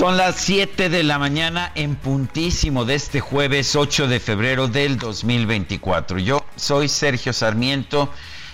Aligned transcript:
Son 0.00 0.16
las 0.16 0.36
7 0.36 0.88
de 0.88 1.02
la 1.02 1.18
mañana 1.18 1.72
en 1.74 1.94
puntísimo 1.94 2.86
de 2.86 2.94
este 2.94 3.20
jueves 3.20 3.76
8 3.76 4.08
de 4.08 4.18
febrero 4.18 4.66
del 4.66 4.96
2024. 4.96 6.18
Yo 6.20 6.42
soy 6.56 6.88
Sergio 6.88 7.34
Sarmiento 7.34 8.10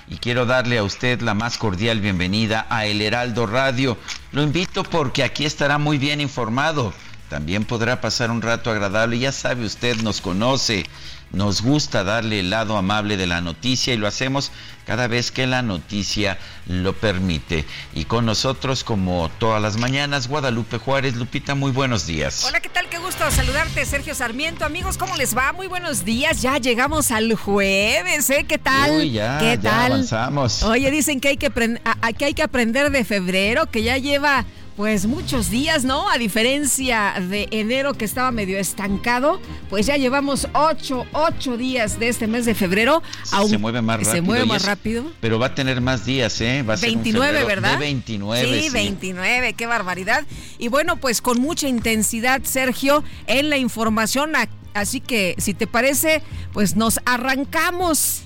y 0.09 0.17
quiero 0.17 0.45
darle 0.45 0.79
a 0.79 0.83
usted 0.83 1.21
la 1.21 1.35
más 1.35 1.57
cordial 1.57 2.01
bienvenida 2.01 2.67
a 2.69 2.87
El 2.87 3.01
Heraldo 3.01 3.47
Radio. 3.47 3.97
Lo 4.33 4.43
invito 4.43 4.83
porque 4.83 5.23
aquí 5.23 5.45
estará 5.45 5.79
muy 5.79 5.99
bien 5.99 6.21
informado. 6.21 6.93
También 7.29 7.65
podrá 7.65 8.01
pasar 8.01 8.33
un 8.33 8.43
rato 8.43 8.73
agradable. 8.73 9.17
Ya 9.21 9.31
sabe 9.31 9.67
usted, 9.67 9.99
nos 9.99 10.21
conoce. 10.21 10.85
Nos 11.33 11.61
gusta 11.63 12.05
darle 12.05 12.41
el 12.41 12.51
lado 12.51 12.77
amable 12.77 13.17
de 13.17 13.27
la 13.27 13.41
noticia 13.41 13.93
y 13.93 13.97
lo 13.97 14.07
hacemos 14.07 14.53
cada 14.87 15.09
vez 15.09 15.33
que 15.33 15.47
la 15.47 15.61
noticia 15.61 16.39
lo 16.67 16.93
permite. 16.93 17.65
Y 17.95 18.05
con 18.05 18.25
nosotros, 18.25 18.85
como 18.85 19.29
todas 19.39 19.61
las 19.61 19.77
mañanas, 19.77 20.29
Guadalupe 20.29 20.79
Juárez. 20.79 21.17
Lupita, 21.17 21.55
muy 21.57 21.73
buenos 21.73 22.07
días. 22.07 22.45
Hola, 22.45 22.61
¿qué 22.61 22.69
tal? 22.69 22.89
Qué 22.89 22.99
gusto 22.99 23.29
saludarte, 23.31 23.85
Sergio 23.85 24.15
Sarmiento. 24.15 24.65
Amigos, 24.65 24.97
¿cómo 24.97 25.17
les 25.17 25.37
va? 25.37 25.53
Muy 25.53 25.67
buenos 25.67 26.05
días. 26.05 26.43
Ya 26.43 26.59
llegamos 26.59 27.11
al 27.11 27.35
jueves, 27.35 28.31
¿eh? 28.31 28.45
¿Qué 28.49 28.59
tal? 28.59 28.93
Uy, 28.93 29.11
ya, 29.11 29.39
¿Qué 29.39 29.59
ya 29.61 29.71
tal? 29.71 29.93
avanzamos. 29.93 30.63
Oye, 30.63 30.91
dicen 30.93 31.21
que 31.21 31.29
hay 31.29 31.37
que, 31.37 31.51
que 31.51 32.25
hay 32.25 32.35
que 32.35 32.43
aprender 32.43 32.91
de 32.91 33.05
febrero, 33.05 33.67
que 33.67 33.83
ya 33.83 33.99
lleva 33.99 34.45
pues 34.77 35.07
muchos 35.07 35.49
días, 35.49 35.85
¿no? 35.85 36.11
A 36.11 36.19
diferencia 36.19 37.15
de 37.19 37.49
enero 37.51 37.95
que 37.95 38.05
estaba 38.05 38.31
medio 38.31 38.59
estancado, 38.59 39.41
pues 39.71 39.87
ya 39.87 39.97
llevamos 39.97 40.49
ocho, 40.53 41.07
ocho 41.13 41.57
días 41.57 41.99
de 41.99 42.09
este 42.09 42.27
mes 42.27 42.45
de 42.45 42.55
febrero. 42.55 43.03
Aún 43.33 43.49
se 43.49 43.57
mueve 43.57 43.81
más 43.81 43.97
rápido. 43.97 44.13
Se 44.13 44.21
mueve 44.21 44.45
más 44.45 44.65
rápido. 44.67 45.05
Pero 45.21 45.39
va 45.39 45.47
a 45.47 45.55
tener 45.55 45.81
más 45.81 46.05
días, 46.05 46.39
¿eh? 46.43 46.63
Va 46.63 46.75
a 46.75 46.77
29, 46.77 47.39
ser 47.39 47.47
¿verdad? 47.47 47.73
De 47.73 47.79
29. 47.79 48.61
Sí, 48.61 48.69
sí, 48.69 48.71
29, 48.71 49.55
qué 49.55 49.67
barbaridad. 49.67 50.25
Y 50.59 50.69
bueno, 50.69 50.99
pues 50.99 51.23
con 51.23 51.41
mucha 51.41 51.69
intensidad, 51.69 52.43
Sergio, 52.45 53.03
en 53.27 53.49
la 53.49 53.57
información. 53.57 54.33
Así 54.75 55.01
que, 55.01 55.37
si 55.39 55.55
te 55.55 55.67
parece, 55.67 56.23
pues 56.53 56.77
nos 56.77 57.01
arrancamos. 57.07 58.25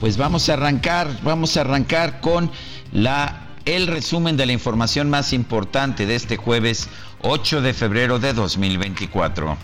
Pues 0.00 0.16
vamos 0.16 0.48
a 0.48 0.54
arrancar, 0.54 1.08
vamos 1.22 1.58
a 1.58 1.60
arrancar 1.60 2.20
con 2.22 2.50
la 2.92 3.47
el 3.76 3.86
resumen 3.86 4.38
de 4.38 4.46
la 4.46 4.52
información 4.52 5.10
más 5.10 5.34
importante 5.34 6.06
de 6.06 6.14
este 6.14 6.38
jueves 6.38 6.88
8 7.20 7.60
de 7.60 7.74
febrero 7.74 8.18
de 8.18 8.32
2024. 8.32 9.58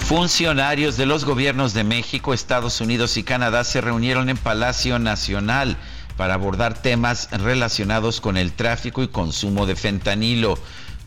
Funcionarios 0.00 0.98
de 0.98 1.06
los 1.06 1.24
gobiernos 1.24 1.72
de 1.72 1.84
México, 1.84 2.34
Estados 2.34 2.82
Unidos 2.82 3.16
y 3.16 3.22
Canadá 3.22 3.64
se 3.64 3.80
reunieron 3.80 4.28
en 4.28 4.36
Palacio 4.36 4.98
Nacional 4.98 5.78
para 6.18 6.34
abordar 6.34 6.74
temas 6.74 7.30
relacionados 7.32 8.20
con 8.20 8.36
el 8.36 8.52
tráfico 8.52 9.02
y 9.02 9.08
consumo 9.08 9.64
de 9.64 9.74
fentanilo. 9.74 10.58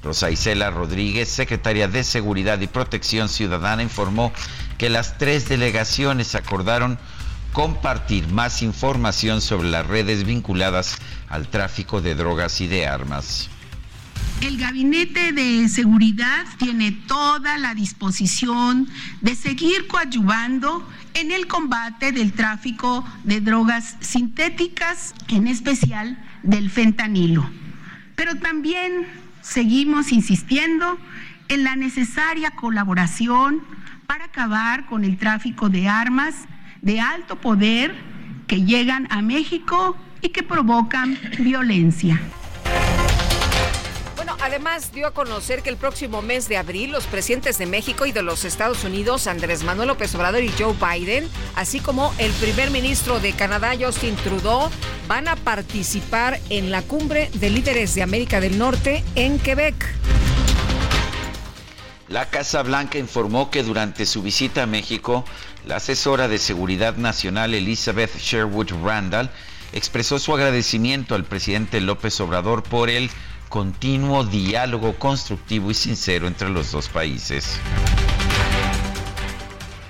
Rosa 0.02 0.32
Isela 0.32 0.72
Rodríguez, 0.72 1.30
secretaria 1.30 1.88
de 1.88 2.04
Seguridad 2.04 2.60
y 2.62 2.68
Protección 2.68 3.30
Ciudadana, 3.30 3.84
informó 3.84 4.34
que 4.80 4.90
las 4.90 5.20
tres 5.20 5.48
delegaciones 5.48 6.34
acordaron 6.34 6.98
compartir 7.59 8.25
más 8.30 8.62
información 8.62 9.42
sobre 9.42 9.68
las 9.68 9.86
redes 9.86 10.25
vinculadas 10.25 10.97
al 11.28 11.50
tráfico 11.50 12.02
de 12.02 12.16
drogas 12.16 12.62
y 12.62 12.68
de 12.68 12.88
armas. 12.88 13.50
El 14.40 14.58
Gabinete 14.58 15.34
de 15.34 15.68
Seguridad 15.68 16.46
tiene 16.58 16.94
toda 16.94 17.58
la 17.58 17.74
disposición 17.75 18.88
de 19.19 19.36
seguir 19.36 19.88
coadyuvando 19.88 20.88
en 21.16 21.31
el 21.31 21.48
combate 21.48 22.14
del 22.14 22.31
tráfico 22.31 23.03
de 23.25 23.42
drogas 23.42 23.98
sintéticas, 24.00 25.14
en 25.28 25.48
especial 25.48 26.18
del 26.44 26.69
fentanilo. 26.69 27.50
Pero 28.16 28.36
también 28.36 29.06
seguimos 29.42 30.14
insistiendo 30.14 30.98
en 31.50 31.66
la 31.66 31.75
necesaria 31.75 32.52
colaboración 32.52 33.62
para 34.08 34.25
acabar 34.25 34.86
con 34.86 35.03
el 35.03 35.18
tráfico 35.18 35.68
de 35.68 35.90
armas 35.90 36.48
de 36.82 37.00
alto 37.00 37.36
poder 37.36 37.96
que 38.48 38.64
llegan 38.64 39.08
a 39.12 39.22
México 39.22 39.96
y 40.22 40.30
que 40.30 40.44
provocan 40.44 41.18
violencia. 41.40 42.20
Bueno, 44.16 44.36
además 44.42 44.92
dio 44.92 45.08
a 45.08 45.14
conocer 45.14 45.62
que 45.62 45.70
el 45.70 45.78
próximo 45.78 46.22
mes 46.22 46.50
de 46.50 46.58
abril 46.58 46.92
los 46.92 47.06
presidentes 47.06 47.58
de 47.58 47.66
México 47.66 48.06
y 48.06 48.12
de 48.12 48.22
los 48.22 48.44
Estados 48.44 48.84
Unidos, 48.84 49.28
Andrés 49.28 49.64
Manuel 49.64 49.88
López 49.88 50.14
Obrador 50.16 50.44
y 50.44 50.52
Joe 50.58 50.74
Biden, 50.74 51.30
así 51.56 51.80
como 51.80 52.14
el 52.18 52.32
primer 52.34 52.70
ministro 52.72 53.20
de 53.20 53.34
Canadá, 53.34 53.74
Justin 53.80 54.16
Trudeau, 54.18 54.70
van 55.08 55.28
a 55.28 55.36
participar 55.36 56.40
en 56.50 56.70
la 56.70 56.82
cumbre 56.82 57.30
de 57.36 57.50
líderes 57.50 57.96
de 57.96 58.04
América 58.04 58.40
del 58.42 58.58
Norte 58.58 59.04
en 59.16 59.40
Quebec. 59.40 59.96
La 62.10 62.26
Casa 62.26 62.64
Blanca 62.64 62.98
informó 62.98 63.52
que 63.52 63.62
durante 63.62 64.08
su 64.08 64.24
visita 64.24 64.64
a 64.64 64.66
México, 64.66 65.26
la 65.69 65.75
asesora 65.75 66.28
de 66.28 66.40
Seguridad 66.40 66.96
Nacional 66.96 67.53
Elizabeth 67.53 68.18
Sherwood 68.18 68.72
Randall 68.84 69.30
expresó 69.72 70.18
su 70.18 70.34
agradecimiento 70.34 71.13
al 71.13 71.25
presidente 71.25 71.80
López 71.80 72.19
Obrador 72.22 72.63
por 72.63 72.90
el 72.90 73.12
continuo 73.50 74.24
diálogo 74.24 74.96
constructivo 74.97 75.69
y 75.69 75.75
sincero 75.75 76.25
entre 76.25 76.50
los 76.50 76.72
dos 76.72 76.90
países. 76.90 77.59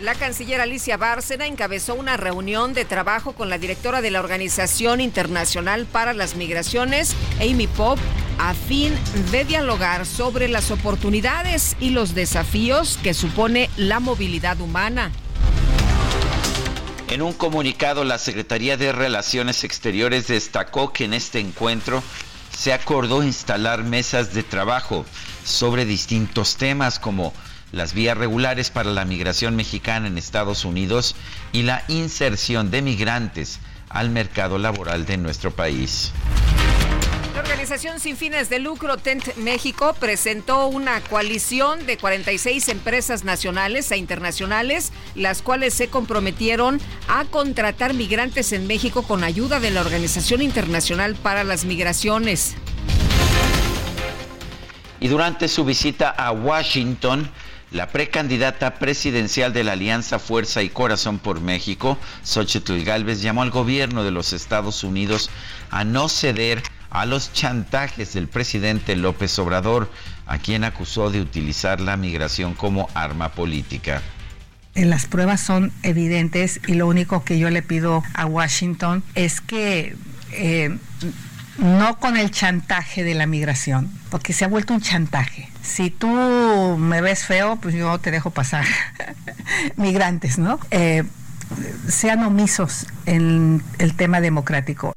La 0.02 0.16
canciller 0.16 0.60
Alicia 0.60 0.98
Bárcena 0.98 1.48
encabezó 1.48 1.96
una 1.96 2.18
reunión 2.18 2.74
de 2.74 2.84
trabajo 2.84 3.32
con 3.32 3.50
la 3.50 3.58
directora 3.58 4.02
de 4.02 4.12
la 4.12 4.20
Organización 4.20 5.00
Internacional 5.00 5.86
para 5.86 6.12
las 6.12 6.36
Migraciones, 6.36 7.16
Amy 7.40 7.68
Pope, 7.68 8.02
a 8.38 8.54
fin 8.54 8.94
de 9.32 9.46
dialogar 9.46 10.06
sobre 10.06 10.50
las 10.50 10.72
oportunidades 10.72 11.78
y 11.80 11.92
los 11.92 12.16
desafíos 12.16 13.00
que 13.02 13.14
supone 13.14 13.70
la 13.78 14.02
movilidad 14.02 14.60
humana. 14.60 15.12
En 17.10 17.24
un 17.24 17.34
comunicado, 17.34 18.04
la 18.04 18.20
Secretaría 18.20 18.78
de 18.78 18.92
Relaciones 18.92 19.64
Exteriores 19.64 20.28
destacó 20.28 20.94
que 20.94 21.06
en 21.06 21.16
este 21.16 21.40
encuentro 21.40 22.04
se 22.56 22.72
acordó 22.72 23.24
instalar 23.24 23.84
mesas 23.84 24.32
de 24.36 24.44
trabajo 24.44 25.06
sobre 25.44 25.86
distintos 25.86 26.58
temas 26.58 27.00
como 27.00 27.34
las 27.72 27.96
vías 27.96 28.16
regulares 28.16 28.70
para 28.70 28.92
la 28.92 29.06
migración 29.06 29.56
mexicana 29.56 30.06
en 30.06 30.20
Estados 30.20 30.66
Unidos 30.66 31.16
y 31.52 31.64
la 31.64 31.84
inserción 31.88 32.70
de 32.70 32.84
migrantes 32.84 33.60
al 33.90 34.12
mercado 34.12 34.60
laboral 34.60 35.08
de 35.08 35.18
nuestro 35.18 35.50
país. 35.50 36.12
Organización 37.50 38.00
sin 38.00 38.16
fines 38.16 38.48
de 38.52 38.60
lucro 38.60 38.98
Tent 38.98 39.36
México 39.38 39.96
presentó 40.00 40.68
una 40.68 41.02
coalición 41.02 41.84
de 41.88 41.98
46 41.98 42.70
empresas 42.70 43.24
nacionales 43.24 43.90
e 43.92 43.98
internacionales, 43.98 44.92
las 45.16 45.42
cuales 45.42 45.74
se 45.74 45.88
comprometieron 45.88 46.80
a 47.08 47.26
contratar 47.26 47.96
migrantes 47.96 48.54
en 48.54 48.68
México 48.68 49.02
con 49.02 49.24
ayuda 49.24 49.60
de 49.60 49.72
la 49.72 49.82
Organización 49.82 50.44
Internacional 50.44 51.16
para 51.16 51.44
las 51.44 51.66
Migraciones. 51.66 52.54
Y 55.00 55.08
durante 55.08 55.48
su 55.48 55.66
visita 55.66 56.12
a 56.12 56.32
Washington, 56.32 57.32
La 57.72 57.90
precandidata 57.90 58.76
presidencial 58.76 59.54
de 59.54 59.64
la 59.64 59.74
Alianza 59.74 60.18
Fuerza 60.18 60.64
y 60.64 60.70
Corazón 60.70 61.20
por 61.20 61.40
México, 61.40 62.00
Xochitl 62.24 62.84
Galvez, 62.84 63.22
llamó 63.22 63.44
al 63.44 63.52
gobierno 63.52 64.04
de 64.04 64.10
los 64.10 64.34
Estados 64.34 64.84
Unidos 64.84 65.30
a 65.70 65.84
no 65.84 66.10
ceder 66.10 66.64
a 66.90 67.06
los 67.06 67.34
chantajes 67.34 68.14
del 68.14 68.28
presidente 68.28 68.96
López 68.96 69.38
Obrador, 69.40 69.92
a 70.26 70.38
quien 70.38 70.64
acusó 70.64 71.10
de 71.12 71.22
utilizar 71.22 71.80
la 71.82 71.98
migración 71.98 72.54
como 72.54 72.90
arma 72.94 73.30
política. 73.30 74.02
Eh, 74.76 74.86
las 74.86 75.06
pruebas 75.06 75.42
son 75.42 75.72
evidentes 75.84 76.60
y 76.68 76.74
lo 76.74 76.88
único 76.88 77.24
que 77.24 77.40
yo 77.40 77.50
le 77.50 77.62
pido 77.62 78.04
a 78.14 78.26
Washington 78.26 79.04
es 79.16 79.42
que 79.42 79.96
eh, 80.32 80.78
no 81.58 82.00
con 82.00 82.18
el 82.18 82.32
chantaje 82.32 83.04
de 83.04 83.14
la 83.16 83.26
migración, 83.26 83.92
porque 84.10 84.34
se 84.34 84.46
ha 84.46 84.48
vuelto 84.48 84.74
un 84.74 84.82
chantaje. 84.82 85.50
Si 85.62 85.90
tú 85.90 86.08
me 86.78 87.02
ves 87.02 87.26
feo, 87.26 87.58
pues 87.58 87.76
yo 87.76 88.00
te 88.00 88.12
dejo 88.12 88.32
pasar 88.32 88.66
migrantes, 89.76 90.38
¿no? 90.38 90.60
Eh, 90.72 91.04
sean 91.88 92.24
omisos 92.24 92.86
en 93.06 93.64
el 93.80 93.96
tema 93.96 94.22
democrático 94.22 94.94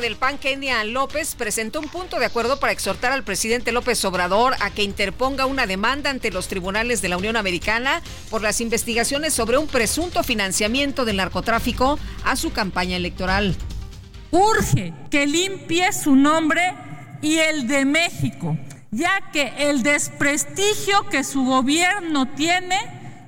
del 0.00 0.16
PAN, 0.16 0.38
Kenia 0.38 0.82
López, 0.84 1.34
presentó 1.34 1.80
un 1.80 1.88
punto 1.88 2.18
de 2.18 2.26
acuerdo 2.26 2.58
para 2.58 2.72
exhortar 2.72 3.12
al 3.12 3.24
presidente 3.24 3.72
López 3.72 4.04
Obrador 4.04 4.54
a 4.60 4.70
que 4.70 4.82
interponga 4.82 5.46
una 5.46 5.66
demanda 5.66 6.10
ante 6.10 6.30
los 6.30 6.48
tribunales 6.48 7.02
de 7.02 7.08
la 7.08 7.16
Unión 7.16 7.36
Americana 7.36 8.02
por 8.30 8.42
las 8.42 8.60
investigaciones 8.60 9.34
sobre 9.34 9.58
un 9.58 9.66
presunto 9.66 10.22
financiamiento 10.22 11.04
del 11.04 11.16
narcotráfico 11.16 11.98
a 12.24 12.36
su 12.36 12.52
campaña 12.52 12.96
electoral. 12.96 13.56
Urge 14.30 14.94
que 15.10 15.26
limpie 15.26 15.92
su 15.92 16.16
nombre 16.16 16.74
y 17.22 17.36
el 17.36 17.66
de 17.66 17.84
México, 17.84 18.56
ya 18.90 19.30
que 19.32 19.52
el 19.58 19.82
desprestigio 19.82 21.08
que 21.10 21.24
su 21.24 21.44
gobierno 21.44 22.26
tiene 22.28 22.78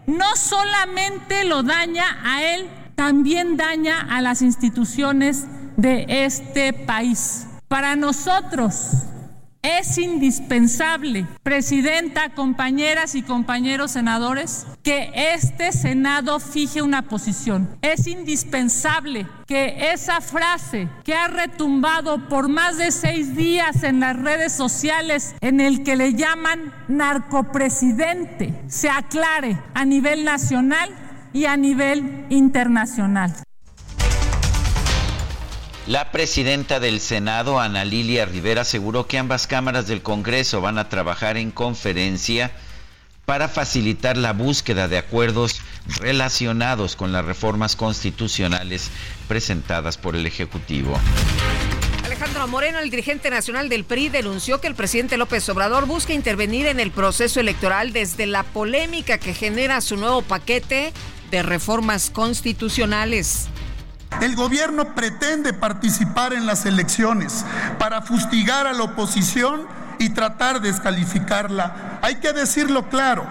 no 0.06 0.36
solamente 0.36 1.44
lo 1.44 1.62
daña 1.62 2.18
a 2.24 2.42
él, 2.42 2.68
también 2.94 3.56
daña 3.56 4.06
a 4.10 4.20
las 4.20 4.42
instituciones 4.42 5.46
de 5.76 6.06
este 6.08 6.72
país. 6.72 7.46
Para 7.68 7.96
nosotros 7.96 9.06
es 9.62 9.96
indispensable, 9.96 11.24
Presidenta, 11.44 12.30
compañeras 12.30 13.14
y 13.14 13.22
compañeros 13.22 13.92
senadores, 13.92 14.66
que 14.82 15.12
este 15.14 15.70
Senado 15.70 16.40
fije 16.40 16.82
una 16.82 17.02
posición. 17.02 17.68
Es 17.80 18.08
indispensable 18.08 19.26
que 19.46 19.92
esa 19.92 20.20
frase 20.20 20.88
que 21.04 21.14
ha 21.14 21.28
retumbado 21.28 22.28
por 22.28 22.48
más 22.48 22.76
de 22.76 22.90
seis 22.90 23.36
días 23.36 23.84
en 23.84 24.00
las 24.00 24.16
redes 24.16 24.52
sociales 24.52 25.36
en 25.40 25.60
el 25.60 25.84
que 25.84 25.94
le 25.94 26.14
llaman 26.14 26.74
narcopresidente 26.88 28.60
se 28.66 28.90
aclare 28.90 29.58
a 29.74 29.84
nivel 29.84 30.24
nacional 30.24 30.90
y 31.32 31.44
a 31.44 31.56
nivel 31.56 32.26
internacional. 32.30 33.32
La 35.92 36.10
presidenta 36.10 36.80
del 36.80 37.00
Senado, 37.00 37.60
Ana 37.60 37.84
Lilia 37.84 38.24
Rivera, 38.24 38.62
aseguró 38.62 39.06
que 39.06 39.18
ambas 39.18 39.46
cámaras 39.46 39.86
del 39.86 40.00
Congreso 40.00 40.62
van 40.62 40.78
a 40.78 40.88
trabajar 40.88 41.36
en 41.36 41.50
conferencia 41.50 42.50
para 43.26 43.46
facilitar 43.46 44.16
la 44.16 44.32
búsqueda 44.32 44.88
de 44.88 44.96
acuerdos 44.96 45.60
relacionados 45.98 46.96
con 46.96 47.12
las 47.12 47.26
reformas 47.26 47.76
constitucionales 47.76 48.88
presentadas 49.28 49.98
por 49.98 50.16
el 50.16 50.24
Ejecutivo. 50.24 50.98
Alejandro 52.06 52.48
Moreno, 52.48 52.78
el 52.78 52.88
dirigente 52.88 53.28
nacional 53.28 53.68
del 53.68 53.84
PRI, 53.84 54.08
denunció 54.08 54.62
que 54.62 54.68
el 54.68 54.74
presidente 54.74 55.18
López 55.18 55.46
Obrador 55.50 55.84
busca 55.84 56.14
intervenir 56.14 56.68
en 56.68 56.80
el 56.80 56.90
proceso 56.90 57.38
electoral 57.38 57.92
desde 57.92 58.24
la 58.24 58.44
polémica 58.44 59.18
que 59.18 59.34
genera 59.34 59.82
su 59.82 59.98
nuevo 59.98 60.22
paquete 60.22 60.94
de 61.30 61.42
reformas 61.42 62.08
constitucionales. 62.08 63.50
El 64.20 64.36
gobierno 64.36 64.94
pretende 64.94 65.52
participar 65.52 66.32
en 66.32 66.46
las 66.46 66.66
elecciones 66.66 67.44
para 67.78 68.02
fustigar 68.02 68.66
a 68.66 68.72
la 68.72 68.84
oposición 68.84 69.66
y 69.98 70.10
tratar 70.10 70.60
de 70.60 70.72
descalificarla. 70.72 71.98
Hay 72.02 72.16
que 72.16 72.32
decirlo 72.32 72.88
claro, 72.88 73.26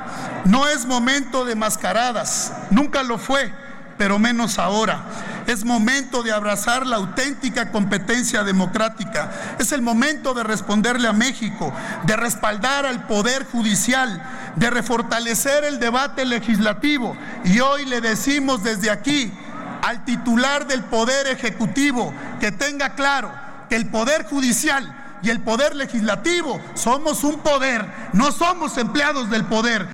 no 0.46 0.68
es 0.68 0.86
momento 0.86 1.46
de 1.46 1.56
mascaradas, 1.56 2.54
nunca 2.70 3.04
lo 3.04 3.18
fue, 3.18 3.54
pero 3.98 4.20
menos 4.20 4.58
ahora. 4.58 5.04
Es 5.48 5.66
momento 5.66 6.24
de 6.24 6.32
abrazar 6.32 6.86
la 6.86 6.98
auténtica 6.98 7.72
competencia 7.72 8.44
democrática. 8.44 9.32
Es 9.60 9.72
el 9.72 9.82
momento 9.82 10.34
de 10.34 10.44
responderle 10.44 11.08
a 11.08 11.14
México, 11.14 11.74
de 12.04 12.16
respaldar 12.16 12.86
al 12.86 13.06
Poder 13.06 13.46
Judicial, 13.46 14.24
de 14.56 14.70
refortalecer 14.70 15.66
el 15.66 15.80
debate 15.80 16.26
legislativo. 16.26 17.18
Y 17.44 17.60
hoy 17.60 17.86
le 17.86 18.02
decimos 18.02 18.64
desde 18.64 18.92
aquí, 18.92 19.34
al 19.82 20.06
titular 20.06 20.68
del 20.68 20.84
Poder 20.84 21.28
Ejecutivo 21.28 22.14
que 22.40 22.52
tenga 22.52 22.96
claro 22.96 23.32
que 23.70 23.76
el 23.76 23.90
Poder 23.90 24.26
Judicial 24.26 25.20
y 25.24 25.30
el 25.30 25.42
Poder 25.42 25.76
Legislativo 25.76 26.62
somos 26.74 27.24
un 27.24 27.40
poder, 27.40 27.86
no 28.14 28.32
somos 28.32 28.78
empleados 28.78 29.30
del 29.30 29.46
poder. 29.46 29.88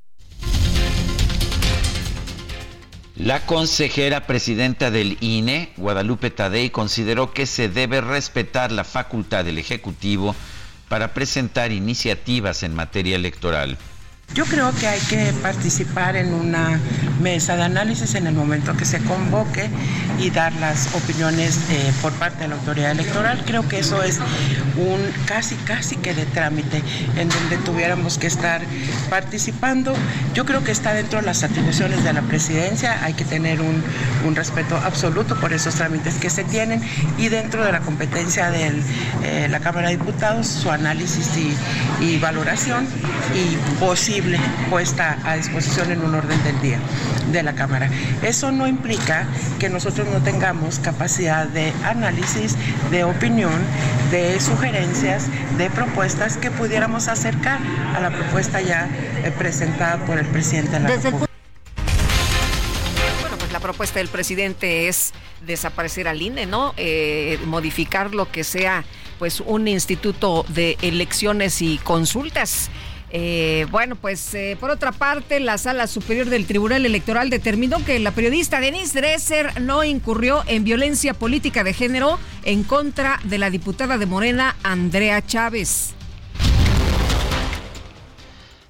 La 3.15 3.45
consejera 3.45 4.27
presidenta 4.27 4.91
del 4.91 5.17
INE, 5.21 5.73
Guadalupe 5.77 6.29
Tadei, 6.29 6.69
consideró 6.69 7.33
que 7.33 7.47
se 7.47 7.67
debe 7.67 7.99
respetar 7.99 8.71
la 8.71 8.83
facultad 8.83 9.43
del 9.43 9.57
Ejecutivo 9.57 10.35
para 10.87 11.13
presentar 11.13 11.71
iniciativas 11.71 12.63
en 12.63 12.75
materia 12.75 13.15
electoral. 13.15 13.77
Yo 14.35 14.45
creo 14.45 14.71
que 14.75 14.87
hay 14.87 14.99
que 14.99 15.33
participar 15.41 16.15
en 16.15 16.33
una 16.33 16.79
mesa 17.21 17.55
de 17.55 17.63
análisis 17.63 18.13
en 18.13 18.27
el 18.27 18.35
momento 18.35 18.75
que 18.77 18.85
se 18.85 18.99
convoque 18.99 19.67
y 20.19 20.29
dar 20.29 20.53
las 20.53 20.93
opiniones 20.93 21.59
eh, 21.71 21.91
por 22.01 22.13
parte 22.13 22.43
de 22.43 22.49
la 22.49 22.55
autoridad 22.55 22.91
electoral. 22.91 23.43
Creo 23.45 23.67
que 23.67 23.79
eso 23.79 24.03
es 24.03 24.19
un 24.75 24.99
casi, 25.25 25.55
casi 25.55 25.95
que 25.95 26.13
de 26.13 26.25
trámite 26.25 26.83
en 27.15 27.29
donde 27.29 27.57
tuviéramos 27.57 28.19
que 28.19 28.27
estar 28.27 28.61
participando. 29.09 29.95
Yo 30.35 30.45
creo 30.45 30.63
que 30.63 30.71
está 30.71 30.93
dentro 30.93 31.19
de 31.19 31.25
las 31.25 31.43
atribuciones 31.43 32.03
de 32.03 32.13
la 32.13 32.21
presidencia, 32.21 33.03
hay 33.03 33.13
que 33.13 33.25
tener 33.25 33.59
un, 33.61 33.83
respeto 34.35 34.75
absoluto 34.75 35.39
por 35.39 35.53
esos 35.53 35.75
trámites 35.75 36.15
que 36.15 36.29
se 36.29 36.43
tienen 36.43 36.81
y 37.17 37.29
dentro 37.29 37.63
de 37.63 37.71
la 37.71 37.79
competencia 37.79 38.51
de 38.51 38.73
eh, 39.23 39.47
la 39.49 39.61
Cámara 39.61 39.87
de 39.87 39.97
Diputados, 39.97 40.47
su 40.47 40.69
análisis 40.69 41.31
y, 41.37 42.05
y 42.05 42.19
valoración 42.19 42.85
y 43.33 43.55
posible 43.79 44.16
puesta 44.69 45.19
a 45.23 45.35
disposición 45.35 45.91
en 45.91 46.01
un 46.01 46.15
orden 46.15 46.43
del 46.43 46.59
día 46.61 46.79
de 47.31 47.43
la 47.43 47.53
Cámara. 47.53 47.89
Eso 48.21 48.51
no 48.51 48.67
implica 48.67 49.27
que 49.59 49.69
nosotros 49.69 50.07
no 50.07 50.21
tengamos 50.21 50.79
capacidad 50.79 51.47
de 51.47 51.73
análisis, 51.83 52.55
de 52.91 53.03
opinión, 53.03 53.59
de 54.11 54.39
sugerencias, 54.39 55.27
de 55.57 55.69
propuestas 55.69 56.37
que 56.37 56.51
pudiéramos 56.51 57.07
acercar 57.07 57.59
a 57.95 57.99
la 57.99 58.11
propuesta 58.11 58.61
ya 58.61 58.89
eh, 59.23 59.31
presentada 59.37 60.05
por 60.05 60.17
el 60.17 60.25
presidente 60.27 60.71
de 60.71 60.79
la 60.79 60.87
República. 60.89 61.27
Bueno, 63.21 63.37
pues 63.37 63.51
la 63.51 63.59
propuesta 63.59 63.99
del 63.99 64.07
presidente 64.07 64.87
es 64.87 65.13
desaparecer 65.45 66.07
al 66.07 66.21
INE, 66.21 66.45
¿no? 66.45 66.73
Eh, 66.77 67.39
modificar 67.45 68.13
lo 68.13 68.31
que 68.31 68.43
sea 68.43 68.83
pues 69.19 69.41
un 69.41 69.67
instituto 69.67 70.45
de 70.49 70.77
elecciones 70.81 71.61
y 71.61 71.79
consultas. 71.79 72.69
Eh, 73.09 73.65
bueno, 73.71 73.95
pues 73.95 74.33
eh, 74.33 74.57
por 74.59 74.69
otra 74.69 74.91
parte, 74.91 75.39
la 75.39 75.57
Sala 75.57 75.87
Superior 75.87 76.27
del 76.27 76.45
Tribunal 76.45 76.85
Electoral 76.85 77.29
determinó 77.29 77.83
que 77.85 77.99
la 77.99 78.11
periodista 78.11 78.59
Denise 78.59 78.99
Dresser 78.99 79.61
no 79.61 79.83
incurrió 79.83 80.43
en 80.47 80.65
violencia 80.65 81.13
política 81.13 81.63
de 81.63 81.73
género 81.73 82.19
en 82.43 82.63
contra 82.63 83.19
de 83.23 83.37
la 83.37 83.49
diputada 83.49 83.97
de 83.97 84.05
Morena, 84.05 84.57
Andrea 84.63 85.25
Chávez. 85.25 85.93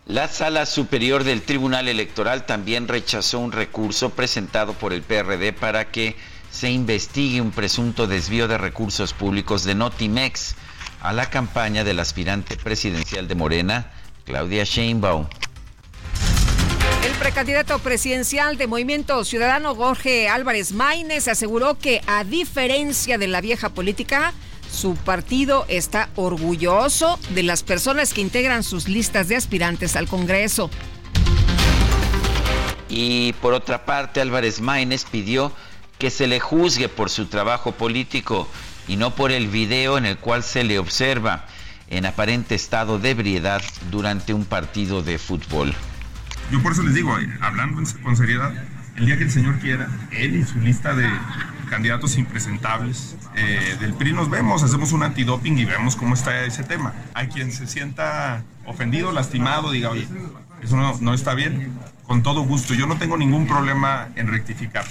La 0.06 0.28
Sala 0.30 0.66
Superior 0.66 1.24
del 1.24 1.42
Tribunal 1.42 1.90
Electoral 1.90 2.46
también 2.46 2.88
rechazó 2.88 3.40
un 3.40 3.52
recurso 3.52 4.12
presentado 4.12 4.74
por 4.74 4.94
el 4.94 5.02
PRD 5.02 5.52
para 5.52 5.92
que 5.92 6.16
se 6.50 6.70
investigue 6.72 7.42
un 7.42 7.52
presunto 7.52 8.08
desvío 8.08 8.48
de 8.48 8.58
recursos 8.58 9.14
públicos 9.14 9.66
de 9.66 9.76
Notimex 9.76 10.56
a 11.02 11.12
la 11.12 11.30
campaña 11.30 11.84
del 11.84 12.00
aspirante 12.00 12.56
presidencial 12.56 13.28
de 13.28 13.36
Morena, 13.36 13.92
Claudia 14.28 14.66
Sheinbaum. 14.66 15.26
El 17.06 17.14
precandidato 17.14 17.80
presidencial 17.80 18.58
de 18.58 18.68
Movimiento 18.68 19.24
Ciudadano 19.24 19.74
Jorge 19.74 20.28
Álvarez 20.28 20.74
Maínez 20.74 21.30
aseguró 21.30 21.80
que 21.80 22.02
a 22.08 22.26
diferencia 22.26 23.18
de 23.18 23.28
la 23.28 23.40
vieja 23.40 23.70
política, 23.70 24.34
su 24.70 24.96
partido 24.96 25.66
está 25.70 26.10
orgulloso 26.18 27.18
de 27.30 27.44
las 27.44 27.64
personas 27.64 28.14
que 28.14 28.20
integran 28.20 28.64
sus 28.64 28.90
listas 28.90 29.30
de 29.30 29.38
aspirantes 29.38 29.96
al 29.96 30.08
Congreso. 30.08 30.70
Y 32.90 33.32
por 33.42 33.54
otra 33.54 33.86
parte, 33.86 34.20
Álvarez 34.20 34.60
Maínez 34.60 35.06
pidió 35.10 35.54
que 35.98 36.10
se 36.10 36.28
le 36.28 36.42
juzgue 36.42 36.90
por 36.90 37.10
su 37.10 37.28
trabajo 37.28 37.72
político 37.72 38.48
y 38.90 38.98
no 38.98 39.16
por 39.16 39.32
el 39.32 39.48
video 39.48 39.98
en 39.98 40.06
el 40.06 40.18
cual 40.18 40.44
se 40.44 40.66
le 40.66 40.80
observa. 40.80 41.46
En 41.90 42.06
aparente 42.06 42.56
estado 42.56 43.00
de 43.00 43.12
ebriedad 43.12 43.62
durante 43.92 44.34
un 44.34 44.46
partido 44.46 45.04
de 45.04 45.18
fútbol. 45.18 45.74
Yo 46.52 46.62
por 46.62 46.72
eso 46.72 46.84
les 46.84 46.94
digo, 46.94 47.18
eh, 47.20 47.30
hablando 47.42 47.82
con 48.04 48.16
seriedad, 48.16 48.54
el 48.96 49.06
día 49.06 49.18
que 49.18 49.24
el 49.24 49.32
señor 49.32 49.60
quiera, 49.60 49.90
él 50.12 50.36
y 50.36 50.44
su 50.44 50.60
lista 50.60 50.94
de 50.96 51.08
candidatos 51.70 52.18
impresentables 52.18 53.16
eh, 53.36 53.76
del 53.80 53.94
PRI 53.94 54.14
nos 54.14 54.30
vemos, 54.30 54.64
hacemos 54.64 54.92
un 54.92 55.04
antidoping 55.04 55.58
y 55.58 55.66
vemos 55.66 55.96
cómo 55.96 56.16
está 56.16 56.46
ese 56.46 56.64
tema. 56.64 56.94
Hay 57.14 57.28
quien 57.28 57.52
se 57.52 57.68
sienta 57.68 58.44
ofendido, 58.66 59.12
lastimado, 59.12 59.72
diga, 59.72 59.90
oye, 59.90 60.08
eso 60.62 60.78
no, 60.78 60.98
no 61.00 61.14
está 61.14 61.36
bien, 61.36 61.78
con 62.04 62.24
todo 62.24 62.42
gusto. 62.42 62.74
Yo 62.74 62.88
no 62.88 62.98
tengo 62.98 63.18
ningún 63.18 63.48
problema 63.48 64.10
en 64.16 64.28
rectificar. 64.28 64.86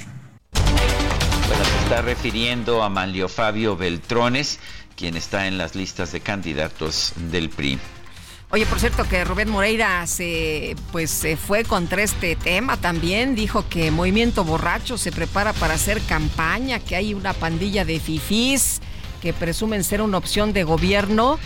Bueno, 1.49 1.65
se 1.65 1.79
está 1.85 2.03
refiriendo 2.03 2.83
a 2.83 2.91
Manlio 2.91 3.29
Fabio 3.29 3.77
Beltrones, 3.77 4.61
quien 4.97 5.17
está 5.17 5.47
en 5.47 5.59
las 5.59 5.75
listas 5.75 6.13
de 6.13 6.21
candidatos 6.21 7.13
del 7.31 7.51
PRI. 7.51 7.79
Oye, 8.51 8.65
por 8.65 8.79
cierto 8.79 9.09
que 9.09 9.25
Rubén 9.25 9.51
Moreira 9.51 10.07
se 10.07 10.77
pues 10.93 11.11
se 11.11 11.37
fue 11.37 11.65
contra 11.65 12.03
este 12.03 12.37
tema 12.37 12.77
también, 12.77 13.35
dijo 13.35 13.69
que 13.69 13.91
Movimiento 13.91 14.45
Borracho 14.45 14.99
se 14.99 15.11
prepara 15.11 15.53
para 15.53 15.75
hacer 15.75 16.01
campaña, 16.03 16.79
que 16.79 16.95
hay 16.95 17.13
una 17.13 17.33
pandilla 17.33 17.85
de 17.85 17.99
fifís 17.99 18.81
que 19.21 19.33
presumen 19.33 19.83
ser 19.83 20.01
una 20.01 20.19
opción 20.19 20.53
de 20.53 20.63
gobierno 20.63 21.39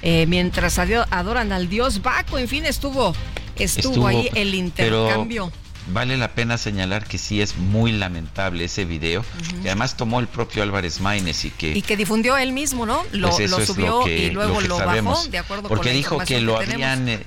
eh, 0.00 0.26
mientras 0.26 0.78
adoran 0.78 1.52
al 1.52 1.68
dios 1.68 2.00
Baco, 2.02 2.38
en 2.38 2.48
fin, 2.48 2.64
estuvo 2.64 3.14
estuvo, 3.56 4.06
ahí 4.06 4.30
el 4.34 4.54
intercambio 4.54 5.52
vale 5.92 6.16
la 6.16 6.32
pena 6.32 6.58
señalar 6.58 7.06
que 7.06 7.18
sí 7.18 7.40
es 7.40 7.56
muy 7.56 7.92
lamentable 7.92 8.64
ese 8.64 8.84
video, 8.84 9.24
que 9.62 9.68
además 9.68 9.96
tomó 9.96 10.20
el 10.20 10.26
propio 10.26 10.62
Álvarez 10.62 11.00
Maínez 11.00 11.44
y 11.44 11.50
que... 11.50 11.76
Y 11.76 11.82
que 11.82 11.96
difundió 11.96 12.36
él 12.36 12.52
mismo, 12.52 12.86
¿no? 12.86 13.04
Lo, 13.12 13.30
pues 13.30 13.66
subió 13.66 14.06
y 14.06 14.30
luego 14.30 14.60
lo, 14.60 14.78
bajó, 14.78 15.24
de 15.28 15.38
acuerdo 15.38 15.68
Porque 15.68 15.82
con 15.82 15.86
la 15.86 15.92
dijo 15.92 16.18
que 16.18 16.40
lo 16.40 16.58
habían... 16.58 17.08
Eh, 17.08 17.26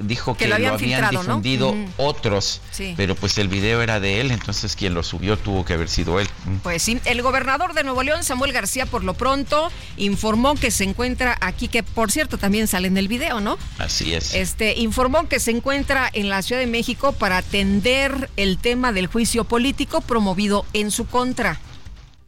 dijo 0.00 0.36
que, 0.36 0.48
lo 0.48 0.54
habían, 0.54 1.10
difundido 1.10 1.74
otros, 1.96 2.60
pero 2.96 3.14
pues 3.14 3.38
el 3.38 3.48
video 3.48 3.82
era 3.82 4.00
de 4.00 4.20
él, 4.20 4.30
entonces 4.30 4.76
quien 4.76 4.94
lo 4.94 5.02
subió 5.02 5.36
tuvo 5.36 5.64
que 5.64 5.74
haber 5.74 5.88
sido 5.88 6.20
él. 6.20 6.28
Pues 6.62 6.82
sí, 6.82 7.00
el 7.04 7.22
gobernador 7.22 7.74
de 7.74 7.84
Nuevo 7.84 8.02
León, 8.02 8.24
Samuel 8.24 8.52
García, 8.52 8.86
por 8.86 9.04
lo 9.04 9.14
pronto 9.14 9.70
informó 9.96 10.54
que 10.54 10.70
se 10.70 10.84
encuentra 10.84 11.36
aquí, 11.40 11.68
que 11.68 11.82
por 11.82 12.10
cierto 12.10 12.38
también 12.38 12.66
sale 12.66 12.88
en 12.88 12.96
el 12.96 13.08
video, 13.08 13.40
¿no? 13.40 13.58
Así 13.78 14.14
es. 14.14 14.34
Este 14.34 14.78
informó 14.78 15.28
que 15.28 15.40
se 15.40 15.50
encuentra 15.50 16.08
en 16.12 16.28
la 16.28 16.42
Ciudad 16.42 16.60
de 16.60 16.66
México 16.66 17.12
para 17.12 17.38
atender 17.38 18.30
el 18.36 18.58
tema 18.58 18.92
del 18.92 19.06
juicio 19.06 19.44
político 19.44 20.00
promovido 20.00 20.64
en 20.72 20.90
su 20.90 21.06
contra. 21.06 21.60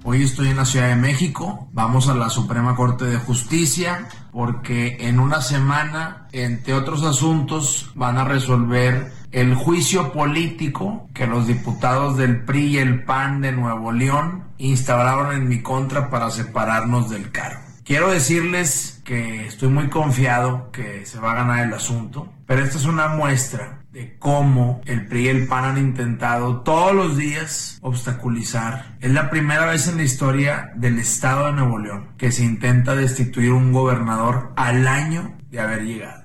Hoy 0.02 0.22
estoy 0.22 0.48
en 0.48 0.56
la 0.56 0.64
Ciudad 0.64 0.88
de 0.88 0.96
México, 0.96 1.68
vamos 1.72 2.08
a 2.08 2.14
la 2.14 2.30
Suprema 2.30 2.74
Corte 2.74 3.04
de 3.04 3.18
Justicia 3.18 4.08
porque 4.32 4.96
en 5.00 5.20
una 5.20 5.42
semana, 5.42 6.26
entre 6.32 6.72
otros 6.72 7.02
asuntos, 7.02 7.90
van 7.94 8.16
a 8.16 8.24
resolver 8.24 9.12
el 9.30 9.54
juicio 9.54 10.10
político 10.10 11.06
que 11.12 11.26
los 11.26 11.46
diputados 11.46 12.16
del 12.16 12.44
PRI 12.46 12.66
y 12.66 12.78
el 12.78 13.04
PAN 13.04 13.42
de 13.42 13.52
Nuevo 13.52 13.92
León 13.92 14.44
instauraron 14.56 15.34
en 15.34 15.48
mi 15.48 15.60
contra 15.60 16.08
para 16.08 16.30
separarnos 16.30 17.10
del 17.10 17.30
cargo. 17.30 17.60
Quiero 17.84 18.10
decirles 18.10 19.02
que 19.04 19.46
estoy 19.48 19.68
muy 19.68 19.90
confiado 19.90 20.70
que 20.70 21.04
se 21.04 21.20
va 21.20 21.32
a 21.32 21.34
ganar 21.34 21.66
el 21.66 21.74
asunto, 21.74 22.32
pero 22.46 22.64
esta 22.64 22.78
es 22.78 22.86
una 22.86 23.08
muestra 23.08 23.79
de 23.92 24.16
cómo 24.18 24.80
el 24.86 25.06
PRI 25.06 25.24
y 25.24 25.28
el 25.28 25.48
PAN 25.48 25.64
han 25.64 25.78
intentado 25.78 26.60
todos 26.60 26.94
los 26.94 27.16
días 27.16 27.78
obstaculizar. 27.82 28.96
Es 29.00 29.10
la 29.10 29.30
primera 29.30 29.66
vez 29.66 29.88
en 29.88 29.96
la 29.96 30.04
historia 30.04 30.70
del 30.76 30.98
Estado 30.98 31.46
de 31.46 31.52
Nuevo 31.52 31.78
León 31.78 32.10
que 32.16 32.30
se 32.30 32.44
intenta 32.44 32.94
destituir 32.94 33.52
un 33.52 33.72
gobernador 33.72 34.52
al 34.56 34.86
año 34.86 35.36
de 35.50 35.60
haber 35.60 35.82
llegado. 35.82 36.24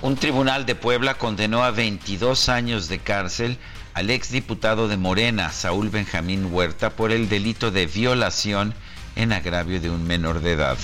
Un 0.00 0.14
tribunal 0.14 0.64
de 0.64 0.76
Puebla 0.76 1.14
condenó 1.14 1.64
a 1.64 1.72
22 1.72 2.48
años 2.48 2.88
de 2.88 3.00
cárcel 3.00 3.58
al 3.94 4.10
exdiputado 4.10 4.86
de 4.86 4.96
Morena, 4.96 5.50
Saúl 5.50 5.90
Benjamín 5.90 6.52
Huerta, 6.52 6.90
por 6.90 7.10
el 7.10 7.28
delito 7.28 7.72
de 7.72 7.86
violación 7.86 8.74
en 9.16 9.32
agravio 9.32 9.80
de 9.80 9.90
un 9.90 10.06
menor 10.06 10.40
de 10.40 10.52
edad 10.52 10.78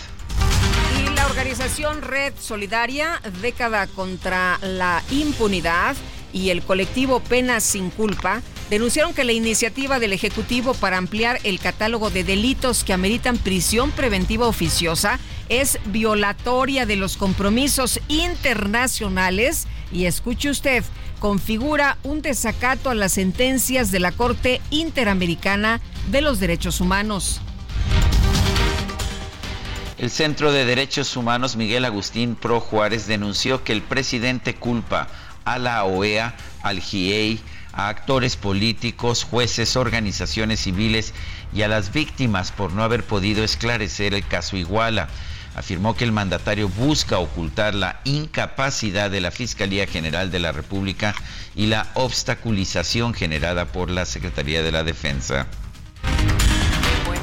organización 1.44 2.00
Red 2.00 2.32
Solidaria, 2.40 3.20
Década 3.42 3.86
contra 3.86 4.58
la 4.62 5.02
Impunidad 5.10 5.94
y 6.32 6.48
el 6.48 6.62
colectivo 6.62 7.20
Penas 7.20 7.62
sin 7.62 7.90
Culpa 7.90 8.40
denunciaron 8.70 9.12
que 9.12 9.24
la 9.24 9.32
iniciativa 9.32 9.98
del 9.98 10.14
Ejecutivo 10.14 10.72
para 10.72 10.96
ampliar 10.96 11.38
el 11.44 11.60
catálogo 11.60 12.08
de 12.08 12.24
delitos 12.24 12.82
que 12.82 12.94
ameritan 12.94 13.36
prisión 13.36 13.90
preventiva 13.90 14.46
oficiosa 14.46 15.20
es 15.50 15.78
violatoria 15.84 16.86
de 16.86 16.96
los 16.96 17.18
compromisos 17.18 18.00
internacionales 18.08 19.66
y 19.92 20.06
escuche 20.06 20.48
usted, 20.48 20.82
configura 21.20 21.98
un 22.04 22.22
desacato 22.22 22.88
a 22.88 22.94
las 22.94 23.12
sentencias 23.12 23.90
de 23.90 24.00
la 24.00 24.12
Corte 24.12 24.62
Interamericana 24.70 25.82
de 26.10 26.22
los 26.22 26.40
Derechos 26.40 26.80
Humanos. 26.80 27.42
El 30.04 30.10
Centro 30.10 30.52
de 30.52 30.66
Derechos 30.66 31.16
Humanos 31.16 31.56
Miguel 31.56 31.86
Agustín 31.86 32.34
Pro 32.34 32.60
Juárez 32.60 33.06
denunció 33.06 33.64
que 33.64 33.72
el 33.72 33.80
presidente 33.80 34.54
culpa 34.54 35.08
a 35.46 35.58
la 35.58 35.82
OEA, 35.84 36.36
al 36.62 36.80
GIEI, 36.80 37.40
a 37.72 37.88
actores 37.88 38.36
políticos, 38.36 39.24
jueces, 39.24 39.76
organizaciones 39.76 40.60
civiles 40.60 41.14
y 41.54 41.62
a 41.62 41.68
las 41.68 41.90
víctimas 41.90 42.52
por 42.52 42.74
no 42.74 42.82
haber 42.82 43.02
podido 43.04 43.44
esclarecer 43.44 44.12
el 44.12 44.28
caso 44.28 44.58
Iguala. 44.58 45.08
Afirmó 45.56 45.96
que 45.96 46.04
el 46.04 46.12
mandatario 46.12 46.68
busca 46.68 47.18
ocultar 47.18 47.74
la 47.74 48.02
incapacidad 48.04 49.10
de 49.10 49.22
la 49.22 49.30
Fiscalía 49.30 49.86
General 49.86 50.30
de 50.30 50.38
la 50.38 50.52
República 50.52 51.14
y 51.56 51.68
la 51.68 51.86
obstaculización 51.94 53.14
generada 53.14 53.72
por 53.72 53.88
la 53.88 54.04
Secretaría 54.04 54.62
de 54.62 54.70
la 54.70 54.84
Defensa 54.84 55.46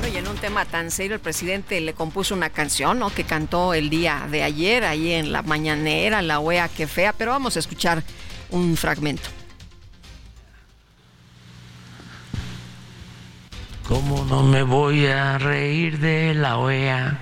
y 0.07 0.17
en 0.17 0.27
un 0.27 0.37
tema 0.37 0.65
tan 0.65 0.89
serio, 0.89 1.15
el 1.15 1.21
presidente 1.21 1.79
le 1.79 1.93
compuso 1.93 2.33
una 2.33 2.49
canción, 2.49 2.99
¿no? 2.99 3.09
Que 3.09 3.23
cantó 3.23 3.73
el 3.73 3.89
día 3.89 4.27
de 4.29 4.43
ayer, 4.43 4.83
ahí 4.83 5.11
en 5.11 5.31
la 5.31 5.41
mañanera, 5.41 6.21
la 6.21 6.39
OEA, 6.39 6.69
qué 6.69 6.87
fea, 6.87 7.13
pero 7.13 7.31
vamos 7.31 7.55
a 7.55 7.59
escuchar 7.59 8.03
un 8.49 8.75
fragmento. 8.77 9.29
¿Cómo 13.87 14.25
no 14.25 14.43
me 14.43 14.63
voy 14.63 15.05
a 15.07 15.37
reír 15.37 15.99
de 15.99 16.33
la 16.33 16.57
OEA? 16.57 17.19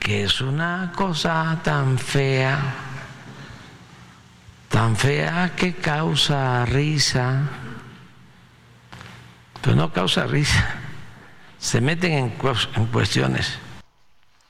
Que 0.00 0.24
es 0.24 0.40
una 0.40 0.92
cosa 0.94 1.60
tan 1.62 1.98
fea, 1.98 2.58
tan 4.68 4.96
fea 4.96 5.52
que 5.56 5.74
causa 5.74 6.64
risa, 6.64 7.42
pero 9.60 9.76
no 9.76 9.92
causa 9.92 10.26
risa 10.26 10.85
se 11.66 11.80
meten 11.80 12.12
en, 12.12 12.32
cuestiones. 12.92 13.58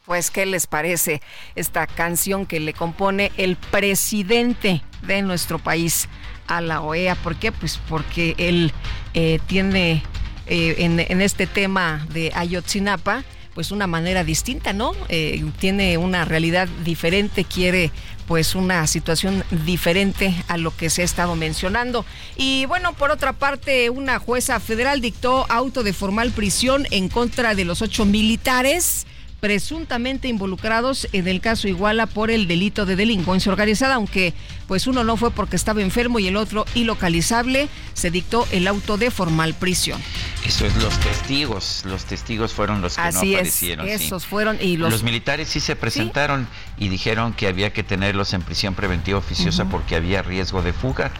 Pues, 0.04 0.30
¿qué 0.30 0.44
les 0.44 0.66
parece 0.66 1.22
esta 1.54 1.86
canción 1.86 2.44
que 2.44 2.60
le 2.60 2.74
compone 2.74 3.32
el 3.38 3.56
presidente 3.56 4.82
de 5.02 5.22
nuestro 5.22 5.58
país 5.58 6.08
a 6.46 6.60
la 6.60 6.82
OEA? 6.82 7.14
¿Por 7.14 7.36
qué? 7.36 7.52
Pues 7.52 7.80
porque 7.88 8.34
él 8.36 8.70
eh, 9.14 9.40
tiene 9.46 10.02
eh, 10.46 10.74
en, 10.78 11.20
este 11.22 11.46
tema 11.46 12.06
de 12.12 12.32
Ayotzinapa, 12.34 13.24
pues 13.54 13.70
una 13.70 13.86
manera 13.86 14.22
distinta, 14.22 14.74
¿no? 14.74 14.92
Eh, 15.08 15.42
tiene 15.58 15.96
una 15.96 16.26
realidad 16.26 16.68
diferente, 16.84 17.44
quiere 17.44 17.90
pues 18.26 18.54
una 18.54 18.86
situación 18.86 19.44
diferente 19.64 20.34
a 20.48 20.56
lo 20.56 20.76
que 20.76 20.90
se 20.90 21.02
ha 21.02 21.04
estado 21.04 21.36
mencionando. 21.36 22.04
Y 22.36 22.66
bueno, 22.66 22.92
por 22.94 23.10
otra 23.10 23.32
parte, 23.32 23.90
una 23.90 24.18
jueza 24.18 24.60
federal 24.60 25.00
dictó 25.00 25.46
auto 25.50 25.82
de 25.82 25.92
formal 25.92 26.30
prisión 26.32 26.86
en 26.90 27.08
contra 27.08 27.54
de 27.54 27.64
los 27.64 27.82
ocho 27.82 28.04
militares 28.04 29.06
presuntamente 29.40 30.28
involucrados 30.28 31.08
en 31.12 31.28
el 31.28 31.40
caso 31.40 31.68
Iguala 31.68 32.06
por 32.06 32.30
el 32.30 32.48
delito 32.48 32.86
de 32.86 32.96
delincuencia 32.96 33.52
organizada, 33.52 33.96
aunque 33.96 34.32
pues 34.66 34.86
uno 34.86 35.04
no 35.04 35.16
fue 35.16 35.30
porque 35.30 35.56
estaba 35.56 35.82
enfermo 35.82 36.18
y 36.18 36.26
el 36.26 36.36
otro 36.36 36.64
ilocalizable, 36.74 37.68
se 37.94 38.10
dictó 38.10 38.46
el 38.50 38.66
auto 38.66 38.96
de 38.96 39.10
formal 39.10 39.54
prisión. 39.54 40.00
Eso 40.44 40.66
es 40.66 40.74
los 40.76 40.98
testigos, 41.00 41.82
los 41.84 42.04
testigos 42.04 42.52
fueron 42.52 42.80
los 42.80 42.96
que 42.96 43.02
no 43.02 43.18
aparecieron. 43.18 43.86
Es, 43.86 44.02
esos 44.02 44.26
fueron 44.26 44.58
y 44.60 44.76
los... 44.76 44.90
los 44.90 45.02
militares 45.02 45.48
sí 45.48 45.60
se 45.60 45.76
presentaron 45.76 46.48
y 46.78 46.88
dijeron 46.88 47.32
que 47.32 47.46
había 47.46 47.72
que 47.72 47.82
tenerlos 47.82 48.32
en 48.32 48.42
prisión 48.42 48.74
preventiva 48.74 49.18
oficiosa 49.18 49.66
porque 49.66 49.96
había 49.96 50.22
riesgo 50.22 50.62
de 50.62 50.72
fuga. 50.72 51.10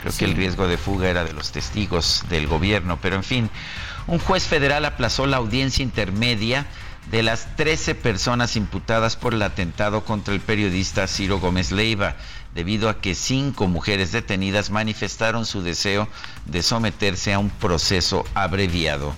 Creo 0.00 0.16
que 0.16 0.24
el 0.24 0.36
riesgo 0.36 0.68
de 0.68 0.78
fuga 0.78 1.08
era 1.08 1.24
de 1.24 1.32
los 1.32 1.50
testigos 1.50 2.24
del 2.28 2.46
gobierno, 2.46 2.98
pero 3.00 3.16
en 3.16 3.24
fin, 3.24 3.50
un 4.06 4.18
juez 4.18 4.44
federal 4.44 4.84
aplazó 4.84 5.26
la 5.26 5.38
audiencia 5.38 5.82
intermedia 5.82 6.66
de 7.10 7.22
las 7.22 7.56
13 7.56 7.94
personas 7.94 8.56
imputadas 8.56 9.16
por 9.16 9.34
el 9.34 9.42
atentado 9.42 10.04
contra 10.04 10.34
el 10.34 10.40
periodista 10.40 11.06
Ciro 11.06 11.38
Gómez 11.38 11.72
Leiva, 11.72 12.16
debido 12.54 12.88
a 12.88 13.00
que 13.00 13.14
cinco 13.14 13.68
mujeres 13.68 14.12
detenidas 14.12 14.70
manifestaron 14.70 15.46
su 15.46 15.62
deseo 15.62 16.08
de 16.46 16.62
someterse 16.62 17.32
a 17.32 17.38
un 17.38 17.50
proceso 17.50 18.24
abreviado. 18.34 19.14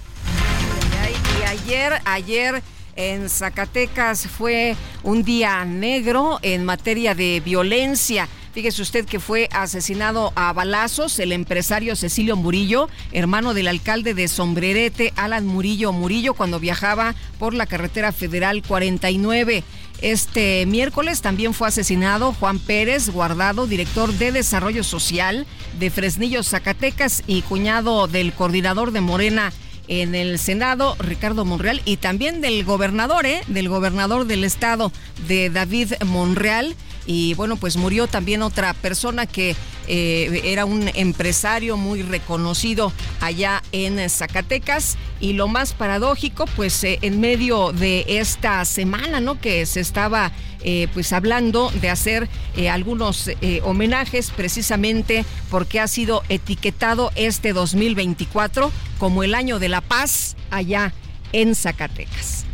Ayer, 1.46 2.00
ayer 2.04 2.62
En 2.98 3.28
Zacatecas 3.28 4.26
fue 4.26 4.74
un 5.04 5.22
día 5.22 5.64
negro 5.64 6.40
en 6.42 6.64
materia 6.64 7.14
de 7.14 7.40
violencia. 7.44 8.28
Fíjese 8.52 8.82
usted 8.82 9.04
que 9.04 9.20
fue 9.20 9.48
asesinado 9.52 10.32
a 10.34 10.52
balazos 10.52 11.20
el 11.20 11.30
empresario 11.30 11.94
Cecilio 11.94 12.34
Murillo, 12.34 12.88
hermano 13.12 13.54
del 13.54 13.68
alcalde 13.68 14.14
de 14.14 14.26
Sombrerete, 14.26 15.12
Alan 15.14 15.46
Murillo 15.46 15.92
Murillo, 15.92 16.34
cuando 16.34 16.58
viajaba 16.58 17.14
por 17.38 17.54
la 17.54 17.66
carretera 17.66 18.10
federal 18.10 18.64
49. 18.66 19.62
Este 20.00 20.66
miércoles 20.66 21.20
también 21.20 21.54
fue 21.54 21.68
asesinado 21.68 22.32
Juan 22.32 22.58
Pérez 22.58 23.10
Guardado, 23.10 23.68
director 23.68 24.12
de 24.12 24.32
Desarrollo 24.32 24.82
Social 24.82 25.46
de 25.78 25.90
Fresnillo, 25.90 26.42
Zacatecas 26.42 27.22
y 27.28 27.42
cuñado 27.42 28.08
del 28.08 28.32
coordinador 28.32 28.90
de 28.90 29.02
Morena 29.02 29.52
en 29.88 30.14
el 30.14 30.38
Senado, 30.38 30.96
Ricardo 30.98 31.44
Monreal, 31.44 31.82
y 31.84 31.96
también 31.96 32.40
del 32.40 32.64
gobernador, 32.64 33.26
¿eh? 33.26 33.42
del 33.48 33.68
gobernador 33.68 34.26
del 34.26 34.44
estado 34.44 34.92
de 35.26 35.50
David 35.50 35.94
Monreal. 36.04 36.76
Y 37.06 37.32
bueno, 37.34 37.56
pues 37.56 37.78
murió 37.78 38.06
también 38.06 38.42
otra 38.42 38.74
persona 38.74 39.24
que 39.24 39.56
eh, 39.86 40.42
era 40.44 40.66
un 40.66 40.90
empresario 40.94 41.78
muy 41.78 42.02
reconocido 42.02 42.92
allá 43.22 43.62
en 43.72 44.10
Zacatecas. 44.10 44.98
Y 45.18 45.32
lo 45.32 45.48
más 45.48 45.72
paradójico, 45.72 46.44
pues 46.54 46.84
eh, 46.84 46.98
en 47.00 47.18
medio 47.18 47.72
de 47.72 48.04
esta 48.06 48.62
semana, 48.66 49.20
¿no? 49.20 49.40
Que 49.40 49.64
se 49.64 49.80
estaba 49.80 50.32
eh, 50.62 50.88
pues 50.94 51.12
hablando 51.12 51.70
de 51.80 51.90
hacer 51.90 52.28
algunos 52.70 53.30
homenajes 53.62 54.30
precisamente 54.30 55.24
porque 55.50 55.80
ha 55.80 55.86
sido 55.86 56.22
etiquetado 56.28 57.12
este 57.14 57.52
2024 57.52 58.72
como 58.98 59.22
el 59.22 59.34
año 59.34 59.58
de 59.58 59.68
la 59.68 59.80
paz 59.80 60.36
allá 60.50 60.92
en 61.32 61.54
Zacatecas 61.54 62.44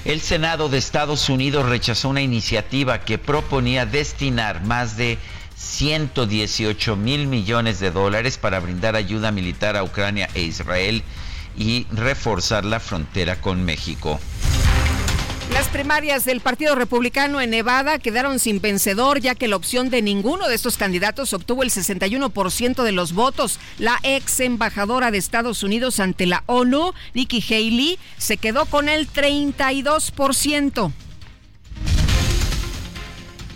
El 0.04 0.20
Senado 0.20 0.68
de 0.68 0.78
Estados 0.78 1.28
Unidos 1.30 1.66
rechazó 1.66 2.10
una 2.10 2.22
iniciativa 2.22 3.00
que 3.00 3.18
proponía 3.18 3.86
destinar 3.86 4.62
más 4.62 4.96
de 4.96 5.18
118 5.56 6.94
mil 6.94 7.26
millones 7.26 7.80
de 7.80 7.90
dólares 7.90 8.38
para 8.38 8.60
brindar 8.60 8.94
ayuda 8.94 9.32
militar 9.32 9.76
a 9.76 9.82
Ucrania 9.82 10.28
e 10.34 10.42
Israel 10.42 11.02
y 11.56 11.88
reforzar 11.90 12.64
la 12.64 12.78
frontera 12.78 13.40
con 13.40 13.64
México. 13.64 14.20
Las 15.58 15.66
primarias 15.70 16.24
del 16.24 16.40
Partido 16.40 16.76
Republicano 16.76 17.40
en 17.40 17.50
Nevada 17.50 17.98
quedaron 17.98 18.38
sin 18.38 18.60
vencedor 18.60 19.18
ya 19.18 19.34
que 19.34 19.48
la 19.48 19.56
opción 19.56 19.90
de 19.90 20.02
ninguno 20.02 20.46
de 20.46 20.54
estos 20.54 20.76
candidatos 20.76 21.32
obtuvo 21.32 21.64
el 21.64 21.70
61% 21.70 22.84
de 22.84 22.92
los 22.92 23.12
votos. 23.12 23.58
La 23.76 23.98
ex 24.04 24.38
embajadora 24.38 25.10
de 25.10 25.18
Estados 25.18 25.64
Unidos 25.64 25.98
ante 25.98 26.26
la 26.26 26.44
ONU, 26.46 26.92
Nikki 27.12 27.42
Haley, 27.42 27.98
se 28.18 28.36
quedó 28.36 28.66
con 28.66 28.88
el 28.88 29.12
32%. 29.12 30.92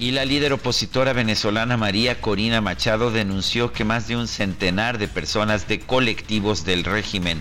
Y 0.01 0.11
la 0.11 0.25
líder 0.25 0.55
opositora 0.55 1.13
venezolana 1.13 1.77
María 1.77 2.21
Corina 2.21 2.61
Machado 2.61 3.13
denunció 3.13 3.73
que 3.73 3.85
más 3.85 4.09
de 4.09 4.17
un 4.17 4.27
centenar 4.27 4.99
de 4.99 5.07
personas 5.07 5.69
de 5.69 5.79
colectivos 5.79 6.65
del 6.65 6.83
régimen 6.83 7.41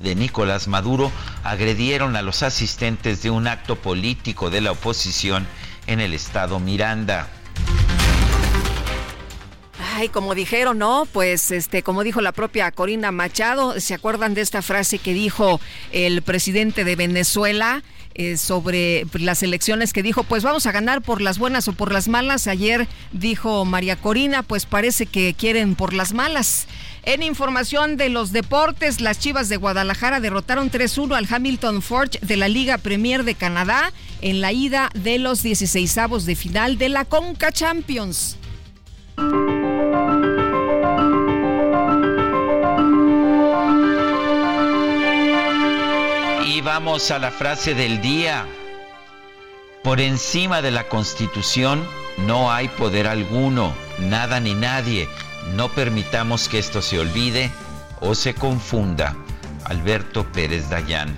de 0.00 0.14
Nicolás 0.14 0.66
Maduro 0.66 1.12
agredieron 1.44 2.16
a 2.16 2.22
los 2.22 2.42
asistentes 2.42 3.22
de 3.22 3.30
un 3.30 3.46
acto 3.46 3.76
político 3.76 4.50
de 4.50 4.60
la 4.60 4.72
oposición 4.72 5.46
en 5.86 6.00
el 6.00 6.14
estado 6.14 6.58
Miranda. 6.58 7.28
Ay, 10.00 10.08
como 10.08 10.34
dijeron, 10.34 10.78
¿no? 10.78 11.06
Pues 11.12 11.50
este, 11.50 11.82
como 11.82 12.02
dijo 12.04 12.22
la 12.22 12.32
propia 12.32 12.70
Corina 12.70 13.12
Machado, 13.12 13.78
¿se 13.80 13.92
acuerdan 13.92 14.32
de 14.32 14.40
esta 14.40 14.62
frase 14.62 14.98
que 14.98 15.12
dijo 15.12 15.60
el 15.92 16.22
presidente 16.22 16.84
de 16.84 16.96
Venezuela? 16.96 17.82
Eh, 18.14 18.38
sobre 18.38 19.06
las 19.12 19.42
elecciones 19.42 19.92
que 19.92 20.02
dijo, 20.02 20.24
pues 20.24 20.42
vamos 20.42 20.66
a 20.66 20.72
ganar 20.72 21.00
por 21.00 21.20
las 21.20 21.38
buenas 21.38 21.68
o 21.68 21.74
por 21.74 21.92
las 21.92 22.08
malas. 22.08 22.48
Ayer 22.48 22.88
dijo 23.12 23.64
María 23.66 23.94
Corina, 23.94 24.42
pues 24.42 24.64
parece 24.64 25.04
que 25.04 25.34
quieren 25.34 25.74
por 25.74 25.92
las 25.92 26.14
malas. 26.14 26.66
En 27.04 27.22
información 27.22 27.96
de 27.98 28.08
los 28.08 28.32
deportes, 28.32 29.02
las 29.02 29.18
Chivas 29.18 29.48
de 29.50 29.58
Guadalajara 29.58 30.18
derrotaron 30.18 30.70
3-1 30.70 31.14
al 31.14 31.28
Hamilton 31.30 31.82
Forge 31.82 32.18
de 32.22 32.36
la 32.36 32.48
Liga 32.48 32.78
Premier 32.78 33.22
de 33.22 33.34
Canadá 33.34 33.92
en 34.22 34.40
la 34.40 34.50
ida 34.52 34.90
de 34.94 35.18
los 35.18 35.44
16avos 35.44 36.22
de 36.22 36.36
final 36.36 36.78
de 36.78 36.88
la 36.88 37.04
Conca 37.04 37.52
Champions. 37.52 38.39
Y 46.46 46.60
vamos 46.62 47.10
a 47.10 47.18
la 47.18 47.30
frase 47.30 47.74
del 47.74 48.00
día. 48.02 48.46
Por 49.82 50.00
encima 50.00 50.62
de 50.62 50.70
la 50.70 50.88
Constitución 50.88 51.86
no 52.26 52.52
hay 52.52 52.68
poder 52.68 53.06
alguno, 53.06 53.72
nada 53.98 54.40
ni 54.40 54.54
nadie 54.54 55.08
no 55.54 55.68
permitamos 55.68 56.48
que 56.48 56.58
esto 56.58 56.82
se 56.82 56.98
olvide 56.98 57.50
o 58.00 58.14
se 58.14 58.34
confunda. 58.34 59.16
Alberto 59.64 60.24
Pérez 60.32 60.68
Dayán. 60.68 61.16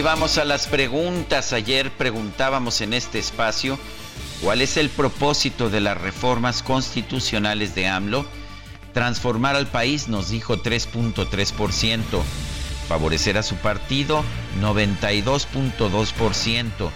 Y 0.00 0.02
vamos 0.02 0.38
a 0.38 0.46
las 0.46 0.66
preguntas. 0.66 1.52
Ayer 1.52 1.90
preguntábamos 1.90 2.80
en 2.80 2.94
este 2.94 3.18
espacio 3.18 3.78
cuál 4.40 4.62
es 4.62 4.78
el 4.78 4.88
propósito 4.88 5.68
de 5.68 5.80
las 5.80 6.00
reformas 6.00 6.62
constitucionales 6.62 7.74
de 7.74 7.86
AMLO. 7.86 8.24
Transformar 8.94 9.56
al 9.56 9.66
país, 9.66 10.08
nos 10.08 10.30
dijo 10.30 10.62
3.3% 10.62 12.22
favorecer 12.88 13.36
a 13.36 13.42
su 13.42 13.56
partido 13.56 14.24
92.2%. 14.62 16.90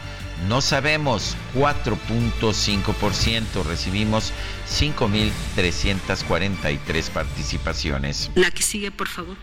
No 0.48 0.62
sabemos 0.62 1.36
4.5%. 1.54 3.64
Recibimos 3.64 4.32
5.343 4.66 7.10
participaciones. 7.10 8.30
La 8.34 8.50
que 8.50 8.62
sigue, 8.62 8.90
por 8.90 9.08
favor. 9.08 9.36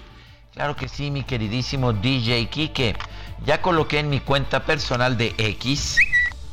Claro 0.53 0.75
que 0.75 0.89
sí, 0.89 1.11
mi 1.11 1.23
queridísimo 1.23 1.93
DJ 1.93 2.49
Kike. 2.49 2.95
Ya 3.45 3.61
coloqué 3.61 3.99
en 3.99 4.09
mi 4.09 4.19
cuenta 4.19 4.65
personal 4.65 5.15
de 5.17 5.35
X, 5.37 5.97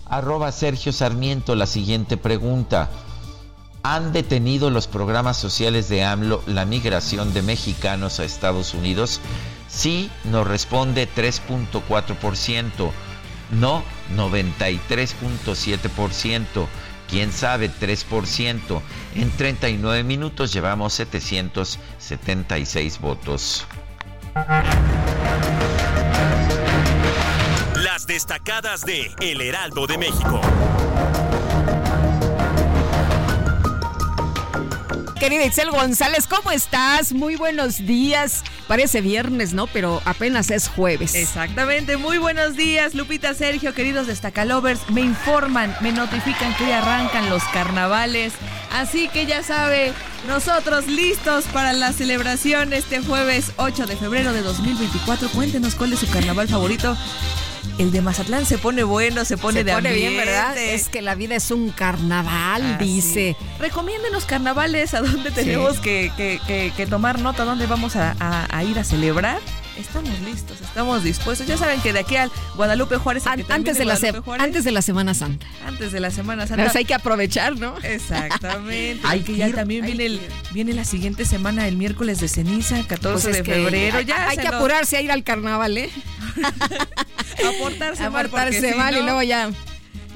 arroba 0.06 0.52
Sergio 0.52 0.92
Sarmiento, 0.92 1.54
la 1.54 1.66
siguiente 1.66 2.16
pregunta. 2.16 2.90
¿Han 3.82 4.12
detenido 4.12 4.70
los 4.70 4.86
programas 4.86 5.36
sociales 5.36 5.90
de 5.90 6.02
AMLO 6.02 6.42
la 6.46 6.64
migración 6.64 7.34
de 7.34 7.42
mexicanos 7.42 8.20
a 8.20 8.24
Estados 8.24 8.72
Unidos? 8.74 9.20
Sí 9.68 10.10
nos 10.24 10.46
responde 10.46 11.06
3.4%, 11.14 12.90
no 13.50 13.84
93.7%, 14.16 16.66
quién 17.08 17.32
sabe 17.32 17.70
3%. 17.70 18.80
En 19.14 19.30
39 19.30 20.04
minutos 20.04 20.54
llevamos 20.54 20.94
776 20.94 22.98
votos. 22.98 23.66
Destacadas 28.18 28.84
de 28.84 29.14
El 29.20 29.40
Heraldo 29.40 29.86
de 29.86 29.96
México. 29.96 30.40
Querida 35.20 35.44
Itzel 35.44 35.70
González, 35.70 36.26
¿cómo 36.26 36.50
estás? 36.50 37.12
Muy 37.12 37.36
buenos 37.36 37.86
días. 37.86 38.42
Parece 38.66 39.02
viernes, 39.02 39.52
¿no? 39.52 39.68
Pero 39.68 40.02
apenas 40.04 40.50
es 40.50 40.66
jueves. 40.66 41.14
Exactamente. 41.14 41.96
Muy 41.96 42.18
buenos 42.18 42.56
días, 42.56 42.96
Lupita, 42.96 43.34
Sergio, 43.34 43.72
queridos 43.72 44.08
destacalovers. 44.08 44.90
Me 44.90 45.02
informan, 45.02 45.76
me 45.80 45.92
notifican 45.92 46.56
que 46.56 46.66
ya 46.66 46.82
arrancan 46.82 47.30
los 47.30 47.44
carnavales. 47.52 48.32
Así 48.72 49.06
que 49.06 49.26
ya 49.26 49.44
sabe, 49.44 49.92
nosotros 50.26 50.88
listos 50.88 51.44
para 51.52 51.72
la 51.72 51.92
celebración 51.92 52.72
este 52.72 53.00
jueves 53.00 53.52
8 53.58 53.86
de 53.86 53.96
febrero 53.96 54.32
de 54.32 54.42
2024. 54.42 55.28
Cuéntenos 55.28 55.76
cuál 55.76 55.92
es 55.92 56.00
su 56.00 56.10
carnaval 56.10 56.48
favorito 56.48 56.96
el 57.78 57.92
de 57.92 58.00
Mazatlán 58.00 58.46
se 58.46 58.58
pone 58.58 58.82
bueno, 58.82 59.24
se 59.24 59.36
pone 59.36 59.64
de 59.64 59.72
pone 59.72 59.92
bien, 59.92 60.16
¿verdad? 60.16 60.56
Es 60.56 60.88
que 60.88 61.02
la 61.02 61.14
vida 61.14 61.36
es 61.36 61.50
un 61.50 61.70
carnaval, 61.70 62.78
dice. 62.78 63.36
Recomiéndenos 63.58 64.24
carnavales 64.24 64.94
a 64.94 65.00
dónde 65.00 65.30
tenemos 65.30 65.78
que, 65.78 66.10
que, 66.16 66.86
tomar 66.86 67.20
nota, 67.20 67.44
dónde 67.44 67.66
vamos 67.66 67.96
a, 67.96 68.64
ir 68.64 68.78
a 68.78 68.84
celebrar. 68.84 69.40
Estamos 69.78 70.18
listos, 70.20 70.60
estamos 70.60 71.04
dispuestos. 71.04 71.46
Ya 71.46 71.56
saben 71.56 71.80
que 71.80 71.92
de 71.92 72.00
aquí 72.00 72.16
al 72.16 72.32
Guadalupe 72.56 72.96
Juárez. 72.96 73.28
antes, 73.28 73.46
de 73.78 73.84
la 73.84 73.96
antes 74.40 74.64
de 74.64 74.72
la 74.72 74.82
Semana 74.82 75.14
Santa. 75.14 75.46
Antes 75.64 75.92
de 75.92 76.00
la 76.00 76.10
Semana 76.10 76.48
Santa. 76.48 76.72
hay 76.74 76.84
que 76.84 76.94
aprovechar, 76.94 77.56
¿no? 77.56 77.76
Exactamente. 77.84 79.00
hay 79.04 79.20
que 79.20 79.36
ya 79.36 79.52
también 79.52 79.86
viene, 79.86 80.06
el, 80.06 80.20
viene 80.50 80.72
la 80.72 80.84
siguiente 80.84 81.24
semana, 81.24 81.68
el 81.68 81.76
miércoles 81.76 82.18
de 82.18 82.26
ceniza, 82.26 82.82
14 82.88 83.28
pues 83.28 83.36
de 83.36 83.44
febrero. 83.44 84.00
ya 84.00 84.28
hay 84.28 84.38
que 84.38 84.48
apurarse 84.48 84.96
a 84.96 85.00
ir 85.00 85.12
al 85.12 85.22
carnaval, 85.22 85.78
¿eh? 85.78 85.90
Aportarse, 87.48 88.04
Aportarse 88.04 88.74
mal, 88.74 88.96
y 88.96 89.02
luego 89.02 89.22
ya. 89.22 89.50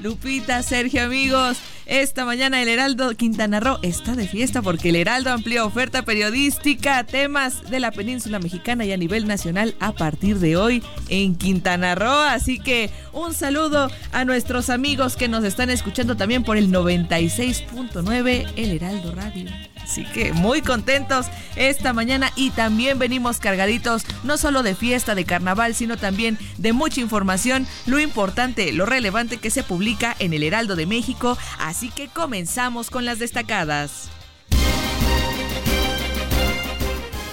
Lupita, 0.01 0.61
Sergio, 0.63 1.03
amigos. 1.03 1.57
Esta 1.85 2.23
mañana 2.25 2.61
el 2.61 2.69
Heraldo 2.69 3.15
Quintana 3.15 3.59
Roo 3.59 3.77
está 3.81 4.15
de 4.15 4.27
fiesta 4.27 4.61
porque 4.61 4.89
el 4.89 4.95
Heraldo 4.95 5.31
amplía 5.31 5.65
oferta 5.65 6.03
periodística, 6.03 7.03
temas 7.05 7.69
de 7.69 7.79
la 7.79 7.91
península 7.91 8.39
mexicana 8.39 8.85
y 8.85 8.93
a 8.93 8.97
nivel 8.97 9.27
nacional 9.27 9.75
a 9.79 9.91
partir 9.91 10.39
de 10.39 10.55
hoy 10.55 10.83
en 11.09 11.35
Quintana 11.35 11.95
Roo. 11.95 12.21
Así 12.21 12.59
que 12.59 12.89
un 13.11 13.33
saludo 13.33 13.89
a 14.11 14.23
nuestros 14.25 14.69
amigos 14.69 15.15
que 15.17 15.27
nos 15.27 15.43
están 15.43 15.69
escuchando 15.69 16.15
también 16.15 16.43
por 16.43 16.57
el 16.57 16.69
96.9 16.69 18.53
El 18.55 18.71
Heraldo 18.71 19.11
Radio. 19.13 19.49
Así 19.83 20.05
que 20.05 20.33
muy 20.33 20.61
contentos 20.61 21.27
esta 21.55 21.93
mañana 21.93 22.31
y 22.35 22.51
también 22.51 22.99
venimos 22.99 23.39
cargaditos 23.39 24.05
no 24.23 24.37
solo 24.37 24.63
de 24.63 24.75
fiesta 24.75 25.13
de 25.13 25.25
carnaval, 25.25 25.75
sino 25.75 25.97
también 25.97 26.37
de 26.57 26.73
mucha 26.73 27.01
información, 27.01 27.67
lo 27.85 27.99
importante, 27.99 28.71
lo 28.71 28.85
relevante 28.85 29.37
que 29.37 29.49
se 29.49 29.63
publica 29.63 30.15
en 30.19 30.33
el 30.33 30.43
Heraldo 30.43 30.75
de 30.75 30.85
México. 30.85 31.37
Así 31.59 31.89
que 31.89 32.07
comenzamos 32.07 32.89
con 32.89 33.05
las 33.05 33.19
destacadas. 33.19 34.09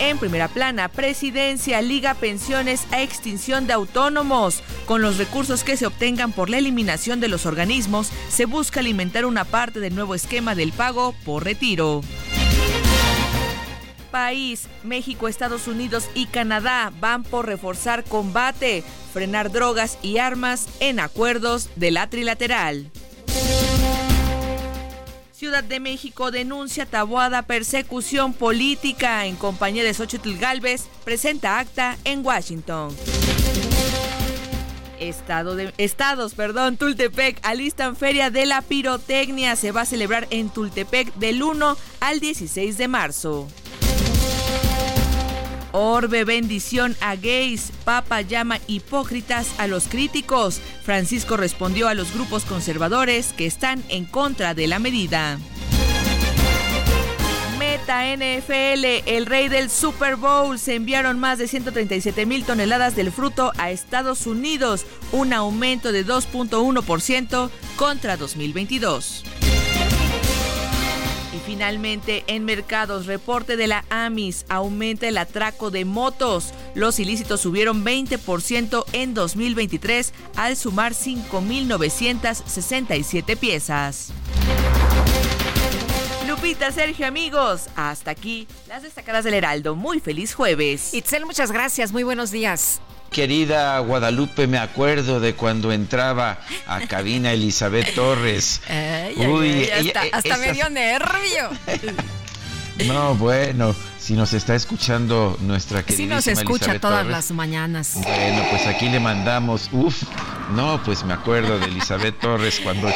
En 0.01 0.19
primera 0.19 0.49
plana, 0.49 0.89
presidencia, 0.89 1.81
liga 1.83 2.15
pensiones 2.15 2.87
a 2.91 3.03
extinción 3.03 3.67
de 3.67 3.75
autónomos. 3.75 4.63
Con 4.87 5.03
los 5.03 5.19
recursos 5.19 5.63
que 5.63 5.77
se 5.77 5.87
obtengan 5.87 6.33
por 6.33 6.49
la 6.51 6.59
eliminación 6.59 7.21
de 7.21 7.29
los 7.29 7.45
organismos, 7.45 8.11
se 8.29 8.47
busca 8.47 8.81
alimentar 8.81 9.27
una 9.27 9.45
parte 9.45 9.79
del 9.79 9.95
nuevo 9.95 10.15
esquema 10.15 10.55
del 10.55 10.73
pago 10.73 11.15
por 11.25 11.45
retiro 11.45 12.01
país, 14.11 14.69
México, 14.83 15.29
Estados 15.29 15.67
Unidos 15.67 16.09
y 16.15 16.27
Canadá 16.27 16.93
van 17.01 17.23
por 17.23 17.47
reforzar 17.47 18.05
combate, 18.05 18.85
frenar 19.13 19.51
drogas 19.51 19.99
y 20.03 20.19
armas 20.19 20.67
en 20.81 21.01
acuerdos 21.01 21.71
de 21.77 21.91
la 21.91 22.09
trilateral. 22.09 22.91
Ciudad 25.33 25.65
de 25.65 25.81
México 25.81 26.31
denuncia 26.31 26.85
tabuada 26.85 27.41
persecución 27.41 28.35
política 28.35 29.25
en 29.25 29.37
compañía 29.37 29.83
de 29.83 29.95
Xochitl 29.95 30.37
Galvez, 30.37 30.87
presenta 31.03 31.59
acta 31.59 31.97
en 32.05 32.25
Washington. 32.25 32.95
Estado 35.01 35.57
de, 35.57 35.73
estados, 35.79 36.35
perdón, 36.35 36.77
Tultepec 36.77 37.39
alistan 37.43 37.97
Feria 37.97 38.31
de 38.31 38.45
la 38.45 38.61
Pirotecnia. 38.61 39.57
Se 39.57 39.73
va 39.73 39.81
a 39.81 39.87
celebrar 39.87 40.27
en 40.29 40.51
Tultepec 40.51 41.15
del 41.15 41.43
1 41.43 41.77
al 42.01 42.21
16 42.21 42.77
de 42.77 42.89
marzo. 42.89 43.49
Orbe 45.73 46.25
bendición 46.25 46.97
a 47.01 47.17
gays. 47.17 47.73
Papa 47.85 48.23
llama 48.23 48.59
hipócritas 48.67 49.49
a 49.59 49.67
los 49.67 49.85
críticos. 49.89 50.61
Francisco 50.83 51.37
respondió 51.37 51.89
a 51.89 51.95
los 51.95 52.13
grupos 52.13 52.45
conservadores 52.45 53.33
que 53.33 53.47
están 53.47 53.83
en 53.89 54.05
contra 54.05 54.55
de 54.55 54.67
la 54.67 54.79
medida. 54.79 55.39
Meta 57.59 58.05
NFL, 58.17 59.07
el 59.07 59.27
rey 59.27 59.49
del 59.49 59.71
Super 59.71 60.17
Bowl, 60.17 60.59
se 60.59 60.75
enviaron 60.75 61.19
más 61.19 61.39
de 61.39 61.47
137 61.47 62.27
mil 62.27 62.45
toneladas 62.45 62.97
del 62.97 63.13
fruto 63.13 63.53
a 63.59 63.71
Estados 63.71 64.27
Unidos, 64.27 64.87
un 65.13 65.33
aumento 65.33 65.93
de 65.93 66.05
2.1% 66.05 67.51
contra 67.77 68.17
2022. 68.17 69.25
Finalmente, 71.51 72.23
en 72.29 72.45
mercados, 72.45 73.07
reporte 73.07 73.57
de 73.57 73.67
la 73.67 73.85
AMIS, 73.91 74.47
aumenta 74.49 75.09
el 75.09 75.19
atraco 75.19 75.73
de 75.73 75.85
motos. 75.85 76.55
Los 76.77 77.01
ilícitos 77.01 77.41
subieron 77.41 77.85
20% 77.85 78.85
en 78.93 79.15
2023 79.15 80.15
al 80.37 80.57
sumar 80.57 80.93
5.967 80.93 83.37
piezas. 83.37 84.13
Lupita, 86.29 86.71
Sergio, 86.71 87.09
amigos, 87.09 87.67
hasta 87.75 88.13
aquí 88.13 88.47
las 88.69 88.85
destacadas 88.85 89.25
del 89.25 89.35
Heraldo. 89.35 89.75
Muy 89.75 89.99
feliz 89.99 90.35
jueves. 90.35 90.95
Itzel, 90.95 91.27
muchas 91.27 91.51
gracias. 91.51 91.91
Muy 91.91 92.05
buenos 92.05 92.31
días. 92.31 92.81
Querida 93.11 93.79
Guadalupe, 93.81 94.47
me 94.47 94.59
acuerdo 94.59 95.21
de 95.21 95.35
cuando 95.35 95.73
entraba 95.73 96.39
a 96.67 96.81
cabina 96.87 97.33
Elizabeth 97.33 97.95
Torres. 97.95 98.63
Uy, 99.17 99.69
hasta, 100.13 100.37
me 100.37 100.53
dio 100.53 100.71
nervio. 100.71 101.51
No, 102.87 103.15
bueno, 103.17 103.75
si 103.99 104.15
nos 104.15 104.33
está 104.33 104.55
escuchando 104.55 105.37
nuestra 105.41 105.83
querida. 105.83 105.97
Sí 105.97 106.07
nos 106.07 106.27
escucha 106.27 106.79
todas 106.79 107.07
las 107.07 107.31
mañanas. 107.33 107.95
Bueno, 107.95 108.45
pues 108.51 108.67
aquí 108.67 108.89
le 108.89 109.01
mandamos, 109.01 109.69
uf, 109.73 110.03
no, 110.55 110.83
pues 110.85 111.05
me 111.05 111.13
acuerdo 111.13 111.59
de 111.59 111.67
Elizabeth 111.67 112.19
Torres 112.21 112.61
cuando 112.61 112.89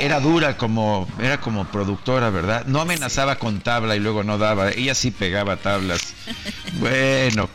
era 0.00 0.20
dura 0.20 0.56
como 0.56 1.06
era 1.20 1.40
como 1.40 1.66
productora, 1.66 2.30
¿verdad? 2.30 2.66
No 2.66 2.80
amenazaba 2.80 3.36
con 3.36 3.60
tabla 3.60 3.96
y 3.96 4.00
luego 4.00 4.24
no 4.24 4.38
daba, 4.38 4.70
ella 4.70 4.94
sí 4.94 5.10
pegaba 5.10 5.56
tablas. 5.56 6.14
Bueno, 6.78 7.48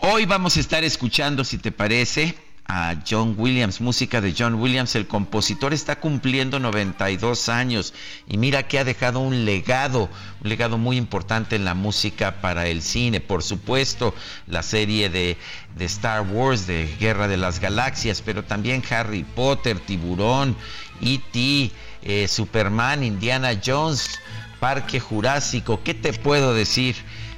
Hoy 0.00 0.26
vamos 0.26 0.56
a 0.56 0.60
estar 0.60 0.84
escuchando, 0.84 1.42
si 1.42 1.56
te 1.56 1.72
parece, 1.72 2.34
a 2.66 2.96
John 3.08 3.34
Williams, 3.38 3.80
música 3.80 4.20
de 4.20 4.34
John 4.36 4.56
Williams. 4.56 4.94
El 4.94 5.06
compositor 5.06 5.72
está 5.72 6.00
cumpliendo 6.00 6.58
92 6.60 7.48
años 7.48 7.94
y 8.28 8.36
mira 8.36 8.68
que 8.68 8.78
ha 8.78 8.84
dejado 8.84 9.20
un 9.20 9.46
legado, 9.46 10.10
un 10.42 10.50
legado 10.50 10.76
muy 10.76 10.98
importante 10.98 11.56
en 11.56 11.64
la 11.64 11.72
música 11.72 12.42
para 12.42 12.66
el 12.66 12.82
cine. 12.82 13.20
Por 13.20 13.42
supuesto, 13.42 14.14
la 14.46 14.62
serie 14.62 15.08
de, 15.08 15.38
Star 15.80 16.22
Wars, 16.22 16.66
de 16.66 16.94
Guerra 17.00 17.26
de 17.26 17.38
las 17.38 17.58
Galaxias, 17.58 18.20
pero 18.20 18.44
también 18.44 18.82
Harry 18.90 19.24
Potter, 19.24 19.80
Tiburón, 19.80 20.56
E.T., 21.00 21.70
eh, 22.02 22.28
Superman, 22.28 23.02
Indiana 23.02 23.58
Jones, 23.64 24.20
Parque 24.60 25.00
Jurásico. 25.00 25.82
¿Qué 25.82 25.94
te 25.94 26.12
puedo 26.12 26.52
decir? 26.52 26.96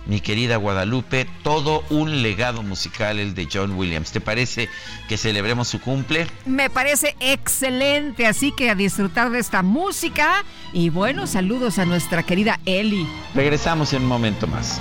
Mi 0.08 0.20
querida 0.20 0.56
Guadalupe, 0.56 1.28
todo 1.44 1.84
un 1.90 2.22
legado 2.22 2.62
musical 2.62 3.20
el 3.20 3.34
de 3.34 3.46
John 3.52 3.72
Williams. 3.76 4.10
¿Te 4.10 4.20
parece 4.20 4.68
que 5.08 5.16
celebremos 5.16 5.68
su 5.68 5.80
cumple? 5.80 6.26
Me 6.46 6.70
parece 6.70 7.14
excelente, 7.20 8.26
así 8.26 8.52
que 8.56 8.70
a 8.70 8.74
disfrutar 8.74 9.30
de 9.30 9.38
esta 9.38 9.62
música 9.62 10.44
y 10.72 10.88
bueno, 10.88 11.26
saludos 11.26 11.78
a 11.78 11.84
nuestra 11.84 12.22
querida 12.22 12.58
Eli. 12.64 13.06
Regresamos 13.34 13.92
en 13.92 14.02
un 14.02 14.08
momento 14.08 14.46
más. 14.46 14.80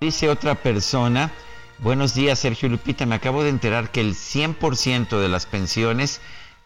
Dice 0.00 0.28
otra 0.28 0.54
persona, 0.54 1.32
buenos 1.78 2.14
días 2.14 2.38
Sergio 2.38 2.68
Lupita, 2.68 3.04
me 3.04 3.16
acabo 3.16 3.42
de 3.42 3.50
enterar 3.50 3.90
que 3.90 4.00
el 4.00 4.14
100% 4.14 5.18
de 5.18 5.28
las 5.28 5.46
pensiones 5.46 6.20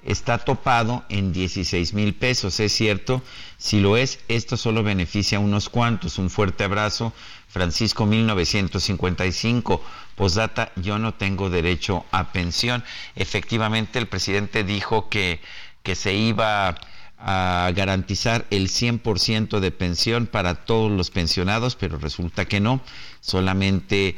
está 0.04 0.36
topado 0.36 1.06
en 1.08 1.32
16 1.32 1.94
mil 1.94 2.14
pesos, 2.14 2.60
¿es 2.60 2.72
cierto? 2.72 3.22
Si 3.56 3.80
lo 3.80 3.96
es, 3.96 4.18
esto 4.28 4.58
solo 4.58 4.82
beneficia 4.82 5.38
a 5.38 5.40
unos 5.40 5.70
cuantos. 5.70 6.18
Un 6.18 6.28
fuerte 6.28 6.64
abrazo, 6.64 7.14
Francisco 7.48 8.04
1955. 8.04 9.82
Posdata, 10.14 10.70
yo 10.76 10.98
no 10.98 11.14
tengo 11.14 11.48
derecho 11.48 12.04
a 12.10 12.32
pensión. 12.32 12.84
Efectivamente, 13.16 13.98
el 13.98 14.08
presidente 14.08 14.62
dijo 14.62 15.08
que, 15.08 15.40
que 15.82 15.94
se 15.94 16.12
iba 16.12 16.78
a 17.24 17.70
garantizar 17.74 18.46
el 18.50 18.68
100% 18.68 19.60
de 19.60 19.70
pensión 19.70 20.26
para 20.26 20.56
todos 20.56 20.90
los 20.90 21.10
pensionados, 21.10 21.76
pero 21.76 21.96
resulta 21.98 22.46
que 22.46 22.58
no, 22.58 22.80
solamente 23.20 24.16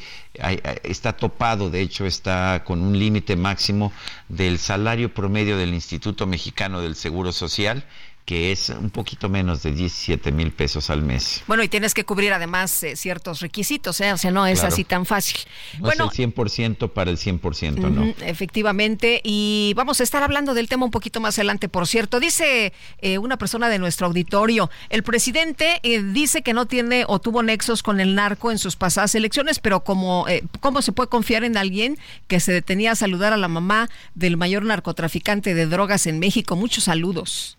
está 0.83 1.13
topado, 1.13 1.69
de 1.69 1.83
hecho 1.83 2.07
está 2.07 2.65
con 2.65 2.81
un 2.81 2.99
límite 2.99 3.37
máximo 3.37 3.93
del 4.31 4.59
salario 4.59 5.13
promedio 5.13 5.59
del 5.59 5.75
Instituto 5.75 6.27
Mexicano 6.27 6.81
del 6.81 6.97
Seguro 6.97 7.33
Social 7.33 7.85
que 8.25 8.53
es 8.53 8.71
un 8.71 8.89
poquito 8.89 9.29
menos 9.29 9.63
de 9.63 9.73
17 9.73 10.33
mil 10.33 10.51
pesos 10.51 10.89
al 10.89 11.03
mes. 11.03 11.43
Bueno, 11.47 11.63
y 11.63 11.69
tienes 11.69 11.93
que 11.93 12.05
cubrir 12.05 12.33
además 12.33 12.83
eh, 12.83 12.97
ciertos 12.97 13.41
requisitos, 13.41 14.01
¿eh? 14.01 14.13
o 14.15 14.17
sea, 14.17 14.31
no 14.31 14.47
es 14.47 14.65
así 14.65 14.85
tan 14.85 15.05
fácil. 15.05 15.41
No 15.75 15.87
bueno, 15.87 16.11
es 16.11 16.19
el 16.19 16.33
100% 16.33 16.91
para 16.91 17.11
el 17.11 17.19
100%, 17.19 17.91
¿no? 17.91 18.15
Efectivamente, 18.25 19.21
y 19.23 19.75
vamos 19.77 20.01
a 20.01 20.05
estar 20.05 20.23
hablando 20.23 20.55
del 20.55 20.69
tema 20.69 20.87
un 20.87 20.91
poquito 20.91 21.21
más 21.21 21.39
adelante, 21.39 21.69
por 21.69 21.87
cierto. 21.87 22.19
Dice 22.19 22.73
eh, 22.99 23.19
una 23.19 23.37
persona 23.37 23.69
de 23.69 23.79
nuestro 23.79 24.07
auditorio, 24.07 24.71
el 24.89 25.03
presidente 25.03 25.81
eh, 25.83 26.03
dice 26.03 26.43
que 26.43 26.55
no 26.55 26.65
tiene 26.65 27.05
o 27.07 27.19
tuvo 27.19 27.43
nexos 27.43 27.83
con 27.83 28.01
el 28.01 28.15
narco 28.15 28.51
en 28.51 28.59
sus 28.59 28.77
pasadas 28.77 29.15
elecciones, 29.15 29.59
pero 29.59 29.85
como, 29.85 30.25
¿cómo 30.61 30.81
se 30.81 30.93
puede 30.93 31.11
confiar 31.11 31.45
en 31.45 31.59
alguien 31.59 31.99
que 32.27 32.41
se 32.41 32.53
detenía 32.53 32.93
a 32.93 32.97
saludar 32.97 33.35
a 33.35 33.37
la 33.37 33.49
mamá 33.49 33.91
del 34.15 34.39
mayor 34.39 34.65
narcotraficante 34.65 35.55
de 35.55 35.67
drogas 35.67 36.07
en 36.07 36.19
México? 36.19 36.57
Muchos 36.57 36.85
saludos. 36.85 37.59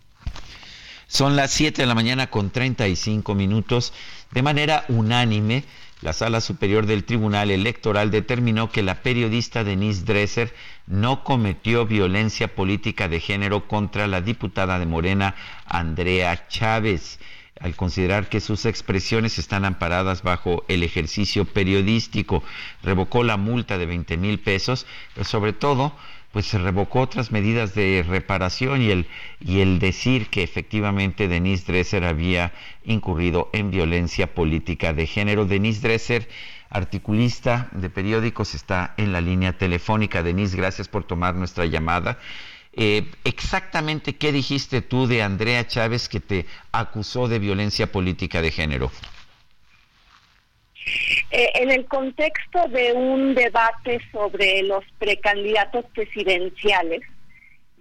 Son 1.08 1.36
las 1.36 1.52
7 1.52 1.82
de 1.82 1.86
la 1.88 1.96
mañana 1.96 2.28
con 2.28 2.50
35 2.50 3.36
minutos. 3.36 3.94
De 4.32 4.42
manera 4.42 4.86
unánime, 4.88 5.64
la 6.02 6.14
Sala 6.14 6.42
Superior 6.42 6.86
del 6.86 7.04
Tribunal 7.04 7.52
Electoral 7.52 8.12
determinó 8.12 8.72
que 8.72 8.84
la 8.84 9.02
periodista 9.02 9.64
Denise 9.64 10.04
Dresser 10.04 10.54
no 10.88 11.24
cometió 11.24 11.86
violencia 11.86 12.54
política 12.54 13.08
de 13.08 13.20
género 13.20 13.68
contra 13.68 14.08
la 14.08 14.22
diputada 14.22 14.78
de 14.78 14.86
Morena, 14.86 15.36
Andrea 15.66 16.48
Chávez, 16.48 17.20
al 17.60 17.76
considerar 17.76 18.28
que 18.28 18.42
sus 18.42 18.66
expresiones 18.66 19.40
están 19.40 19.64
amparadas 19.64 20.22
bajo 20.22 20.66
el 20.68 20.84
ejercicio 20.84 21.46
periodístico. 21.46 22.44
Revocó 22.84 23.24
la 23.24 23.38
multa 23.38 23.78
de 23.78 23.86
20 23.86 24.18
mil 24.18 24.40
pesos, 24.40 24.86
pero 25.14 25.26
sobre 25.26 25.54
todo 25.54 25.96
pues 26.36 26.48
se 26.48 26.58
revocó 26.58 27.00
otras 27.00 27.32
medidas 27.32 27.76
de 27.76 28.04
reparación 28.06 28.82
y 28.82 28.92
el, 28.92 29.08
y 29.40 29.62
el 29.62 29.80
decir 29.80 30.28
que 30.28 30.44
efectivamente 30.44 31.30
Denise 31.30 31.64
Dresser 31.66 32.04
había 32.04 32.52
incurrido 32.84 33.50
en 33.54 33.72
violencia 33.72 34.34
política 34.34 34.92
de 34.92 35.08
género. 35.08 35.46
Denise 35.46 35.80
Dresser, 35.80 36.28
articulista 36.70 37.70
de 37.72 37.90
periódicos, 37.90 38.54
está 38.54 38.96
en 38.98 39.14
la 39.14 39.22
línea 39.22 39.58
telefónica. 39.58 40.24
Denise, 40.24 40.58
gracias 40.58 40.90
por 40.90 41.06
tomar 41.06 41.36
nuestra 41.36 41.68
llamada. 41.68 42.20
Eh, 42.74 43.10
exactamente 43.24 44.18
qué 44.18 44.34
dijiste 44.34 44.82
tú 44.82 45.08
de 45.08 45.24
Andrea 45.24 45.66
Chávez 45.66 46.10
que 46.10 46.20
te 46.20 46.48
acusó 46.74 47.30
de 47.30 47.40
violencia 47.40 47.94
política 47.94 48.42
de 48.42 48.52
género. 48.52 48.92
Eh, 51.32 51.50
en 51.56 51.72
el 51.72 51.86
contexto 51.86 52.68
de 52.70 52.94
un 52.94 53.36
debate 53.36 54.00
sobre 54.12 54.62
los 54.64 54.84
precandidatos 55.00 55.86
presidenciales, 55.94 57.02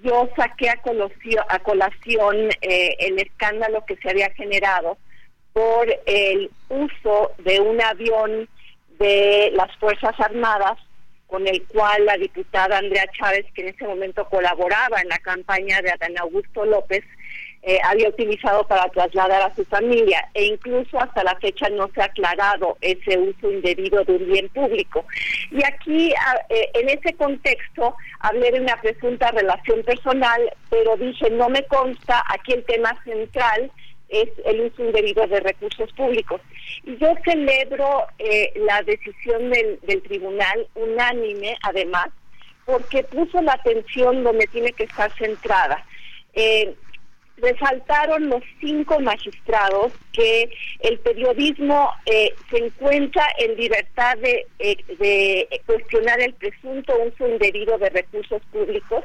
yo 0.03 0.29
saqué 0.37 0.69
a 0.71 0.81
colación, 1.63 2.51
eh, 2.61 2.97
el 2.99 3.19
escándalo 3.19 3.85
que 3.87 3.97
se 3.97 4.11
había 4.11 4.31
generado 4.31 4.99
por 5.53 5.87
el 6.07 6.51
uso 6.69 7.33
de 7.39 7.61
un 7.61 7.81
avión 7.81 8.49
de 8.99 9.51
las 9.55 9.75
Fuerzas 9.79 10.19
Armadas 10.19 10.79
con 11.27 11.47
el 11.49 11.63
cual 11.65 12.05
la 12.05 12.17
diputada 12.17 12.79
Andrea 12.79 13.07
Chávez, 13.19 13.47
que 13.55 13.63
en 13.63 13.69
ese 13.69 13.87
momento 13.87 14.29
colaboraba 14.29 15.01
en 15.01 15.09
la 15.09 15.19
campaña 15.19 15.81
de 15.81 15.91
Adán 15.91 16.17
Augusto 16.19 16.65
López, 16.65 17.03
eh, 17.67 17.79
había 17.83 18.11
utilizado 18.11 18.67
para 18.67 18.87
trasladar 18.91 19.41
a 19.41 19.55
su 19.55 19.65
familia 19.65 20.29
e 20.35 20.45
incluso 20.45 21.01
hasta 21.01 21.25
la 21.25 21.35
fecha 21.37 21.67
no 21.71 21.89
se 21.95 22.03
ha 22.03 22.05
aclarado 22.05 22.77
ese 22.83 23.17
uso 23.17 23.51
indebido 23.51 24.05
de 24.05 24.13
un 24.17 24.27
bien 24.27 24.49
público. 24.51 25.07
Y 25.51 25.65
aquí, 25.65 26.13
eh, 26.51 26.71
en 26.75 26.91
ese 26.91 27.15
contexto, 27.15 27.97
hablé 28.21 28.51
de 28.51 28.61
una 28.61 28.79
presunta 28.83 29.31
relación 29.31 29.83
personal, 29.83 30.43
pero 30.69 30.95
dije, 30.99 31.31
no 31.31 31.49
me 31.49 31.65
consta, 31.65 32.23
aquí 32.29 32.53
el 32.53 32.65
tema 32.65 33.03
central 33.03 33.71
es 34.11 34.29
el 34.45 34.61
uso 34.61 34.85
indebido 34.85 35.27
de 35.27 35.41
recursos 35.41 35.91
públicos. 35.95 36.43
Y 36.85 36.99
yo 36.99 37.15
celebro 37.25 38.05
eh, 38.19 38.53
la 38.57 38.83
decisión 38.83 39.49
del, 39.49 40.03
tribunal 40.03 40.67
unánime, 40.75 41.57
además, 41.63 42.09
porque 42.67 43.05
puso 43.05 43.41
la 43.41 43.55
atención 43.55 44.23
donde 44.23 44.47
tiene 44.49 44.73
que 44.73 44.85
estar 44.85 45.11
centrada. 45.17 45.83
Resaltaron 47.37 48.29
los 48.29 48.43
cinco 48.61 49.01
magistrados 49.01 49.93
que 50.13 50.49
el 50.81 50.99
periodismo 51.01 51.91
eh, 52.07 52.33
se 52.51 52.59
encuentra 52.59 53.27
en 53.39 53.57
libertad 53.57 54.17
de, 54.19 54.47
eh, 54.59 55.61
cuestionar 55.67 56.21
el 56.21 56.33
presunto 56.35 56.95
uso 57.05 57.29
indebido 57.29 57.77
de 57.79 57.91
recursos 57.91 58.41
públicos 58.53 59.03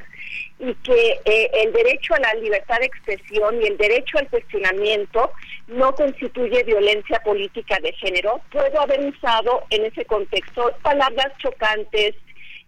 y 0.60 0.74
que 0.76 1.20
eh, 1.26 1.50
el 1.54 1.74
derecho 1.74 2.14
a 2.14 2.20
la 2.20 2.34
libertad 2.36 2.80
de 2.80 2.86
expresión 2.86 3.62
y 3.62 3.66
el 3.66 3.78
derecho 3.78 4.20
al 4.20 4.30
cuestionamiento 4.30 5.32
no 5.68 5.94
constituye 5.96 6.64
violencia 6.64 7.20
política 7.24 7.78
de 7.82 7.94
género. 7.94 8.42
Puedo 8.52 8.80
haber 8.82 9.00
usado 9.08 9.64
en 9.72 9.86
ese 9.86 10.06
contexto 10.06 10.72
palabras 10.84 11.34
chocantes, 11.40 12.16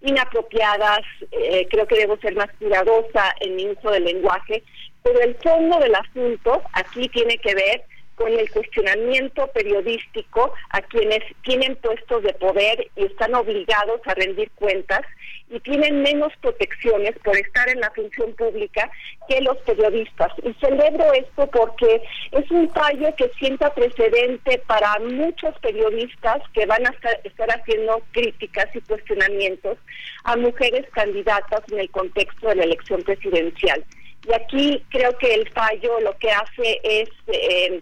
inapropiadas, 0.04 1.02
creo 1.69 1.86
que 1.86 2.00
debo 2.00 2.17
ser 2.17 2.36
más 2.36 2.50
cuidadosa 2.58 3.36
en 3.39 3.56
mi 3.56 3.67
uso 3.67 3.91
del 3.91 4.06
lenguaje, 4.06 4.63
pero 5.03 5.19
el 5.21 5.35
fondo 5.35 5.79
del 5.79 5.95
asunto 5.95 6.61
aquí 6.73 7.07
tiene 7.09 7.37
que 7.37 7.55
ver 7.55 7.83
con 8.15 8.31
el 8.31 8.51
cuestionamiento 8.51 9.47
periodístico 9.47 10.53
a 10.69 10.81
quienes 10.81 11.23
tienen 11.43 11.75
puestos 11.77 12.21
de 12.21 12.33
poder 12.33 12.87
y 12.95 13.05
están 13.05 13.33
obligados 13.33 13.99
a 14.05 14.13
rendir 14.13 14.51
cuentas 14.51 15.01
y 15.49 15.59
tienen 15.61 16.01
menos 16.01 16.31
protecciones 16.39 17.13
por 17.23 17.35
estar 17.35 17.67
en 17.69 17.81
la 17.81 17.91
función 17.91 18.33
pública 18.35 18.89
que 19.27 19.41
los 19.41 19.57
periodistas. 19.59 20.31
Y 20.43 20.53
celebro 20.53 21.11
esto 21.13 21.47
porque 21.47 22.01
es 22.31 22.51
un 22.51 22.69
fallo 22.69 23.13
que 23.17 23.29
sienta 23.39 23.73
precedente 23.73 24.61
para 24.67 24.99
muchos 24.99 25.57
periodistas 25.59 26.41
que 26.53 26.65
van 26.65 26.85
a 26.85 26.91
estar, 26.91 27.49
haciendo 27.49 28.01
críticas 28.11 28.67
y 28.75 28.81
cuestionamientos 28.81 29.77
a 30.23 30.37
mujeres 30.37 30.85
candidatas 30.93 31.61
en 31.71 31.79
el 31.79 31.89
contexto 31.89 32.47
de 32.49 32.55
la 32.55 32.63
elección 32.63 33.01
presidencial. 33.01 33.83
Y 34.27 34.34
aquí 34.34 34.84
creo 34.89 35.17
que 35.17 35.34
el 35.34 35.49
fallo 35.49 35.99
lo 36.01 36.17
que 36.17 36.31
hace 36.31 36.79
es, 36.84 37.10
eh, 37.27 37.81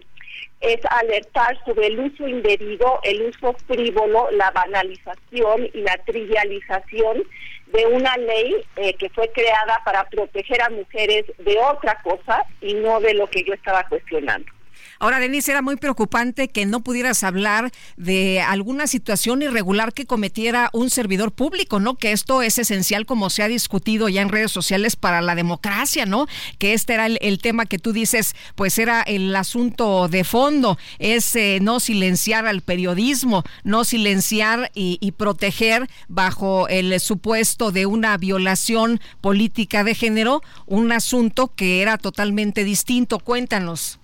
es 0.62 0.80
alertar 0.90 1.58
sobre 1.66 1.88
el 1.88 2.00
uso 2.00 2.28
indebido, 2.28 3.00
el 3.04 3.24
uso 3.24 3.56
frívolo, 3.68 4.30
la 4.32 4.52
banalización 4.52 5.70
y 5.74 5.82
la 5.82 5.98
trivialización 6.06 7.24
de 7.68 7.86
una 7.86 8.16
ley 8.18 8.56
eh, 8.78 8.94
que 8.96 9.10
fue 9.10 9.30
creada 9.32 9.82
para 9.86 10.06
proteger 10.06 10.62
a 10.62 10.70
mujeres 10.70 11.26
de 11.38 11.58
otra 11.60 12.02
cosa 12.04 12.44
y 12.62 12.74
no 12.74 13.00
de 13.00 13.14
lo 13.14 13.28
que 13.28 13.44
yo 13.44 13.54
estaba 13.54 13.84
cuestionando. 13.88 14.52
Ahora, 15.02 15.22
Denise, 15.22 15.52
era 15.52 15.62
muy 15.62 15.78
preocupante 15.78 16.50
que 16.50 16.66
no 16.66 16.82
pudieras 16.82 17.24
hablar 17.24 17.72
de 17.96 18.42
alguna 18.42 18.86
situación 18.86 19.42
irregular 19.42 19.94
que 19.94 20.06
cometiera 20.06 20.70
un 20.74 20.90
servidor 20.90 21.32
público, 21.32 21.80
¿no? 21.80 21.96
Que 21.96 22.12
esto 22.12 22.42
es 22.42 22.60
esencial, 22.60 23.06
como 23.06 23.30
se 23.30 23.42
ha 23.42 23.48
discutido 23.48 24.10
ya 24.10 24.22
en 24.22 24.28
redes 24.28 24.52
sociales 24.52 24.98
para 24.98 25.22
la 25.22 25.36
democracia, 25.36 26.06
¿no? 26.06 26.28
Que 26.58 26.74
este 26.74 26.96
era 26.96 27.06
el, 27.06 27.40
tema 27.40 27.66
que 27.66 27.80
tú 27.80 27.94
dices, 27.94 28.36
pues 28.56 28.78
era 28.78 29.02
el 29.02 29.34
asunto 29.38 30.10
de 30.10 30.26
fondo, 30.26 30.78
es 30.98 31.34
eh, 31.38 31.60
no 31.62 31.80
silenciar 31.80 32.46
al 32.46 32.60
periodismo, 32.62 33.44
no 33.64 33.86
silenciar 33.86 34.70
y, 34.76 34.98
y 35.00 35.14
proteger 35.14 35.90
bajo 36.10 36.68
el 36.68 37.00
supuesto 37.00 37.72
de 37.72 37.86
una 37.86 38.18
violación 38.18 39.00
política 39.22 39.86
de 39.86 39.96
género, 39.96 40.42
un 40.66 40.92
asunto 40.92 41.54
que 41.56 41.82
era 41.82 41.98
totalmente 41.98 42.66
distinto. 42.66 43.20
Cuéntanos. 43.20 43.99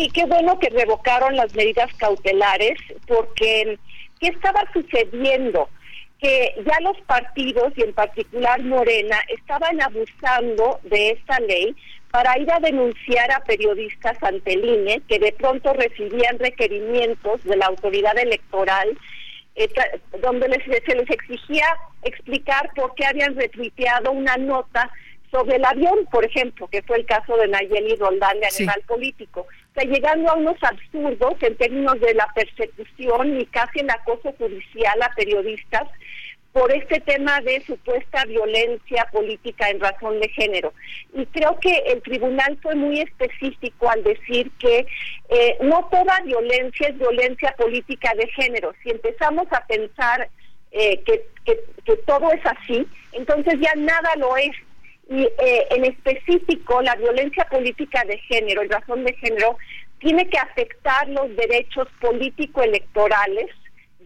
Sí, 0.00 0.08
qué 0.14 0.24
bueno 0.24 0.58
que 0.58 0.70
revocaron 0.70 1.36
las 1.36 1.54
medidas 1.54 1.92
cautelares 1.98 2.78
porque 3.06 3.78
¿qué 4.18 4.28
estaba 4.28 4.64
sucediendo? 4.72 5.68
Que 6.18 6.54
ya 6.64 6.80
los 6.80 6.98
partidos 7.02 7.74
y 7.76 7.82
en 7.82 7.92
particular 7.92 8.62
Morena 8.62 9.18
estaban 9.28 9.78
abusando 9.82 10.80
de 10.84 11.10
esta 11.10 11.38
ley 11.40 11.76
para 12.10 12.38
ir 12.38 12.50
a 12.50 12.60
denunciar 12.60 13.30
a 13.30 13.44
periodistas 13.44 14.16
ante 14.22 14.54
el 14.54 14.64
INE 14.64 15.02
que 15.06 15.18
de 15.18 15.32
pronto 15.32 15.74
recibían 15.74 16.38
requerimientos 16.38 17.44
de 17.44 17.56
la 17.58 17.66
autoridad 17.66 18.16
electoral 18.16 18.96
eh, 19.54 19.68
donde 20.22 20.62
se 20.64 20.94
les 20.94 21.10
exigía 21.10 21.66
explicar 22.04 22.70
por 22.74 22.94
qué 22.94 23.04
habían 23.04 23.36
retuiteado 23.36 24.12
una 24.12 24.38
nota 24.38 24.90
sobre 25.30 25.56
el 25.56 25.64
avión, 25.64 26.06
por 26.10 26.24
ejemplo, 26.24 26.68
que 26.68 26.82
fue 26.82 26.96
el 26.96 27.06
caso 27.06 27.36
de 27.36 27.48
Nayeli 27.48 27.96
Roldán 27.96 28.40
de 28.40 28.46
Animal 28.46 28.82
Político. 28.86 29.46
O 29.70 29.74
sea, 29.74 29.84
llegando 29.84 30.30
a 30.30 30.34
unos 30.34 30.56
absurdos 30.62 31.34
en 31.42 31.56
términos 31.56 32.00
de 32.00 32.14
la 32.14 32.26
persecución 32.34 33.40
y 33.40 33.46
casi 33.46 33.80
el 33.80 33.90
acoso 33.90 34.32
judicial 34.32 35.00
a 35.02 35.14
periodistas 35.14 35.88
por 36.52 36.72
este 36.72 36.98
tema 37.00 37.40
de 37.42 37.62
supuesta 37.64 38.24
violencia 38.24 39.06
política 39.12 39.70
en 39.70 39.78
razón 39.78 40.18
de 40.18 40.28
género. 40.30 40.72
Y 41.14 41.24
creo 41.26 41.58
que 41.60 41.76
el 41.86 42.02
tribunal 42.02 42.58
fue 42.60 42.74
muy 42.74 43.00
específico 43.00 43.88
al 43.88 44.02
decir 44.02 44.50
que 44.58 44.86
eh, 45.28 45.58
no 45.60 45.88
toda 45.92 46.20
violencia 46.24 46.88
es 46.88 46.98
violencia 46.98 47.54
política 47.56 48.12
de 48.16 48.26
género. 48.28 48.74
Si 48.82 48.90
empezamos 48.90 49.46
a 49.52 49.64
pensar 49.66 50.28
eh, 50.72 51.00
que, 51.04 51.24
que 51.44 51.96
todo 52.06 52.32
es 52.32 52.44
así, 52.44 52.84
entonces 53.12 53.54
ya 53.60 53.72
nada 53.76 54.10
lo 54.16 54.36
es 54.36 54.50
y 55.10 55.22
eh, 55.22 55.66
en 55.70 55.84
específico 55.84 56.80
la 56.82 56.94
violencia 56.94 57.44
política 57.50 58.04
de 58.04 58.16
género, 58.18 58.62
en 58.62 58.70
razón 58.70 59.04
de 59.04 59.12
género, 59.14 59.58
tiene 59.98 60.28
que 60.30 60.38
afectar 60.38 61.08
los 61.08 61.34
derechos 61.36 61.88
político-electorales 62.00 63.50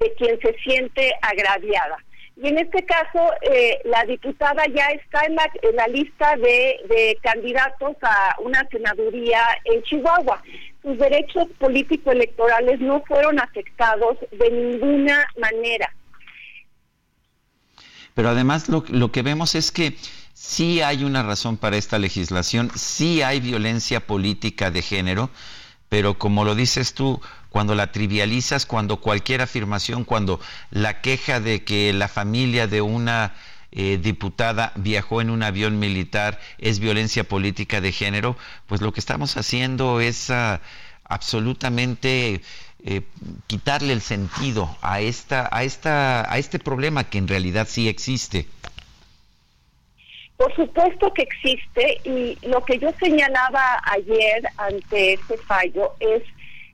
de 0.00 0.12
quien 0.14 0.40
se 0.40 0.54
siente 0.64 1.12
agraviada. 1.20 1.98
Y 2.36 2.48
en 2.48 2.58
este 2.58 2.84
caso, 2.84 3.32
eh, 3.42 3.78
la 3.84 4.04
diputada 4.06 4.64
ya 4.74 4.86
está 4.88 5.24
en 5.26 5.36
la, 5.76 5.86
lista 5.86 6.34
de, 6.36 6.80
de, 6.88 7.18
candidatos 7.22 7.96
a 8.02 8.36
una 8.40 8.66
senaduría 8.70 9.40
en 9.64 9.82
Chihuahua. 9.82 10.42
Sus 10.82 10.98
derechos 10.98 11.46
político-electorales 11.58 12.80
no 12.80 13.04
fueron 13.04 13.38
afectados 13.38 14.16
de 14.32 14.50
ninguna 14.50 15.24
manera. 15.38 15.94
Pero 18.14 18.30
además 18.30 18.68
lo, 18.68 18.84
lo 18.88 19.12
que 19.12 19.22
vemos 19.22 19.54
es 19.54 19.70
que 19.70 19.94
sí 20.34 20.82
hay 20.82 21.04
una 21.04 21.22
razón 21.22 21.56
para 21.56 21.76
esta 21.76 21.98
legislación, 21.98 22.70
sí 22.74 23.22
hay 23.22 23.40
violencia 23.40 24.06
política 24.06 24.70
de 24.70 24.82
género, 24.82 25.30
pero 25.88 26.18
como 26.18 26.44
lo 26.44 26.54
dices 26.54 26.92
tú, 26.92 27.20
cuando 27.48 27.74
la 27.76 27.92
trivializas, 27.92 28.66
cuando 28.66 29.00
cualquier 29.00 29.40
afirmación, 29.40 30.04
cuando 30.04 30.40
la 30.70 31.00
queja 31.00 31.38
de 31.38 31.62
que 31.62 31.92
la 31.92 32.08
familia 32.08 32.66
de 32.66 32.82
una 32.82 33.32
eh, 33.70 33.98
diputada 34.02 34.72
viajó 34.74 35.20
en 35.20 35.30
un 35.30 35.42
avión 35.42 35.78
militar 35.78 36.40
es 36.58 36.80
violencia 36.80 37.24
política 37.24 37.80
de 37.80 37.92
género, 37.92 38.36
pues 38.66 38.80
lo 38.80 38.92
que 38.92 39.00
estamos 39.00 39.36
haciendo 39.36 40.00
es 40.00 40.30
ah, 40.30 40.60
absolutamente 41.04 42.42
eh, 42.84 43.02
quitarle 43.46 43.92
el 43.92 44.00
sentido 44.00 44.76
a 44.82 45.00
esta, 45.00 45.48
a 45.50 45.62
esta, 45.62 46.32
a 46.32 46.38
este 46.38 46.58
problema 46.58 47.04
que 47.04 47.18
en 47.18 47.28
realidad 47.28 47.68
sí 47.70 47.88
existe. 47.88 48.48
Por 50.36 50.54
supuesto 50.56 51.12
que 51.12 51.22
existe 51.22 52.00
y 52.04 52.36
lo 52.46 52.64
que 52.64 52.78
yo 52.78 52.90
señalaba 52.98 53.80
ayer 53.84 54.42
ante 54.58 55.14
este 55.14 55.36
fallo 55.38 55.94
es, 56.00 56.22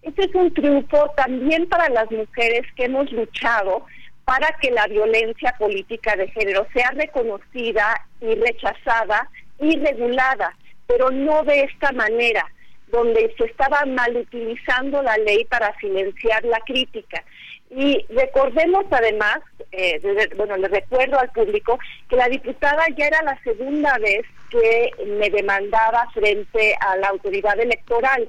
este 0.03 0.25
es 0.25 0.35
un 0.35 0.53
triunfo 0.55 1.11
también 1.17 1.69
para 1.69 1.89
las 1.91 2.11
mujeres 2.11 2.63
que 2.75 2.85
hemos 2.85 3.13
luchado 3.13 3.85
para 4.25 4.49
que 4.61 4.71
la 4.71 4.87
violencia 4.87 5.55
política 5.59 6.15
de 6.17 6.29
género 6.29 6.67
sea 6.73 6.91
reconocida 6.93 8.07
y 8.21 8.35
rechazada 8.37 9.29
y 9.59 9.77
regulada, 9.79 10.57
pero 10.87 11.11
no 11.11 11.43
de 11.43 11.63
esta 11.63 11.93
manera, 11.93 12.47
donde 12.93 13.35
se 13.37 13.45
estaba 13.45 13.85
mal 13.87 14.17
utilizando 14.17 15.03
la 15.03 15.17
ley 15.19 15.45
para 15.47 15.77
silenciar 15.79 16.45
la 16.45 16.61
crítica. 16.61 17.25
Y 17.71 18.05
recordemos 18.09 18.85
además, 18.91 19.39
eh, 19.71 20.01
bueno, 20.37 20.57
le 20.57 20.69
recuerdo 20.69 21.21
al 21.21 21.31
público 21.31 21.79
que 22.09 22.17
la 22.17 22.29
diputada 22.29 22.85
ya 22.97 23.07
era 23.07 23.23
la 23.23 23.41
segunda 23.45 23.97
vez 23.99 24.23
que 24.51 24.91
me 25.07 25.31
demandaba 25.31 26.09
frente 26.13 26.75
a 26.81 26.97
la 26.97 27.09
autoridad 27.09 27.59
electoral. 27.61 28.29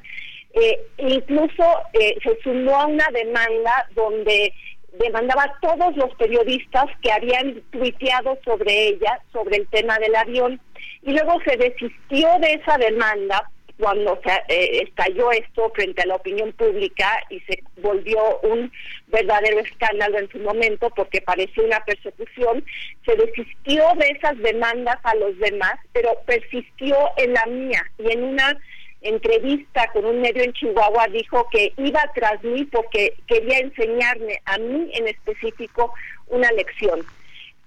Eh, 0.54 0.80
incluso 0.97 1.63
eh, 1.93 2.17
se 2.21 2.38
sumó 2.43 2.82
a 2.82 2.86
una 2.86 3.08
demanda 3.12 3.88
donde 3.95 4.54
demandaba 4.99 5.43
a 5.43 5.60
todos 5.60 5.95
los 5.95 6.13
periodistas 6.15 6.86
que 7.01 7.12
habían 7.12 7.62
tuiteado 7.71 8.38
sobre 8.45 8.89
ella, 8.89 9.19
sobre 9.32 9.58
el 9.58 9.67
tema 9.69 9.97
del 9.97 10.15
avión, 10.15 10.60
y 11.01 11.13
luego 11.13 11.39
se 11.45 11.58
desistió 11.58 12.27
de 12.39 12.54
esa 12.54 12.77
demanda 12.77 13.49
cuando 13.82 14.22
se 14.24 14.32
eh, 14.54 14.84
estalló 14.84 15.32
esto 15.32 15.72
frente 15.74 16.04
a 16.04 16.06
la 16.06 16.15
opinión 16.15 16.54
pública 16.54 17.08
y 17.32 17.39
se 17.41 17.63
volvió 17.78 18.39
un 18.41 18.72
verdadero 19.08 19.60
escándalo 19.60 20.20
en 20.20 20.30
su 20.30 20.38
momento 20.38 20.91
porque 20.96 21.20
parecía 21.20 21.63
una 21.63 21.84
persecución, 21.84 22.63
se 23.04 23.15
desistió 23.15 23.84
de 23.98 24.10
esas 24.10 24.38
demandas 24.38 25.00
a 25.02 25.15
los 25.15 25.36
demás, 25.39 25.80
pero 25.94 26.12
persistió 26.28 26.96
en 27.17 27.34
la 27.34 27.46
mía. 27.48 27.84
Y 27.98 28.12
en 28.12 28.24
una 28.24 28.56
entrevista 29.02 29.89
con 29.94 30.06
un 30.06 30.22
medio 30.22 30.44
en 30.44 30.54
Chihuahua 30.54 31.08
dijo 31.08 31.48
que 31.52 31.74
iba 31.78 32.04
tras 32.13 32.44
mí 32.44 32.65
porque 32.65 33.15
quería 33.26 33.58
enseñarme 33.58 34.39
a 34.46 34.60
mí 34.60 34.91
en 34.94 35.08
específico 35.08 35.91
una 36.28 36.52
lección 36.52 37.04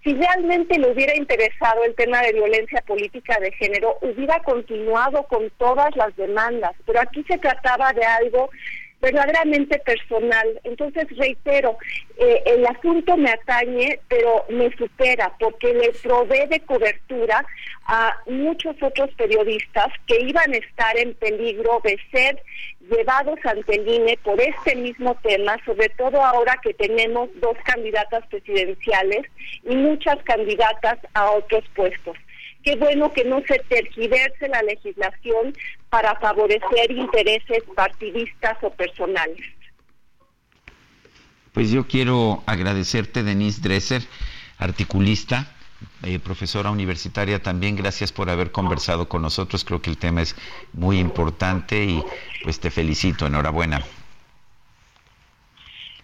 si 0.05 0.13
realmente 0.15 0.79
le 0.79 0.93
hubiera 0.93 1.17
interesado 1.17 1.83
el 1.83 1.95
tema 1.95 2.21
de 2.21 2.35
violencia 2.35 2.83
política 2.87 3.39
de 3.41 3.51
género, 3.53 3.97
hubiera 4.03 4.39
continuado 4.41 5.23
con 5.25 5.49
todas 5.57 5.97
las 5.97 6.15
demandas, 6.17 6.73
pero 6.85 7.01
aquí 7.01 7.25
se 7.27 7.39
trataba 7.39 7.91
de 7.95 8.05
algo 8.05 8.51
verdaderamente 9.05 9.79
personal. 9.81 10.61
Entonces, 10.65 11.07
reitero, 11.17 11.77
eh, 12.17 12.43
el 12.47 12.67
asunto 12.67 13.17
me 13.19 13.31
atañe, 13.31 14.01
pero 14.09 14.47
me 14.49 14.75
supera 14.77 15.33
porque 15.39 15.75
le 15.75 15.93
provee 16.03 16.47
de 16.49 16.61
cobertura 16.61 17.45
a 17.87 18.17
muchos 18.27 18.77
otros 18.83 19.11
periodistas 19.15 19.89
que 20.07 20.21
iban 20.21 20.55
a 20.55 20.57
estar 20.57 20.97
en 20.97 21.13
peligro 21.15 21.81
de 21.85 21.99
ser 22.11 22.43
llevados 22.91 23.39
ante 23.45 23.77
el 23.77 23.87
INE 23.87 24.19
por 24.23 24.41
este 24.41 24.75
mismo 24.75 25.15
tema, 25.23 25.57
sobre 25.67 25.91
todo 25.91 26.23
ahora 26.23 26.59
que 26.63 26.73
tenemos 26.73 27.29
dos 27.41 27.57
candidatas 27.65 28.27
presidenciales 28.29 29.27
y 29.65 29.77
muchas 29.77 30.17
candidatas 30.23 30.99
a 31.13 31.31
otros 31.31 31.65
puestos. 31.75 32.17
Qué 32.65 32.77
bueno 32.77 33.13
que 33.13 33.25
no 33.25 33.43
se 33.47 33.59
tergiverse 33.69 34.49
la 34.49 34.63
legislación 34.63 35.55
para 35.91 36.19
favorecer 36.19 36.91
intereses 36.91 37.63
partidistas 37.77 38.57
o 38.63 38.71
personales. 38.71 39.45
Pues 41.53 41.71
yo 41.71 41.87
quiero 41.87 42.43
agradecerte, 42.47 43.23
Denise 43.23 43.61
Dresser, 43.61 44.03
articulista, 44.59 45.55
eh, 46.03 46.19
profesora 46.19 46.71
universitaria 46.71 47.43
también, 47.43 47.77
gracias 47.77 48.13
por 48.13 48.31
haber 48.31 48.51
conversado 48.51 49.09
con 49.09 49.23
nosotros. 49.23 49.65
Creo 49.65 49.83
que 49.83 49.91
el 49.91 49.99
tema 49.99 50.23
es 50.23 50.35
muy 50.73 50.99
importante 50.99 51.85
y 51.85 52.03
pues 52.43 52.59
te 52.59 52.71
felicito, 52.71 53.27
enhorabuena. 53.27 53.85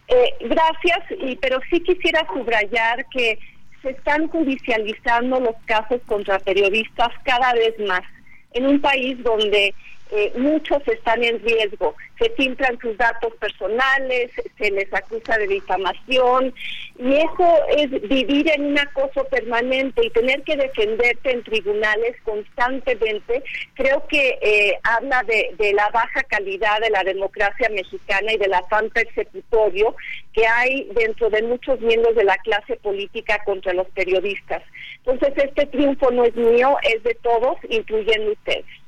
Eh, 0.09 0.35
gracias, 0.41 0.99
y, 1.23 1.37
pero 1.37 1.59
sí 1.71 1.81
quisiera 1.81 2.27
subrayar 2.33 3.07
que 3.09 3.39
se 3.83 3.91
están 3.91 4.29
judicializando 4.29 5.41
los 5.41 5.57
casos 5.65 6.01
contra 6.07 6.39
periodistas 6.39 7.09
cada 7.25 7.53
vez 7.55 7.75
más. 7.87 8.03
En 8.53 8.67
un 8.67 8.81
país 8.81 9.23
donde 9.23 9.75
eh, 10.13 10.33
muchos 10.37 10.87
están 10.89 11.23
en 11.23 11.41
riesgo. 11.41 11.95
Se 12.19 12.31
filtran 12.31 12.79
sus 12.81 12.97
datos 12.97 13.33
personales, 13.37 14.31
se 14.59 14.71
les 14.71 14.93
acusa 14.93 15.39
de 15.39 15.47
difamación 15.47 16.53
y 16.99 17.15
eso 17.15 17.59
es 17.77 17.91
vivir 18.09 18.51
en 18.51 18.67
un 18.67 18.79
acoso 18.79 19.25
permanente 19.25 20.05
y 20.05 20.11
tener 20.11 20.43
que 20.43 20.57
defenderte 20.57 21.31
en 21.31 21.43
tribunales 21.45 22.17
constantemente. 22.25 23.43
Creo 23.75 24.05
que 24.09 24.39
eh, 24.43 24.79
habla 24.83 25.23
de, 25.23 25.73
la 25.73 25.89
baja 25.91 26.23
calidad 26.25 26.81
de 26.81 26.91
la 26.91 27.05
democracia 27.05 27.69
mexicana 27.71 28.33
y 28.33 28.39
del 28.39 28.53
afán 28.53 28.91
persecutorio 28.91 29.95
que 30.33 30.47
hay 30.47 30.89
dentro 30.95 31.31
de 31.31 31.43
muchos 31.43 31.81
miembros 31.81 32.17
de 32.17 32.25
la 32.25 32.37
clase 32.39 32.77
política 32.77 33.43
contra 33.45 33.73
los 33.73 33.89
periodistas. 33.91 34.63
Entonces 35.05 35.33
este 35.45 35.67
triunfo 35.67 36.11
no 36.11 36.25
es 36.25 36.35
mío, 36.35 36.77
es 36.83 37.03
de 37.05 37.15
todos, 37.23 37.57
incluyendo 37.69 38.33
ustedes. 38.33 38.80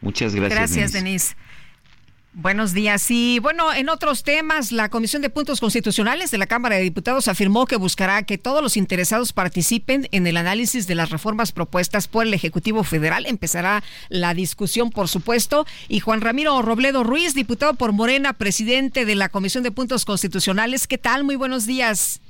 Muchas 0.00 0.34
gracias. 0.34 0.58
Gracias, 0.58 0.92
Denise. 0.92 1.34
Buenos 2.32 2.72
días. 2.74 3.10
Y 3.10 3.40
bueno, 3.40 3.74
en 3.74 3.88
otros 3.88 4.22
temas, 4.22 4.70
la 4.70 4.88
Comisión 4.88 5.20
de 5.20 5.30
Puntos 5.30 5.58
Constitucionales 5.58 6.30
de 6.30 6.38
la 6.38 6.46
Cámara 6.46 6.76
de 6.76 6.82
Diputados 6.82 7.26
afirmó 7.26 7.66
que 7.66 7.74
buscará 7.74 8.22
que 8.22 8.38
todos 8.38 8.62
los 8.62 8.76
interesados 8.76 9.32
participen 9.32 10.08
en 10.12 10.28
el 10.28 10.36
análisis 10.36 10.86
de 10.86 10.94
las 10.94 11.10
reformas 11.10 11.50
propuestas 11.50 12.06
por 12.06 12.24
el 12.24 12.32
Ejecutivo 12.32 12.84
Federal. 12.84 13.26
Empezará 13.26 13.82
la 14.10 14.32
discusión, 14.32 14.90
por 14.90 15.08
supuesto. 15.08 15.66
Y 15.88 15.98
Juan 15.98 16.20
Ramiro 16.20 16.62
Robledo 16.62 17.02
Ruiz, 17.02 17.34
diputado 17.34 17.74
por 17.74 17.92
Morena, 17.92 18.32
presidente 18.34 19.04
de 19.04 19.16
la 19.16 19.28
Comisión 19.28 19.64
de 19.64 19.72
Puntos 19.72 20.04
Constitucionales. 20.04 20.86
¿Qué 20.86 20.98
tal? 20.98 21.24
Muy 21.24 21.34
buenos 21.34 21.66
días. 21.66 22.20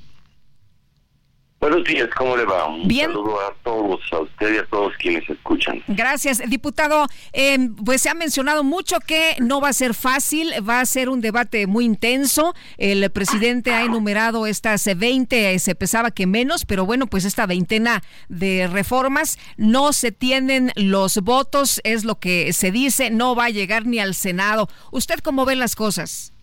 Buenos 1.61 1.83
días, 1.83 2.09
¿cómo 2.17 2.35
le 2.35 2.43
va? 2.43 2.65
Un 2.65 2.87
Bien. 2.87 3.11
saludo 3.11 3.39
a 3.39 3.53
todos, 3.63 4.01
a 4.13 4.21
usted 4.21 4.55
y 4.55 4.57
a 4.57 4.65
todos 4.65 4.93
quienes 4.97 5.29
escuchan. 5.29 5.83
Gracias, 5.87 6.41
diputado. 6.49 7.05
Eh, 7.33 7.69
pues 7.85 8.01
se 8.01 8.09
ha 8.09 8.15
mencionado 8.15 8.63
mucho 8.63 8.99
que 8.99 9.35
no 9.37 9.61
va 9.61 9.69
a 9.69 9.73
ser 9.73 9.93
fácil, 9.93 10.51
va 10.67 10.79
a 10.79 10.85
ser 10.87 11.07
un 11.07 11.21
debate 11.21 11.67
muy 11.67 11.85
intenso. 11.85 12.55
El 12.79 13.07
presidente 13.11 13.73
ha 13.73 13.83
enumerado 13.83 14.47
estas 14.47 14.89
20, 14.97 15.53
eh, 15.53 15.59
se 15.59 15.75
pensaba 15.75 16.09
que 16.09 16.25
menos, 16.25 16.65
pero 16.65 16.87
bueno, 16.87 17.05
pues 17.05 17.25
esta 17.25 17.45
veintena 17.45 18.01
de 18.27 18.67
reformas 18.67 19.37
no 19.55 19.93
se 19.93 20.11
tienen 20.11 20.71
los 20.75 21.19
votos, 21.19 21.79
es 21.83 22.05
lo 22.05 22.19
que 22.19 22.53
se 22.53 22.71
dice, 22.71 23.11
no 23.11 23.35
va 23.35 23.45
a 23.45 23.49
llegar 23.51 23.85
ni 23.85 23.99
al 23.99 24.15
Senado. 24.15 24.67
¿Usted 24.89 25.19
cómo 25.19 25.45
ve 25.45 25.55
las 25.55 25.75
cosas? 25.75 26.33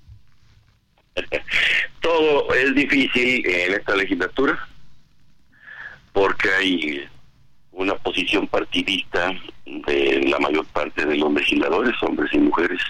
Todo 2.01 2.55
es 2.55 2.73
difícil 2.77 3.45
en 3.45 3.75
esta 3.75 3.97
legislatura 3.97 4.68
porque 6.19 6.53
hay 6.53 7.09
una 7.71 7.95
posición 7.95 8.49
partidista 8.49 9.31
de 9.65 10.25
la 10.29 10.41
mayor 10.41 10.67
parte 10.67 11.07
de 11.07 11.17
los 11.17 11.33
legisladores, 11.33 11.95
hombres 12.03 12.29
y 12.33 12.39
mujeres. 12.39 12.81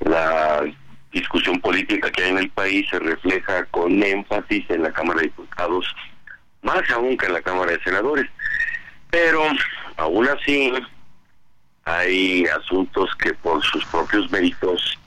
La 0.00 0.62
discusión 1.10 1.58
política 1.58 2.10
que 2.10 2.24
hay 2.24 2.30
en 2.32 2.38
el 2.38 2.50
país 2.50 2.86
se 2.90 2.98
refleja 2.98 3.64
con 3.70 4.02
énfasis 4.02 4.68
en 4.68 4.82
la 4.82 4.92
Cámara 4.92 5.20
de 5.20 5.28
Diputados, 5.28 5.86
más 6.60 6.82
aún 6.90 7.16
que 7.16 7.24
en 7.24 7.32
la 7.32 7.40
Cámara 7.40 7.72
de 7.72 7.82
Senadores. 7.82 8.28
Pero 9.08 9.44
aún 9.96 10.28
así 10.28 10.70
hay 11.86 12.44
asuntos 12.44 13.08
que 13.16 13.32
por 13.32 13.62
sus 13.62 13.86
propios 13.86 14.30
méritos 14.30 14.98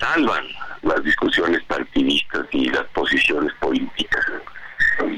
salvan 0.00 0.46
las 0.80 1.04
discusiones 1.04 1.62
partidistas 1.64 2.46
y 2.52 2.70
las 2.70 2.86
posiciones 2.94 3.52
políticas. 3.60 4.24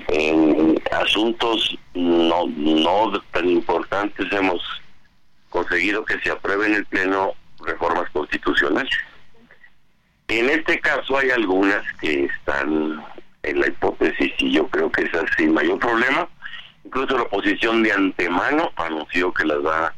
En 0.08 0.80
asuntos 0.92 1.76
no, 1.94 2.46
no 2.46 3.22
tan 3.32 3.48
importantes 3.48 4.26
hemos 4.32 4.62
conseguido 5.50 6.04
que 6.04 6.18
se 6.20 6.30
aprueben 6.30 6.72
en 6.72 6.78
el 6.78 6.86
Pleno 6.86 7.34
reformas 7.60 8.08
constitucionales. 8.10 8.90
En 10.28 10.48
este 10.50 10.78
caso 10.80 11.16
hay 11.16 11.30
algunas 11.30 11.82
que 12.00 12.24
están 12.24 13.02
en 13.42 13.60
la 13.60 13.68
hipótesis 13.68 14.32
y 14.38 14.52
yo 14.52 14.68
creo 14.68 14.90
que 14.90 15.04
esas 15.04 15.24
sin 15.36 15.54
mayor 15.54 15.78
problema. 15.78 16.28
Incluso 16.84 17.16
la 17.16 17.22
oposición 17.22 17.82
de 17.82 17.92
antemano 17.92 18.70
anunció 18.76 19.32
que 19.32 19.44
las 19.44 19.58
va, 19.58 19.94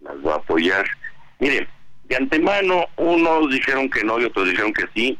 las 0.00 0.16
va 0.26 0.34
a 0.34 0.36
apoyar. 0.36 0.86
Miren, 1.38 1.66
de 2.04 2.16
antemano 2.16 2.86
unos 2.96 3.50
dijeron 3.50 3.88
que 3.90 4.04
no 4.04 4.20
y 4.20 4.24
otros 4.24 4.48
dijeron 4.48 4.72
que 4.72 4.86
sí, 4.94 5.18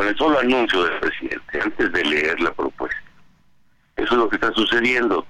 con 0.00 0.08
el 0.08 0.16
solo 0.16 0.38
anuncio 0.38 0.82
del 0.82 0.98
presidente, 0.98 1.60
antes 1.60 1.92
de 1.92 2.02
leer 2.02 2.40
la 2.40 2.50
propuesta. 2.54 3.02
Eso 3.96 4.06
es 4.06 4.12
lo 4.12 4.30
que 4.30 4.36
está 4.36 4.50
sucediendo. 4.54 5.26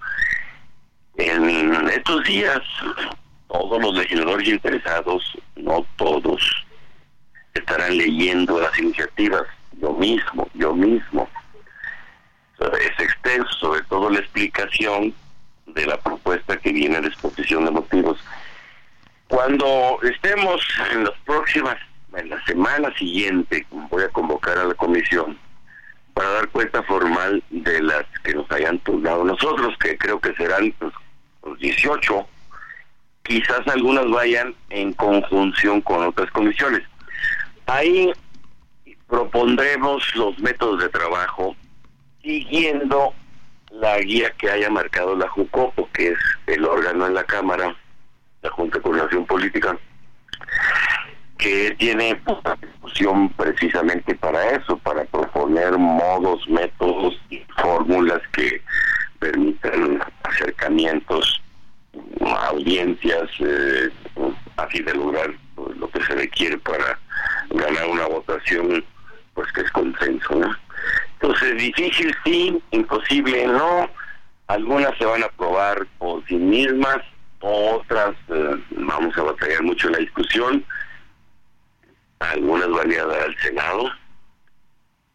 En 1.16 1.88
estos 1.88 2.22
días, 2.22 2.60
todos 3.48 3.82
los 3.82 3.94
legisladores 3.96 4.46
interesados, 4.46 5.36
no 5.56 5.84
todos, 5.96 6.40
estarán 7.52 7.96
leyendo 7.96 8.60
las 8.60 8.78
iniciativas. 8.78 9.42
Yo 9.72 9.92
mismo, 9.92 10.48
yo 10.54 10.72
mismo. 10.72 11.28
Es 12.60 13.04
extenso, 13.04 13.50
sobre 13.58 13.82
todo 13.88 14.08
la 14.08 14.20
explicación 14.20 15.12
de 15.66 15.84
la 15.84 15.98
propuesta 15.98 16.56
que 16.58 16.72
viene 16.72 17.00
de 17.00 17.08
exposición 17.08 17.64
de 17.64 17.72
motivos. 17.72 18.20
Cuando 19.26 19.98
estemos 20.04 20.64
en 20.92 21.02
las 21.02 21.18
próximas, 21.26 21.76
en 22.14 22.30
la 22.30 22.44
semana 22.44 22.92
siguiente, 22.96 23.66
voy 23.90 24.02
a 24.02 24.08
convocar 24.08 24.58
a 24.58 24.64
la 24.64 24.74
comisión 24.74 25.38
para 26.14 26.28
dar 26.30 26.48
cuenta 26.48 26.82
formal 26.82 27.42
de 27.50 27.82
las 27.82 28.04
que 28.24 28.34
nos 28.34 28.50
hayan 28.50 28.78
turnado 28.80 29.24
nosotros, 29.24 29.76
que 29.78 29.96
creo 29.96 30.20
que 30.20 30.34
serán 30.34 30.74
los 31.42 31.58
18. 31.58 32.26
Quizás 33.22 33.66
algunas 33.68 34.08
vayan 34.10 34.54
en 34.70 34.92
conjunción 34.94 35.80
con 35.80 36.04
otras 36.04 36.30
comisiones. 36.32 36.82
Ahí 37.66 38.12
propondremos 39.08 40.02
los 40.16 40.38
métodos 40.40 40.82
de 40.82 40.88
trabajo 40.88 41.54
siguiendo 42.22 43.14
la 43.70 43.98
guía 44.00 44.32
que 44.32 44.50
haya 44.50 44.68
marcado 44.68 45.16
la 45.16 45.28
JUCOPO, 45.28 45.88
que 45.92 46.08
es 46.08 46.18
el 46.46 46.64
órgano 46.64 47.06
en 47.06 47.14
la 47.14 47.24
Cámara, 47.24 47.74
la 48.42 48.50
Junta 48.50 48.78
de 48.78 48.82
Coordinación 48.82 49.26
Política, 49.26 49.78
que 51.40 51.74
tiene 51.78 52.20
una 52.26 52.54
discusión 52.56 53.28
precisamente 53.30 54.14
para 54.14 54.50
eso, 54.50 54.76
para 54.78 55.04
proponer 55.04 55.76
modos, 55.78 56.46
métodos 56.48 57.18
y 57.30 57.38
fórmulas 57.56 58.20
que 58.32 58.62
permitan 59.18 60.02
acercamientos 60.22 61.40
audiencias, 62.48 63.28
eh, 63.40 63.90
así 64.56 64.80
de 64.82 64.94
lograr 64.94 65.30
lo 65.78 65.88
que 65.90 66.02
se 66.04 66.14
requiere 66.14 66.58
para 66.58 66.98
ganar 67.50 67.86
una 67.88 68.06
votación, 68.06 68.84
pues 69.34 69.50
que 69.52 69.62
es 69.62 69.70
consenso, 69.72 70.34
¿no? 70.36 70.54
Entonces, 71.20 71.56
difícil 71.56 72.14
sí, 72.24 72.62
imposible 72.70 73.46
no. 73.46 73.88
Algunas 74.46 74.96
se 74.98 75.04
van 75.04 75.22
a 75.22 75.26
aprobar 75.26 75.86
por 75.98 76.24
sí 76.26 76.34
mismas, 76.34 76.98
otras 77.40 78.14
eh, 78.28 78.56
vamos 78.70 79.16
a 79.16 79.22
batallar 79.22 79.62
mucho 79.62 79.88
en 79.88 79.92
la 79.92 79.98
discusión. 79.98 80.64
Algunas 82.20 82.68
van 82.68 82.90
a 82.90 82.94
ir 82.94 83.00
al 83.00 83.36
Senado, 83.38 83.90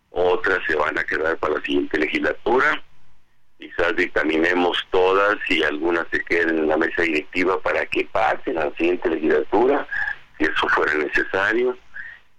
otras 0.10 0.60
se 0.66 0.76
van 0.76 0.98
a 0.98 1.04
quedar 1.04 1.38
para 1.38 1.56
la 1.56 1.62
siguiente 1.62 2.00
legislatura. 2.00 2.82
Quizás 3.60 3.96
dictaminemos 3.96 4.78
todas 4.90 5.38
y 5.50 5.62
algunas 5.64 6.08
se 6.10 6.20
queden 6.24 6.58
en 6.58 6.68
la 6.68 6.78
mesa 6.78 7.04
directiva 7.04 7.60
para 7.62 7.86
que 7.86 8.06
pasen 8.12 8.58
a 8.58 8.66
la 8.66 8.76
siguiente 8.76 9.10
legislatura, 9.10 9.88
si 10.38 10.46
eso 10.46 10.68
fuera 10.70 10.94
necesario. 10.96 11.78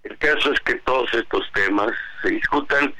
El 0.03 0.19
caso 0.19 0.53
es 0.53 0.61
que 0.61 0.75
todos 0.81 1.14
estos 1.14 1.51
temas 1.53 1.93
se 2.23 2.31
discutan 2.31 2.93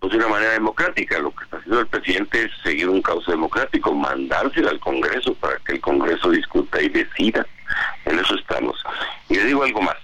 pues, 0.00 0.12
de 0.12 0.18
una 0.18 0.28
manera 0.28 0.52
democrática. 0.52 1.18
Lo 1.18 1.34
que 1.34 1.44
está 1.44 1.56
haciendo 1.56 1.80
el 1.80 1.86
presidente 1.86 2.42
es 2.44 2.50
seguir 2.62 2.88
un 2.90 3.00
cauce 3.00 3.30
democrático, 3.30 3.94
mandárselo 3.94 4.68
al 4.68 4.80
Congreso 4.80 5.34
para 5.36 5.56
que 5.58 5.72
el 5.72 5.80
Congreso 5.80 6.30
discuta 6.30 6.82
y 6.82 6.90
decida. 6.90 7.46
En 8.04 8.18
eso 8.18 8.34
estamos. 8.34 8.82
Y 9.30 9.36
le 9.36 9.44
digo 9.44 9.62
algo 9.62 9.80
más. 9.80 10.03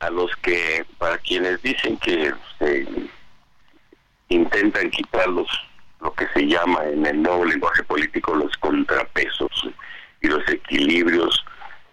A 0.00 0.10
los 0.10 0.34
que, 0.36 0.84
para 0.98 1.18
quienes 1.18 1.62
dicen 1.62 1.96
que 1.98 2.32
intentan 4.28 4.90
quitarlos 4.90 5.48
lo 6.00 6.12
que 6.14 6.26
se 6.28 6.46
llama 6.46 6.84
en 6.84 7.04
el 7.04 7.22
nuevo 7.22 7.44
lenguaje 7.44 7.82
político 7.84 8.34
los 8.34 8.56
contrapesos 8.58 9.68
y 10.22 10.28
los 10.28 10.46
equilibrios, 10.48 11.44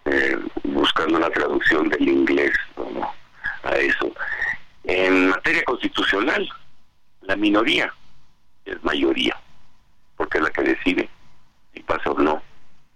eh, 0.06 0.38
buscando 0.64 1.18
una 1.18 1.30
traducción 1.30 1.88
del 1.88 2.08
inglés 2.08 2.52
a 3.64 3.76
eso. 3.76 4.12
En 4.84 5.28
materia 5.28 5.62
constitucional, 5.64 6.48
la 7.22 7.36
minoría 7.36 7.92
es 8.64 8.82
mayoría, 8.82 9.36
porque 10.16 10.38
es 10.38 10.44
la 10.44 10.50
que 10.50 10.62
decide 10.62 11.08
si 11.74 11.80
pasa 11.82 12.10
o 12.10 12.18
no 12.18 12.42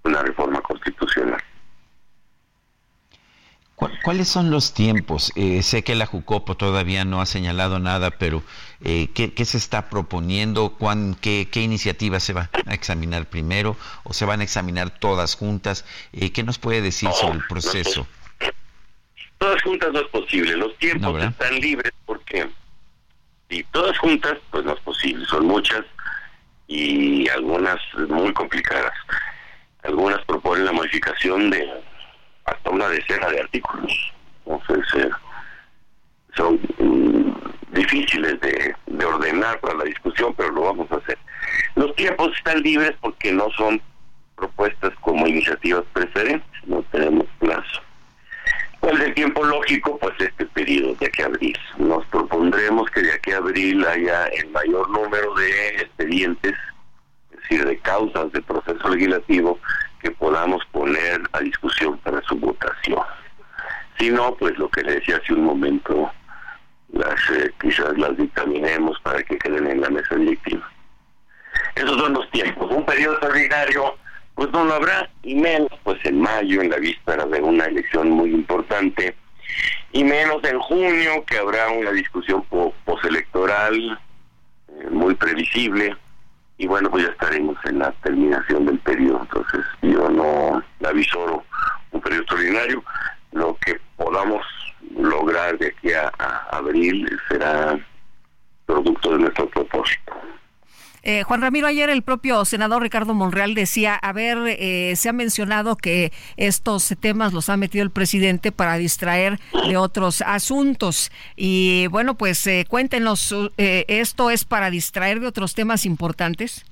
una 0.04 0.22
reforma 0.22 0.60
constitucional. 0.62 1.42
¿Cuáles 3.76 4.28
son 4.28 4.50
los 4.50 4.74
tiempos? 4.74 5.32
Eh, 5.34 5.62
sé 5.62 5.82
que 5.82 5.94
la 5.94 6.06
Jucopo 6.06 6.56
todavía 6.56 7.04
no 7.04 7.20
ha 7.20 7.26
señalado 7.26 7.78
nada, 7.78 8.10
pero 8.10 8.42
eh, 8.84 9.08
¿qué, 9.14 9.32
¿qué, 9.32 9.44
se 9.44 9.56
está 9.56 9.88
proponiendo? 9.88 10.70
¿Cuán, 10.70 11.16
qué, 11.20 11.48
qué, 11.50 11.62
iniciativas 11.62 12.22
se 12.22 12.32
va 12.32 12.50
a 12.66 12.74
examinar 12.74 13.26
primero 13.26 13.76
o 14.04 14.12
se 14.12 14.24
van 14.24 14.40
a 14.40 14.44
examinar 14.44 14.90
todas 14.90 15.34
juntas? 15.34 15.84
Eh, 16.12 16.32
¿Qué 16.32 16.42
nos 16.42 16.58
puede 16.58 16.80
decir 16.80 17.08
no, 17.08 17.14
sobre 17.14 17.38
el 17.38 17.44
proceso? 17.48 18.06
No, 18.40 18.46
todas 19.38 19.62
juntas 19.62 19.92
no 19.92 20.00
es 20.00 20.08
posible. 20.08 20.56
Los 20.56 20.76
tiempos 20.78 21.14
no, 21.14 21.28
están 21.28 21.60
libres 21.60 21.92
porque 22.06 22.48
si 23.48 23.64
todas 23.64 23.98
juntas, 23.98 24.38
pues 24.50 24.64
no 24.64 24.74
es 24.74 24.80
posible. 24.80 25.24
Son 25.26 25.46
muchas 25.46 25.84
y 26.68 27.28
algunas 27.28 27.78
muy 28.08 28.32
complicadas. 28.32 28.92
Algunas 29.82 30.24
proponen 30.24 30.64
la 30.64 30.72
modificación 30.72 31.50
de 31.50 31.68
hasta 32.44 32.70
una 32.70 32.88
decena 32.88 33.28
de 33.28 33.40
artículos. 33.40 34.12
Entonces, 34.46 34.86
eh, 34.96 35.10
son 36.34 36.60
mm, 36.78 37.74
difíciles 37.74 38.40
de, 38.40 38.74
de, 38.86 39.04
ordenar 39.04 39.60
para 39.60 39.74
la 39.74 39.84
discusión, 39.84 40.34
pero 40.36 40.50
lo 40.50 40.62
vamos 40.62 40.90
a 40.92 40.96
hacer. 40.96 41.18
Los 41.74 41.94
tiempos 41.96 42.36
están 42.36 42.62
libres 42.62 42.92
porque 43.00 43.32
no 43.32 43.48
son 43.50 43.80
propuestas 44.36 44.92
como 45.00 45.26
iniciativas 45.26 45.84
preferentes, 45.92 46.66
no 46.66 46.82
tenemos 46.90 47.26
plazo. 47.38 47.80
el 48.82 49.14
tiempo 49.14 49.44
lógico, 49.44 49.98
pues 49.98 50.14
este 50.18 50.46
periodo 50.46 50.94
de 50.96 51.06
aquí 51.06 51.22
a 51.22 51.26
abril. 51.26 51.58
Nos 51.78 52.04
propondremos 52.06 52.90
que 52.90 53.02
de 53.02 53.12
aquí 53.12 53.32
a 53.32 53.38
abril 53.38 53.86
haya 53.86 54.26
el 54.26 54.48
mayor 54.50 54.88
número 54.90 55.34
de 55.34 55.68
expedientes, 55.76 56.54
es 57.30 57.40
decir, 57.40 57.64
de 57.64 57.78
causas 57.78 58.32
de 58.32 58.42
proceso 58.42 58.88
legislativo 58.88 59.58
que 60.02 60.10
podamos 60.10 60.64
poner 60.72 61.22
a 61.32 61.40
discusión 61.40 61.96
para 61.98 62.20
su 62.22 62.36
votación. 62.36 63.00
Si 63.98 64.10
no, 64.10 64.34
pues 64.34 64.58
lo 64.58 64.68
que 64.68 64.82
le 64.82 64.94
decía 64.94 65.16
hace 65.22 65.32
un 65.32 65.44
momento, 65.44 66.10
las 66.92 67.20
eh, 67.30 67.52
quizás 67.60 67.96
las 67.96 68.16
dictaminemos 68.16 68.98
para 69.00 69.22
que 69.22 69.38
queden 69.38 69.68
en 69.68 69.80
la 69.80 69.90
mesa 69.90 70.16
directiva. 70.16 70.68
Esos 71.76 71.98
son 71.98 72.14
los 72.14 72.28
tiempos. 72.30 72.70
Un 72.70 72.84
periodo 72.84 73.14
extraordinario, 73.14 73.96
pues 74.34 74.50
no 74.50 74.64
lo 74.64 74.74
habrá, 74.74 75.08
y 75.22 75.34
menos 75.36 75.70
pues 75.84 76.04
en 76.04 76.20
mayo, 76.20 76.60
en 76.60 76.70
la 76.70 76.78
víspera 76.78 77.24
de 77.24 77.40
una 77.40 77.66
elección 77.66 78.10
muy 78.10 78.30
importante, 78.30 79.14
y 79.92 80.02
menos 80.02 80.42
en 80.44 80.58
junio, 80.58 81.24
que 81.26 81.38
habrá 81.38 81.68
una 81.70 81.92
discusión 81.92 82.44
postelectoral 82.84 84.00
eh, 84.68 84.88
muy 84.90 85.14
previsible, 85.14 85.96
y 86.62 86.66
bueno, 86.68 86.88
pues 86.90 87.04
ya 87.04 87.10
estaremos 87.10 87.56
en 87.64 87.80
la 87.80 87.90
terminación 88.04 88.66
del 88.66 88.78
periodo, 88.78 89.22
entonces 89.22 89.66
yo 89.82 90.08
no 90.08 90.62
avisoro 90.88 91.44
un 91.90 92.00
periodo 92.00 92.22
extraordinario, 92.22 92.84
lo 93.32 93.56
que 93.56 93.80
podamos 93.96 94.46
lograr 94.96 95.58
de 95.58 95.66
aquí 95.66 95.92
a, 95.92 96.06
abril 96.52 97.18
será 97.28 97.76
producto 98.64 99.10
de 99.10 99.18
nuestro 99.18 99.48
propósito. 99.48 100.12
Eh, 101.04 101.24
Juan 101.24 101.40
Ramiro, 101.40 101.66
ayer 101.66 101.90
el 101.90 102.02
propio 102.02 102.44
senador 102.44 102.82
Ricardo 102.82 103.12
Monreal 103.12 103.54
decía, 103.54 103.96
a 103.96 104.12
ver, 104.12 104.38
eh, 104.46 104.94
se 104.96 105.08
ha 105.08 105.12
mencionado 105.12 105.76
que 105.76 106.12
estos 106.36 106.94
temas 107.00 107.32
los 107.32 107.48
ha 107.48 107.56
metido 107.56 107.82
el 107.82 107.90
presidente 107.90 108.52
para 108.52 108.76
distraer 108.76 109.40
de 109.68 109.76
otros 109.76 110.22
asuntos. 110.22 111.10
Y 111.34 111.88
bueno, 111.88 112.16
pues 112.16 112.46
eh, 112.46 112.64
cuéntenos, 112.68 113.34
¿esto 113.56 114.30
es 114.30 114.44
para 114.44 114.70
distraer 114.70 115.20
de 115.20 115.26
otros 115.26 115.54
temas 115.54 115.86
importantes? 115.86 116.64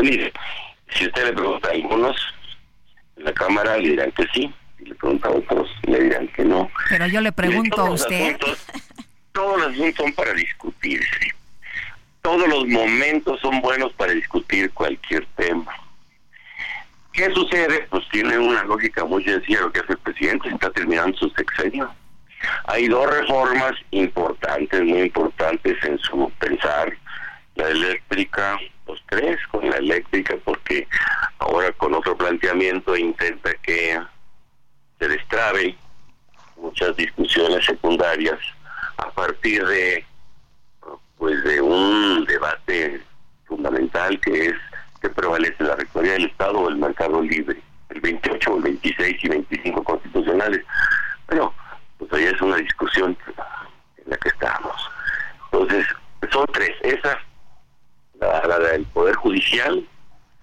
Mire, 0.00 0.32
si 0.90 1.06
usted 1.06 1.26
le 1.26 1.32
pregunta 1.32 1.68
a 1.68 1.72
algunos, 1.72 2.16
en 3.16 3.24
la 3.24 3.32
Cámara 3.32 3.76
le 3.76 3.90
dirán 3.90 4.12
que 4.12 4.24
sí, 4.32 4.52
le 4.78 4.94
pregunta 4.94 5.28
a 5.28 5.32
otros, 5.32 5.68
le 5.82 6.00
dirán 6.00 6.28
que 6.28 6.44
no. 6.44 6.70
Pero 6.88 7.06
yo 7.06 7.20
le 7.20 7.32
pregunto 7.32 7.82
a 7.82 7.90
usted. 7.90 8.38
todos 9.32 9.58
los 9.58 9.72
asuntos 9.72 9.94
son 9.96 10.12
para 10.14 10.32
discutirse. 10.32 11.34
Todos 12.26 12.48
los 12.48 12.66
momentos 12.66 13.38
son 13.40 13.60
buenos 13.60 13.92
para 13.92 14.10
discutir 14.10 14.72
cualquier 14.72 15.24
tema. 15.36 15.72
¿Qué 17.12 17.30
sucede? 17.30 17.86
Pues 17.88 18.02
tiene 18.10 18.36
una 18.36 18.64
lógica 18.64 19.04
muy 19.04 19.22
sencilla 19.22 19.60
lo 19.60 19.70
que 19.70 19.78
hace 19.78 19.92
el 19.92 19.98
presidente, 19.98 20.48
está 20.48 20.72
terminando 20.72 21.16
su 21.16 21.30
sexenio. 21.30 21.88
Hay 22.64 22.88
dos 22.88 23.08
reformas 23.08 23.74
importantes, 23.92 24.82
muy 24.82 25.02
importantes 25.02 25.76
en 25.84 26.00
su 26.00 26.28
pensar. 26.40 26.98
La 27.54 27.68
eléctrica, 27.68 28.58
pues 28.86 29.00
tres 29.08 29.38
con 29.52 29.70
la 29.70 29.76
eléctrica, 29.76 30.34
porque 30.44 30.88
ahora 31.38 31.70
con 31.74 31.94
otro 31.94 32.16
planteamiento 32.16 32.96
intenta 32.96 33.54
que 33.62 34.00
se 34.98 35.06
destrabe 35.06 35.76
muchas 36.56 36.96
discusiones 36.96 37.64
secundarias 37.64 38.40
a 38.96 39.12
partir 39.12 39.64
de 39.64 40.04
pues 41.18 41.42
de 41.44 41.60
un 41.60 42.24
debate 42.26 43.00
fundamental 43.46 44.20
que 44.20 44.46
es 44.46 44.54
que 45.00 45.08
prevalece 45.10 45.62
la 45.62 45.76
rectoría 45.76 46.12
del 46.12 46.26
Estado 46.26 46.58
o 46.58 46.68
el 46.68 46.76
mercado 46.76 47.20
libre, 47.22 47.60
el 47.90 48.00
28, 48.00 48.56
el 48.56 48.62
26 48.62 49.24
y 49.24 49.28
25 49.28 49.84
constitucionales. 49.84 50.64
Pero 51.26 51.52
pues 51.98 52.12
ahí 52.12 52.24
es 52.24 52.40
una 52.40 52.56
discusión 52.56 53.16
en 53.98 54.10
la 54.10 54.16
que 54.16 54.28
estamos. 54.28 54.90
Entonces, 55.50 55.86
son 56.30 56.46
tres. 56.52 56.72
Esa, 56.82 57.18
la, 58.20 58.46
la 58.46 58.58
del 58.58 58.84
Poder 58.86 59.14
Judicial, 59.16 59.86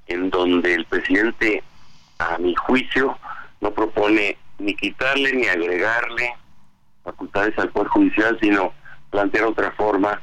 en 0.08 0.30
donde 0.30 0.74
el 0.74 0.86
presidente, 0.86 1.64
a 2.20 2.38
mi 2.38 2.56
juicio, 2.56 3.18
no 3.62 3.72
propone 3.72 4.38
ni 4.60 4.76
quitarle 4.76 5.34
ni 5.34 5.48
agregarle 5.48 6.36
facultades 7.04 7.58
al 7.60 7.70
Poder 7.70 7.88
Judicial, 7.90 8.38
sino 8.42 8.74
plantear 9.12 9.46
otra 9.46 9.72
forma 9.72 10.22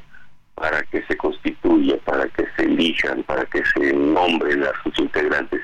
para 0.61 0.83
que 0.83 1.01
se 1.07 1.17
constituya, 1.17 1.97
para 2.05 2.27
que 2.27 2.45
se 2.55 2.65
elijan, 2.65 3.23
para 3.23 3.43
que 3.45 3.63
se 3.65 3.93
nombren 3.93 4.63
a 4.63 4.71
sus 4.83 4.99
integrantes. 4.99 5.59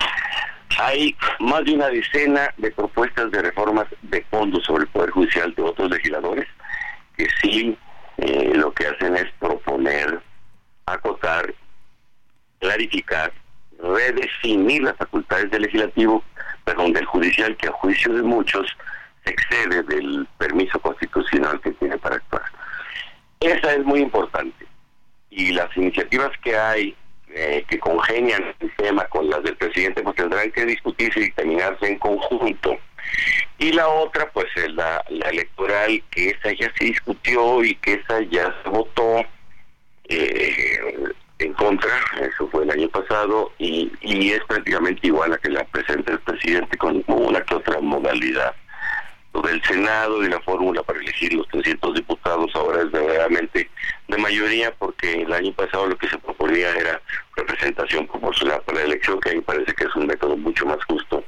Hay 0.80 1.16
más 1.40 1.64
de 1.66 1.76
una 1.76 1.88
decena 1.90 2.52
de 2.58 2.72
propuestas 2.72 3.30
de 3.30 3.44
reformas 3.44 3.86
de 4.02 4.24
fondo 4.32 4.60
sobre 4.62 4.86
el 4.86 4.90
Poder 4.90 5.12
Judicial 5.12 5.54
de 5.54 5.62
otros 5.62 5.92
legisladores 5.92 6.48
que 7.16 7.28
sí 7.40 7.78
eh, 8.18 8.54
lo 8.56 8.72
que 8.74 8.88
hacen 8.88 9.16
es 9.16 9.32
proponer, 9.40 10.20
acotar, 10.88 11.54
clarificar, 12.60 13.32
redefinir 13.80 14.82
las 14.82 14.98
facultades 14.98 15.52
del 15.52 15.62
legislativo 15.62 16.24
perdón, 16.66 16.94
del 16.94 17.06
judicial 17.06 17.56
que 17.58 17.68
a 17.68 17.72
juicio 17.72 18.14
de 18.14 18.24
muchos 18.24 18.66
excede 19.26 19.84
del 19.84 20.28
permiso 20.40 20.80
constitucional 20.80 21.62
que 21.62 21.72
tiene 21.74 22.00
para 22.00 22.16
actuar. 22.16 22.44
Esa 23.40 23.74
es 23.74 23.86
muy 23.86 24.00
importante. 24.00 24.66
Y 25.38 25.52
las 25.52 25.70
iniciativas 25.78 26.32
que 26.44 26.58
hay 26.58 26.96
eh, 27.30 27.64
que 27.70 27.78
congenian 27.78 28.56
el 28.60 28.76
tema 28.76 29.06
con 29.06 29.30
las 29.30 29.44
del 29.44 29.56
presidente 29.56 30.02
pues 30.02 30.16
tendrán 30.16 30.52
que 30.52 30.66
discutirse 30.66 31.20
y 31.20 31.24
dictaminarse 31.26 31.86
en 31.86 32.00
conjunto. 32.00 32.76
Y 33.60 33.72
la 33.72 33.88
otra, 33.88 34.28
pues 34.32 34.48
es 34.56 34.74
la, 34.74 35.06
la 35.10 35.30
electoral, 35.30 36.02
que 36.10 36.32
esa 36.32 36.52
ya 36.54 36.74
se 36.76 36.86
discutió 36.86 37.64
y 37.64 37.76
que 37.76 37.94
esa 37.94 38.22
ya 38.22 38.52
se 38.64 38.70
votó. 38.70 39.24
Eh, 40.10 40.80
en 41.38 41.54
contra, 41.54 41.92
eso 42.20 42.48
fue 42.48 42.64
el 42.64 42.72
año 42.72 42.90
pasado, 42.90 43.52
y, 43.60 43.92
y 44.02 44.32
es 44.32 44.44
prácticamente 44.46 45.06
igual 45.06 45.34
a 45.34 45.38
que 45.38 45.50
la 45.50 45.64
presenta 45.66 46.14
el 46.14 46.20
presidente 46.22 46.76
con 46.78 47.04
una 47.06 47.42
que 47.42 47.54
otra 47.54 47.80
modalidad. 47.80 48.56
Del 49.42 49.64
Senado 49.64 50.24
y 50.24 50.30
la 50.30 50.40
fórmula 50.42 50.82
para 50.84 51.00
elegir 51.00 51.34
los 51.34 51.48
300 51.50 51.94
diputados 51.96 52.52
ahora 52.56 52.82
es 52.82 52.92
verdaderamente 52.92 53.70
de 54.08 54.18
mayoría 54.18 54.74
porque 54.76 55.22
el 55.22 55.32
año 55.32 55.54
pasado 55.54 55.88
lo 55.88 55.98
que 55.98 56.08
se 56.10 56.18
proponía 56.18 56.70
era 56.76 57.02
representación 57.36 58.08
proporcional 58.08 58.62
para 58.66 58.80
la 58.80 58.86
elección, 58.86 59.20
que 59.20 59.30
a 59.30 59.34
mí 59.34 59.42
parece 59.42 59.74
que 59.74 59.86
es 59.86 59.96
un 59.96 60.08
método 60.08 60.36
mucho 60.38 60.66
más 60.66 60.84
justo, 60.86 61.24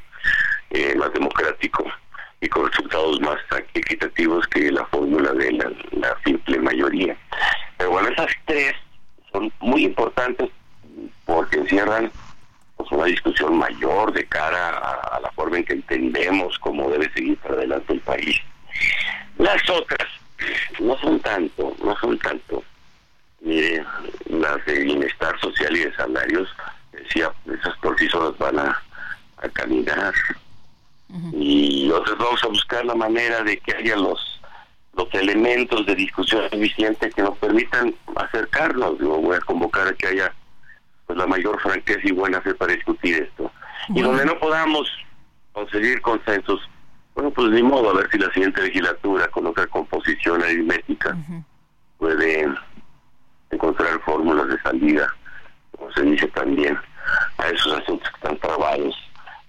eh, 0.71 0.95
más 0.95 1.13
democrático 1.13 1.85
y 2.41 2.47
con 2.47 2.67
resultados 2.67 3.19
más 3.21 3.37
equitativos 3.73 4.47
que 4.47 4.71
la 4.71 4.85
fórmula 4.87 5.31
de 5.33 5.51
la, 5.51 5.71
la 5.91 6.17
simple 6.25 6.59
mayoría. 6.59 7.17
Pero 7.77 7.91
bueno, 7.91 8.09
esas 8.09 8.31
tres 8.45 8.73
son 9.31 9.51
muy 9.59 9.85
importantes 9.85 10.49
porque 11.25 11.57
encierran 11.57 12.11
pues, 12.79 12.91
una 12.93 13.05
discusión 13.05 13.57
mayor 13.57 14.13
de 14.13 14.25
cara 14.25 14.69
a, 14.69 15.19
la 15.19 15.29
forma 15.31 15.57
en 15.57 15.65
que 15.65 15.73
entendemos 15.73 16.57
cómo 16.59 16.89
debe 16.89 17.11
seguir 17.11 17.37
para 17.39 17.55
adelante 17.55 17.91
el 17.91 17.99
país. 17.99 18.37
Las 19.37 19.69
otras 19.69 20.07
no 20.79 20.97
son 20.99 21.19
tanto, 21.19 21.75
no 21.83 21.97
son 21.97 22.17
tanto. 22.19 22.63
Mire, 23.41 23.83
las 24.29 24.65
de 24.65 24.79
bienestar 24.79 25.37
social 25.41 25.75
y 25.75 25.79
de 25.81 25.95
salarios, 25.95 26.47
decía, 26.93 27.31
esas 27.53 27.77
por 27.79 27.99
sí 27.99 28.07
solas 28.07 28.37
van 28.37 28.59
a, 28.59 28.81
caminar. 29.53 30.13
Y 31.33 31.89
otras 31.91 32.17
vamos 32.17 32.43
a 32.43 32.47
buscar 32.47 32.85
la 32.85 32.95
manera 32.95 33.43
de 33.43 33.57
que 33.57 33.75
haya 33.75 33.95
los 33.95 34.39
los 34.93 35.13
elementos 35.13 35.85
de 35.85 35.95
discusión 35.95 36.43
eficiente 36.51 37.09
que 37.09 37.21
nos 37.21 37.37
permitan 37.37 37.95
acercarnos. 38.15 38.99
Yo 38.99 39.17
voy 39.17 39.37
a 39.37 39.41
convocar 39.41 39.87
a 39.87 39.93
que 39.93 40.07
haya 40.07 40.33
pues 41.09 41.17
la 41.17 41.25
mayor 41.25 41.59
franqueza 41.59 42.01
y 42.03 42.11
buena 42.11 42.39
fe 42.39 42.53
para 42.53 42.71
discutir 42.71 43.23
esto. 43.23 43.51
Y 43.95 43.99
donde 43.99 44.23
no 44.25 44.37
podamos 44.37 44.87
conseguir 45.53 45.99
consensos, 46.01 46.61
bueno, 47.15 47.31
pues 47.31 47.49
ni 47.49 47.63
modo, 47.63 47.89
a 47.89 47.93
ver 47.95 48.07
si 48.11 48.19
la 48.19 48.31
siguiente 48.31 48.61
legislatura, 48.61 49.27
con 49.29 49.47
otra 49.47 49.65
composición 49.65 50.43
aritmética, 50.43 51.17
puede 51.97 52.47
encontrar 53.49 53.99
fórmulas 54.01 54.49
de 54.49 54.61
salida, 54.61 55.11
como 55.71 55.91
se 55.93 56.03
dice 56.03 56.27
también, 56.27 56.77
a 57.39 57.47
esos 57.47 57.73
asuntos 57.73 58.07
que 58.07 58.15
están 58.17 58.37
trabados 58.37 58.95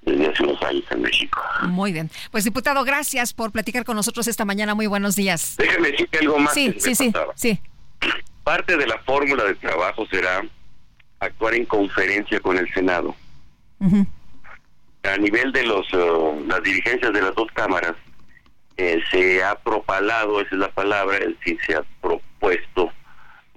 desde 0.00 0.28
hace 0.28 0.42
unos 0.42 0.62
años 0.62 0.84
en 0.92 1.02
México. 1.02 1.42
Muy 1.64 1.92
bien. 1.92 2.11
Pues 2.30 2.44
diputado, 2.44 2.82
gracias 2.84 3.34
por 3.34 3.52
platicar 3.52 3.84
con 3.84 3.96
nosotros 3.96 4.26
esta 4.28 4.46
mañana. 4.46 4.74
Muy 4.74 4.86
buenos 4.86 5.14
días. 5.14 5.56
Déjeme 5.58 5.90
decir 5.90 6.08
algo 6.22 6.38
más. 6.38 6.54
Sí, 6.54 6.74
sí, 6.78 6.94
sí, 6.94 7.12
sí. 7.34 7.61
Parte 8.44 8.78
de 8.78 8.86
la 8.86 8.98
fórmula 9.00 9.44
de 9.44 9.56
trabajo 9.56 10.06
será 10.06 10.42
actuar 11.20 11.54
en 11.54 11.66
conferencia 11.66 12.40
con 12.40 12.56
el 12.58 12.72
Senado. 12.72 13.14
A 15.02 15.16
nivel 15.16 15.52
de 15.52 15.64
los 15.64 15.92
uh, 15.94 16.44
las 16.46 16.62
dirigencias 16.62 17.12
de 17.12 17.22
las 17.22 17.34
dos 17.34 17.48
cámaras, 17.52 17.94
eh, 18.76 19.00
se 19.10 19.42
ha 19.42 19.54
propalado, 19.54 20.40
esa 20.40 20.54
es 20.54 20.60
la 20.60 20.70
palabra, 20.70 21.18
es 21.18 21.38
decir, 21.38 21.58
se 21.66 21.74
ha 21.74 21.82
propuesto 22.00 22.90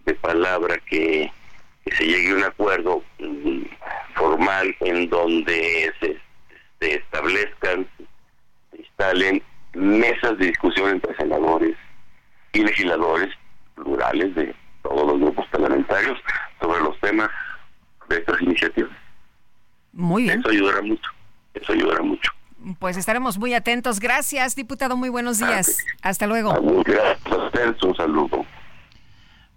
de 0.05 0.14
palabra 0.16 0.78
que, 0.89 1.32
que 1.86 1.95
se 1.95 2.05
llegue 2.05 2.32
a 2.32 2.36
un 2.36 2.43
acuerdo 2.43 3.03
mm, 3.20 3.61
formal 4.16 4.76
en 4.82 5.09
donde 5.09 5.93
se 5.99 6.95
establezcan, 6.95 7.88
se 8.72 8.78
instalen 8.82 9.41
mesas 9.74 10.38
de 10.38 10.47
discusión 10.47 10.89
entre 10.89 11.16
senadores 11.16 11.76
y 12.51 12.64
legisladores 12.64 13.34
plurales 13.76 14.36
de 14.36 14.53
todos 14.82 15.07
los 15.07 15.20
grupos 15.20 15.47
parlamentarios 15.47 16.20
sobre 16.61 16.82
los 16.82 16.99
temas 16.99 17.30
de 18.14 18.20
estas 18.20 18.41
iniciativas. 18.41 18.91
Muy 19.91 20.24
bien. 20.24 20.39
Eso 20.39 20.49
ayudará 20.49 20.82
mucho, 20.82 21.09
eso 21.53 21.74
ayudará 21.74 22.01
mucho. 22.01 22.32
Pues 22.80 22.95
estaremos 22.95 23.38
muy 23.38 23.53
atentos. 23.53 23.99
Gracias, 23.99 24.55
diputado. 24.55 24.95
Muy 24.95 25.09
buenos 25.09 25.39
días. 25.39 25.78
Hasta 26.01 26.28
luego. 26.28 26.53
Gracias 26.86 27.34
a 27.34 27.45
ustedes. 27.45 27.84
Un 27.84 27.95
saludo. 27.95 28.45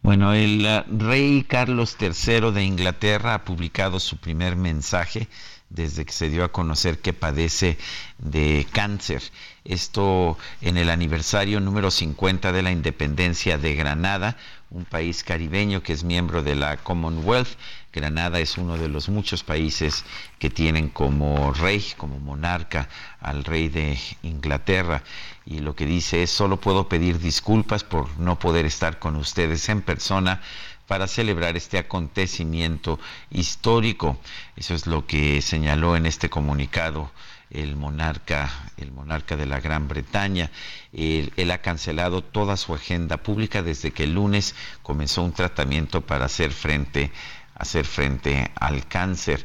Bueno, 0.03 0.33
el 0.35 0.65
uh, 0.65 1.05
rey 1.05 1.45
Carlos 1.49 1.97
III 2.01 2.53
de 2.53 2.65
Inglaterra 2.65 3.35
ha 3.35 3.45
publicado 3.45 3.99
su 4.01 4.19
primer 4.19 4.57
mensaje 4.57 5.29
desde 5.69 6.05
que 6.05 6.13
se 6.13 6.29
dio 6.29 6.45
a 6.45 6.53
conocer 6.53 6.99
que 6.99 7.13
padece 7.13 7.77
de 8.19 8.67
cáncer. 8.73 9.23
Esto 9.65 10.39
en 10.61 10.77
el 10.77 10.91
aniversario 10.91 11.61
número 11.61 11.91
50 11.91 12.53
de 12.53 12.63
la 12.63 12.71
independencia 12.71 13.59
de 13.59 13.75
Granada, 13.75 14.37
un 14.71 14.85
país 14.85 15.25
caribeño 15.25 15.83
que 15.83 15.93
es 15.93 16.05
miembro 16.05 16.43
de 16.43 16.55
la 16.55 16.77
Commonwealth. 16.77 17.57
Granada 17.93 18.41
es 18.41 18.59
uno 18.59 18.77
de 18.77 18.89
los 18.89 19.09
muchos 19.09 19.43
países 19.43 20.05
que 20.39 20.51
tienen 20.51 20.91
como 20.91 21.53
rey, 21.53 21.83
como 21.97 22.19
monarca 22.19 22.89
al 23.21 23.43
rey 23.43 23.69
de 23.69 23.99
Inglaterra. 24.23 25.03
Y 25.47 25.61
lo 25.61 25.75
que 25.75 25.87
dice 25.87 26.23
es, 26.23 26.31
solo 26.31 26.61
puedo 26.61 26.89
pedir 26.89 27.19
disculpas 27.19 27.85
por 27.85 28.19
no 28.19 28.39
poder 28.39 28.67
estar 28.67 28.99
con 28.99 29.17
ustedes 29.17 29.69
en 29.69 29.81
persona 29.81 30.43
para 30.87 31.07
celebrar 31.07 31.57
este 31.57 31.79
acontecimiento 31.79 32.99
histórico. 33.31 34.19
Eso 34.57 34.75
es 34.75 34.87
lo 34.87 35.07
que 35.07 35.43
señaló 35.43 35.97
en 35.97 36.07
este 36.07 36.31
comunicado 36.31 37.11
el 37.51 37.77
monarca, 37.77 38.51
el 38.77 38.93
monarca 38.93 39.37
de 39.37 39.47
la 39.47 39.61
Gran 39.61 39.89
Bretaña. 39.89 40.51
Él, 40.93 41.33
él, 41.37 41.51
ha 41.51 41.59
cancelado 41.59 42.23
toda 42.23 42.57
su 42.57 42.75
agenda 42.75 43.19
pública 43.19 43.63
desde 43.63 43.93
que 43.93 44.05
el 44.05 44.15
lunes 44.15 44.55
comenzó 44.83 45.23
un 45.23 45.33
tratamiento 45.33 46.01
para 46.01 46.27
hacer 46.27 46.53
frente, 46.53 47.13
hacer 47.55 47.85
frente 47.85 48.51
al 48.57 48.87
cáncer. 48.87 49.45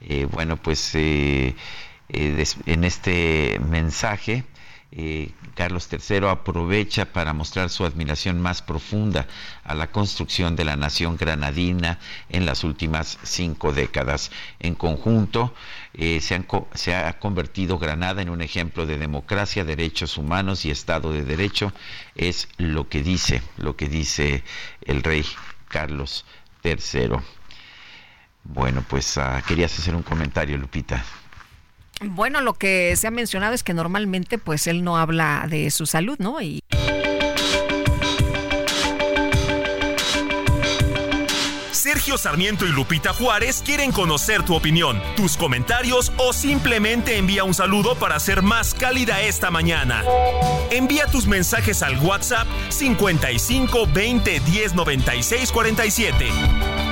Eh, 0.00 0.26
bueno, 0.30 0.56
pues 0.56 0.94
eh, 0.94 1.54
eh, 2.08 2.44
en 2.66 2.84
este 2.84 3.60
mensaje 3.68 4.44
eh, 4.94 5.32
Carlos 5.54 5.88
III 5.90 6.28
aprovecha 6.28 7.12
para 7.12 7.32
mostrar 7.32 7.70
su 7.70 7.84
admiración 7.86 8.40
más 8.40 8.60
profunda 8.60 9.26
a 9.64 9.74
la 9.74 9.90
construcción 9.90 10.54
de 10.54 10.64
la 10.64 10.76
nación 10.76 11.16
granadina 11.16 11.98
en 12.28 12.44
las 12.44 12.62
últimas 12.62 13.18
cinco 13.22 13.72
décadas. 13.72 14.30
En 14.60 14.74
conjunto, 14.74 15.54
eh, 15.94 16.20
se, 16.20 16.94
ha 16.94 17.18
convertido 17.18 17.78
Granada 17.78 18.20
en 18.20 18.28
un 18.28 18.42
ejemplo 18.42 18.84
de 18.84 18.98
democracia, 18.98 19.64
derechos 19.64 20.18
humanos 20.18 20.66
y 20.66 20.70
Estado 20.70 21.12
de 21.12 21.24
Derecho. 21.24 21.72
Es 22.14 22.48
lo 22.58 22.88
que 22.88 23.02
dice, 23.02 23.42
lo 23.56 23.76
que 23.76 23.88
dice 23.88 24.44
el 24.82 25.02
rey 25.02 25.24
Carlos 25.68 26.26
III. 26.62 27.16
Bueno, 28.44 28.84
pues 28.88 29.16
uh, 29.16 29.42
querías 29.46 29.78
hacer 29.78 29.94
un 29.94 30.02
comentario, 30.02 30.58
Lupita. 30.58 31.02
Bueno, 32.04 32.40
lo 32.40 32.54
que 32.54 32.94
se 32.96 33.06
ha 33.06 33.10
mencionado 33.10 33.54
es 33.54 33.62
que 33.62 33.74
normalmente 33.74 34.38
pues 34.38 34.66
él 34.66 34.84
no 34.84 34.96
habla 34.96 35.46
de 35.48 35.70
su 35.70 35.86
salud, 35.86 36.18
¿no? 36.18 36.38
Sergio 41.70 42.16
Sarmiento 42.16 42.64
y 42.64 42.68
Lupita 42.68 43.12
Juárez 43.12 43.62
quieren 43.64 43.90
conocer 43.90 44.44
tu 44.44 44.54
opinión, 44.54 45.02
tus 45.16 45.36
comentarios 45.36 46.12
o 46.16 46.32
simplemente 46.32 47.16
envía 47.16 47.44
un 47.44 47.54
saludo 47.54 47.96
para 47.96 48.18
ser 48.20 48.42
más 48.42 48.72
cálida 48.74 49.20
esta 49.20 49.50
mañana. 49.50 50.04
Envía 50.70 51.06
tus 51.06 51.26
mensajes 51.26 51.82
al 51.82 51.98
WhatsApp 51.98 52.46
55 52.68 53.88
20 53.92 54.40
10 54.40 54.74
96 54.74 55.50
47. 55.50 56.91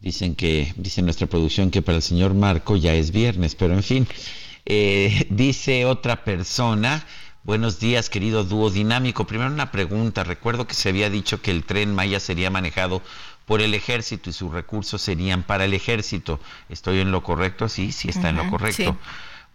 Dicen 0.00 0.36
que, 0.36 0.72
dice 0.76 1.02
nuestra 1.02 1.26
producción 1.26 1.70
que 1.70 1.82
para 1.82 1.96
el 1.96 2.02
señor 2.02 2.34
Marco 2.34 2.76
ya 2.76 2.94
es 2.94 3.10
viernes, 3.10 3.54
pero 3.56 3.74
en 3.74 3.82
fin, 3.82 4.06
eh, 4.64 5.26
dice 5.30 5.84
otra 5.86 6.24
persona, 6.24 7.04
buenos 7.42 7.80
días 7.80 8.08
querido 8.08 8.44
dúo 8.44 8.70
dinámico. 8.70 9.26
Primero 9.26 9.50
una 9.50 9.72
pregunta, 9.72 10.22
recuerdo 10.22 10.66
que 10.68 10.74
se 10.74 10.90
había 10.90 11.10
dicho 11.10 11.42
que 11.42 11.50
el 11.50 11.64
tren 11.64 11.94
Maya 11.94 12.20
sería 12.20 12.50
manejado 12.50 13.02
por 13.44 13.60
el 13.60 13.74
ejército 13.74 14.30
y 14.30 14.34
sus 14.34 14.52
recursos 14.52 15.00
serían 15.02 15.42
para 15.42 15.64
el 15.64 15.74
ejército. 15.74 16.38
¿Estoy 16.68 17.00
en 17.00 17.10
lo 17.10 17.22
correcto? 17.22 17.68
Sí, 17.68 17.90
sí 17.92 18.08
está 18.08 18.20
uh 18.20 18.24
-huh, 18.24 18.28
en 18.30 18.36
lo 18.36 18.46
correcto. 18.48 18.92
Sí. 18.92 19.08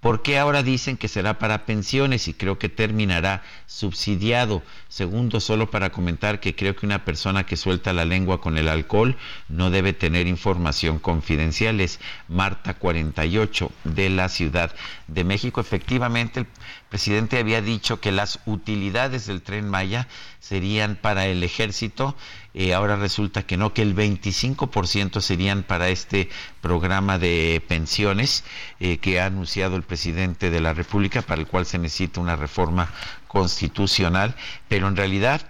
¿Por 0.03 0.21
qué 0.21 0.37
ahora 0.37 0.63
dicen 0.63 0.97
que 0.97 1.07
será 1.07 1.39
para 1.39 1.65
pensiones 1.65 2.27
y 2.27 2.33
creo 2.33 2.59
que 2.59 2.67
terminará 2.67 3.41
subsidiado? 3.67 4.61
Segundo, 4.89 5.39
solo 5.39 5.71
para 5.71 5.91
comentar 5.93 6.41
que 6.41 6.57
creo 6.57 6.75
que 6.75 6.85
una 6.85 7.05
persona 7.05 7.45
que 7.45 7.55
suelta 7.55 7.93
la 7.93 8.03
lengua 8.03 8.41
con 8.41 8.57
el 8.57 8.67
alcohol 8.67 9.15
no 9.47 9.71
debe 9.71 9.93
tener 9.93 10.27
información 10.27 10.99
confidencial. 10.99 11.79
Es 11.79 12.01
Marta 12.27 12.73
48 12.73 13.71
de 13.85 14.09
la 14.09 14.27
Ciudad 14.27 14.75
de 15.07 15.23
México. 15.23 15.61
Efectivamente, 15.61 16.47
presidente 16.93 17.39
había 17.39 17.63
dicho 17.63 17.99
que 17.99 18.11
las 18.11 18.39
utilidades 18.45 19.25
del 19.25 19.41
tren 19.41 19.67
Maya 19.67 20.07
serían 20.39 20.95
para 20.95 21.25
el 21.25 21.41
ejército. 21.41 22.15
Eh, 22.53 22.75
ahora 22.75 22.97
resulta 22.97 23.47
que 23.47 23.57
no, 23.57 23.73
que 23.73 23.81
el 23.81 23.95
25% 23.95 25.19
serían 25.19 25.63
para 25.63 25.89
este 25.89 26.29
programa 26.61 27.17
de 27.17 27.63
pensiones 27.67 28.43
eh, 28.79 28.99
que 28.99 29.19
ha 29.19 29.25
anunciado 29.25 29.75
el 29.75 29.81
presidente 29.81 30.51
de 30.51 30.61
la 30.61 30.75
República, 30.75 31.23
para 31.23 31.41
el 31.41 31.47
cual 31.47 31.65
se 31.65 31.79
necesita 31.79 32.21
una 32.21 32.35
reforma 32.35 32.93
constitucional, 33.27 34.35
pero 34.67 34.87
en 34.87 34.95
realidad 34.95 35.41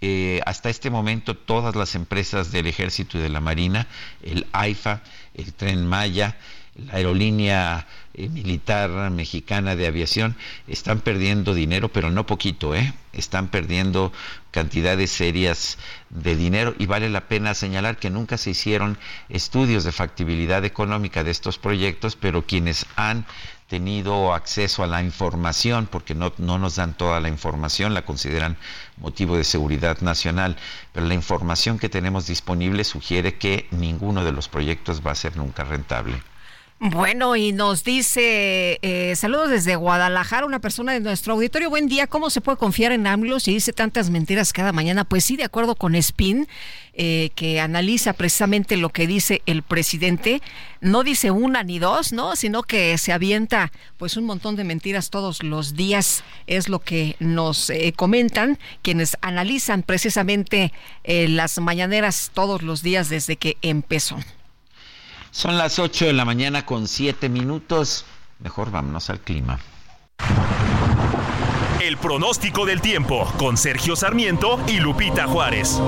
eh, 0.00 0.40
hasta 0.46 0.70
este 0.70 0.88
momento 0.88 1.36
todas 1.36 1.76
las 1.76 1.94
empresas 1.94 2.52
del 2.52 2.68
ejército 2.68 3.18
y 3.18 3.20
de 3.20 3.28
la 3.28 3.40
marina, 3.40 3.86
el 4.22 4.46
AIFA, 4.52 5.02
el 5.34 5.52
tren 5.52 5.86
Maya, 5.86 6.38
la 6.74 6.94
aerolínea 6.94 7.86
militar 8.28 9.10
mexicana 9.10 9.76
de 9.76 9.86
aviación 9.86 10.36
están 10.66 11.00
perdiendo 11.00 11.54
dinero, 11.54 11.88
pero 11.88 12.10
no 12.10 12.26
poquito, 12.26 12.74
¿eh? 12.74 12.92
Están 13.12 13.48
perdiendo 13.48 14.12
cantidades 14.50 15.10
serias 15.10 15.78
de 16.10 16.36
dinero 16.36 16.74
y 16.78 16.86
vale 16.86 17.08
la 17.08 17.28
pena 17.28 17.54
señalar 17.54 17.96
que 17.98 18.10
nunca 18.10 18.36
se 18.36 18.50
hicieron 18.50 18.98
estudios 19.28 19.84
de 19.84 19.92
factibilidad 19.92 20.64
económica 20.64 21.24
de 21.24 21.30
estos 21.30 21.58
proyectos, 21.58 22.16
pero 22.16 22.46
quienes 22.46 22.86
han 22.96 23.26
tenido 23.68 24.34
acceso 24.34 24.82
a 24.82 24.88
la 24.88 25.00
información, 25.00 25.86
porque 25.86 26.16
no, 26.16 26.32
no 26.38 26.58
nos 26.58 26.74
dan 26.74 26.96
toda 26.96 27.20
la 27.20 27.28
información, 27.28 27.94
la 27.94 28.04
consideran 28.04 28.56
motivo 28.96 29.36
de 29.36 29.44
seguridad 29.44 30.00
nacional, 30.00 30.56
pero 30.92 31.06
la 31.06 31.14
información 31.14 31.78
que 31.78 31.88
tenemos 31.88 32.26
disponible 32.26 32.82
sugiere 32.82 33.38
que 33.38 33.68
ninguno 33.70 34.24
de 34.24 34.32
los 34.32 34.48
proyectos 34.48 35.02
va 35.06 35.12
a 35.12 35.14
ser 35.14 35.36
nunca 35.36 35.62
rentable. 35.62 36.20
Bueno, 36.82 37.36
y 37.36 37.52
nos 37.52 37.84
dice, 37.84 38.78
eh, 38.80 39.14
saludos 39.14 39.50
desde 39.50 39.76
Guadalajara, 39.76 40.46
una 40.46 40.60
persona 40.60 40.94
de 40.94 41.00
nuestro 41.00 41.34
auditorio. 41.34 41.68
Buen 41.68 41.88
día, 41.88 42.06
¿cómo 42.06 42.30
se 42.30 42.40
puede 42.40 42.56
confiar 42.56 42.90
en 42.92 43.06
AMLO 43.06 43.38
si 43.38 43.52
dice 43.52 43.74
tantas 43.74 44.08
mentiras 44.08 44.54
cada 44.54 44.72
mañana? 44.72 45.04
Pues 45.04 45.22
sí, 45.22 45.36
de 45.36 45.44
acuerdo 45.44 45.74
con 45.74 45.94
Spin, 45.94 46.48
eh, 46.94 47.32
que 47.34 47.60
analiza 47.60 48.14
precisamente 48.14 48.78
lo 48.78 48.88
que 48.88 49.06
dice 49.06 49.42
el 49.44 49.62
presidente. 49.62 50.40
No 50.80 51.02
dice 51.02 51.30
una 51.30 51.62
ni 51.64 51.78
dos, 51.78 52.14
¿no? 52.14 52.34
Sino 52.34 52.62
que 52.62 52.96
se 52.96 53.12
avienta 53.12 53.70
pues 53.98 54.16
un 54.16 54.24
montón 54.24 54.56
de 54.56 54.64
mentiras 54.64 55.10
todos 55.10 55.42
los 55.42 55.74
días. 55.74 56.24
Es 56.46 56.70
lo 56.70 56.78
que 56.78 57.14
nos 57.18 57.68
eh, 57.68 57.92
comentan 57.94 58.58
quienes 58.80 59.18
analizan 59.20 59.82
precisamente 59.82 60.72
las 61.04 61.58
mañaneras 61.58 62.30
todos 62.32 62.62
los 62.62 62.82
días 62.82 63.10
desde 63.10 63.36
que 63.36 63.58
empezó. 63.60 64.16
Son 65.30 65.56
las 65.56 65.78
8 65.78 66.06
de 66.06 66.12
la 66.12 66.24
mañana 66.24 66.66
con 66.66 66.88
7 66.88 67.28
minutos. 67.28 68.04
Mejor 68.40 68.70
vámonos 68.70 69.10
al 69.10 69.20
clima. 69.20 69.58
El 71.80 71.96
pronóstico 71.96 72.66
del 72.66 72.80
tiempo 72.80 73.24
con 73.38 73.56
Sergio 73.56 73.96
Sarmiento 73.96 74.60
y 74.66 74.80
Lupita 74.80 75.26
Juárez. 75.26 75.80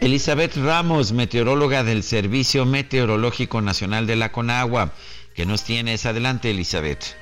Elizabeth 0.00 0.56
Ramos, 0.56 1.12
meteoróloga 1.12 1.84
del 1.84 2.02
Servicio 2.02 2.66
Meteorológico 2.66 3.60
Nacional 3.60 4.08
de 4.08 4.16
la 4.16 4.32
Conagua. 4.32 4.90
¿Qué 5.34 5.46
nos 5.46 5.62
tienes? 5.62 6.06
Adelante, 6.06 6.50
Elizabeth. 6.50 7.21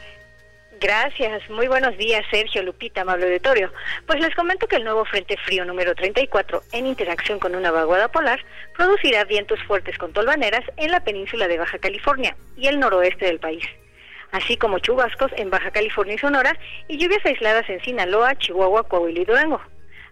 Gracias. 0.80 1.48
Muy 1.50 1.68
buenos 1.68 1.94
días, 1.98 2.24
Sergio, 2.30 2.62
Lupita, 2.62 3.02
amable 3.02 3.26
auditorio. 3.26 3.70
Pues 4.06 4.18
les 4.18 4.34
comento 4.34 4.66
que 4.66 4.76
el 4.76 4.84
nuevo 4.84 5.04
Frente 5.04 5.36
Frío 5.36 5.66
número 5.66 5.94
34, 5.94 6.62
en 6.72 6.86
interacción 6.86 7.38
con 7.38 7.54
una 7.54 7.70
vaguada 7.70 8.08
polar, 8.08 8.42
producirá 8.74 9.24
vientos 9.24 9.62
fuertes 9.64 9.98
con 9.98 10.14
tolvaneras 10.14 10.64
en 10.78 10.90
la 10.90 11.04
península 11.04 11.48
de 11.48 11.58
Baja 11.58 11.78
California 11.78 12.34
y 12.56 12.66
el 12.68 12.80
noroeste 12.80 13.26
del 13.26 13.38
país, 13.38 13.62
así 14.32 14.56
como 14.56 14.78
chubascos 14.78 15.30
en 15.36 15.50
Baja 15.50 15.70
California 15.70 16.14
y 16.14 16.18
Sonora 16.18 16.58
y 16.88 16.96
lluvias 16.96 17.26
aisladas 17.26 17.68
en 17.68 17.82
Sinaloa, 17.82 18.36
Chihuahua, 18.36 18.88
Coahuila 18.88 19.20
y 19.20 19.24
Durango. 19.26 19.60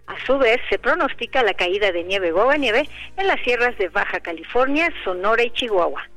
A 0.05 0.23
su 0.27 0.37
vez, 0.37 0.59
se 0.69 0.77
pronostica 0.77 1.41
la 1.41 1.55
caída 1.55 1.91
de 1.91 2.03
nieve 2.03 2.31
o 2.31 2.53
nieve 2.53 2.87
en 3.17 3.25
las 3.25 3.41
sierras 3.41 3.75
de 3.79 3.89
Baja 3.89 4.19
California, 4.19 4.93
Sonora 5.03 5.41
y 5.41 5.49
Chihuahua. 5.49 6.07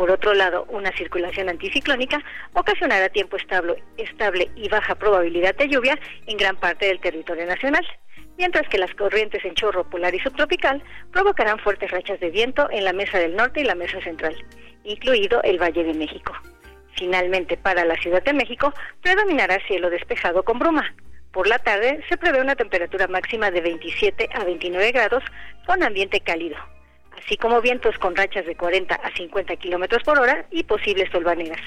Por 0.00 0.10
otro 0.10 0.32
lado, 0.32 0.64
una 0.70 0.90
circulación 0.92 1.50
anticiclónica 1.50 2.24
ocasionará 2.54 3.10
tiempo 3.10 3.36
estable, 3.36 3.84
estable 3.98 4.50
y 4.56 4.66
baja 4.70 4.94
probabilidad 4.94 5.54
de 5.56 5.68
lluvia 5.68 5.98
en 6.26 6.38
gran 6.38 6.56
parte 6.56 6.86
del 6.86 7.00
territorio 7.00 7.44
nacional, 7.44 7.86
mientras 8.38 8.66
que 8.70 8.78
las 8.78 8.94
corrientes 8.94 9.44
en 9.44 9.54
chorro 9.54 9.90
polar 9.90 10.14
y 10.14 10.20
subtropical 10.20 10.82
provocarán 11.12 11.58
fuertes 11.58 11.90
rachas 11.90 12.18
de 12.18 12.30
viento 12.30 12.66
en 12.70 12.86
la 12.86 12.94
mesa 12.94 13.18
del 13.18 13.36
norte 13.36 13.60
y 13.60 13.64
la 13.64 13.74
mesa 13.74 14.00
central, 14.00 14.34
incluido 14.84 15.42
el 15.42 15.60
Valle 15.60 15.84
de 15.84 15.92
México. 15.92 16.32
Finalmente, 16.96 17.58
para 17.58 17.84
la 17.84 17.96
Ciudad 17.96 18.22
de 18.22 18.32
México, 18.32 18.72
predominará 19.02 19.58
cielo 19.66 19.90
despejado 19.90 20.44
con 20.44 20.58
bruma. 20.58 20.94
Por 21.30 21.46
la 21.46 21.58
tarde 21.58 22.02
se 22.08 22.16
prevé 22.16 22.40
una 22.40 22.56
temperatura 22.56 23.06
máxima 23.06 23.50
de 23.50 23.60
27 23.60 24.30
a 24.32 24.44
29 24.44 24.92
grados 24.92 25.24
con 25.66 25.82
ambiente 25.82 26.20
cálido 26.20 26.56
así 27.24 27.36
como 27.36 27.60
vientos 27.60 27.96
con 27.98 28.16
rachas 28.16 28.46
de 28.46 28.56
40 28.56 28.94
a 28.94 29.14
50 29.16 29.56
kilómetros 29.56 30.02
por 30.02 30.18
hora 30.18 30.46
y 30.50 30.64
posibles 30.64 31.10
tolvaneras. 31.10 31.60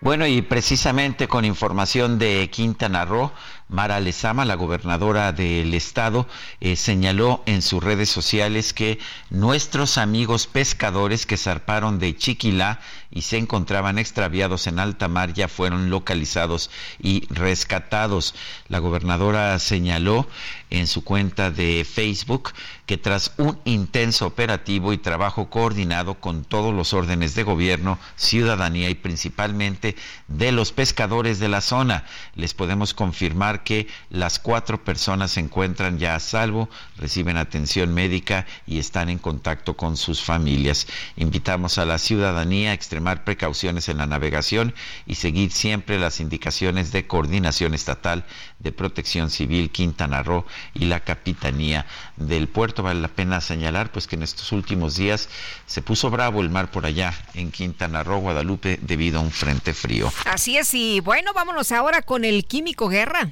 Bueno, 0.02 0.26
y 0.26 0.41
precisamente 0.41 1.28
con 1.28 1.43
información 1.43 2.20
de 2.20 2.50
Quintana 2.50 3.04
Roo, 3.04 3.34
Mara 3.68 4.00
Lezama, 4.00 4.45
la 4.45 4.56
gobernadora 4.56 5.34
del 5.34 5.74
estado, 5.74 6.26
eh, 6.62 6.78
señaló 6.78 7.43
en 7.45 7.62
sus 7.62 7.84
redes 7.84 8.10
sociales 8.10 8.72
que 8.72 8.97
nuestros 9.30 9.97
amigos 9.97 10.47
pescadores 10.47 11.26
que 11.26 11.36
zarparon 11.36 12.00
de 12.00 12.16
Chiquilá 12.16 12.80
y 13.12 13.24
se 13.24 13.38
encontraban 13.38 13.97
extraviados 13.97 14.68
en 14.68 14.80
alta 14.80 15.07
mar 15.07 15.34
ya 15.34 15.47
fueron 15.47 15.89
localizados 15.89 16.70
y 16.99 17.26
rescatados. 17.34 18.36
La 18.68 18.80
gobernadora 18.80 19.57
señaló 19.60 20.28
en 20.70 20.86
su 20.86 21.03
cuenta 21.03 21.49
de 21.49 21.86
Facebook 21.89 22.53
que 22.86 22.97
tras 22.97 23.34
un 23.38 23.60
intenso 23.66 24.26
operativo 24.28 24.93
y 24.93 24.97
trabajo 24.97 25.49
coordinado 25.49 26.16
con 26.16 26.43
todos 26.43 26.74
los 26.74 26.93
órdenes 26.93 27.36
de 27.36 27.43
gobierno, 27.43 27.99
ciudadanía 28.16 28.89
y 28.89 28.95
principalmente 28.95 29.95
de 30.28 30.51
los 30.51 30.72
pescadores 30.72 31.39
de 31.39 31.49
la 31.49 31.62
zona, 31.62 32.05
les 32.36 32.53
podemos 32.53 32.93
confirmar 32.93 33.64
que 33.64 33.88
las 34.10 34.39
cuatro 34.39 34.84
personas 34.84 35.32
se 35.32 35.39
encuentran 35.39 35.99
ya 35.99 36.16
a 36.16 36.20
salvo, 36.20 36.70
reciben 36.97 37.38
atención 37.38 37.93
médica 37.93 38.45
y 38.66 38.80
están 38.80 39.10
en 39.10 39.20
contacto 39.20 39.76
con 39.76 39.97
sus 39.97 40.22
familias. 40.24 40.88
Invitamos 41.16 41.78
a 41.78 41.86
la 41.86 41.97
ciudadanía 41.97 42.72
a 42.72 42.74
extremar 43.00 43.24
precauciones 43.24 43.88
en 43.88 43.97
la 43.97 44.08
navegación 44.08 44.74
y 45.06 45.16
seguir 45.16 45.52
siempre 45.54 45.97
las 45.97 46.20
indicaciones 46.20 46.91
de 46.91 47.08
coordinación 47.08 47.74
estatal 47.74 48.26
de 48.60 48.74
protección 48.74 49.30
civil 49.30 49.72
Quintana 49.72 50.22
Roo 50.22 50.45
y 50.74 50.86
la 50.86 51.00
Capitanía 51.00 51.86
del 52.18 52.50
Puerto. 52.50 52.84
Vale 52.84 53.00
la 53.00 53.08
pena 53.08 53.39
señalar 53.39 53.89
pues 53.93 54.06
que 54.06 54.18
en 54.18 54.24
estos 54.24 54.52
últimos 54.52 54.97
días 54.97 55.30
se 55.66 55.82
puso 55.82 56.10
bravo 56.10 56.41
el 56.41 56.50
mar 56.50 56.72
por 56.72 56.86
allá 56.86 57.14
en 57.36 57.52
Quintana 57.52 58.04
Roo, 58.04 58.20
Guadalupe, 58.20 58.80
debido 58.82 59.20
a 59.20 59.22
un 59.22 59.32
frente 59.32 59.74
frío. 59.74 60.12
Así 60.26 60.58
es, 60.58 60.74
y 60.74 61.00
bueno, 61.00 61.32
vámonos 61.34 61.72
ahora 61.72 62.02
con 62.02 62.26
el 62.26 62.45
Químico 62.45 62.89
Guerra. 62.89 63.32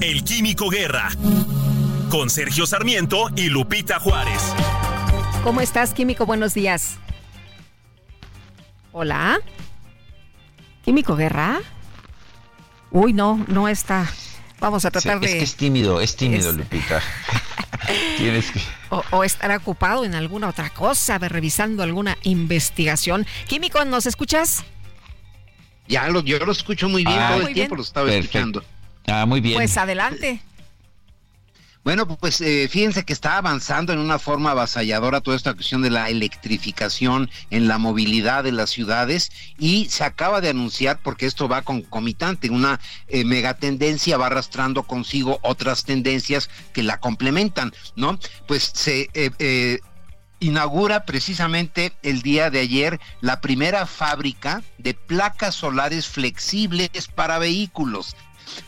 El 0.00 0.24
Químico 0.24 0.70
Guerra, 0.70 1.10
con 2.08 2.30
Sergio 2.30 2.66
Sarmiento 2.66 3.28
y 3.36 3.50
Lupita 3.50 4.00
Juárez. 4.00 4.40
¿Cómo 5.44 5.60
estás, 5.60 5.92
Químico? 5.92 6.24
Buenos 6.24 6.54
días. 6.54 6.98
Hola. 9.00 9.38
¿Químico 10.84 11.14
Guerra? 11.14 11.60
Uy, 12.90 13.12
no, 13.12 13.44
no 13.46 13.68
está. 13.68 14.10
Vamos 14.58 14.84
a 14.84 14.90
tratar 14.90 15.20
de. 15.20 15.26
Es 15.26 15.32
que 15.34 15.44
es 15.44 15.54
tímido, 15.54 16.00
es 16.00 16.16
tímido, 16.16 16.52
Lupita. 16.52 17.00
Tienes 18.16 18.50
que. 18.50 18.60
O, 18.90 19.04
o, 19.12 19.22
estará 19.22 19.58
ocupado 19.58 20.04
en 20.04 20.16
alguna 20.16 20.48
otra 20.48 20.70
cosa, 20.70 21.16
revisando 21.18 21.84
alguna 21.84 22.18
investigación. 22.24 23.24
Químico, 23.46 23.84
¿nos 23.84 24.06
escuchas? 24.06 24.64
Ya 25.86 26.08
lo, 26.08 26.24
yo 26.24 26.44
lo 26.44 26.50
escucho 26.50 26.88
muy 26.88 27.04
bien, 27.04 27.20
ah, 27.20 27.34
todo 27.36 27.46
el 27.46 27.54
tiempo 27.54 27.76
lo 27.76 27.82
estaba 27.82 28.12
escuchando. 28.12 28.64
Ah, 29.06 29.26
muy 29.26 29.40
bien. 29.40 29.54
Pues 29.54 29.76
adelante. 29.76 30.40
Bueno, 31.84 32.06
pues 32.06 32.40
eh, 32.40 32.68
fíjense 32.70 33.04
que 33.04 33.12
está 33.12 33.38
avanzando 33.38 33.92
en 33.92 33.98
una 33.98 34.18
forma 34.18 34.50
avasalladora 34.50 35.20
toda 35.20 35.36
esta 35.36 35.54
cuestión 35.54 35.80
de 35.80 35.90
la 35.90 36.10
electrificación 36.10 37.30
en 37.50 37.66
la 37.66 37.78
movilidad 37.78 38.44
de 38.44 38.52
las 38.52 38.70
ciudades 38.70 39.30
y 39.58 39.88
se 39.88 40.04
acaba 40.04 40.40
de 40.40 40.50
anunciar, 40.50 41.00
porque 41.02 41.26
esto 41.26 41.48
va 41.48 41.62
concomitante, 41.62 42.50
una 42.50 42.80
eh, 43.06 43.24
megatendencia 43.24 44.18
va 44.18 44.26
arrastrando 44.26 44.82
consigo 44.82 45.38
otras 45.42 45.84
tendencias 45.84 46.50
que 46.72 46.82
la 46.82 47.00
complementan, 47.00 47.72
¿no? 47.96 48.18
Pues 48.46 48.70
se 48.74 49.08
eh, 49.14 49.80
inaugura 50.40 51.04
precisamente 51.04 51.92
el 52.02 52.22
día 52.22 52.50
de 52.50 52.60
ayer 52.60 53.00
la 53.20 53.40
primera 53.40 53.86
fábrica 53.86 54.62
de 54.78 54.94
placas 54.94 55.54
solares 55.54 56.06
flexibles 56.06 56.90
para 57.14 57.38
vehículos. 57.38 58.16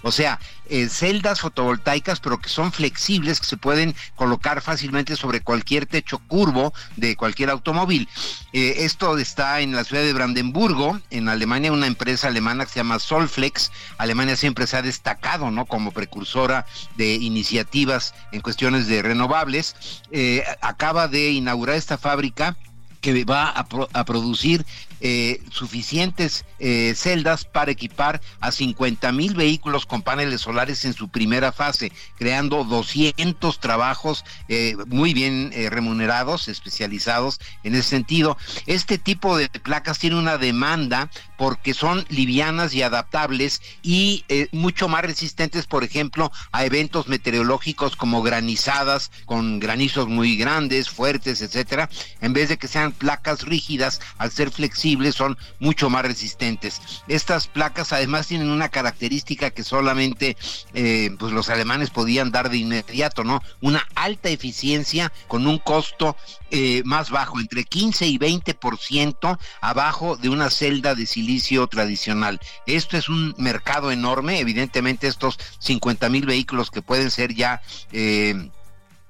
O 0.02 0.12
sea, 0.12 0.38
eh, 0.66 0.88
celdas 0.88 1.40
fotovoltaicas, 1.40 2.20
pero 2.20 2.38
que 2.38 2.48
son 2.48 2.72
flexibles, 2.72 3.40
que 3.40 3.46
se 3.46 3.56
pueden 3.56 3.94
colocar 4.14 4.62
fácilmente 4.62 5.16
sobre 5.16 5.40
cualquier 5.40 5.86
techo 5.86 6.18
curvo 6.18 6.72
de 6.96 7.16
cualquier 7.16 7.50
automóvil. 7.50 8.08
Eh, 8.52 8.74
esto 8.78 9.18
está 9.18 9.60
en 9.60 9.74
la 9.74 9.84
ciudad 9.84 10.02
de 10.02 10.12
Brandenburgo, 10.12 11.00
en 11.10 11.28
Alemania, 11.28 11.72
una 11.72 11.86
empresa 11.86 12.28
alemana 12.28 12.64
que 12.64 12.72
se 12.72 12.80
llama 12.80 12.98
Solflex. 12.98 13.72
Alemania 13.98 14.36
siempre 14.36 14.66
se 14.66 14.76
ha 14.76 14.82
destacado, 14.82 15.50
¿no? 15.50 15.66
Como 15.66 15.90
precursora 15.90 16.66
de 16.96 17.14
iniciativas 17.14 18.14
en 18.32 18.40
cuestiones 18.40 18.86
de 18.86 19.02
renovables. 19.02 19.74
Eh, 20.12 20.44
acaba 20.60 21.08
de 21.08 21.30
inaugurar 21.32 21.76
esta 21.76 21.98
fábrica 21.98 22.56
que 23.00 23.24
va 23.24 23.48
a, 23.48 24.04
producir 24.04 24.64
eh, 25.02 25.40
suficientes 25.50 26.44
eh, 26.58 26.92
celdas 26.94 27.46
para 27.46 27.70
equipar 27.70 28.20
a 28.40 28.52
50 28.52 29.12
mil 29.12 29.34
vehículos 29.34 29.86
con 29.86 30.02
paneles 30.02 30.42
solares 30.42 30.84
en 30.84 30.92
su 30.92 31.08
primera 31.08 31.52
fase, 31.52 31.90
creando 32.18 32.64
200 32.64 33.60
trabajos 33.60 34.26
eh, 34.48 34.76
muy 34.88 35.14
bien 35.14 35.52
remunerados, 35.70 36.48
especializados 36.48 37.40
en 37.64 37.74
ese 37.74 37.88
sentido. 37.88 38.36
Este 38.66 38.98
tipo 38.98 39.38
de 39.38 39.48
placas 39.48 39.98
tiene 39.98 40.16
una 40.16 40.36
demanda 40.36 41.10
porque 41.38 41.72
son 41.72 42.04
livianas 42.10 42.74
y 42.74 42.82
adaptables 42.82 43.62
y 43.82 44.24
mucho 44.52 44.88
más 44.88 45.02
resistentes, 45.02 45.66
por 45.66 45.82
ejemplo, 45.82 46.30
a 46.52 46.66
eventos 46.66 47.08
meteorológicos 47.08 47.96
como 47.96 48.22
granizadas, 48.22 49.10
con 49.24 49.60
granizos 49.60 50.08
muy 50.08 50.36
grandes, 50.36 50.90
fuertes, 50.90 51.40
etcétera, 51.40 51.88
en 52.20 52.34
vez 52.34 52.50
de 52.50 52.58
que 52.58 52.68
sean 52.68 52.92
placas 52.92 53.42
rígidas, 53.42 54.00
al 54.18 54.30
ser 54.30 54.50
flexibles 54.50 54.89
son 55.12 55.36
mucho 55.58 55.90
más 55.90 56.04
resistentes. 56.04 56.80
Estas 57.08 57.48
placas 57.48 57.92
además 57.92 58.26
tienen 58.26 58.50
una 58.50 58.68
característica 58.68 59.50
que 59.50 59.64
solamente 59.64 60.36
eh, 60.74 61.10
pues 61.18 61.32
los 61.32 61.48
alemanes 61.50 61.90
podían 61.90 62.30
dar 62.30 62.50
de 62.50 62.58
inmediato, 62.58 63.24
¿no? 63.24 63.42
Una 63.60 63.86
alta 63.94 64.28
eficiencia 64.28 65.12
con 65.28 65.46
un 65.46 65.58
costo 65.58 66.16
eh, 66.50 66.82
más 66.84 67.10
bajo, 67.10 67.38
entre 67.38 67.64
15 67.64 68.06
y 68.06 68.18
20% 68.18 69.38
abajo 69.60 70.16
de 70.16 70.28
una 70.28 70.50
celda 70.50 70.94
de 70.94 71.06
silicio 71.06 71.66
tradicional. 71.66 72.40
Esto 72.66 72.96
es 72.96 73.08
un 73.08 73.34
mercado 73.38 73.90
enorme, 73.90 74.40
evidentemente 74.40 75.06
estos 75.06 75.38
50 75.60 76.08
mil 76.08 76.26
vehículos 76.26 76.70
que 76.70 76.82
pueden 76.82 77.10
ser 77.10 77.34
ya... 77.34 77.62
Eh, 77.92 78.50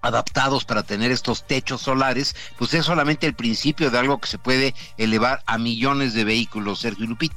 adaptados 0.01 0.65
para 0.65 0.83
tener 0.83 1.11
estos 1.11 1.47
techos 1.47 1.83
solares, 1.83 2.35
pues 2.59 2.75
es 2.75 2.85
solamente 2.85 3.27
el 3.27 3.35
principio 3.35 3.91
de 3.91 3.99
algo 3.99 4.19
que 4.19 4.29
se 4.29 4.39
puede 4.39 4.75
elevar 4.97 5.43
a 5.47 5.59
millones 5.59 6.15
de 6.15 6.25
vehículos, 6.25 6.81
Sergio 6.81 7.07
Lupita 7.07 7.37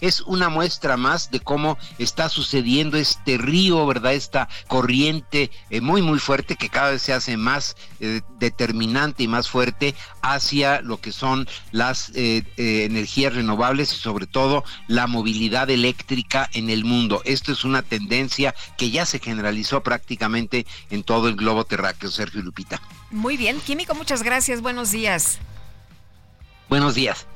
es 0.00 0.22
una 0.22 0.48
muestra 0.48 0.96
más 0.96 1.30
de 1.30 1.40
cómo 1.40 1.76
está 1.98 2.28
sucediendo 2.28 2.96
este 2.96 3.38
río, 3.38 3.86
¿verdad? 3.86 4.14
Esta 4.14 4.48
corriente 4.66 5.50
eh, 5.68 5.80
muy, 5.80 6.02
muy 6.02 6.18
fuerte 6.18 6.56
que 6.56 6.68
cada 6.68 6.90
vez 6.90 7.02
se 7.02 7.12
hace 7.12 7.36
más 7.36 7.76
eh, 8.00 8.22
determinante 8.38 9.22
y 9.22 9.28
más 9.28 9.48
fuerte 9.48 9.94
hacia 10.22 10.80
lo 10.80 11.00
que 11.00 11.12
son 11.12 11.48
las 11.70 12.10
eh, 12.14 12.42
energías 12.56 13.34
renovables 13.34 13.92
y 13.92 13.96
sobre 13.96 14.26
todo 14.26 14.64
la 14.88 15.06
movilidad 15.06 15.70
eléctrica 15.70 16.48
en 16.54 16.70
el 16.70 16.84
mundo. 16.84 17.22
Esto 17.24 17.52
es 17.52 17.64
una 17.64 17.82
tendencia 17.82 18.54
que 18.76 18.90
ya 18.90 19.04
se 19.04 19.18
generalizó 19.18 19.82
prácticamente 19.82 20.66
en 20.90 21.02
todo 21.02 21.28
el 21.28 21.36
globo 21.36 21.64
terráqueo, 21.64 22.10
Sergio 22.10 22.42
Lupita. 22.42 22.80
Muy 23.10 23.36
bien, 23.36 23.60
Químico, 23.60 23.94
muchas 23.94 24.22
gracias. 24.22 24.60
Buenos 24.60 24.90
días. 24.90 25.38
Buenos 26.68 26.94
días. 26.94 27.26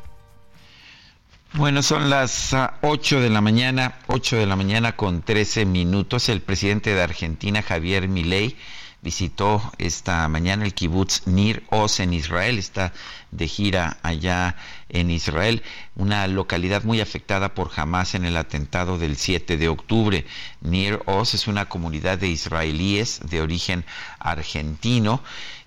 Bueno, 1.57 1.85
son 1.85 2.11
las 2.11 2.53
8 2.83 3.17
ah, 3.17 3.21
de 3.21 3.31
la 3.31 3.41
mañana, 3.41 3.95
8 4.09 4.39
de 4.39 4.47
la 4.47 4.57
mañana 4.57 4.97
con 4.97 5.23
13 5.23 5.67
minutos. 5.67 6.29
El 6.29 6.41
presidente 6.41 6.93
de 6.93 7.01
Argentina, 7.01 7.63
Javier 7.63 8.09
Milei, 8.09 8.57
visitó 9.03 9.63
esta 9.79 10.27
mañana 10.27 10.65
el 10.65 10.75
kibbutz 10.75 11.29
Nir 11.29 11.63
Oz 11.71 12.01
en 12.01 12.13
Israel. 12.13 12.59
Está 12.59 12.93
de 13.31 13.47
gira 13.47 13.99
allá 14.03 14.57
en 14.89 15.13
Israel, 15.13 15.63
una 15.95 16.27
localidad 16.27 16.83
muy 16.83 17.01
afectada 17.01 17.55
por 17.55 17.71
Hamas 17.77 18.17
en 18.17 18.25
el 18.25 18.37
atentado 18.37 18.99
del 18.99 19.17
7 19.17 19.57
de 19.57 19.69
octubre. 19.69 20.27
Nir 20.61 21.03
Oz 21.07 21.35
es 21.35 21.47
una 21.47 21.69
comunidad 21.69 22.19
de 22.19 22.31
israelíes 22.31 23.21
de 23.31 23.41
origen 23.41 23.85
argentino 24.19 25.23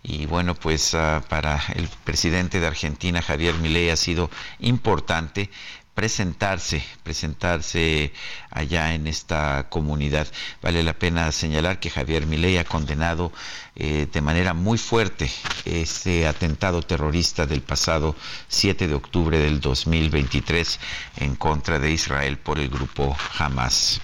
y 0.07 0.25
bueno, 0.25 0.55
pues 0.55 0.95
ah, 0.95 1.21
para 1.27 1.61
el 1.75 1.89
presidente 2.05 2.61
de 2.61 2.67
Argentina, 2.67 3.21
Javier 3.21 3.55
Milei, 3.55 3.89
ha 3.89 3.97
sido 3.97 4.29
importante 4.59 5.49
presentarse, 5.93 6.81
presentarse 7.03 8.13
allá 8.49 8.93
en 8.93 9.05
esta 9.07 9.67
comunidad. 9.69 10.27
Vale 10.61 10.81
la 10.83 10.93
pena 10.93 11.29
señalar 11.33 11.79
que 11.81 11.89
Javier 11.89 12.25
Milei 12.25 12.57
ha 12.57 12.63
condenado 12.63 13.33
eh, 13.75 14.07
de 14.09 14.21
manera 14.21 14.53
muy 14.53 14.77
fuerte 14.77 15.29
ese 15.65 16.25
atentado 16.25 16.83
terrorista 16.83 17.45
del 17.45 17.61
pasado 17.61 18.15
7 18.47 18.87
de 18.87 18.93
octubre 18.95 19.37
del 19.37 19.59
2023 19.59 20.79
en 21.17 21.35
contra 21.35 21.79
de 21.79 21.91
Israel 21.91 22.37
por 22.37 22.59
el 22.59 22.69
grupo 22.69 23.17
Hamas. 23.37 23.99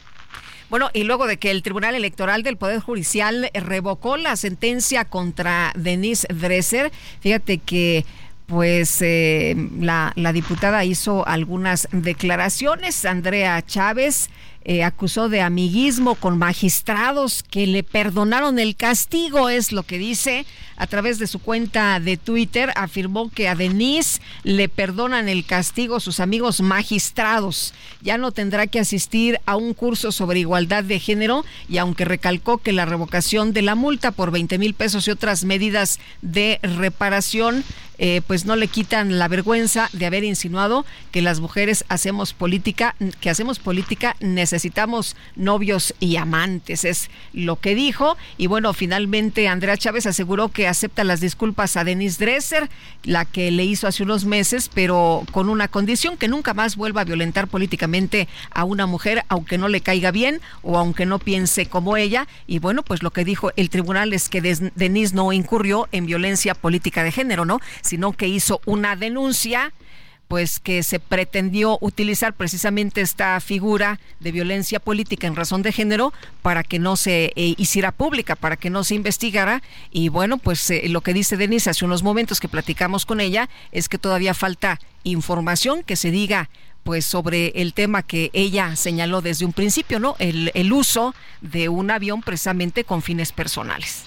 Bueno, 0.73 0.89
y 0.91 1.03
luego 1.03 1.27
de 1.27 1.37
que 1.37 1.51
el 1.51 1.61
Tribunal 1.61 1.93
Electoral 1.93 2.41
del 2.41 2.57
Poder 2.57 2.79
Judicial 2.79 3.51
revocó 3.53 4.17
la 4.17 4.35
sentencia 4.35 5.05
contra 5.05 5.71
Denise 5.75 6.25
Dresser, 6.33 6.91
fíjate 7.19 7.59
que 7.59 8.05
pues 8.47 8.99
eh, 9.03 9.55
la, 9.79 10.13
la 10.15 10.33
diputada 10.33 10.83
hizo 10.83 11.27
algunas 11.27 11.87
declaraciones. 11.91 13.05
Andrea 13.05 13.61
Chávez 13.61 14.31
eh, 14.65 14.83
acusó 14.83 15.27
de 15.27 15.41
amiguismo 15.41 16.15
con 16.15 16.37
magistrados 16.37 17.43
que 17.43 17.67
le 17.67 17.83
perdonaron 17.83 18.59
el 18.59 18.75
castigo, 18.75 19.49
es 19.49 19.71
lo 19.71 19.83
que 19.83 19.97
dice. 19.97 20.45
A 20.75 20.87
través 20.87 21.19
de 21.19 21.27
su 21.27 21.39
cuenta 21.39 21.99
de 21.99 22.17
Twitter 22.17 22.71
afirmó 22.75 23.29
que 23.29 23.47
a 23.47 23.55
Denise 23.55 24.21
le 24.43 24.69
perdonan 24.69 25.29
el 25.29 25.45
castigo 25.45 25.99
sus 25.99 26.19
amigos 26.19 26.61
magistrados. 26.61 27.73
Ya 28.01 28.17
no 28.17 28.31
tendrá 28.31 28.67
que 28.67 28.79
asistir 28.79 29.39
a 29.45 29.55
un 29.55 29.73
curso 29.73 30.11
sobre 30.11 30.39
igualdad 30.39 30.83
de 30.83 30.99
género 30.99 31.45
y 31.69 31.77
aunque 31.77 32.05
recalcó 32.05 32.57
que 32.57 32.73
la 32.73 32.85
revocación 32.85 33.53
de 33.53 33.61
la 33.61 33.75
multa 33.75 34.11
por 34.11 34.31
20 34.31 34.57
mil 34.57 34.73
pesos 34.73 35.07
y 35.07 35.11
otras 35.11 35.43
medidas 35.43 35.99
de 36.21 36.59
reparación 36.63 37.63
eh, 37.99 38.21
pues 38.25 38.45
no 38.45 38.55
le 38.55 38.67
quitan 38.67 39.19
la 39.19 39.27
vergüenza 39.27 39.89
de 39.93 40.05
haber 40.07 40.23
insinuado 40.23 40.85
que 41.11 41.21
las 41.21 41.39
mujeres 41.39 41.85
hacemos 41.89 42.33
política, 42.33 42.95
que 43.21 43.29
hacemos 43.29 43.59
política 43.59 44.15
necesitamos 44.53 45.17
novios 45.35 45.93
y 45.99 46.15
amantes, 46.15 46.85
es 46.85 47.09
lo 47.33 47.57
que 47.57 47.75
dijo. 47.75 48.15
Y 48.37 48.47
bueno, 48.47 48.73
finalmente 48.73 49.47
Andrea 49.47 49.75
Chávez 49.75 50.05
aseguró 50.05 50.49
que 50.49 50.67
acepta 50.67 51.03
las 51.03 51.19
disculpas 51.19 51.75
a 51.75 51.83
Denise 51.83 52.23
Dresser, 52.23 52.69
la 53.03 53.25
que 53.25 53.51
le 53.51 53.65
hizo 53.65 53.87
hace 53.87 54.03
unos 54.03 54.23
meses, 54.25 54.69
pero 54.73 55.23
con 55.31 55.49
una 55.49 55.67
condición 55.67 56.17
que 56.17 56.27
nunca 56.27 56.53
más 56.53 56.75
vuelva 56.75 57.01
a 57.01 57.05
violentar 57.05 57.47
políticamente 57.47 58.27
a 58.51 58.63
una 58.63 58.85
mujer, 58.85 59.25
aunque 59.27 59.57
no 59.57 59.67
le 59.67 59.81
caiga 59.81 60.11
bien 60.11 60.39
o 60.61 60.77
aunque 60.77 61.05
no 61.05 61.19
piense 61.19 61.65
como 61.65 61.97
ella. 61.97 62.27
Y 62.47 62.59
bueno, 62.59 62.83
pues 62.83 63.03
lo 63.03 63.11
que 63.11 63.25
dijo 63.25 63.51
el 63.57 63.69
tribunal 63.69 64.13
es 64.13 64.29
que 64.29 64.41
Denise 64.41 65.15
no 65.15 65.33
incurrió 65.33 65.89
en 65.91 66.05
violencia 66.05 66.53
política 66.55 67.03
de 67.03 67.11
género, 67.11 67.43
¿no? 67.43 67.59
sino 67.81 68.13
que 68.13 68.27
hizo 68.27 68.61
una 68.65 68.95
denuncia 68.95 69.73
pues 70.33 70.59
que 70.59 70.81
se 70.81 70.99
pretendió 70.99 71.77
utilizar 71.79 72.33
precisamente 72.33 73.01
esta 73.01 73.39
figura 73.39 73.99
de 74.19 74.31
violencia 74.31 74.79
política 74.79 75.27
en 75.27 75.35
razón 75.35 75.61
de 75.61 75.71
género 75.71 76.11
para 76.41 76.63
que 76.63 76.79
no 76.79 76.95
se 76.95 77.33
eh, 77.35 77.53
hiciera 77.55 77.91
pública, 77.91 78.35
para 78.35 78.57
que 78.57 78.71
no 78.71 78.83
se 78.83 78.95
investigara. 78.95 79.61
Y 79.91 80.09
bueno, 80.09 80.39
pues 80.39 80.67
eh, 80.71 80.89
lo 80.89 81.01
que 81.01 81.13
dice 81.13 81.37
Denise 81.37 81.69
hace 81.69 81.85
unos 81.85 82.01
momentos 82.01 82.39
que 82.39 82.47
platicamos 82.47 83.05
con 83.05 83.21
ella 83.21 83.47
es 83.71 83.87
que 83.89 83.99
todavía 83.99 84.33
falta 84.33 84.79
información 85.03 85.83
que 85.83 85.95
se 85.95 86.09
diga 86.09 86.49
pues 86.83 87.05
sobre 87.05 87.47
el 87.55 87.73
tema 87.73 88.03
que 88.03 88.29
ella 88.33 88.75
señaló 88.75 89.21
desde 89.21 89.45
un 89.45 89.53
principio, 89.53 89.99
¿no? 89.99 90.15
El, 90.19 90.51
el, 90.53 90.71
uso 90.73 91.15
de 91.41 91.69
un 91.69 91.91
avión 91.91 92.21
precisamente 92.21 92.83
con 92.83 93.01
fines 93.01 93.31
personales. 93.31 94.03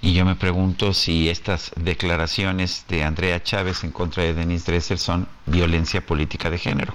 Y 0.00 0.12
yo 0.12 0.24
me 0.24 0.36
pregunto 0.36 0.94
si 0.94 1.28
estas 1.28 1.72
declaraciones 1.76 2.84
de 2.88 3.04
Andrea 3.04 3.42
Chávez 3.42 3.84
en 3.84 3.90
contra 3.90 4.22
de 4.22 4.34
Denise 4.34 4.70
Dresser 4.70 4.98
son 4.98 5.28
violencia 5.46 6.04
política 6.04 6.50
de 6.50 6.58
género. 6.58 6.94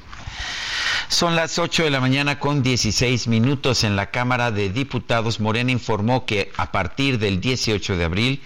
Son 1.07 1.35
las 1.35 1.59
8 1.59 1.83
de 1.83 1.91
la 1.91 1.99
mañana 1.99 2.39
con 2.39 2.63
16 2.63 3.27
minutos 3.27 3.83
en 3.83 3.95
la 3.95 4.11
Cámara 4.11 4.51
de 4.51 4.69
Diputados. 4.69 5.39
Morena 5.39 5.71
informó 5.71 6.25
que 6.25 6.51
a 6.57 6.71
partir 6.71 7.19
del 7.19 7.41
18 7.41 7.97
de 7.97 8.03
abril 8.03 8.41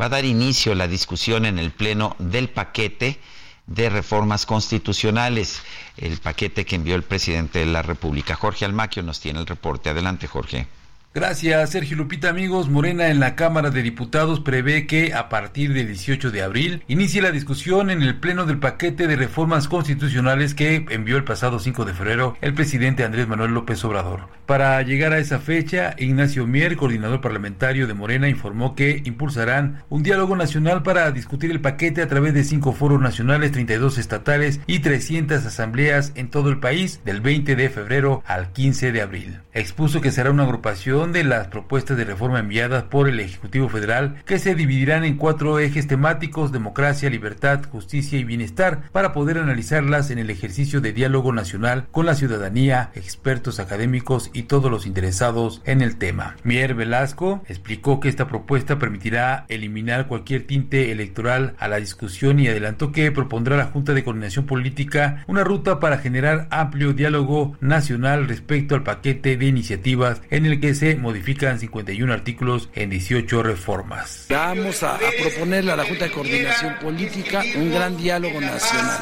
va 0.00 0.06
a 0.06 0.10
dar 0.10 0.24
inicio 0.24 0.74
la 0.74 0.88
discusión 0.88 1.46
en 1.46 1.58
el 1.58 1.70
Pleno 1.70 2.16
del 2.18 2.48
paquete 2.48 3.20
de 3.66 3.88
reformas 3.88 4.46
constitucionales, 4.46 5.62
el 5.96 6.18
paquete 6.18 6.64
que 6.64 6.76
envió 6.76 6.94
el 6.94 7.04
presidente 7.04 7.60
de 7.60 7.66
la 7.66 7.82
República. 7.82 8.34
Jorge 8.34 8.64
Almaquio 8.64 9.02
nos 9.02 9.20
tiene 9.20 9.40
el 9.40 9.46
reporte. 9.46 9.90
Adelante, 9.90 10.26
Jorge. 10.26 10.66
Gracias, 11.14 11.68
Sergio 11.68 11.98
Lupita. 11.98 12.30
Amigos, 12.30 12.70
Morena 12.70 13.08
en 13.08 13.20
la 13.20 13.34
Cámara 13.34 13.68
de 13.68 13.82
Diputados 13.82 14.40
prevé 14.40 14.86
que 14.86 15.12
a 15.12 15.28
partir 15.28 15.74
del 15.74 15.88
18 15.88 16.30
de 16.30 16.40
abril 16.40 16.84
inicie 16.88 17.20
la 17.20 17.30
discusión 17.30 17.90
en 17.90 18.02
el 18.02 18.18
Pleno 18.18 18.46
del 18.46 18.58
paquete 18.58 19.06
de 19.06 19.16
reformas 19.16 19.68
constitucionales 19.68 20.54
que 20.54 20.86
envió 20.88 21.18
el 21.18 21.24
pasado 21.24 21.58
5 21.58 21.84
de 21.84 21.92
febrero 21.92 22.38
el 22.40 22.54
presidente 22.54 23.04
Andrés 23.04 23.28
Manuel 23.28 23.52
López 23.52 23.84
Obrador. 23.84 24.28
Para 24.46 24.80
llegar 24.80 25.12
a 25.12 25.18
esa 25.18 25.38
fecha, 25.38 25.94
Ignacio 25.98 26.46
Mier, 26.46 26.76
coordinador 26.76 27.20
parlamentario 27.20 27.86
de 27.86 27.92
Morena, 27.92 28.30
informó 28.30 28.74
que 28.74 29.02
impulsarán 29.04 29.82
un 29.90 30.02
diálogo 30.02 30.34
nacional 30.34 30.82
para 30.82 31.10
discutir 31.10 31.50
el 31.50 31.60
paquete 31.60 32.00
a 32.00 32.08
través 32.08 32.32
de 32.32 32.42
cinco 32.42 32.72
foros 32.72 33.02
nacionales, 33.02 33.52
32 33.52 33.98
estatales 33.98 34.60
y 34.66 34.78
300 34.78 35.44
asambleas 35.44 36.12
en 36.14 36.30
todo 36.30 36.48
el 36.48 36.58
país 36.58 37.00
del 37.04 37.20
20 37.20 37.54
de 37.54 37.68
febrero 37.68 38.22
al 38.26 38.50
15 38.52 38.92
de 38.92 39.02
abril. 39.02 39.40
Expuso 39.52 40.00
que 40.00 40.10
será 40.10 40.30
una 40.30 40.44
agrupación 40.44 41.01
de 41.10 41.24
las 41.24 41.48
propuestas 41.48 41.96
de 41.96 42.04
reforma 42.04 42.38
enviadas 42.38 42.84
por 42.84 43.08
el 43.08 43.18
Ejecutivo 43.18 43.68
Federal 43.68 44.22
que 44.24 44.38
se 44.38 44.54
dividirán 44.54 45.02
en 45.02 45.16
cuatro 45.16 45.58
ejes 45.58 45.88
temáticos, 45.88 46.52
democracia, 46.52 47.10
libertad, 47.10 47.64
justicia 47.68 48.20
y 48.20 48.24
bienestar, 48.24 48.82
para 48.92 49.12
poder 49.12 49.38
analizarlas 49.38 50.10
en 50.10 50.18
el 50.18 50.30
ejercicio 50.30 50.80
de 50.80 50.92
diálogo 50.92 51.32
nacional 51.32 51.86
con 51.90 52.06
la 52.06 52.14
ciudadanía, 52.14 52.90
expertos 52.94 53.58
académicos 53.58 54.30
y 54.32 54.44
todos 54.44 54.70
los 54.70 54.86
interesados 54.86 55.60
en 55.64 55.80
el 55.80 55.96
tema. 55.96 56.36
Mier 56.44 56.74
Velasco 56.74 57.42
explicó 57.48 57.98
que 57.98 58.08
esta 58.08 58.28
propuesta 58.28 58.78
permitirá 58.78 59.46
eliminar 59.48 60.06
cualquier 60.06 60.46
tinte 60.46 60.92
electoral 60.92 61.54
a 61.58 61.66
la 61.66 61.78
discusión 61.78 62.38
y 62.38 62.46
adelantó 62.46 62.92
que 62.92 63.10
propondrá 63.10 63.56
la 63.56 63.66
Junta 63.66 63.94
de 63.94 64.04
Coordinación 64.04 64.46
Política 64.46 65.24
una 65.26 65.42
ruta 65.42 65.80
para 65.80 65.98
generar 65.98 66.46
amplio 66.50 66.92
diálogo 66.92 67.56
nacional 67.60 68.28
respecto 68.28 68.74
al 68.74 68.82
paquete 68.84 69.36
de 69.36 69.46
iniciativas 69.46 70.20
en 70.30 70.46
el 70.46 70.60
que 70.60 70.74
se 70.74 70.91
modifican 70.98 71.58
51 71.58 72.12
artículos 72.12 72.68
en 72.74 72.90
18 72.90 73.42
reformas. 73.42 74.26
Vamos 74.28 74.82
a, 74.82 74.96
a 74.96 75.00
proponerle 75.20 75.72
a 75.72 75.76
la 75.76 75.84
Junta 75.84 76.06
de 76.06 76.12
Coordinación 76.12 76.78
Política 76.80 77.42
un 77.56 77.72
gran 77.72 77.96
diálogo 77.96 78.40
nacional, 78.40 79.00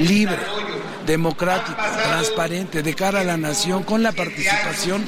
libre, 0.00 0.38
democrático, 1.06 1.80
transparente, 2.08 2.82
de 2.82 2.94
cara 2.94 3.20
a 3.20 3.24
la 3.24 3.36
nación, 3.36 3.82
con 3.82 4.02
la 4.02 4.12
participación 4.12 5.04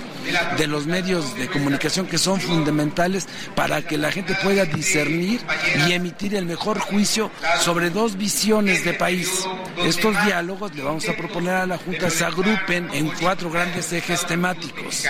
de 0.58 0.66
los 0.66 0.86
medios 0.86 1.36
de 1.36 1.48
comunicación 1.48 2.06
que 2.06 2.18
son 2.18 2.40
fundamentales 2.40 3.28
para 3.54 3.82
que 3.82 3.96
la 3.96 4.10
gente 4.10 4.36
pueda 4.42 4.64
discernir 4.64 5.40
y 5.86 5.92
emitir 5.92 6.34
el 6.34 6.46
mejor 6.46 6.78
juicio 6.78 7.30
sobre 7.60 7.90
dos 7.90 8.16
visiones 8.16 8.84
de 8.84 8.92
país. 8.94 9.46
Estos 9.78 10.16
diálogos 10.24 10.74
le 10.74 10.82
vamos 10.82 11.08
a 11.08 11.16
proponer 11.16 11.54
a 11.54 11.66
la 11.66 11.78
Junta 11.78 12.10
se 12.10 12.24
agrupen 12.24 12.88
en 12.92 13.08
cuatro 13.20 13.50
grandes 13.50 13.92
ejes 13.92 14.26
temáticos 14.26 15.04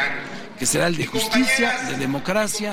que 0.59 0.67
será 0.67 0.87
el 0.87 0.97
de 0.97 1.07
justicia, 1.07 1.73
de 1.89 1.97
democracia, 1.97 2.73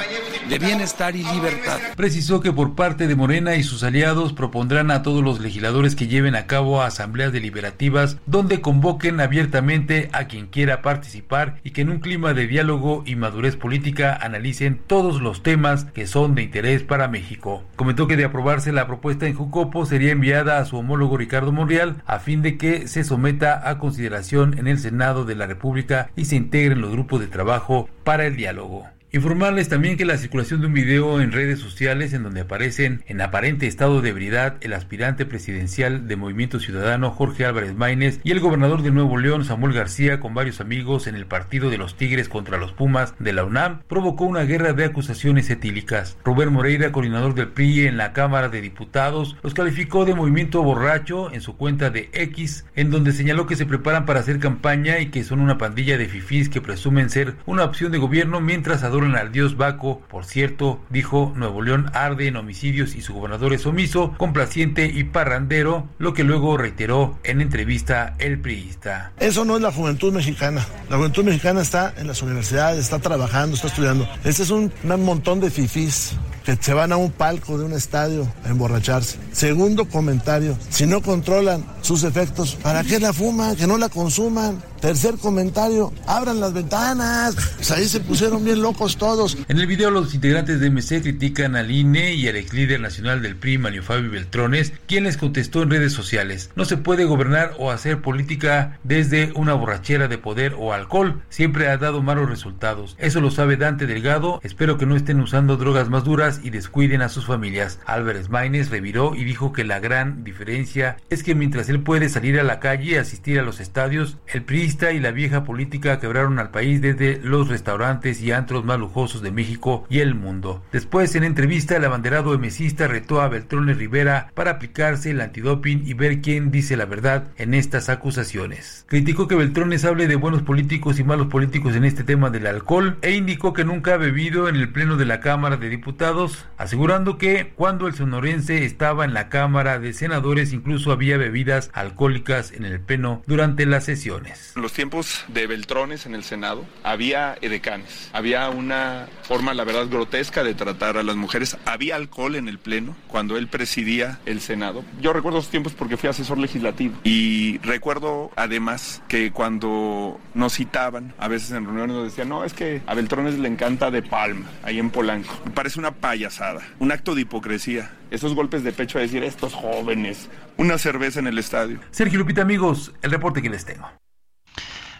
de 0.49 0.59
bienestar 0.59 1.15
y 1.15 1.23
libertad. 1.23 1.79
Precisó 1.95 2.39
que 2.39 2.51
por 2.51 2.75
parte 2.75 3.07
de 3.07 3.15
Morena 3.15 3.55
y 3.55 3.63
sus 3.63 3.83
aliados 3.83 4.33
propondrán 4.33 4.91
a 4.91 5.03
todos 5.03 5.23
los 5.23 5.39
legisladores 5.39 5.95
que 5.95 6.07
lleven 6.07 6.35
a 6.35 6.47
cabo 6.47 6.81
asambleas 6.81 7.31
deliberativas 7.33 8.17
donde 8.25 8.61
convoquen 8.61 9.19
abiertamente 9.19 10.09
a 10.13 10.25
quien 10.27 10.47
quiera 10.47 10.81
participar 10.81 11.59
y 11.63 11.71
que 11.71 11.81
en 11.81 11.89
un 11.89 11.99
clima 11.99 12.33
de 12.33 12.47
diálogo 12.47 13.03
y 13.05 13.15
madurez 13.15 13.55
política 13.55 14.17
analicen 14.21 14.79
todos 14.87 15.21
los 15.21 15.43
temas 15.43 15.85
que 15.85 16.07
son 16.07 16.35
de 16.35 16.43
interés 16.43 16.83
para 16.83 17.07
México. 17.07 17.63
Comentó 17.75 18.07
que 18.07 18.17
de 18.17 18.25
aprobarse 18.25 18.71
la 18.71 18.87
propuesta 18.87 19.27
en 19.27 19.35
Jucopo 19.35 19.85
sería 19.85 20.11
enviada 20.11 20.59
a 20.59 20.65
su 20.65 20.77
homólogo 20.77 21.17
Ricardo 21.17 21.51
Monreal 21.51 22.01
a 22.05 22.19
fin 22.19 22.41
de 22.41 22.57
que 22.57 22.87
se 22.87 23.03
someta 23.03 23.69
a 23.69 23.77
consideración 23.77 24.57
en 24.57 24.67
el 24.67 24.79
Senado 24.79 25.25
de 25.25 25.35
la 25.35 25.47
República 25.47 26.09
y 26.15 26.25
se 26.25 26.35
integren 26.35 26.81
los 26.81 26.91
grupos 26.91 27.19
de 27.19 27.27
trabajo 27.27 27.72
para 28.03 28.25
el 28.25 28.35
diálogo. 28.35 28.85
Informarles 29.15 29.69
también 29.69 29.95
que 29.95 30.05
la 30.05 30.17
circulación 30.17 30.61
de 30.61 30.65
un 30.65 30.73
video 30.73 31.21
en 31.21 31.31
redes 31.31 31.59
sociales 31.59 32.13
en 32.13 32.23
donde 32.23 32.41
aparecen 32.41 33.03
en 33.05 33.21
aparente 33.21 33.67
estado 33.67 34.01
de 34.01 34.09
ebriedad 34.09 34.55
el 34.61 34.73
aspirante 34.73 35.27
presidencial 35.27 36.07
de 36.07 36.15
Movimiento 36.15 36.59
Ciudadano 36.59 37.11
Jorge 37.11 37.45
Álvarez 37.45 37.75
Maínez 37.75 38.19
y 38.23 38.31
el 38.31 38.39
gobernador 38.39 38.81
de 38.81 38.89
Nuevo 38.89 39.19
León 39.19 39.45
Samuel 39.45 39.73
García 39.73 40.19
con 40.19 40.33
varios 40.33 40.61
amigos 40.61 41.05
en 41.05 41.13
el 41.13 41.27
partido 41.27 41.69
de 41.69 41.77
los 41.77 41.95
Tigres 41.95 42.27
contra 42.27 42.57
los 42.57 42.71
Pumas 42.71 43.13
de 43.19 43.33
la 43.33 43.43
UNAM 43.43 43.83
provocó 43.87 44.23
una 44.23 44.45
guerra 44.45 44.73
de 44.73 44.85
acusaciones 44.85 45.47
etílicas. 45.51 46.17
Rubén 46.25 46.51
Moreira, 46.51 46.91
coordinador 46.91 47.35
del 47.35 47.49
PRI 47.49 47.85
en 47.85 47.97
la 47.97 48.13
Cámara 48.13 48.49
de 48.49 48.61
Diputados, 48.61 49.37
los 49.43 49.53
calificó 49.53 50.05
de 50.05 50.15
movimiento 50.15 50.63
borracho 50.63 51.31
en 51.31 51.41
su 51.41 51.55
cuenta 51.55 51.91
de 51.91 52.09
X, 52.13 52.65
en 52.75 52.89
donde 52.89 53.11
señaló 53.11 53.45
que 53.45 53.57
se 53.57 53.67
preparan 53.67 54.07
para 54.07 54.21
hacer 54.21 54.39
campaña 54.39 54.97
y 54.97 55.11
que 55.11 55.23
son 55.23 55.39
una 55.39 55.59
pandilla 55.59 55.99
de 55.99 56.07
fifís 56.07 56.49
que 56.49 56.61
presumen 56.61 57.11
ser 57.11 57.35
una 57.45 57.63
opción 57.63 57.91
de 57.91 57.99
gobierno 57.99 58.41
mientras 58.41 58.81
adoran 58.81 59.02
al 59.11 59.31
dios 59.31 59.57
Baco. 59.57 59.99
Por 60.09 60.25
cierto, 60.25 60.79
dijo 60.89 61.33
Nuevo 61.35 61.61
León 61.61 61.91
arde 61.93 62.27
en 62.27 62.37
homicidios 62.37 62.95
y 62.95 63.01
su 63.01 63.13
gobernador 63.13 63.53
es 63.53 63.65
omiso, 63.65 64.13
complaciente 64.17 64.85
y 64.85 65.03
parrandero, 65.03 65.87
lo 65.99 66.13
que 66.13 66.23
luego 66.23 66.57
reiteró 66.57 67.19
en 67.23 67.41
entrevista 67.41 68.15
el 68.19 68.39
priista. 68.39 69.11
Eso 69.19 69.45
no 69.45 69.57
es 69.57 69.61
la 69.61 69.71
juventud 69.71 70.13
mexicana. 70.13 70.65
La 70.89 70.97
juventud 70.97 71.23
mexicana 71.23 71.61
está 71.61 71.93
en 71.97 72.07
las 72.07 72.21
universidades, 72.21 72.79
está 72.79 72.99
trabajando, 72.99 73.55
está 73.55 73.67
estudiando. 73.67 74.07
Este 74.23 74.43
es 74.43 74.49
un, 74.49 74.71
un 74.83 75.05
montón 75.05 75.39
de 75.39 75.51
fifís 75.51 76.15
que 76.43 76.55
se 76.55 76.73
van 76.73 76.91
a 76.91 76.97
un 76.97 77.11
palco 77.11 77.57
de 77.57 77.65
un 77.65 77.73
estadio 77.73 78.31
a 78.45 78.49
emborracharse. 78.49 79.17
Segundo 79.31 79.85
comentario, 79.85 80.57
si 80.69 80.85
no 80.85 81.01
controlan 81.01 81.65
sus 81.81 82.03
efectos, 82.03 82.55
¿para 82.55 82.83
qué 82.83 82.99
la 82.99 83.13
fuman? 83.13 83.55
Que 83.55 83.67
no 83.67 83.77
la 83.77 83.89
consuman. 83.89 84.61
Tercer 84.83 85.15
comentario, 85.15 85.93
abran 86.07 86.41
las 86.41 86.53
ventanas. 86.53 87.35
Pues 87.55 87.71
ahí 87.71 87.87
se 87.87 88.01
pusieron 88.01 88.43
bien 88.43 88.61
locos 88.61 88.97
todos. 88.97 89.37
En 89.47 89.57
el 89.57 89.65
video 89.65 89.89
los 89.89 90.13
integrantes 90.13 90.59
de 90.59 90.69
MC 90.69 91.01
critican 91.01 91.55
al 91.55 91.71
INE 91.71 92.15
y 92.15 92.27
al 92.27 92.35
ex 92.35 92.53
líder 92.53 92.81
nacional 92.81 93.21
del 93.21 93.37
PRI, 93.37 93.57
Mario 93.57 93.81
Fabio 93.81 94.11
Beltrones, 94.11 94.73
quien 94.85 95.05
les 95.05 95.15
contestó 95.15 95.63
en 95.63 95.69
redes 95.69 95.93
sociales. 95.93 96.49
No 96.57 96.65
se 96.65 96.75
puede 96.75 97.05
gobernar 97.05 97.53
o 97.59 97.71
hacer 97.71 98.01
política 98.01 98.77
desde 98.83 99.31
una 99.35 99.53
borrachera 99.53 100.09
de 100.09 100.17
poder 100.17 100.53
o 100.59 100.73
alcohol. 100.73 101.21
Siempre 101.29 101.69
ha 101.69 101.77
dado 101.77 102.03
malos 102.03 102.29
resultados. 102.29 102.97
Eso 102.99 103.21
lo 103.21 103.31
sabe 103.31 103.55
Dante 103.55 103.87
Delgado. 103.87 104.41
Espero 104.43 104.77
que 104.77 104.85
no 104.85 104.97
estén 104.97 105.21
usando 105.21 105.55
drogas 105.55 105.89
más 105.89 106.03
duras 106.03 106.32
y 106.43 106.49
descuiden 106.49 107.01
a 107.01 107.09
sus 107.09 107.25
familias. 107.25 107.79
Álvarez 107.85 108.29
Maínez 108.29 108.69
reviró 108.69 109.15
y 109.15 109.23
dijo 109.23 109.53
que 109.53 109.63
la 109.63 109.79
gran 109.79 110.23
diferencia 110.23 110.97
es 111.09 111.23
que 111.23 111.35
mientras 111.35 111.69
él 111.69 111.81
puede 111.81 112.09
salir 112.09 112.39
a 112.39 112.43
la 112.43 112.59
calle 112.59 112.91
y 112.91 112.95
asistir 112.95 113.39
a 113.39 113.43
los 113.43 113.59
estadios, 113.59 114.17
el 114.27 114.43
PRI 114.43 114.63
y 114.93 114.99
la 114.99 115.11
vieja 115.11 115.43
política 115.43 115.99
quebraron 115.99 116.39
al 116.39 116.51
país 116.51 116.81
desde 116.81 117.19
los 117.21 117.49
restaurantes 117.49 118.21
y 118.21 118.31
antros 118.31 118.63
más 118.63 118.79
lujosos 118.79 119.21
de 119.21 119.31
México 119.31 119.85
y 119.89 119.99
el 119.99 120.15
mundo. 120.15 120.63
Después, 120.71 121.15
en 121.15 121.23
entrevista, 121.23 121.75
el 121.75 121.85
abanderado 121.85 122.33
emesista 122.33 122.87
retó 122.87 123.21
a 123.21 123.27
Beltrones 123.27 123.77
Rivera 123.77 124.31
para 124.33 124.51
aplicarse 124.51 125.11
el 125.11 125.21
antidoping 125.21 125.83
y 125.85 125.93
ver 125.93 126.21
quién 126.21 126.49
dice 126.49 126.77
la 126.77 126.85
verdad 126.85 127.27
en 127.37 127.53
estas 127.53 127.89
acusaciones. 127.89 128.85
Criticó 128.87 129.27
que 129.27 129.35
Beltrones 129.35 129.85
hable 129.85 130.07
de 130.07 130.15
buenos 130.15 130.43
políticos 130.43 130.99
y 130.99 131.03
malos 131.03 131.27
políticos 131.27 131.75
en 131.75 131.83
este 131.83 132.03
tema 132.03 132.29
del 132.29 132.47
alcohol 132.47 132.97
e 133.01 133.11
indicó 133.11 133.53
que 133.53 133.65
nunca 133.65 133.95
ha 133.95 133.97
bebido 133.97 134.47
en 134.47 134.55
el 134.55 134.71
pleno 134.71 134.95
de 134.95 135.05
la 135.05 135.19
Cámara 135.19 135.57
de 135.57 135.69
Diputados, 135.69 136.22
asegurando 136.57 137.17
que 137.17 137.53
cuando 137.55 137.87
el 137.87 137.95
sonorense 137.95 138.65
estaba 138.65 139.05
en 139.05 139.13
la 139.13 139.29
Cámara 139.29 139.79
de 139.79 139.93
Senadores 139.93 140.53
incluso 140.53 140.91
había 140.91 141.17
bebidas 141.17 141.69
alcohólicas 141.73 142.51
en 142.51 142.65
el 142.65 142.79
pleno 142.79 143.21
durante 143.27 143.65
las 143.65 143.85
sesiones 143.85 144.53
los 144.55 144.73
tiempos 144.73 145.25
de 145.27 145.47
Beltrones 145.47 146.05
en 146.05 146.15
el 146.15 146.23
Senado 146.23 146.65
había 146.83 147.35
edecanes, 147.41 148.09
había 148.13 148.49
una 148.49 149.07
forma, 149.23 149.53
la 149.53 149.63
verdad, 149.63 149.87
grotesca 149.87 150.43
de 150.43 150.53
tratar 150.53 150.97
a 150.97 151.03
las 151.03 151.15
mujeres, 151.15 151.57
había 151.65 151.95
alcohol 151.95 152.35
en 152.35 152.47
el 152.47 152.59
Pleno 152.59 152.95
cuando 153.07 153.37
él 153.37 153.47
presidía 153.47 154.19
el 154.25 154.41
Senado. 154.41 154.83
Yo 155.01 155.13
recuerdo 155.13 155.39
esos 155.39 155.51
tiempos 155.51 155.73
porque 155.73 155.97
fui 155.97 156.09
asesor 156.09 156.37
legislativo 156.37 156.95
y 157.03 157.57
recuerdo 157.59 158.31
además 158.35 159.01
que 159.07 159.31
cuando 159.31 160.19
nos 160.33 160.53
citaban, 160.53 161.13
a 161.17 161.27
veces 161.27 161.51
en 161.51 161.65
reuniones 161.65 161.95
nos 161.95 162.05
decían, 162.05 162.29
no, 162.29 162.43
es 162.43 162.53
que 162.53 162.81
a 162.85 162.93
Beltrones 162.93 163.37
le 163.37 163.47
encanta 163.47 163.91
de 163.91 164.01
Palma, 164.01 164.49
ahí 164.63 164.79
en 164.79 164.89
Polanco. 164.89 165.33
Me 165.45 165.51
parece 165.51 165.79
una 165.79 165.91
payasada, 166.13 166.61
un 166.77 166.91
acto 166.91 167.15
de 167.15 167.21
hipocresía. 167.21 167.89
Esos 168.11 168.35
golpes 168.35 168.63
de 168.63 168.71
pecho 168.71 168.99
a 168.99 169.01
decir, 169.01 169.23
estos 169.23 169.55
jóvenes, 169.55 170.29
una 170.57 170.77
cerveza 170.77 171.19
en 171.19 171.25
el 171.25 171.39
estadio. 171.39 171.79
Sergio 171.89 172.19
Lupita, 172.19 172.43
amigos, 172.43 172.91
el 173.01 173.09
reporte 173.09 173.41
que 173.41 173.49
les 173.49 173.65
tengo. 173.65 173.89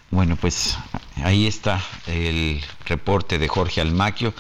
Bueno, 0.10 0.38
pues 0.38 0.76
ahí 1.24 1.46
está 1.46 1.80
el 2.08 2.64
reporte 2.88 3.38
de 3.38 3.48
Jorge 3.48 3.80
Almaquio 3.80 4.34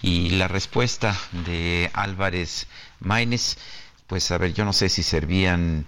y 0.00 0.30
la 0.30 0.48
respuesta 0.48 1.14
de 1.44 1.90
Álvarez 1.92 2.66
Maínez. 3.00 3.58
Pues 4.06 4.30
a 4.30 4.38
ver, 4.38 4.54
yo 4.54 4.64
no 4.64 4.72
sé 4.72 4.88
si 4.88 5.02
servían 5.02 5.84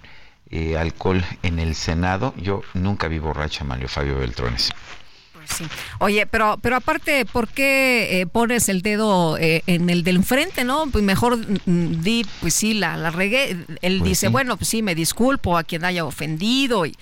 eh, 0.51 0.77
alcohol 0.77 1.25
en 1.41 1.57
el 1.57 1.73
Senado. 1.73 2.35
Yo 2.37 2.61
nunca 2.75 3.07
vi 3.07 3.17
borracha 3.17 3.63
Mario 3.63 3.87
Fabio 3.87 4.19
Beltrones. 4.19 4.69
Sí. 5.57 5.65
Oye, 5.99 6.25
pero, 6.27 6.57
pero 6.61 6.75
aparte, 6.77 7.25
¿por 7.25 7.47
qué 7.47 8.21
eh, 8.21 8.27
pones 8.27 8.69
el 8.69 8.81
dedo 8.81 9.37
eh, 9.37 9.63
en 9.67 9.89
el 9.89 10.03
del 10.03 10.17
enfrente, 10.17 10.63
no? 10.63 10.85
Pues 10.91 11.03
mejor 11.03 11.37
mm, 11.37 12.01
di, 12.01 12.25
pues 12.39 12.53
sí, 12.53 12.73
la, 12.73 12.97
la 12.97 13.09
regué. 13.09 13.57
Él 13.81 13.99
Pues 13.99 14.09
dice, 14.09 14.27
sí. 14.27 14.31
bueno, 14.31 14.57
pues 14.57 14.69
sí, 14.69 14.81
me 14.83 14.95
disculpo 14.95 15.57
a 15.57 15.63
quien 15.63 15.85
haya 15.85 16.05
ofendido 16.05 16.85
y 16.85 16.95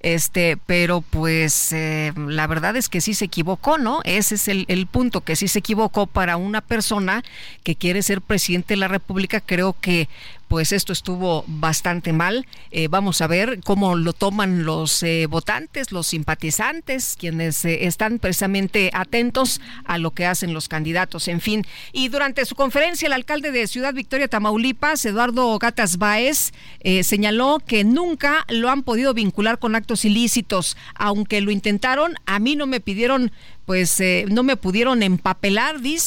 este, 0.00 0.56
pero 0.66 1.00
pues 1.00 1.72
eh, 1.72 2.12
la 2.16 2.46
verdad 2.46 2.76
es 2.76 2.88
que 2.88 3.00
sí 3.00 3.14
se 3.14 3.24
equivocó, 3.24 3.78
¿no? 3.78 4.00
Ese 4.04 4.34
es 4.36 4.46
el, 4.46 4.64
el 4.68 4.86
punto, 4.86 5.22
que 5.22 5.34
sí 5.36 5.48
se 5.48 5.58
equivocó 5.60 6.06
para 6.06 6.36
una 6.36 6.60
persona 6.60 7.24
que 7.64 7.74
quiere 7.76 8.02
ser 8.02 8.20
presidente 8.20 8.74
de 8.74 8.78
la 8.80 8.88
República. 8.88 9.40
Creo 9.40 9.74
que 9.80 10.08
pues 10.48 10.72
esto 10.72 10.92
estuvo 10.92 11.44
bastante 11.46 12.12
mal. 12.12 12.46
Eh, 12.70 12.88
vamos 12.88 13.20
a 13.20 13.26
ver 13.26 13.60
cómo 13.64 13.96
lo 13.96 14.12
toman 14.12 14.64
los 14.64 15.02
eh, 15.02 15.26
votantes, 15.26 15.92
los 15.92 16.06
simpatizantes, 16.08 17.16
quienes 17.18 17.64
eh, 17.64 17.86
están 17.86 18.18
precisamente 18.18 18.90
atentos 18.92 19.60
a 19.84 19.98
lo 19.98 20.12
que 20.12 20.26
hacen 20.26 20.54
los 20.54 20.68
candidatos. 20.68 21.28
En 21.28 21.40
fin, 21.40 21.66
y 21.92 22.08
durante 22.08 22.44
su 22.44 22.54
conferencia, 22.54 23.06
el 23.06 23.12
alcalde 23.12 23.50
de 23.50 23.66
Ciudad 23.66 23.94
Victoria, 23.94 24.28
Tamaulipas, 24.28 25.04
Eduardo 25.04 25.58
Gatas 25.58 25.98
Baez, 25.98 26.52
eh, 26.80 27.02
señaló 27.02 27.58
que 27.66 27.84
nunca 27.84 28.44
lo 28.48 28.70
han 28.70 28.82
podido 28.82 29.14
vincular 29.14 29.58
con 29.58 29.74
actos 29.74 30.04
ilícitos, 30.04 30.76
aunque 30.94 31.40
lo 31.40 31.50
intentaron. 31.50 32.14
A 32.26 32.38
mí 32.38 32.56
no 32.56 32.66
me 32.66 32.80
pidieron, 32.80 33.32
pues 33.64 34.02
no 34.28 34.42
me 34.42 34.56
pudieron 34.56 35.02
empapelar, 35.02 35.80
dice. 35.80 36.06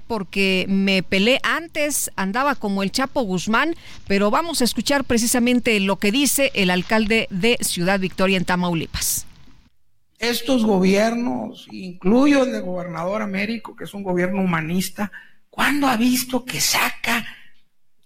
Porque 0.00 0.66
me 0.68 1.02
pelé 1.02 1.40
antes, 1.42 2.10
andaba 2.16 2.54
como 2.54 2.82
el 2.82 2.92
Chapo 2.92 3.22
Guzmán, 3.22 3.74
pero 4.06 4.30
vamos 4.30 4.60
a 4.60 4.64
escuchar 4.64 5.04
precisamente 5.04 5.78
lo 5.80 5.96
que 5.96 6.12
dice 6.12 6.50
el 6.54 6.70
alcalde 6.70 7.26
de 7.30 7.58
Ciudad 7.60 8.00
Victoria 8.00 8.36
en 8.36 8.44
Tamaulipas. 8.44 9.26
Estos 10.18 10.64
gobiernos, 10.64 11.66
incluyo 11.70 12.44
el 12.44 12.52
de 12.52 12.60
gobernador 12.60 13.20
Américo, 13.20 13.76
que 13.76 13.84
es 13.84 13.92
un 13.92 14.02
gobierno 14.02 14.42
humanista, 14.42 15.12
¿cuándo 15.50 15.88
ha 15.88 15.96
visto 15.96 16.44
que 16.44 16.60
saca, 16.60 17.26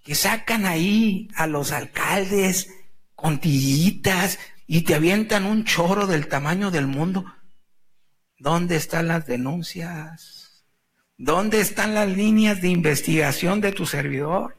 que 0.02 0.14
sacan 0.16 0.66
ahí 0.66 1.28
a 1.36 1.46
los 1.46 1.70
alcaldes 1.70 2.72
con 3.14 3.38
tillitas 3.38 4.38
y 4.66 4.82
te 4.82 4.94
avientan 4.94 5.44
un 5.44 5.64
choro 5.64 6.06
del 6.08 6.26
tamaño 6.26 6.70
del 6.70 6.88
mundo? 6.88 7.24
¿Dónde 8.38 8.76
están 8.76 9.06
las 9.06 9.26
denuncias? 9.26 10.39
¿Dónde 11.22 11.60
están 11.60 11.92
las 11.92 12.08
líneas 12.08 12.62
de 12.62 12.68
investigación 12.68 13.60
de 13.60 13.72
tu 13.72 13.84
servidor? 13.84 14.56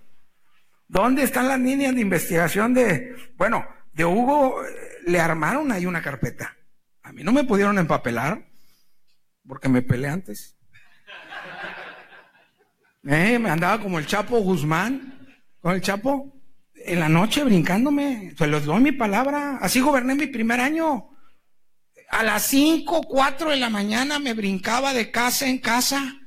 ¿Dónde 0.88 1.24
están 1.24 1.48
las 1.48 1.60
líneas 1.60 1.96
de 1.96 2.02
investigación 2.02 2.76
de, 2.76 3.16
bueno, 3.36 3.66
de 3.94 4.06
Hugo 4.06 4.64
eh, 4.64 4.70
le 5.08 5.20
armaron 5.20 5.72
ahí 5.72 5.88
una 5.88 6.04
carpeta. 6.04 6.56
A 7.02 7.14
mí 7.14 7.24
no 7.24 7.32
me 7.32 7.46
pudieron 7.46 7.80
empapelar 7.80 8.46
porque 9.48 9.70
me 9.70 9.82
peleé 9.82 10.12
antes. 10.12 10.56
Eh, 13.04 13.40
me 13.40 13.50
andaba 13.50 13.82
como 13.82 13.98
el 13.98 14.06
Chapo 14.06 14.38
Guzmán, 14.42 15.28
con 15.60 15.74
el 15.74 15.82
Chapo, 15.82 16.40
en 16.76 17.00
la 17.00 17.10
noche 17.10 17.44
brincándome. 17.44 18.36
Se 18.38 18.46
los 18.46 18.66
doy 18.66 18.80
mi 18.80 18.92
palabra. 18.92 19.58
Así 19.60 19.80
goberné 19.80 20.14
mi 20.14 20.28
primer 20.28 20.60
año. 20.60 21.10
A 22.12 22.22
las 22.22 22.44
5, 22.44 23.02
4 23.02 23.50
de 23.50 23.56
la 23.56 23.72
mañana 23.72 24.20
me 24.20 24.36
brincaba 24.36 24.94
de 24.94 25.10
casa 25.10 25.48
en 25.48 25.58
casa, 25.58 26.21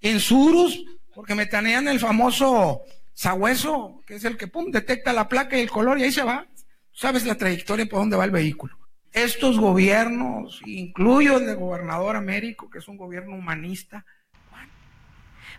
en 0.00 0.20
Surus, 0.20 0.84
porque 1.14 1.34
me 1.34 1.46
tanean 1.46 1.88
el 1.88 2.00
famoso 2.00 2.82
sabueso, 3.14 4.00
que 4.06 4.14
es 4.14 4.24
el 4.24 4.36
que 4.36 4.46
pum, 4.46 4.70
detecta 4.70 5.12
la 5.12 5.28
placa 5.28 5.58
y 5.58 5.60
el 5.60 5.70
color 5.70 5.98
y 5.98 6.04
ahí 6.04 6.12
se 6.12 6.22
va. 6.22 6.46
Sabes 6.92 7.26
la 7.26 7.36
trayectoria 7.36 7.86
por 7.86 8.00
dónde 8.00 8.16
va 8.16 8.24
el 8.24 8.30
vehículo. 8.30 8.76
Estos 9.12 9.58
gobiernos, 9.58 10.60
incluyo 10.66 11.38
el 11.38 11.46
de 11.46 11.54
gobernador 11.54 12.16
Américo, 12.16 12.70
que 12.70 12.78
es 12.78 12.88
un 12.88 12.96
gobierno 12.96 13.36
humanista, 13.36 14.04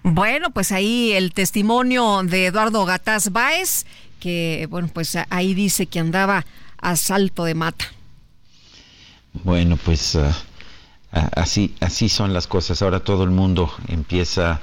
Bueno, 0.03 0.49
pues 0.49 0.71
ahí 0.71 1.11
el 1.11 1.31
testimonio 1.33 2.23
de 2.23 2.47
Eduardo 2.47 2.85
Gataz 2.85 3.29
Báez, 3.29 3.85
que 4.19 4.67
bueno, 4.69 4.87
pues 4.87 5.15
ahí 5.29 5.53
dice 5.53 5.85
que 5.85 5.99
andaba 5.99 6.45
a 6.77 6.95
salto 6.95 7.43
de 7.43 7.53
mata. 7.53 7.85
Bueno, 9.33 9.77
pues 9.77 10.15
ah, 10.15 10.35
así, 11.11 11.75
así 11.79 12.09
son 12.09 12.33
las 12.33 12.47
cosas. 12.47 12.81
Ahora 12.81 13.01
todo 13.01 13.23
el 13.23 13.31
mundo 13.31 13.73
empieza 13.87 14.61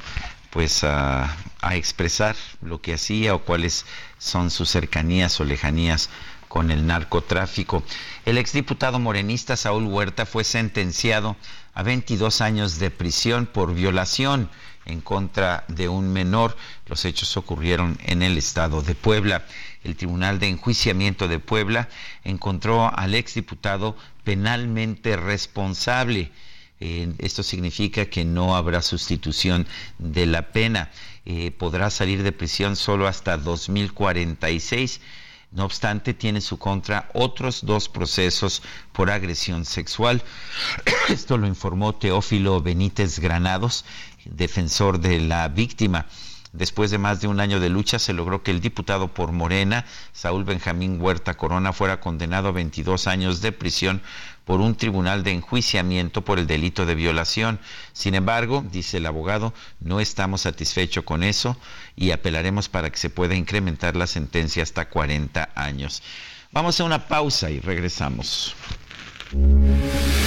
pues 0.51 0.83
a, 0.85 1.37
a 1.61 1.77
expresar 1.77 2.37
lo 2.63 2.81
que 2.81 2.95
hacía 2.95 3.35
o 3.35 3.41
cuáles 3.41 3.85
son 4.19 4.51
sus 4.51 4.71
cercanías 4.71 5.39
o 5.41 5.45
lejanías 5.45 6.09
con 6.49 6.71
el 6.71 6.87
narcotráfico. 6.87 7.83
El 8.25 8.39
exdiputado 8.39 8.99
morenista 8.99 9.57
Saúl 9.57 9.85
Huerta 9.85 10.27
fue 10.27 10.45
sentenciado 10.45 11.37
a 11.75 11.83
22 11.83 12.41
años 12.41 12.79
de 12.79 12.91
prisión 12.91 13.47
por 13.47 13.75
violación 13.75 14.51
en 14.87 15.01
contra 15.01 15.65
de 15.69 15.89
un 15.89 16.13
menor. 16.13 16.57
Los 16.87 17.05
hechos 17.05 17.37
ocurrieron 17.37 17.99
en 18.03 18.23
el 18.23 18.37
estado 18.39 18.83
de 18.83 18.95
Puebla. 18.95 19.45
El 19.85 19.97
Tribunal 19.97 20.39
de 20.39 20.49
Enjuiciamiento 20.49 21.29
de 21.29 21.39
Puebla 21.39 21.89
encontró 22.25 22.93
al 22.95 23.15
exdiputado 23.15 23.97
penalmente 24.25 25.17
responsable. 25.17 26.31
Eh, 26.81 27.13
esto 27.19 27.43
significa 27.43 28.07
que 28.07 28.25
no 28.25 28.57
habrá 28.57 28.83
sustitución 28.83 29.67
de 29.99 30.27
la 30.27 30.53
pena. 30.53 30.91
Eh, 31.25 31.51
podrá 31.51 31.91
salir 31.91 32.23
de 32.23 32.33
prisión 32.33 32.77
solo 32.77 33.07
hasta 33.07 33.37
2046. 33.37 35.01
No 35.51 35.65
obstante, 35.65 36.13
tiene 36.13 36.39
en 36.39 36.43
su 36.43 36.59
contra 36.59 37.09
otros 37.15 37.65
dos 37.65 37.89
procesos 37.89 38.63
por 38.93 39.11
agresión 39.11 39.65
sexual. 39.65 40.23
Esto 41.09 41.39
lo 41.39 41.47
informó 41.47 41.95
Teófilo 41.95 42.61
Benítez 42.61 43.19
Granados, 43.19 43.85
defensor 44.27 45.01
de 45.01 45.21
la 45.21 45.49
víctima. 45.49 46.07
Después 46.53 46.91
de 46.91 46.99
más 46.99 47.21
de 47.21 47.29
un 47.29 47.41
año 47.41 47.61
de 47.61 47.69
lucha, 47.69 47.99
se 47.99 48.13
logró 48.13 48.43
que 48.43 48.51
el 48.51 48.61
diputado 48.61 49.09
por 49.09 49.33
Morena, 49.33 49.85
Saúl 50.13 50.45
Benjamín 50.45 51.01
Huerta 51.01 51.35
Corona, 51.35 51.73
fuera 51.73 52.01
condenado 52.01 52.49
a 52.49 52.53
22 52.53 53.07
años 53.07 53.43
de 53.43 53.53
prisión 53.53 54.01
por 54.47 54.63
un 54.63 54.75
tribunal 54.77 55.25
de 55.25 55.33
enjuiciamiento 55.33 56.25
por 56.25 56.39
el 56.39 56.47
delito 56.47 56.87
de 56.87 56.95
violación. 56.95 57.61
Sin 57.93 58.15
embargo, 58.15 58.65
dice 58.73 58.97
el 58.97 59.05
abogado, 59.05 59.53
no 59.81 60.01
estamos 60.01 60.41
satisfechos 60.41 61.05
con 61.05 61.23
eso 61.23 61.55
y 61.97 62.13
apelaremos 62.13 62.71
para 62.71 62.89
que 62.89 62.97
se 62.97 63.11
pueda 63.11 63.35
incrementar 63.35 63.95
la 63.95 64.07
sentencia 64.07 64.63
hasta 64.63 64.89
40 64.89 65.51
años. 65.55 66.03
Vamos 66.51 66.81
a 66.81 66.85
una 66.85 67.07
pausa 67.09 67.51
y 67.51 67.61
regresamos. 67.61 68.57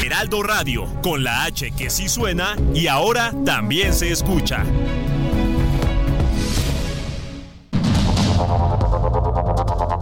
Heraldo 0.03 0.43
Radio, 0.43 1.01
con 1.01 1.23
la 1.23 1.45
H 1.45 1.71
que 1.71 1.89
sí 1.89 2.07
suena 2.07 2.55
y 2.75 2.85
ahora 2.85 3.33
también 3.43 3.91
se 3.91 4.11
escucha. 4.11 4.63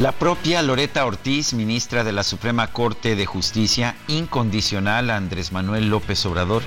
La 0.00 0.12
propia 0.12 0.62
Loreta 0.62 1.04
Ortiz, 1.04 1.52
ministra 1.52 2.04
de 2.04 2.12
la 2.12 2.22
Suprema 2.22 2.68
Corte 2.68 3.16
de 3.16 3.26
Justicia, 3.26 3.96
incondicional 4.08 5.10
a 5.10 5.18
Andrés 5.18 5.52
Manuel 5.52 5.90
López 5.90 6.24
Obrador, 6.24 6.62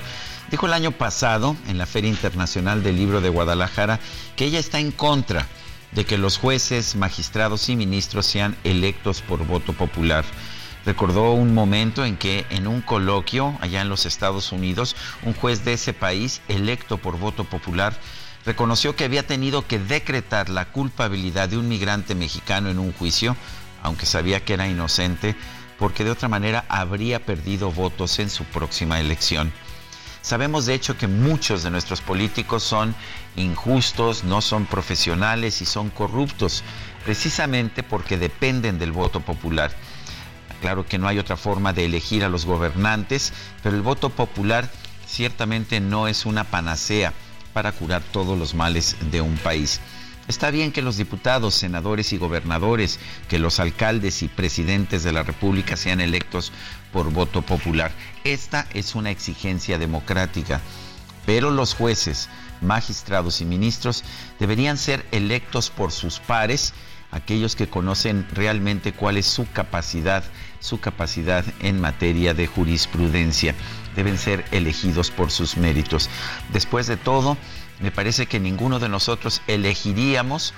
dijo 0.52 0.66
el 0.66 0.72
año 0.72 0.92
pasado 0.92 1.56
en 1.66 1.76
la 1.76 1.86
Feria 1.86 2.10
Internacional 2.10 2.84
del 2.84 2.96
Libro 2.96 3.20
de 3.20 3.30
Guadalajara 3.30 3.98
que 4.36 4.44
ella 4.44 4.60
está 4.60 4.78
en 4.78 4.92
contra 4.92 5.48
de 5.90 6.04
que 6.04 6.16
los 6.16 6.38
jueces, 6.38 6.94
magistrados 6.94 7.68
y 7.68 7.74
ministros 7.74 8.24
sean 8.24 8.56
electos 8.62 9.20
por 9.20 9.44
voto 9.44 9.72
popular. 9.72 10.24
recordó 10.86 11.32
un 11.32 11.54
momento 11.54 12.04
en 12.04 12.16
que 12.16 12.46
en 12.50 12.68
un 12.68 12.82
coloquio 12.82 13.58
allá 13.60 13.80
en 13.80 13.88
los 13.88 14.06
Estados 14.06 14.52
Unidos, 14.52 14.94
un 15.24 15.34
juez 15.34 15.64
de 15.64 15.72
ese 15.72 15.92
país, 15.92 16.40
electo 16.46 16.98
por 16.98 17.18
voto 17.18 17.42
popular, 17.42 17.98
reconoció 18.46 18.94
que 18.94 19.04
había 19.04 19.26
tenido 19.26 19.66
que 19.66 19.78
decretar 19.78 20.50
la 20.50 20.66
culpabilidad 20.66 21.48
de 21.48 21.56
un 21.56 21.68
migrante 21.68 22.14
mexicano 22.14 22.68
en 22.68 22.78
un 22.78 22.92
juicio, 22.92 23.36
aunque 23.82 24.06
sabía 24.06 24.44
que 24.44 24.54
era 24.54 24.68
inocente, 24.68 25.34
porque 25.78 26.04
de 26.04 26.10
otra 26.10 26.28
manera 26.28 26.64
habría 26.68 27.24
perdido 27.24 27.70
votos 27.70 28.18
en 28.18 28.30
su 28.30 28.44
próxima 28.44 29.00
elección. 29.00 29.52
Sabemos 30.22 30.64
de 30.64 30.74
hecho 30.74 30.96
que 30.96 31.06
muchos 31.06 31.62
de 31.62 31.70
nuestros 31.70 32.00
políticos 32.00 32.62
son 32.62 32.94
injustos, 33.36 34.24
no 34.24 34.40
son 34.40 34.64
profesionales 34.64 35.60
y 35.60 35.66
son 35.66 35.90
corruptos, 35.90 36.62
precisamente 37.04 37.82
porque 37.82 38.16
dependen 38.16 38.78
del 38.78 38.92
voto 38.92 39.20
popular. 39.20 39.70
Claro 40.62 40.86
que 40.86 40.96
no 40.96 41.08
hay 41.08 41.18
otra 41.18 41.36
forma 41.36 41.74
de 41.74 41.84
elegir 41.84 42.24
a 42.24 42.30
los 42.30 42.46
gobernantes, 42.46 43.34
pero 43.62 43.76
el 43.76 43.82
voto 43.82 44.08
popular 44.08 44.70
ciertamente 45.06 45.80
no 45.80 46.08
es 46.08 46.24
una 46.24 46.44
panacea 46.44 47.12
para 47.54 47.72
curar 47.72 48.02
todos 48.02 48.38
los 48.38 48.54
males 48.54 48.96
de 49.10 49.22
un 49.22 49.36
país. 49.38 49.80
Está 50.26 50.50
bien 50.50 50.72
que 50.72 50.82
los 50.82 50.96
diputados, 50.96 51.54
senadores 51.54 52.12
y 52.12 52.18
gobernadores, 52.18 52.98
que 53.28 53.38
los 53.38 53.60
alcaldes 53.60 54.22
y 54.22 54.28
presidentes 54.28 55.02
de 55.02 55.12
la 55.12 55.22
República 55.22 55.76
sean 55.76 56.00
electos 56.00 56.50
por 56.92 57.10
voto 57.10 57.42
popular. 57.42 57.92
Esta 58.24 58.66
es 58.72 58.94
una 58.94 59.10
exigencia 59.10 59.78
democrática. 59.78 60.60
Pero 61.26 61.50
los 61.50 61.74
jueces, 61.74 62.28
magistrados 62.60 63.40
y 63.40 63.44
ministros 63.44 64.04
deberían 64.38 64.78
ser 64.78 65.04
electos 65.10 65.70
por 65.70 65.92
sus 65.92 66.20
pares, 66.20 66.72
aquellos 67.10 67.54
que 67.54 67.68
conocen 67.68 68.26
realmente 68.32 68.92
cuál 68.92 69.18
es 69.18 69.26
su 69.26 69.46
capacidad, 69.50 70.24
su 70.60 70.80
capacidad 70.80 71.44
en 71.60 71.80
materia 71.80 72.34
de 72.34 72.46
jurisprudencia. 72.46 73.54
Deben 73.96 74.18
ser 74.18 74.44
elegidos 74.50 75.10
por 75.10 75.30
sus 75.30 75.56
méritos. 75.56 76.10
Después 76.52 76.86
de 76.86 76.96
todo, 76.96 77.36
me 77.80 77.90
parece 77.90 78.26
que 78.26 78.40
ninguno 78.40 78.78
de 78.78 78.88
nosotros 78.88 79.42
elegiríamos 79.46 80.54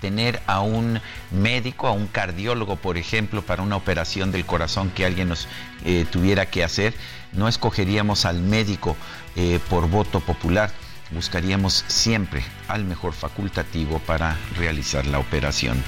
tener 0.00 0.40
a 0.46 0.60
un 0.60 1.00
médico, 1.30 1.86
a 1.86 1.92
un 1.92 2.06
cardiólogo, 2.06 2.76
por 2.76 2.96
ejemplo, 2.96 3.42
para 3.42 3.62
una 3.62 3.76
operación 3.76 4.32
del 4.32 4.46
corazón 4.46 4.90
que 4.90 5.04
alguien 5.04 5.28
nos 5.28 5.46
eh, 5.84 6.06
tuviera 6.10 6.46
que 6.46 6.64
hacer, 6.64 6.94
no 7.32 7.46
escogeríamos 7.46 8.24
al 8.24 8.40
médico 8.40 8.96
eh, 9.36 9.60
por 9.68 9.88
voto 9.88 10.20
popular, 10.20 10.72
buscaríamos 11.10 11.84
siempre 11.86 12.42
al 12.68 12.84
mejor 12.84 13.12
facultativo 13.12 13.98
para 14.00 14.36
realizar 14.56 15.06
la 15.06 15.18
operación. 15.18 15.82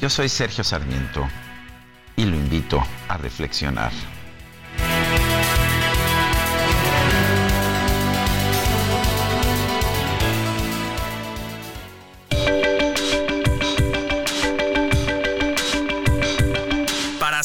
Yo 0.00 0.08
soy 0.08 0.28
Sergio 0.28 0.64
Sarmiento 0.64 1.28
y 2.16 2.24
lo 2.24 2.36
invito 2.36 2.82
a 3.08 3.16
reflexionar. 3.16 3.92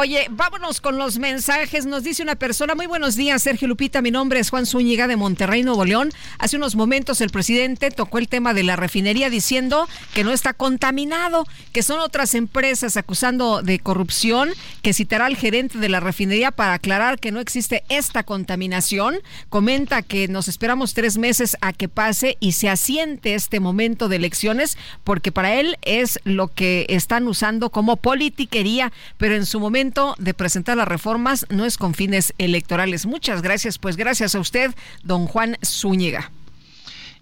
Oye, 0.00 0.28
vámonos 0.30 0.80
con 0.80 0.96
los 0.96 1.18
mensajes. 1.18 1.84
Nos 1.84 2.04
dice 2.04 2.22
una 2.22 2.36
persona, 2.36 2.76
muy 2.76 2.86
buenos 2.86 3.16
días, 3.16 3.42
Sergio 3.42 3.66
Lupita, 3.66 4.00
mi 4.00 4.12
nombre 4.12 4.38
es 4.38 4.48
Juan 4.48 4.64
Zúñiga 4.64 5.08
de 5.08 5.16
Monterrey, 5.16 5.64
Nuevo 5.64 5.84
León. 5.84 6.12
Hace 6.38 6.56
unos 6.56 6.76
momentos 6.76 7.20
el 7.20 7.30
presidente 7.30 7.90
tocó 7.90 8.18
el 8.18 8.28
tema 8.28 8.54
de 8.54 8.62
la 8.62 8.76
refinería 8.76 9.28
diciendo 9.28 9.88
que 10.14 10.22
no 10.22 10.30
está 10.30 10.54
contaminado, 10.54 11.48
que 11.72 11.82
son 11.82 11.98
otras 11.98 12.36
empresas 12.36 12.96
acusando 12.96 13.60
de 13.60 13.80
corrupción, 13.80 14.50
que 14.82 14.92
citará 14.92 15.26
al 15.26 15.34
gerente 15.34 15.78
de 15.78 15.88
la 15.88 15.98
refinería 15.98 16.52
para 16.52 16.74
aclarar 16.74 17.18
que 17.18 17.32
no 17.32 17.40
existe 17.40 17.82
esta 17.88 18.22
contaminación. 18.22 19.16
Comenta 19.48 20.02
que 20.02 20.28
nos 20.28 20.46
esperamos 20.46 20.94
tres 20.94 21.18
meses 21.18 21.56
a 21.60 21.72
que 21.72 21.88
pase 21.88 22.36
y 22.38 22.52
se 22.52 22.68
asiente 22.68 23.34
este 23.34 23.58
momento 23.58 24.08
de 24.08 24.14
elecciones, 24.14 24.78
porque 25.02 25.32
para 25.32 25.54
él 25.54 25.76
es 25.82 26.20
lo 26.22 26.46
que 26.46 26.86
están 26.88 27.26
usando 27.26 27.70
como 27.70 27.96
politiquería, 27.96 28.92
pero 29.16 29.34
en 29.34 29.44
su 29.44 29.58
momento 29.58 29.87
de 30.18 30.34
presentar 30.34 30.76
las 30.76 30.88
reformas 30.88 31.46
no 31.48 31.64
es 31.64 31.78
con 31.78 31.94
fines 31.94 32.34
electorales. 32.38 33.06
Muchas 33.06 33.42
gracias, 33.42 33.78
pues 33.78 33.96
gracias 33.96 34.34
a 34.34 34.40
usted, 34.40 34.74
don 35.02 35.26
Juan 35.26 35.56
Zúñiga. 35.64 36.30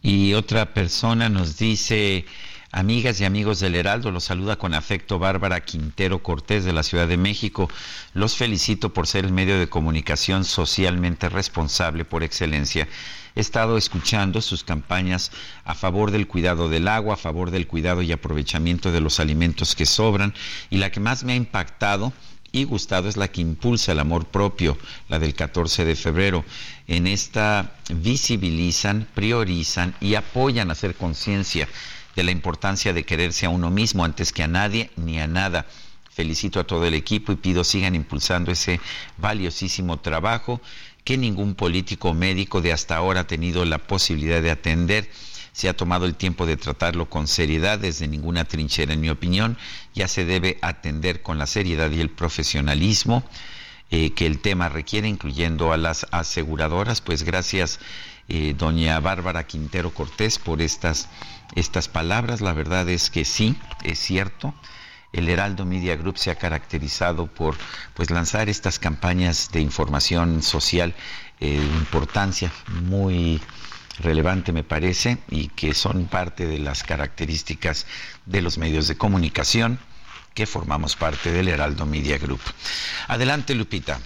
Y 0.02 0.34
otra 0.34 0.74
persona 0.74 1.28
nos 1.28 1.58
dice, 1.58 2.24
amigas 2.72 3.20
y 3.20 3.24
amigos 3.24 3.60
del 3.60 3.76
Heraldo, 3.76 4.10
los 4.10 4.24
saluda 4.24 4.56
con 4.56 4.74
afecto 4.74 5.18
Bárbara 5.18 5.60
Quintero 5.60 6.22
Cortés 6.22 6.64
de 6.64 6.72
la 6.72 6.82
Ciudad 6.82 7.08
de 7.08 7.16
México. 7.16 7.70
Los 8.14 8.36
felicito 8.36 8.92
por 8.92 9.06
ser 9.06 9.24
el 9.24 9.32
medio 9.32 9.58
de 9.58 9.68
comunicación 9.68 10.44
socialmente 10.44 11.28
responsable 11.28 12.04
por 12.04 12.24
excelencia 12.24 12.88
he 13.36 13.40
estado 13.40 13.76
escuchando 13.76 14.40
sus 14.40 14.64
campañas 14.64 15.30
a 15.64 15.74
favor 15.74 16.10
del 16.10 16.26
cuidado 16.26 16.68
del 16.68 16.88
agua, 16.88 17.14
a 17.14 17.18
favor 17.18 17.50
del 17.50 17.66
cuidado 17.66 18.02
y 18.02 18.10
aprovechamiento 18.10 18.90
de 18.90 19.02
los 19.02 19.20
alimentos 19.20 19.76
que 19.76 19.86
sobran 19.86 20.34
y 20.70 20.78
la 20.78 20.90
que 20.90 21.00
más 21.00 21.22
me 21.22 21.34
ha 21.34 21.36
impactado 21.36 22.12
y 22.56 22.64
gustado 22.64 23.08
es 23.08 23.18
la 23.18 23.28
que 23.28 23.42
impulsa 23.42 23.92
el 23.92 24.00
amor 24.00 24.26
propio, 24.26 24.78
la 25.08 25.18
del 25.18 25.34
14 25.34 25.84
de 25.84 25.94
febrero. 25.94 26.44
En 26.86 27.06
esta 27.06 27.74
visibilizan, 27.90 29.06
priorizan 29.14 29.94
y 30.00 30.14
apoyan 30.14 30.70
a 30.70 30.72
hacer 30.72 30.94
conciencia 30.94 31.68
de 32.14 32.24
la 32.24 32.30
importancia 32.30 32.94
de 32.94 33.04
quererse 33.04 33.44
a 33.44 33.50
uno 33.50 33.70
mismo 33.70 34.04
antes 34.04 34.32
que 34.32 34.42
a 34.42 34.48
nadie 34.48 34.90
ni 34.96 35.20
a 35.20 35.26
nada. 35.26 35.66
Felicito 36.10 36.58
a 36.58 36.64
todo 36.64 36.86
el 36.86 36.94
equipo 36.94 37.30
y 37.30 37.36
pido 37.36 37.62
sigan 37.62 37.94
impulsando 37.94 38.50
ese 38.50 38.80
valiosísimo 39.18 39.98
trabajo 39.98 40.62
que 41.04 41.18
ningún 41.18 41.54
político 41.54 42.14
médico 42.14 42.62
de 42.62 42.72
hasta 42.72 42.96
ahora 42.96 43.20
ha 43.20 43.26
tenido 43.26 43.66
la 43.66 43.78
posibilidad 43.78 44.40
de 44.40 44.50
atender 44.50 45.10
se 45.56 45.70
ha 45.70 45.74
tomado 45.74 46.04
el 46.04 46.16
tiempo 46.16 46.44
de 46.44 46.58
tratarlo 46.58 47.08
con 47.08 47.26
seriedad 47.26 47.78
desde 47.78 48.06
ninguna 48.08 48.44
trinchera, 48.44 48.92
en 48.92 49.00
mi 49.00 49.08
opinión, 49.08 49.56
ya 49.96 50.06
se 50.06 50.24
debe 50.26 50.58
atender 50.60 51.22
con 51.22 51.38
la 51.38 51.46
seriedad 51.46 51.90
y 51.90 52.00
el 52.00 52.10
profesionalismo 52.10 53.24
eh, 53.90 54.12
que 54.12 54.26
el 54.26 54.40
tema 54.40 54.68
requiere, 54.68 55.08
incluyendo 55.08 55.72
a 55.72 55.78
las 55.78 56.06
aseguradoras. 56.10 57.00
Pues 57.00 57.22
gracias, 57.22 57.80
eh, 58.28 58.54
doña 58.56 59.00
Bárbara 59.00 59.46
Quintero 59.46 59.92
Cortés, 59.94 60.38
por 60.38 60.60
estas, 60.60 61.08
estas 61.54 61.88
palabras. 61.88 62.42
La 62.42 62.52
verdad 62.52 62.88
es 62.90 63.08
que 63.08 63.24
sí, 63.24 63.56
es 63.84 63.98
cierto. 63.98 64.54
El 65.12 65.30
Heraldo 65.30 65.64
Media 65.64 65.96
Group 65.96 66.18
se 66.18 66.30
ha 66.30 66.34
caracterizado 66.34 67.26
por 67.26 67.56
pues 67.94 68.10
lanzar 68.10 68.50
estas 68.50 68.78
campañas 68.78 69.50
de 69.50 69.60
información 69.62 70.42
social 70.42 70.94
eh, 71.40 71.58
de 71.58 71.76
importancia 71.78 72.52
muy 72.82 73.40
relevante 74.00 74.52
me 74.52 74.64
parece 74.64 75.18
y 75.30 75.48
que 75.48 75.74
son 75.74 76.06
parte 76.06 76.46
de 76.46 76.58
las 76.58 76.82
características 76.82 77.86
de 78.24 78.42
los 78.42 78.58
medios 78.58 78.88
de 78.88 78.96
comunicación 78.96 79.78
que 80.34 80.46
formamos 80.46 80.96
parte 80.96 81.32
del 81.32 81.48
Heraldo 81.48 81.86
Media 81.86 82.18
Group. 82.18 82.40
Adelante, 83.08 83.54
Lupita. 83.54 83.98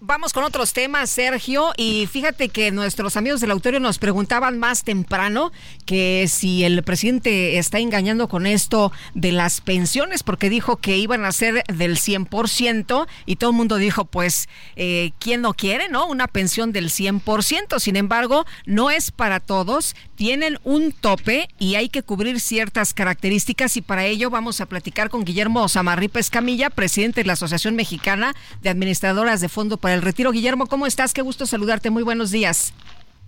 Vamos 0.00 0.32
con 0.32 0.44
otros 0.44 0.74
temas, 0.74 1.10
Sergio. 1.10 1.72
Y 1.76 2.06
fíjate 2.06 2.50
que 2.50 2.70
nuestros 2.70 3.16
amigos 3.16 3.40
del 3.40 3.50
auditorio 3.50 3.80
nos 3.80 3.98
preguntaban 3.98 4.56
más 4.56 4.84
temprano 4.84 5.50
que 5.86 6.26
si 6.28 6.62
el 6.62 6.84
presidente 6.84 7.58
está 7.58 7.80
engañando 7.80 8.28
con 8.28 8.46
esto 8.46 8.92
de 9.14 9.32
las 9.32 9.60
pensiones, 9.60 10.22
porque 10.22 10.50
dijo 10.50 10.76
que 10.76 10.96
iban 10.98 11.24
a 11.24 11.32
ser 11.32 11.64
del 11.64 11.96
100% 11.96 13.08
y 13.26 13.36
todo 13.36 13.50
el 13.50 13.56
mundo 13.56 13.74
dijo, 13.74 14.04
pues, 14.04 14.48
eh, 14.76 15.10
¿quién 15.18 15.40
no 15.40 15.52
quiere, 15.52 15.88
no? 15.88 16.06
Una 16.06 16.28
pensión 16.28 16.70
del 16.70 16.90
100%. 16.90 17.80
Sin 17.80 17.96
embargo, 17.96 18.46
no 18.66 18.92
es 18.92 19.10
para 19.10 19.40
todos. 19.40 19.96
Tienen 20.14 20.60
un 20.62 20.92
tope 20.92 21.48
y 21.58 21.74
hay 21.74 21.88
que 21.88 22.04
cubrir 22.04 22.38
ciertas 22.38 22.94
características 22.94 23.76
y 23.76 23.82
para 23.82 24.04
ello 24.04 24.30
vamos 24.30 24.60
a 24.60 24.66
platicar 24.66 25.10
con 25.10 25.24
Guillermo 25.24 25.68
Samarripa 25.68 26.20
Escamilla, 26.20 26.70
presidente 26.70 27.22
de 27.22 27.26
la 27.26 27.32
Asociación 27.32 27.74
Mexicana 27.74 28.36
de 28.62 28.70
Administradoras 28.70 29.40
de 29.40 29.48
Fondo 29.48 29.76
el 29.94 30.02
retiro. 30.02 30.32
Guillermo, 30.32 30.66
¿cómo 30.66 30.86
estás? 30.86 31.12
Qué 31.12 31.22
gusto 31.22 31.46
saludarte. 31.46 31.90
Muy 31.90 32.02
buenos 32.02 32.30
días. 32.30 32.72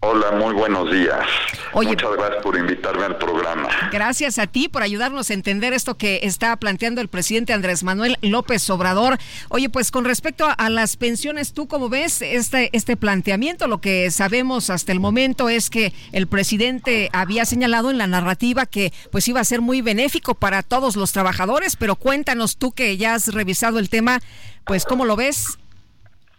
Hola, 0.03 0.31
muy 0.31 0.55
buenos 0.55 0.91
días. 0.91 1.27
Muchas 1.75 2.11
gracias 2.17 2.43
por 2.43 2.57
invitarme 2.57 3.05
al 3.05 3.19
programa. 3.19 3.69
Gracias 3.93 4.39
a 4.39 4.47
ti 4.47 4.67
por 4.67 4.83
ayudarnos 4.83 5.29
a 5.29 5.35
entender 5.35 5.75
esto 5.75 5.99
que 5.99 6.21
está 6.23 6.57
planteando 6.57 7.03
el 7.03 7.09
presidente 7.09 7.53
Andrés 7.53 7.83
Manuel 7.83 8.17
López 8.23 8.71
Obrador. 8.71 9.19
Oye, 9.51 9.69
pues 9.69 9.91
con 9.91 10.07
respecto 10.07 10.47
a, 10.57 10.71
las 10.71 10.97
pensiones, 10.97 11.53
¿tú 11.53 11.69
cómo 11.69 11.91
ves 11.91 12.23
este, 12.23 12.71
este 12.73 12.97
planteamiento? 12.97 13.67
Lo 13.67 13.83
que 13.83 14.11
sabemos 14.11 14.71
hasta 14.71 14.91
el 14.91 15.01
momento 15.01 15.51
es 15.51 15.69
que 15.69 15.93
el 16.13 16.27
presidente 16.27 17.11
había 17.13 17.45
señalado 17.45 17.91
en 17.91 17.99
la 17.99 18.07
narrativa 18.07 18.65
que 18.65 18.95
pues 19.13 19.29
iba 19.29 19.41
a 19.41 19.45
ser 19.45 19.61
muy 19.61 19.83
benéfico 19.83 20.35
para 20.35 20.63
todos 20.63 20.97
los 20.97 21.13
trabajadores, 21.13 21.77
pero 21.77 21.97
cuéntanos 21.97 22.57
tú 22.57 22.73
que 22.73 22.97
ya 22.97 23.13
has 23.13 23.35
revisado 23.35 23.79
el 23.79 23.91
tema, 23.91 24.21
pues 24.65 24.87
¿cómo 24.87 25.05
lo 25.05 25.17
ves? 25.17 25.60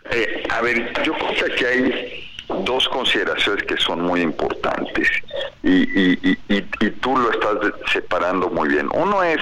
Eh, 0.10 0.44
a 0.50 0.62
ver, 0.62 0.94
yo 1.04 1.14
creo 1.14 1.34
que 1.34 1.54
aquí 1.54 1.66
hay 1.66 2.32
dos 2.66 2.88
consideraciones 2.90 3.64
que 3.64 3.78
son 3.78 4.02
muy 4.02 4.22
importantes 4.22 5.08
y, 5.64 6.36
tú 7.02 7.18
lo 7.18 7.32
estás 7.32 7.74
separando 7.92 8.50
muy 8.50 8.70
bien. 8.70 8.90
Uno 8.94 9.24
es 9.24 9.40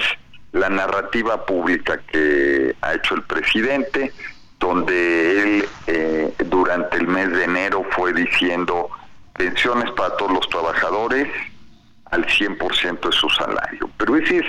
la 0.52 0.68
narrativa 0.68 1.44
pública 1.44 2.00
que 2.10 2.74
ha 2.80 2.94
hecho 2.94 3.14
el 3.14 3.22
presidente, 3.22 4.12
donde 4.58 5.42
él 5.42 5.68
eh, 5.86 6.32
durante 6.46 6.96
el 6.96 7.06
mes 7.06 7.30
de 7.30 7.44
enero 7.44 7.84
fue 7.90 8.12
diciendo 8.12 8.90
pensiones 9.34 9.90
para 9.92 10.16
todos 10.16 10.32
los 10.32 10.48
trabajadores 10.48 11.28
al 12.10 12.26
100% 12.26 13.00
de 13.00 13.12
su 13.12 13.28
salario. 13.30 13.90
Pero 13.96 14.16
ese 14.16 14.38
es 14.38 14.46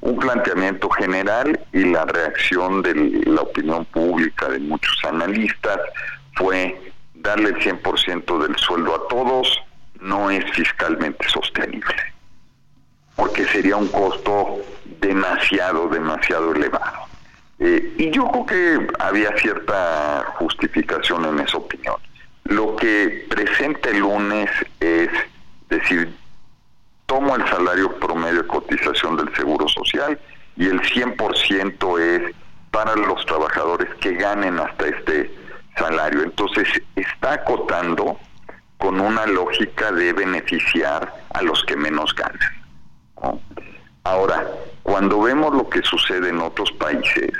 un 0.00 0.18
planteamiento 0.18 0.88
general 0.90 1.58
y 1.72 1.84
la 1.84 2.04
reacción 2.04 2.82
de 2.82 3.22
la 3.26 3.42
opinión 3.42 3.84
pública 3.86 4.48
de 4.48 4.58
muchos 4.58 4.98
analistas 5.04 5.78
fue 6.34 6.92
darle 7.14 7.50
el 7.50 7.56
100% 7.56 8.42
del 8.42 8.56
sueldo 8.58 8.94
a 8.94 9.08
todos 9.08 9.62
no 10.00 10.30
es 10.30 10.44
fiscalmente 10.52 11.28
sostenible, 11.28 11.94
porque 13.14 13.44
sería 13.46 13.76
un 13.76 13.88
costo 13.88 14.58
demasiado, 15.00 15.88
demasiado 15.88 16.52
elevado. 16.54 17.06
Eh, 17.60 17.94
y 17.96 18.10
yo 18.10 18.28
creo 18.30 18.46
que 18.46 18.86
había 18.98 19.36
cierta 19.36 20.24
justificación 20.38 21.24
en 21.26 21.46
esa 21.46 21.58
opinión. 21.58 21.96
Lo 22.44 22.74
que 22.74 23.26
presenta 23.30 23.90
el 23.90 24.00
lunes 24.00 24.50
es 24.80 25.08
decir, 25.68 26.12
tomo 27.12 27.36
el 27.36 27.46
salario 27.46 27.94
promedio 27.96 28.42
de 28.42 28.48
cotización 28.48 29.18
del 29.18 29.36
Seguro 29.36 29.68
Social 29.68 30.18
y 30.56 30.64
el 30.66 30.80
100% 30.80 32.00
es 32.00 32.34
para 32.70 32.96
los 32.96 33.26
trabajadores 33.26 33.94
que 33.96 34.14
ganen 34.14 34.58
hasta 34.58 34.86
este 34.86 35.30
salario. 35.76 36.22
Entonces 36.22 36.66
está 36.96 37.34
acotando 37.34 38.18
con 38.78 38.98
una 38.98 39.26
lógica 39.26 39.92
de 39.92 40.14
beneficiar 40.14 41.12
a 41.34 41.42
los 41.42 41.62
que 41.64 41.76
menos 41.76 42.14
ganan. 42.14 43.36
Ahora, 44.04 44.48
cuando 44.82 45.20
vemos 45.20 45.54
lo 45.54 45.68
que 45.68 45.82
sucede 45.82 46.30
en 46.30 46.40
otros 46.40 46.72
países, 46.72 47.30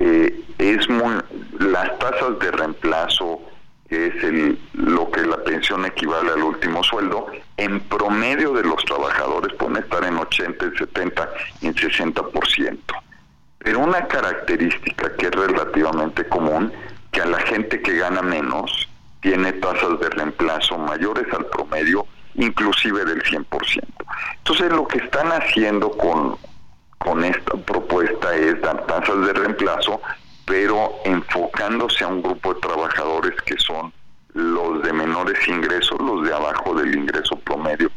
eh, 0.00 0.38
es 0.58 0.86
muy, 0.90 1.14
las 1.60 1.98
tasas 1.98 2.38
de 2.40 2.50
reemplazo, 2.50 3.40
que 3.88 4.08
es 4.08 4.24
el, 4.24 4.58
lo 4.74 5.10
que 5.10 5.22
la 5.22 5.36
pensión 5.44 5.84
equivale 5.84 6.32
al 6.32 6.42
último 6.42 6.82
sueldo, 6.82 7.26
en 7.56 7.80
promedio 7.80 8.52
de 8.52 8.64
los 8.64 8.84
trabajadores 8.84 9.54
pueden 9.54 9.76
estar 9.76 10.04
en 10.04 10.16
80, 10.16 10.64
en 10.64 10.76
70 10.76 11.30
y 11.60 11.66
en 11.68 11.74
60%. 11.74 12.78
Pero 13.58 13.78
una 13.80 14.06
característica 14.06 15.14
que 15.16 15.26
es 15.26 15.32
relativamente 15.32 16.26
común 16.28 16.72
que 17.10 17.20
a 17.20 17.26
la 17.26 17.38
gente 17.40 17.80
que 17.80 17.96
gana 17.96 18.22
menos 18.22 18.88
tiene 19.20 19.52
tasas 19.54 19.98
de 20.00 20.10
reemplazo 20.10 20.78
mayores 20.78 21.26
al 21.32 21.46
promedio, 21.46 22.06
inclusive 22.34 23.04
del 23.04 23.22
100%. 23.22 23.46
Entonces 24.38 24.70
lo 24.70 24.86
que 24.86 24.98
están 24.98 25.32
haciendo 25.32 25.90
con, 25.90 26.36
con 26.98 27.24
esta 27.24 27.56
propuesta 27.56 28.34
es 28.36 28.60
dar 28.60 28.86
tasas 28.86 29.26
de 29.26 29.32
reemplazo, 29.32 30.00
pero 30.46 30.94
enfocándose 31.04 32.04
a 32.04 32.08
un 32.08 32.22
grupo 32.22 32.54
de 32.54 32.60
trabajadores 32.60 33.34
que 33.42 33.58
son 33.58 33.92
los 34.32 34.82
de 34.82 34.92
menores 34.92 35.46
ingresos, 35.46 36.00
los 36.00 36.26
de 36.26 36.34
abajo 36.34 36.74
del 36.74 36.94
ingreso 36.94 37.36
promedio 37.40 37.90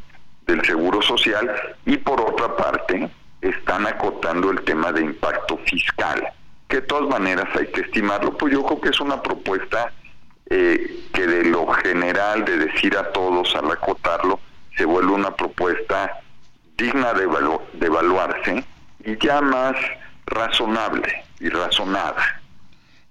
del 0.48 0.66
Seguro 0.66 1.02
Social, 1.02 1.50
y 1.86 1.96
por 1.98 2.20
otra 2.20 2.56
parte 2.58 3.10
están 3.42 3.88
acotando 3.88 4.52
el 4.52 4.62
tema 4.64 4.92
de 4.92 5.02
impacto 5.02 5.58
fiscal 5.66 6.34
que 6.70 6.78
de 6.78 6.82
todas 6.84 7.10
maneras 7.10 7.48
hay 7.56 7.66
que 7.68 7.82
estimarlo, 7.82 8.38
pues 8.38 8.54
yo 8.54 8.64
creo 8.64 8.80
que 8.80 8.90
es 8.90 9.00
una 9.02 9.22
propuesta 9.22 9.92
eh, 10.52 11.04
que 11.14 11.26
de 11.26 11.46
lo 11.46 11.68
general, 11.68 12.46
de 12.46 12.58
decir 12.58 12.96
a 12.96 13.12
todos 13.12 13.56
al 13.56 13.72
acotarlo, 13.72 14.40
se 14.78 14.86
vuelve 14.86 15.12
una 15.12 15.36
propuesta 15.36 16.22
digna 16.78 17.14
de, 17.14 17.28
de 17.74 17.86
evaluarse 17.88 18.64
y 19.04 19.18
ya 19.18 19.42
más 19.42 19.76
razonable 20.28 21.26
y 21.40 21.50
razonada. 21.50 22.39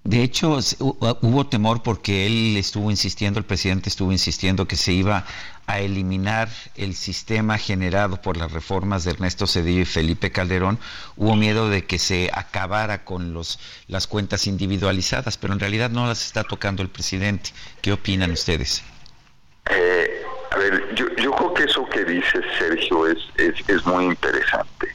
De 0.08 0.22
hecho, 0.22 0.58
hubo 0.78 1.46
temor 1.48 1.82
porque 1.82 2.24
él 2.24 2.56
estuvo 2.56 2.90
insistiendo, 2.90 3.38
el 3.38 3.44
presidente 3.44 3.90
estuvo 3.90 4.10
insistiendo 4.10 4.66
que 4.66 4.74
se 4.74 4.94
iba 4.94 5.26
a 5.66 5.80
eliminar 5.80 6.48
el 6.76 6.94
sistema 6.94 7.58
generado 7.58 8.22
por 8.22 8.38
las 8.38 8.50
reformas 8.50 9.04
de 9.04 9.10
Ernesto 9.10 9.46
Cedillo 9.46 9.82
y 9.82 9.84
Felipe 9.84 10.32
Calderón. 10.32 10.78
Hubo 11.18 11.36
miedo 11.36 11.68
de 11.68 11.84
que 11.84 11.98
se 11.98 12.30
acabara 12.32 13.04
con 13.04 13.34
los, 13.34 13.60
las 13.86 14.06
cuentas 14.06 14.46
individualizadas, 14.46 15.36
pero 15.36 15.52
en 15.52 15.60
realidad 15.60 15.90
no 15.90 16.06
las 16.06 16.24
está 16.24 16.42
tocando 16.42 16.82
el 16.82 16.88
presidente. 16.88 17.50
¿Qué 17.82 17.92
opinan 17.92 18.30
ustedes? 18.30 18.82
Eh, 19.68 20.22
a 20.52 20.56
ver, 20.56 20.94
yo, 20.94 21.04
yo, 21.16 21.32
creo 21.32 21.52
que 21.52 21.64
eso 21.64 21.84
que 21.84 22.06
dice 22.06 22.40
Sergio 22.58 23.08
es, 23.08 23.18
es, 23.36 23.56
es 23.68 23.84
muy 23.84 24.06
interesante. 24.06 24.88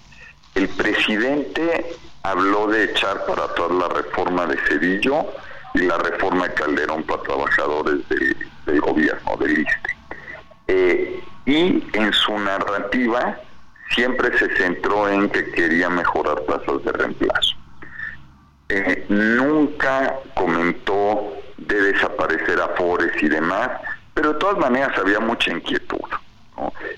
El 0.56 0.68
presidente 0.70 1.86
habló 2.24 2.68
de 2.68 2.86
echar 2.86 3.26
para 3.26 3.44
atrás 3.44 3.70
la 3.72 3.90
reforma 3.90 4.46
de 4.46 4.58
Cedillo 4.68 5.26
y 5.74 5.80
la 5.80 5.98
reforma 5.98 6.48
de 6.48 6.54
Calderón 6.54 7.04
para 7.04 7.22
trabajadores 7.24 8.08
del, 8.10 8.82
gobierno, 8.82 9.36
del 9.38 9.60
ISTE. 9.60 9.98
Eh, 10.68 11.24
y 11.46 11.84
en 11.94 12.14
su 12.14 12.38
narrativa 12.40 13.38
siempre 13.94 14.38
se 14.38 14.56
centró 14.56 15.10
en 15.10 15.30
que 15.30 15.52
quería 15.52 15.90
mejorar 15.90 16.40
tasas 16.42 16.84
de 16.84 16.92
reemplazo. 16.94 17.56
Eh, 18.70 19.06
nunca 19.10 20.16
comentó 20.36 21.34
de 21.58 21.82
desaparecer 21.94 22.60
afores 22.62 23.12
y 23.22 23.28
demás, 23.28 23.70
pero 24.14 24.34
de 24.34 24.40
todas 24.40 24.58
maneras 24.58 24.98
había 24.98 25.20
mucha 25.20 25.52
inquietud. 25.52 26.00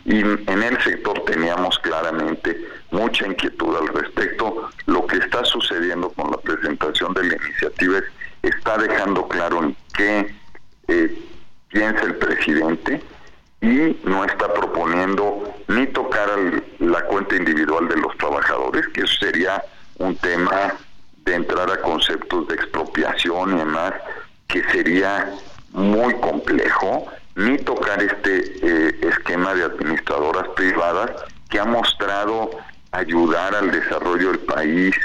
Y 0.06 0.19
en 0.19 0.64
el 0.64 0.82
sector 0.84 1.23
teníamos 1.26 1.80
claramente 1.80 2.60
mucha 2.91 3.26
inquietud 3.26 3.76
al 3.76 3.88
respecto. 3.88 4.69
Lo 4.86 5.06
que 5.07 5.18
está 5.18 5.44
sucediendo 5.45 6.10
con 6.11 6.32
la 6.32 6.38
presentación 6.38 7.14
de 7.14 7.23
la 7.23 7.36
iniciativa 7.36 7.99
es, 7.99 8.06
está 8.44 8.77
dejando 8.77 9.27
claro 9.27 9.64
en 9.64 9.76
qué 9.94 10.36
eh, 10.88 11.26
piensa 11.69 12.03
el 12.03 12.15
presidente 12.15 13.02
y 13.61 13.98
no 14.03 14.23
está 14.23 14.53
proponiendo 14.53 15.56
ni 15.68 15.88
tocar 15.88 16.30
la 16.80 17.02
cuenta 17.06 17.36
individual 17.36 17.88
de 17.88 17.98
los 17.98 18.15
trabajadores, 18.18 18.88
que 18.90 19.02
eso 19.02 19.15
sería 19.19 19.64
un 19.98 20.15
tema 20.18 20.73
de 21.26 21.36
entrar 21.36 21.72
a 21.72 21.82
conceptos 21.82 22.48
de 22.48 22.56
expropiación 22.56 23.56
y 23.56 23.60
demás, 23.60 23.94
que 24.48 24.64
sería 24.72 25.34
muy 25.72 26.14
complejo 26.15 27.07
ni 27.36 27.57
tocar 27.57 28.02
este 28.02 28.56
eh, 28.61 29.05
de 29.53 29.65
administradoras 29.65 30.47
privadas 30.55 31.11
que 31.49 31.59
ha 31.59 31.65
mostrado 31.65 32.49
ayudar 32.91 33.55
al 33.55 33.72
desarrollo 33.72 34.31
del 34.31 34.39
país 34.39 34.95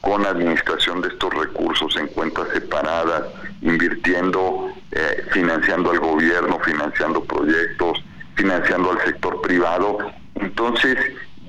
con 0.00 0.26
administración 0.26 1.00
de 1.00 1.08
estos 1.08 1.32
recursos 1.34 1.96
en 1.96 2.06
cuentas 2.08 2.48
separadas, 2.52 3.24
invirtiendo, 3.62 4.70
eh, 4.92 5.24
financiando 5.32 5.90
al 5.90 5.98
gobierno, 5.98 6.58
financiando 6.60 7.22
proyectos, 7.24 8.02
financiando 8.34 8.92
al 8.92 9.00
sector 9.04 9.40
privado. 9.40 9.98
Entonces 10.36 10.96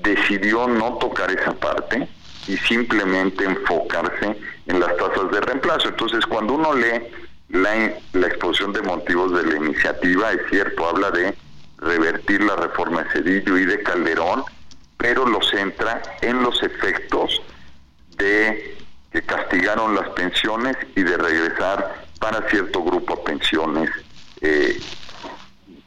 decidió 0.02 0.66
no 0.66 0.98
tocar 0.98 1.30
esa 1.30 1.52
parte 1.52 2.08
y 2.48 2.56
simplemente 2.56 3.44
enfocarse 3.44 4.36
en 4.66 4.80
las 4.80 4.96
tasas 4.96 5.30
de 5.30 5.40
reemplazo. 5.40 5.88
Entonces 5.88 6.26
cuando 6.26 6.54
uno 6.54 6.74
lee 6.74 7.02
la 7.50 8.26
exposición 8.26 8.72
de 8.72 8.82
motivos 8.82 9.32
de 9.32 9.44
la 9.44 9.56
iniciativa, 9.56 10.32
es 10.32 10.40
cierto, 10.50 10.88
habla 10.88 11.10
de 11.10 11.34
revertir 11.80 12.42
la 12.42 12.56
reforma 12.56 13.02
de 13.02 13.10
Cedillo 13.10 13.58
y 13.58 13.64
de 13.64 13.82
Calderón, 13.82 14.44
pero 14.96 15.26
lo 15.26 15.42
centra 15.42 16.02
en 16.20 16.42
los 16.42 16.62
efectos 16.62 17.42
de 18.16 18.78
que 19.10 19.22
castigaron 19.22 19.94
las 19.94 20.08
pensiones 20.10 20.76
y 20.94 21.02
de 21.02 21.16
regresar 21.16 22.04
para 22.20 22.48
cierto 22.48 22.82
grupo 22.84 23.14
a 23.14 23.24
pensiones 23.24 23.90
eh, 24.40 24.78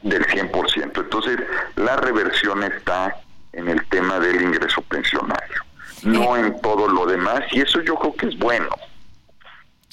del 0.02 0.26
100%. 0.26 0.92
Entonces, 1.02 1.38
la 1.76 1.96
reversión 1.96 2.64
está 2.64 3.16
en 3.54 3.70
el 3.70 3.86
tema 3.88 4.20
del 4.20 4.42
ingreso 4.42 4.82
pensionario, 4.82 5.62
no 6.04 6.36
en 6.36 6.60
todo 6.62 6.88
lo 6.88 7.06
demás, 7.06 7.42
y 7.52 7.62
eso 7.62 7.82
yo 7.82 7.96
creo 7.96 8.16
que 8.16 8.28
es 8.28 8.38
bueno. 8.38 8.70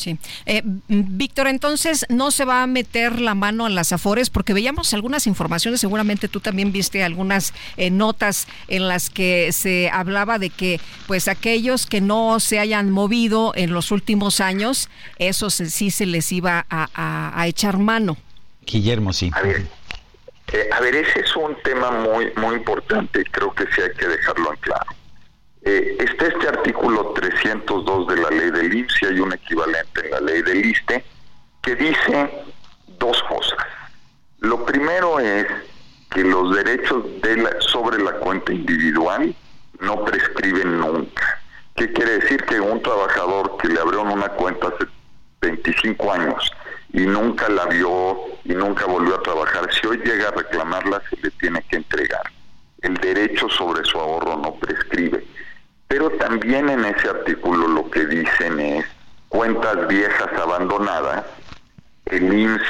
Sí. 0.01 0.18
Eh, 0.47 0.62
Víctor, 0.89 1.47
entonces 1.47 2.06
no 2.09 2.31
se 2.31 2.47
va 2.47 2.62
a 2.62 2.66
meter 2.66 3.20
la 3.20 3.35
mano 3.35 3.66
en 3.66 3.74
las 3.74 3.93
afores 3.93 4.31
porque 4.31 4.55
veíamos 4.55 4.94
algunas 4.94 5.27
informaciones, 5.27 5.81
seguramente 5.81 6.27
tú 6.27 6.40
también 6.40 6.72
viste 6.72 7.05
algunas 7.05 7.52
eh, 7.77 7.90
notas 7.90 8.48
en 8.68 8.89
las 8.89 9.10
que 9.10 9.52
se 9.52 9.90
hablaba 9.90 10.39
de 10.39 10.48
que 10.48 10.81
pues 11.06 11.28
aquellos 11.28 11.86
que 11.86 12.01
no 12.01 12.40
se 12.40 12.59
hayan 12.59 12.90
movido 12.90 13.52
en 13.55 13.74
los 13.74 13.90
últimos 13.90 14.40
años, 14.40 14.89
eso 15.18 15.51
sí 15.51 15.90
se 15.90 16.06
les 16.06 16.32
iba 16.32 16.66
a, 16.70 17.47
echar 17.47 17.78
mano. 17.78 18.16
Guillermo, 18.64 19.12
sí. 19.12 19.31
A 19.35 19.43
ver, 19.43 19.66
eh, 20.52 20.68
a 20.72 20.81
ver, 20.81 20.94
ese 20.94 21.20
es 21.20 21.36
un 21.36 21.56
tema 21.62 21.90
muy, 21.90 22.32
muy 22.36 22.56
importante, 22.56 23.24
creo 23.31 23.52
que 23.55 23.64
sí 23.74 23.82
hay 23.82 23.97
que 23.98 24.06
dejarlo 24.06 24.52
en 24.52 24.60
claro. 24.60 24.99
Eh, 25.73 25.97
está 26.01 26.27
este 26.27 26.49
artículo 26.49 27.13
302 27.15 28.09
de 28.09 28.17
la 28.17 28.31
ley 28.31 28.51
del 28.51 28.75
IMSS 28.75 29.03
y 29.03 29.07
hay 29.07 29.21
un 29.21 29.33
equivalente 29.33 30.05
en 30.05 30.11
la 30.11 30.21
ley 30.21 30.43
del 30.43 30.67
ISTE 30.67 31.05
que 31.63 31.77
dice 31.77 32.45
dos 32.99 33.23
cosas. 33.29 33.57
Lo 34.41 34.67
primero 34.67 35.21
es 35.21 35.47
que 36.11 36.25
los 36.25 36.53
derechos 36.57 37.05
de 37.23 37.37
la, 37.37 37.61
sobre 37.61 38.03
la 38.03 38.15
cuenta 38.15 38.53
individual 38.53 39.33
no 39.79 40.05
prescriben 40.05 40.81
nunca. 40.81 41.41
¿Qué 41.77 41.93
quiere 41.93 42.19
decir? 42.19 42.43
Que 42.47 42.59
un 42.59 42.83
trabajador 42.83 43.57
que 43.59 43.69
le 43.69 43.79
abrieron 43.79 44.11
una 44.11 44.31
cuenta 44.31 44.67
hace 44.75 44.91
25 45.41 46.13
años 46.13 46.51
y 46.93 47.03
nunca 47.03 47.49
la 47.49 47.67
vio 47.67 48.19
y 48.45 48.55
nunca 48.55 48.87
volvió 48.87 49.15
a 49.15 49.23
trabajar, 49.23 49.73
si 49.73 49.87
hoy 49.87 49.99
llega 49.99 50.31
a 50.31 50.33
reclamarla 50.33 51.01
se 51.09 51.17
le 51.23 51.31
tiene 51.31 51.63
que 51.71 51.77
entregar. 51.77 52.29
El 52.83 52.95
derecho 52.95 53.49
sobre 53.49 53.85
su 53.85 54.01
ahorro 54.01 54.37
no 54.37 54.57
prescribe. 54.57 55.25
Pero 55.91 56.09
también 56.11 56.69
en 56.69 56.85
ese 56.85 57.09
artículo 57.09 57.67
lo 57.67 57.91
que 57.91 58.07
dicen 58.07 58.61
es 58.61 58.87
cuentas 59.29 59.89
viejas 59.89 60.33
abandonadas, 60.41 61.25
el 62.07 62.33
IMSS 62.33 62.62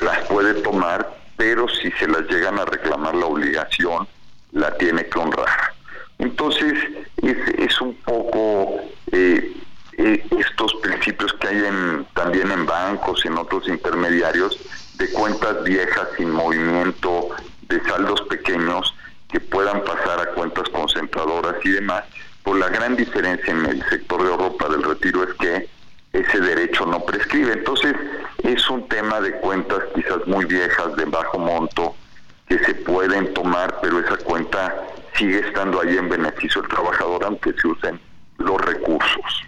las 0.00 0.26
puede 0.26 0.54
tomar, 0.54 1.08
pero 1.36 1.68
si 1.68 1.92
se 1.92 2.08
las 2.08 2.22
llegan 2.22 2.58
a 2.58 2.64
reclamar 2.64 3.14
la 3.14 3.26
obligación, 3.26 4.08
la 4.50 4.76
tiene 4.76 5.06
que 5.06 5.18
honrar. 5.20 5.72
Entonces, 6.18 6.74
es, 7.22 7.36
es 7.58 7.80
un 7.80 7.94
poco 7.94 8.80
eh, 9.12 9.52
eh, 9.96 10.26
estos 10.36 10.74
principios 10.82 11.32
que 11.34 11.46
hay 11.46 11.64
en, 11.64 12.06
también 12.14 12.50
en 12.50 12.66
bancos 12.66 13.24
en 13.24 13.38
otros 13.38 13.68
intermediarios 13.68 14.58
de 14.96 15.08
cuentas 15.12 15.62
viejas 15.62 16.08
sin 16.16 16.32
movimiento, 16.32 17.28
de 17.68 17.80
saldos 17.84 18.20
pequeños 18.22 18.92
que 19.30 19.38
puedan 19.38 19.84
pasar 19.84 20.20
a 20.20 20.34
cuentas 20.34 20.68
concentradoras 20.70 21.54
y 21.64 21.70
demás. 21.70 22.02
Por 22.42 22.58
la 22.58 22.68
gran 22.68 22.96
diferencia 22.96 23.52
en 23.52 23.66
el 23.66 23.82
sector 23.88 24.22
de 24.22 24.30
Europa 24.30 24.68
del 24.68 24.82
retiro 24.82 25.22
es 25.24 25.34
que 25.34 25.68
ese 26.12 26.40
derecho 26.40 26.86
no 26.86 27.04
prescribe. 27.04 27.52
Entonces, 27.52 27.94
es 28.42 28.68
un 28.70 28.88
tema 28.88 29.20
de 29.20 29.32
cuentas 29.40 29.80
quizás 29.94 30.26
muy 30.26 30.44
viejas, 30.46 30.96
de 30.96 31.04
bajo 31.04 31.38
monto, 31.38 31.94
que 32.48 32.58
se 32.60 32.74
pueden 32.74 33.32
tomar, 33.34 33.78
pero 33.82 34.00
esa 34.00 34.16
cuenta 34.18 34.74
sigue 35.14 35.40
estando 35.40 35.80
ahí 35.80 35.96
en 35.96 36.08
beneficio 36.08 36.62
del 36.62 36.70
trabajador 36.70 37.24
aunque 37.24 37.52
se 37.52 37.68
usen 37.68 38.00
los 38.38 38.60
recursos. 38.60 39.42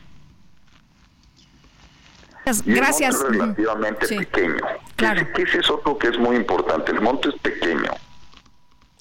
Gracias. 2.65 3.15
es 3.15 3.23
relativamente 3.23 4.09
pequeño. 4.09 4.57
Claro. 4.97 5.27
Que 5.35 5.43
ese 5.43 5.59
es 5.59 5.71
otro 5.71 5.97
que 5.99 6.09
es 6.09 6.19
muy 6.19 6.37
importante. 6.37 6.91
El 6.91 7.01
monto 7.01 7.29
es 7.29 7.37
pequeño. 7.41 7.91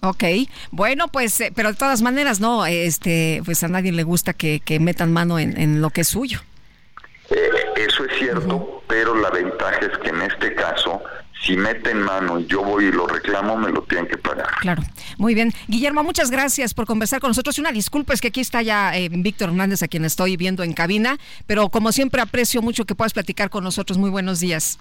Ok, 0.02 0.24
bueno, 0.72 1.10
pues, 1.10 1.42
eh, 1.42 1.52
pero 1.54 1.70
de 1.70 1.78
todas 1.78 2.02
maneras, 2.02 2.40
no, 2.40 2.66
este, 2.66 3.42
pues 3.44 3.64
a 3.64 3.68
nadie 3.68 3.92
le 3.92 4.04
gusta 4.04 4.34
que, 4.34 4.62
metan 4.80 5.12
mano 5.12 5.40
en, 5.40 5.82
lo 5.82 5.90
que 5.90 6.02
es 6.02 6.08
suyo. 6.08 6.42
Eh, 7.30 7.50
eso 7.76 8.06
es 8.06 8.18
cierto, 8.18 8.84
pero 8.88 9.14
la 9.16 9.30
ventaja 9.30 9.80
es 9.80 9.98
que 10.00 10.10
en 10.10 10.22
este 10.22 10.56
caso 10.56 11.02
si 11.46 11.56
meten 11.56 12.02
mano 12.02 12.40
y 12.40 12.48
yo 12.48 12.64
voy 12.64 12.86
y 12.86 12.92
lo 12.92 13.08
reclamo, 13.08 13.56
me 13.56 13.70
lo 13.70 13.82
tienen 13.84 14.08
que 14.08 14.18
pagar. 14.18 14.48
Claro, 14.60 14.84
muy 15.18 15.34
bien. 15.34 15.54
Guillermo, 15.68 16.04
muchas 16.04 16.32
gracias 16.32 16.74
por 16.74 16.86
conversar 16.86 17.22
con 17.22 17.30
nosotros. 17.30 17.58
Y 17.58 17.62
una 17.62 17.72
disculpa, 17.72 18.14
es 18.14 18.22
que 18.22 18.28
aquí 18.28 18.42
está 18.42 18.62
ya 18.62 18.96
eh, 18.98 19.10
Víctor 19.10 19.50
Hernández, 19.50 19.82
a 19.82 19.88
quien 19.88 20.04
estoy 20.06 20.36
viendo 20.36 20.64
en 20.64 20.74
cabina, 20.74 21.18
pero 21.48 21.70
como 21.70 21.92
siempre 21.92 22.22
aprecio 22.22 22.62
mucho 22.62 22.86
que 22.86 22.96
puedas 22.96 23.14
platicar 23.14 23.50
con 23.50 23.64
nosotros. 23.64 23.98
Muy 23.98 24.10
buenos 24.10 24.40
días. 24.40 24.80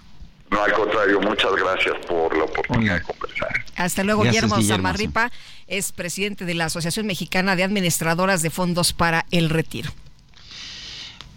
No, 0.51 0.63
al 0.63 0.73
contrario, 0.73 1.19
muchas 1.21 1.51
gracias 1.55 1.95
por 2.07 2.35
la 2.35 2.45
oportunidad 2.45 2.95
de 2.95 3.03
conversar. 3.03 3.65
Hasta 3.75 4.03
luego, 4.03 4.23
Guillermo 4.23 4.61
Zamarripa 4.61 5.31
es 5.67 5.91
presidente 5.91 6.45
de 6.45 6.55
la 6.55 6.65
Asociación 6.65 7.05
Mexicana 7.05 7.55
de 7.55 7.63
Administradoras 7.63 8.41
de 8.41 8.49
Fondos 8.49 8.93
para 8.93 9.25
el 9.31 9.49
Retiro. 9.49 9.91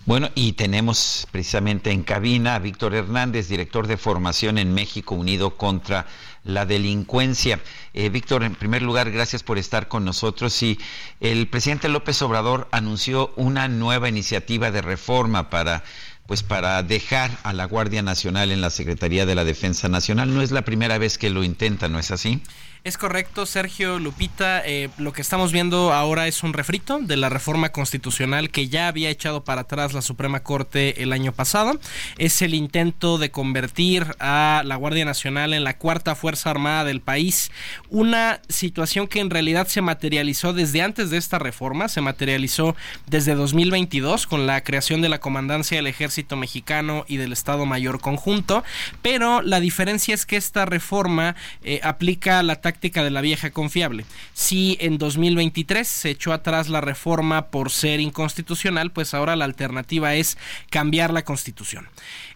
Bueno, 0.04 0.30
y 0.34 0.54
tenemos 0.54 1.28
precisamente 1.30 1.92
en 1.92 2.02
cabina 2.02 2.56
a 2.56 2.58
Víctor 2.58 2.92
Hernández, 2.92 3.46
director 3.46 3.86
de 3.86 3.96
formación 3.96 4.58
en 4.58 4.74
México 4.74 5.14
Unido 5.14 5.56
contra 5.56 6.06
la 6.42 6.66
Delincuencia. 6.66 7.60
Eh, 7.94 8.08
Víctor, 8.08 8.42
en 8.42 8.56
primer 8.56 8.82
lugar, 8.82 9.12
gracias 9.12 9.44
por 9.44 9.58
estar 9.58 9.86
con 9.86 10.04
nosotros. 10.04 10.60
Y 10.64 10.76
el 11.20 11.46
presidente 11.46 11.88
López 11.88 12.20
Obrador 12.22 12.66
anunció 12.72 13.32
una 13.36 13.68
nueva 13.68 14.08
iniciativa 14.08 14.72
de 14.72 14.82
reforma 14.82 15.50
para 15.50 15.84
pues 16.26 16.42
para 16.42 16.82
dejar 16.82 17.30
a 17.42 17.52
la 17.52 17.64
Guardia 17.64 18.02
Nacional 18.02 18.52
en 18.52 18.60
la 18.60 18.70
Secretaría 18.70 19.26
de 19.26 19.34
la 19.34 19.44
Defensa 19.44 19.88
Nacional. 19.88 20.34
No 20.34 20.42
es 20.42 20.50
la 20.50 20.62
primera 20.62 20.98
vez 20.98 21.18
que 21.18 21.30
lo 21.30 21.44
intenta, 21.44 21.88
¿no 21.88 21.98
es 21.98 22.10
así? 22.10 22.42
Es 22.84 22.98
correcto, 22.98 23.46
Sergio 23.46 24.00
Lupita. 24.00 24.60
Eh, 24.66 24.90
lo 24.98 25.12
que 25.12 25.22
estamos 25.22 25.52
viendo 25.52 25.92
ahora 25.92 26.26
es 26.26 26.42
un 26.42 26.52
refrito 26.52 26.98
de 26.98 27.16
la 27.16 27.28
reforma 27.28 27.68
constitucional 27.68 28.50
que 28.50 28.66
ya 28.66 28.88
había 28.88 29.08
echado 29.08 29.44
para 29.44 29.60
atrás 29.60 29.92
la 29.92 30.02
Suprema 30.02 30.42
Corte 30.42 31.00
el 31.00 31.12
año 31.12 31.30
pasado. 31.30 31.78
Es 32.18 32.42
el 32.42 32.54
intento 32.54 33.18
de 33.18 33.30
convertir 33.30 34.16
a 34.18 34.62
la 34.64 34.74
Guardia 34.74 35.04
Nacional 35.04 35.54
en 35.54 35.62
la 35.62 35.78
cuarta 35.78 36.16
Fuerza 36.16 36.50
Armada 36.50 36.82
del 36.82 37.00
país. 37.00 37.52
Una 37.88 38.40
situación 38.48 39.06
que 39.06 39.20
en 39.20 39.30
realidad 39.30 39.68
se 39.68 39.80
materializó 39.80 40.52
desde 40.52 40.82
antes 40.82 41.10
de 41.10 41.18
esta 41.18 41.38
reforma, 41.38 41.86
se 41.86 42.00
materializó 42.00 42.74
desde 43.06 43.36
2022 43.36 44.26
con 44.26 44.48
la 44.48 44.60
creación 44.64 45.02
de 45.02 45.08
la 45.08 45.20
Comandancia 45.20 45.76
del 45.76 45.86
Ejército 45.86 46.34
Mexicano 46.34 47.04
y 47.06 47.16
del 47.18 47.32
Estado 47.32 47.64
Mayor 47.64 48.00
Conjunto. 48.00 48.64
Pero 49.02 49.40
la 49.40 49.60
diferencia 49.60 50.16
es 50.16 50.26
que 50.26 50.36
esta 50.36 50.64
reforma 50.66 51.36
eh, 51.62 51.78
aplica 51.84 52.42
la 52.42 52.60
de 52.80 53.10
la 53.10 53.20
vieja 53.20 53.50
confiable. 53.50 54.04
Si 54.32 54.76
en 54.80 54.98
2023 54.98 55.86
se 55.86 56.10
echó 56.10 56.32
atrás 56.32 56.68
la 56.68 56.80
reforma 56.80 57.46
por 57.46 57.70
ser 57.70 58.00
inconstitucional, 58.00 58.90
pues 58.90 59.14
ahora 59.14 59.36
la 59.36 59.44
alternativa 59.44 60.14
es 60.14 60.38
cambiar 60.70 61.12
la 61.12 61.24
constitución 61.24 61.88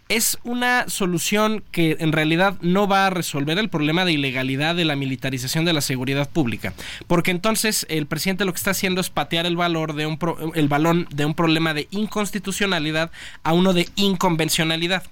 es 0.09 0.39
una 0.45 0.89
solución 0.89 1.65
que 1.73 1.97
en 1.99 2.13
realidad 2.13 2.57
no 2.61 2.87
va 2.87 3.07
a 3.07 3.11
resolver 3.11 3.59
el 3.59 3.69
problema 3.69 4.05
de 4.05 4.13
ilegalidad 4.13 4.77
de 4.77 4.85
la 4.85 4.95
militarización 4.95 5.65
de 5.65 5.73
la 5.73 5.81
seguridad 5.81 6.31
pública, 6.31 6.75
porque 7.07 7.33
entonces 7.33 7.87
el 7.89 8.07
presidente 8.07 8.45
lo 8.45 8.53
que 8.53 8.59
está 8.59 8.71
haciendo 8.71 9.01
es 9.01 9.11
patear 9.11 9.47
el 9.47 9.57
valor 9.57 9.95
de 9.95 10.07
un 10.07 10.17
el 10.55 10.69
balón 10.69 11.09
de 11.11 11.25
un 11.25 11.35
problema 11.35 11.75
de 11.75 11.89
inconstitucionalidad 11.91 13.11
a 13.43 13.53
uno 13.53 13.73
de 13.73 13.89
inconvencionalidad. 13.97 15.05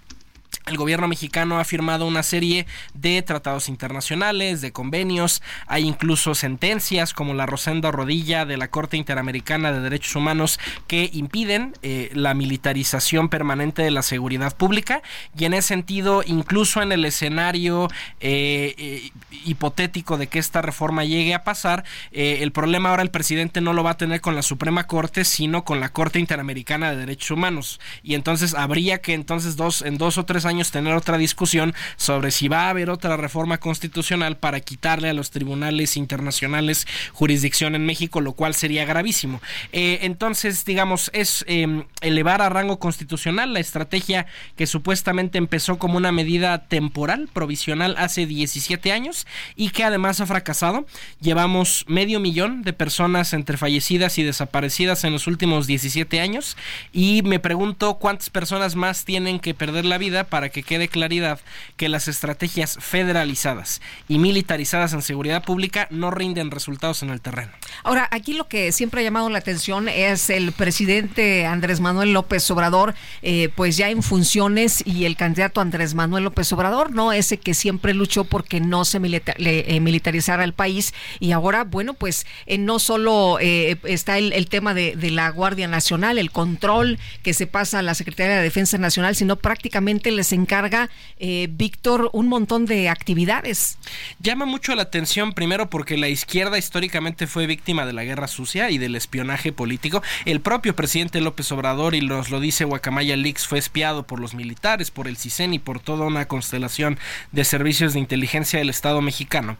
El 0.66 0.78
gobierno 0.78 1.08
mexicano 1.08 1.58
ha 1.58 1.64
firmado 1.64 2.06
una 2.06 2.22
serie 2.22 2.66
de 2.94 3.20
tratados 3.20 3.68
internacionales, 3.68 4.62
de 4.62 4.72
convenios, 4.72 5.42
hay 5.66 5.86
incluso 5.86 6.34
sentencias 6.34 7.12
como 7.12 7.34
la 7.34 7.44
Rosenda 7.44 7.90
Rodilla 7.90 8.46
de 8.46 8.56
la 8.56 8.68
Corte 8.68 8.96
Interamericana 8.96 9.72
de 9.72 9.80
Derechos 9.80 10.16
Humanos 10.16 10.58
que 10.86 11.10
impiden 11.12 11.74
eh, 11.82 12.10
la 12.14 12.32
militarización 12.32 13.28
permanente 13.28 13.82
de 13.82 13.90
la 13.90 14.00
seguridad 14.00 14.56
pública. 14.56 15.02
Y 15.36 15.44
en 15.44 15.52
ese 15.52 15.68
sentido, 15.68 16.22
incluso 16.24 16.80
en 16.80 16.92
el 16.92 17.04
escenario 17.04 17.88
eh, 18.20 18.74
eh, 18.78 19.10
hipotético 19.44 20.16
de 20.16 20.28
que 20.28 20.38
esta 20.38 20.62
reforma 20.62 21.04
llegue 21.04 21.34
a 21.34 21.44
pasar, 21.44 21.84
el 22.10 22.52
problema 22.52 22.88
ahora 22.88 23.02
el 23.02 23.10
presidente 23.10 23.60
no 23.60 23.72
lo 23.74 23.82
va 23.82 23.90
a 23.90 23.96
tener 23.96 24.22
con 24.22 24.34
la 24.34 24.42
Suprema 24.42 24.86
Corte, 24.86 25.24
sino 25.24 25.64
con 25.64 25.80
la 25.80 25.90
Corte 25.90 26.20
Interamericana 26.20 26.90
de 26.90 26.96
Derechos 26.96 27.32
Humanos. 27.32 27.80
Y 28.02 28.14
entonces 28.14 28.54
habría 28.54 29.02
que 29.02 29.12
entonces 29.12 29.56
dos 29.56 29.82
en 29.82 29.98
dos 29.98 30.16
o 30.16 30.24
tres 30.24 30.46
años 30.46 30.53
tener 30.70 30.94
otra 30.94 31.18
discusión 31.18 31.74
sobre 31.96 32.30
si 32.30 32.48
va 32.48 32.66
a 32.66 32.70
haber 32.70 32.90
otra 32.90 33.16
reforma 33.16 33.58
constitucional 33.58 34.36
para 34.36 34.60
quitarle 34.60 35.08
a 35.08 35.14
los 35.14 35.30
tribunales 35.30 35.96
internacionales 35.96 36.86
jurisdicción 37.12 37.74
en 37.74 37.86
México, 37.86 38.20
lo 38.20 38.32
cual 38.32 38.54
sería 38.54 38.84
gravísimo. 38.84 39.40
Eh, 39.72 40.00
entonces, 40.02 40.64
digamos, 40.64 41.10
es 41.12 41.44
em, 41.48 41.84
elevar 42.00 42.42
a 42.42 42.48
rango 42.48 42.78
constitucional 42.78 43.52
la 43.52 43.60
estrategia 43.60 44.26
que 44.56 44.66
supuestamente 44.66 45.38
empezó 45.38 45.78
como 45.78 45.96
una 45.96 46.12
medida 46.12 46.66
temporal, 46.66 47.28
provisional, 47.32 47.94
hace 47.98 48.26
17 48.26 48.92
años 48.92 49.26
y 49.56 49.70
que 49.70 49.84
además 49.84 50.20
ha 50.20 50.26
fracasado. 50.26 50.86
Llevamos 51.20 51.84
medio 51.88 52.20
millón 52.20 52.62
de 52.62 52.72
personas 52.72 53.32
entre 53.32 53.56
fallecidas 53.56 54.18
y 54.18 54.22
desaparecidas 54.22 55.04
en 55.04 55.12
los 55.12 55.26
últimos 55.26 55.66
17 55.66 56.20
años 56.20 56.56
y 56.92 57.22
me 57.22 57.38
pregunto 57.38 57.94
cuántas 57.94 58.30
personas 58.30 58.76
más 58.76 59.04
tienen 59.04 59.40
que 59.40 59.54
perder 59.54 59.84
la 59.84 59.98
vida 59.98 60.24
para 60.24 60.43
que 60.48 60.62
quede 60.62 60.88
claridad 60.88 61.40
que 61.76 61.88
las 61.88 62.08
estrategias 62.08 62.78
federalizadas 62.80 63.80
y 64.08 64.18
militarizadas 64.18 64.92
en 64.92 65.02
seguridad 65.02 65.44
pública 65.44 65.86
no 65.90 66.10
rinden 66.10 66.50
resultados 66.50 67.02
en 67.02 67.10
el 67.10 67.20
terreno. 67.20 67.52
Ahora, 67.82 68.08
aquí 68.10 68.34
lo 68.34 68.48
que 68.48 68.72
siempre 68.72 69.00
ha 69.00 69.04
llamado 69.04 69.30
la 69.30 69.38
atención 69.38 69.88
es 69.88 70.30
el 70.30 70.52
presidente 70.52 71.46
Andrés 71.46 71.80
Manuel 71.80 72.12
López 72.12 72.50
Obrador, 72.50 72.94
eh, 73.22 73.50
pues 73.54 73.76
ya 73.76 73.90
en 73.90 74.02
funciones 74.02 74.82
y 74.86 75.04
el 75.04 75.16
candidato 75.16 75.60
Andrés 75.60 75.94
Manuel 75.94 76.24
López 76.24 76.52
Obrador, 76.52 76.92
¿no? 76.92 77.12
Ese 77.12 77.38
que 77.38 77.54
siempre 77.54 77.94
luchó 77.94 78.24
porque 78.24 78.60
no 78.60 78.84
se 78.84 78.98
eh, 79.04 79.80
militarizara 79.80 80.44
el 80.44 80.52
país 80.52 80.94
y 81.20 81.32
ahora, 81.32 81.64
bueno, 81.64 81.94
pues 81.94 82.26
eh, 82.46 82.58
no 82.58 82.78
solo 82.78 83.38
está 83.38 84.18
el, 84.18 84.32
el 84.32 84.48
tema 84.48 84.74
de, 84.74 84.96
de 84.96 85.10
la 85.10 85.28
Guardia 85.30 85.68
Nacional, 85.68 86.18
el 86.18 86.30
control 86.30 86.98
que 87.22 87.34
se 87.34 87.46
pasa 87.46 87.78
a 87.78 87.82
la 87.82 87.94
Secretaría 87.94 88.36
de 88.36 88.42
Defensa 88.42 88.78
Nacional, 88.78 89.14
sino 89.16 89.36
prácticamente 89.36 90.10
les 90.10 90.32
encarga, 90.34 90.90
eh, 91.18 91.48
Víctor, 91.50 92.10
un 92.12 92.28
montón 92.28 92.66
de 92.66 92.88
actividades. 92.88 93.78
Llama 94.20 94.44
mucho 94.46 94.74
la 94.74 94.82
atención, 94.82 95.32
primero 95.32 95.70
porque 95.70 95.96
la 95.96 96.08
izquierda 96.08 96.58
históricamente 96.58 97.26
fue 97.26 97.46
víctima 97.46 97.86
de 97.86 97.92
la 97.92 98.04
guerra 98.04 98.28
sucia 98.28 98.70
y 98.70 98.78
del 98.78 98.96
espionaje 98.96 99.52
político. 99.52 100.02
El 100.24 100.40
propio 100.40 100.76
presidente 100.76 101.20
López 101.20 101.50
Obrador, 101.52 101.94
y 101.94 102.00
nos 102.00 102.30
lo 102.30 102.40
dice 102.40 102.64
Guacamaya 102.64 103.16
Leaks, 103.16 103.46
fue 103.46 103.58
espiado 103.58 104.06
por 104.06 104.20
los 104.20 104.34
militares, 104.34 104.90
por 104.90 105.08
el 105.08 105.16
CISEN 105.16 105.54
y 105.54 105.58
por 105.58 105.80
toda 105.80 106.06
una 106.06 106.26
constelación 106.26 106.98
de 107.32 107.44
servicios 107.44 107.92
de 107.92 108.00
inteligencia 108.00 108.58
del 108.58 108.70
Estado 108.70 109.00
mexicano. 109.00 109.56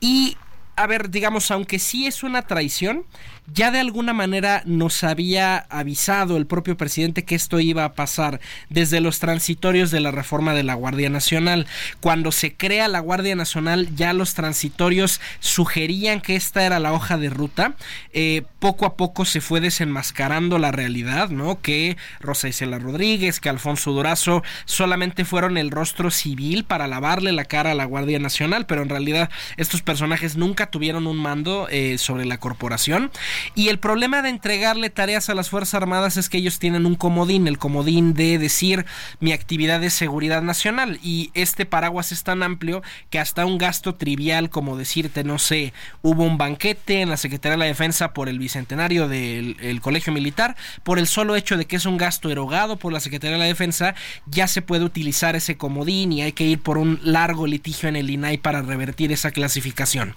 Y 0.00 0.36
a 0.76 0.86
ver, 0.86 1.10
digamos, 1.10 1.50
aunque 1.50 1.78
sí 1.78 2.06
es 2.06 2.22
una 2.22 2.42
traición, 2.42 3.04
ya 3.46 3.70
de 3.70 3.78
alguna 3.78 4.12
manera 4.12 4.62
nos 4.64 5.04
había 5.04 5.58
avisado 5.68 6.36
el 6.36 6.46
propio 6.46 6.76
presidente 6.76 7.24
que 7.24 7.34
esto 7.34 7.60
iba 7.60 7.84
a 7.84 7.92
pasar 7.92 8.40
desde 8.70 9.00
los 9.00 9.18
transitorios 9.18 9.90
de 9.90 10.00
la 10.00 10.10
reforma 10.10 10.54
de 10.54 10.62
la 10.62 10.74
Guardia 10.74 11.10
Nacional. 11.10 11.66
Cuando 12.00 12.32
se 12.32 12.54
crea 12.54 12.88
la 12.88 13.00
Guardia 13.00 13.36
Nacional, 13.36 13.94
ya 13.94 14.12
los 14.12 14.34
transitorios 14.34 15.20
sugerían 15.40 16.20
que 16.20 16.36
esta 16.36 16.64
era 16.64 16.78
la 16.78 16.92
hoja 16.92 17.18
de 17.18 17.30
ruta. 17.30 17.74
Eh, 18.12 18.42
poco 18.58 18.86
a 18.86 18.96
poco 18.96 19.24
se 19.24 19.40
fue 19.40 19.60
desenmascarando 19.60 20.58
la 20.58 20.72
realidad, 20.72 21.28
¿no? 21.28 21.60
Que 21.60 21.96
Rosa 22.20 22.48
Isela 22.48 22.78
Rodríguez, 22.78 23.40
que 23.40 23.50
Alfonso 23.50 23.92
Durazo 23.92 24.42
solamente 24.64 25.24
fueron 25.24 25.58
el 25.58 25.70
rostro 25.70 26.10
civil 26.10 26.64
para 26.64 26.88
lavarle 26.88 27.32
la 27.32 27.44
cara 27.44 27.72
a 27.72 27.74
la 27.74 27.84
Guardia 27.84 28.18
Nacional, 28.18 28.66
pero 28.66 28.82
en 28.82 28.88
realidad 28.88 29.30
estos 29.56 29.82
personajes 29.82 30.36
nunca 30.36 30.70
tuvieron 30.70 31.06
un 31.06 31.18
mando 31.18 31.68
eh, 31.70 31.98
sobre 31.98 32.24
la 32.24 32.38
corporación. 32.38 33.10
Y 33.54 33.68
el 33.68 33.78
problema 33.78 34.22
de 34.22 34.28
entregarle 34.30 34.90
tareas 34.90 35.28
a 35.30 35.34
las 35.34 35.50
Fuerzas 35.50 35.74
Armadas 35.74 36.16
es 36.16 36.28
que 36.28 36.38
ellos 36.38 36.58
tienen 36.58 36.86
un 36.86 36.94
comodín, 36.94 37.46
el 37.46 37.58
comodín 37.58 38.14
de 38.14 38.38
decir 38.38 38.86
mi 39.20 39.32
actividad 39.32 39.80
de 39.80 39.90
seguridad 39.90 40.42
nacional. 40.42 40.98
Y 41.02 41.30
este 41.34 41.66
paraguas 41.66 42.12
es 42.12 42.24
tan 42.24 42.42
amplio 42.42 42.82
que 43.10 43.18
hasta 43.18 43.46
un 43.46 43.58
gasto 43.58 43.94
trivial 43.94 44.50
como 44.50 44.76
decirte, 44.76 45.24
no 45.24 45.38
sé, 45.38 45.72
hubo 46.02 46.24
un 46.24 46.38
banquete 46.38 47.00
en 47.00 47.10
la 47.10 47.16
Secretaría 47.16 47.52
de 47.52 47.58
la 47.58 47.64
Defensa 47.64 48.12
por 48.12 48.28
el 48.28 48.38
bicentenario 48.38 49.08
del 49.08 49.80
Colegio 49.80 50.12
Militar, 50.12 50.56
por 50.82 50.98
el 50.98 51.06
solo 51.06 51.36
hecho 51.36 51.56
de 51.56 51.66
que 51.66 51.76
es 51.76 51.86
un 51.86 51.96
gasto 51.96 52.30
erogado 52.30 52.76
por 52.76 52.92
la 52.92 53.00
Secretaría 53.00 53.34
de 53.34 53.38
la 53.38 53.44
Defensa, 53.44 53.94
ya 54.26 54.48
se 54.48 54.62
puede 54.62 54.84
utilizar 54.84 55.36
ese 55.36 55.56
comodín 55.56 56.12
y 56.12 56.22
hay 56.22 56.32
que 56.32 56.44
ir 56.44 56.60
por 56.60 56.78
un 56.78 57.00
largo 57.02 57.46
litigio 57.46 57.88
en 57.88 57.96
el 57.96 58.10
INAI 58.10 58.38
para 58.38 58.62
revertir 58.62 59.12
esa 59.12 59.30
clasificación. 59.30 60.14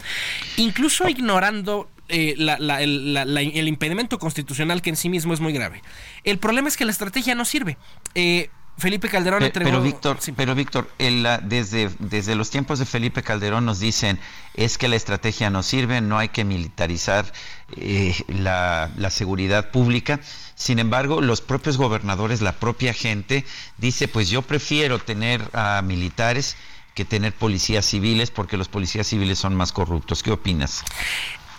Incluso 0.58 1.08
ignorando 1.08 1.90
eh, 2.10 2.36
el, 2.38 3.68
impedimento 3.68 4.20
constitucional 4.20 4.82
que 4.82 4.90
en 4.90 4.96
sí 4.96 5.10
mismo 5.10 5.34
es 5.34 5.40
muy 5.40 5.54
grave. 5.54 5.82
El 6.24 6.40
problema 6.40 6.68
es 6.68 6.78
que 6.78 6.86
la 6.86 6.92
estrategia 6.92 7.36
no 7.36 7.46
sirve. 7.46 7.78
Eh, 8.16 8.50
Felipe 8.78 9.10
Calderón 9.10 9.42
entregó... 9.42 9.72
Pero 9.72 9.82
Víctor, 9.82 10.20
pero 10.36 10.54
Víctor 10.54 10.90
desde, 10.98 11.90
desde 11.98 12.36
los 12.36 12.52
tiempos 12.52 12.78
de 12.78 12.86
Felipe 12.86 13.24
Calderón 13.24 13.66
nos 13.66 13.80
dicen 13.80 14.20
es 14.54 14.78
que 14.78 14.88
la 14.88 14.96
estrategia 14.96 15.50
no 15.50 15.64
sirve, 15.64 16.00
no 16.00 16.20
hay 16.20 16.30
que 16.30 16.44
militarizar 16.44 17.32
eh, 17.76 18.16
la, 18.28 18.92
la 18.96 19.10
seguridad 19.10 19.72
pública. 19.72 20.20
Sin 20.54 20.78
embargo, 20.78 21.22
los 21.22 21.42
propios 21.42 21.78
gobernadores, 21.78 22.42
la 22.42 22.54
propia 22.54 22.94
gente, 22.94 23.46
dice, 23.78 24.08
pues 24.08 24.30
yo 24.30 24.44
prefiero 24.44 25.00
tener 25.00 25.50
a 25.54 25.82
militares 25.82 26.56
que 26.94 27.06
tener 27.06 27.34
policías 27.34 27.86
civiles 27.86 28.32
porque 28.32 28.58
los 28.58 28.70
policías 28.70 29.08
civiles 29.08 29.40
son 29.40 29.56
más 29.56 29.72
corruptos. 29.72 30.24
¿Qué 30.24 30.32
opinas? 30.32 30.84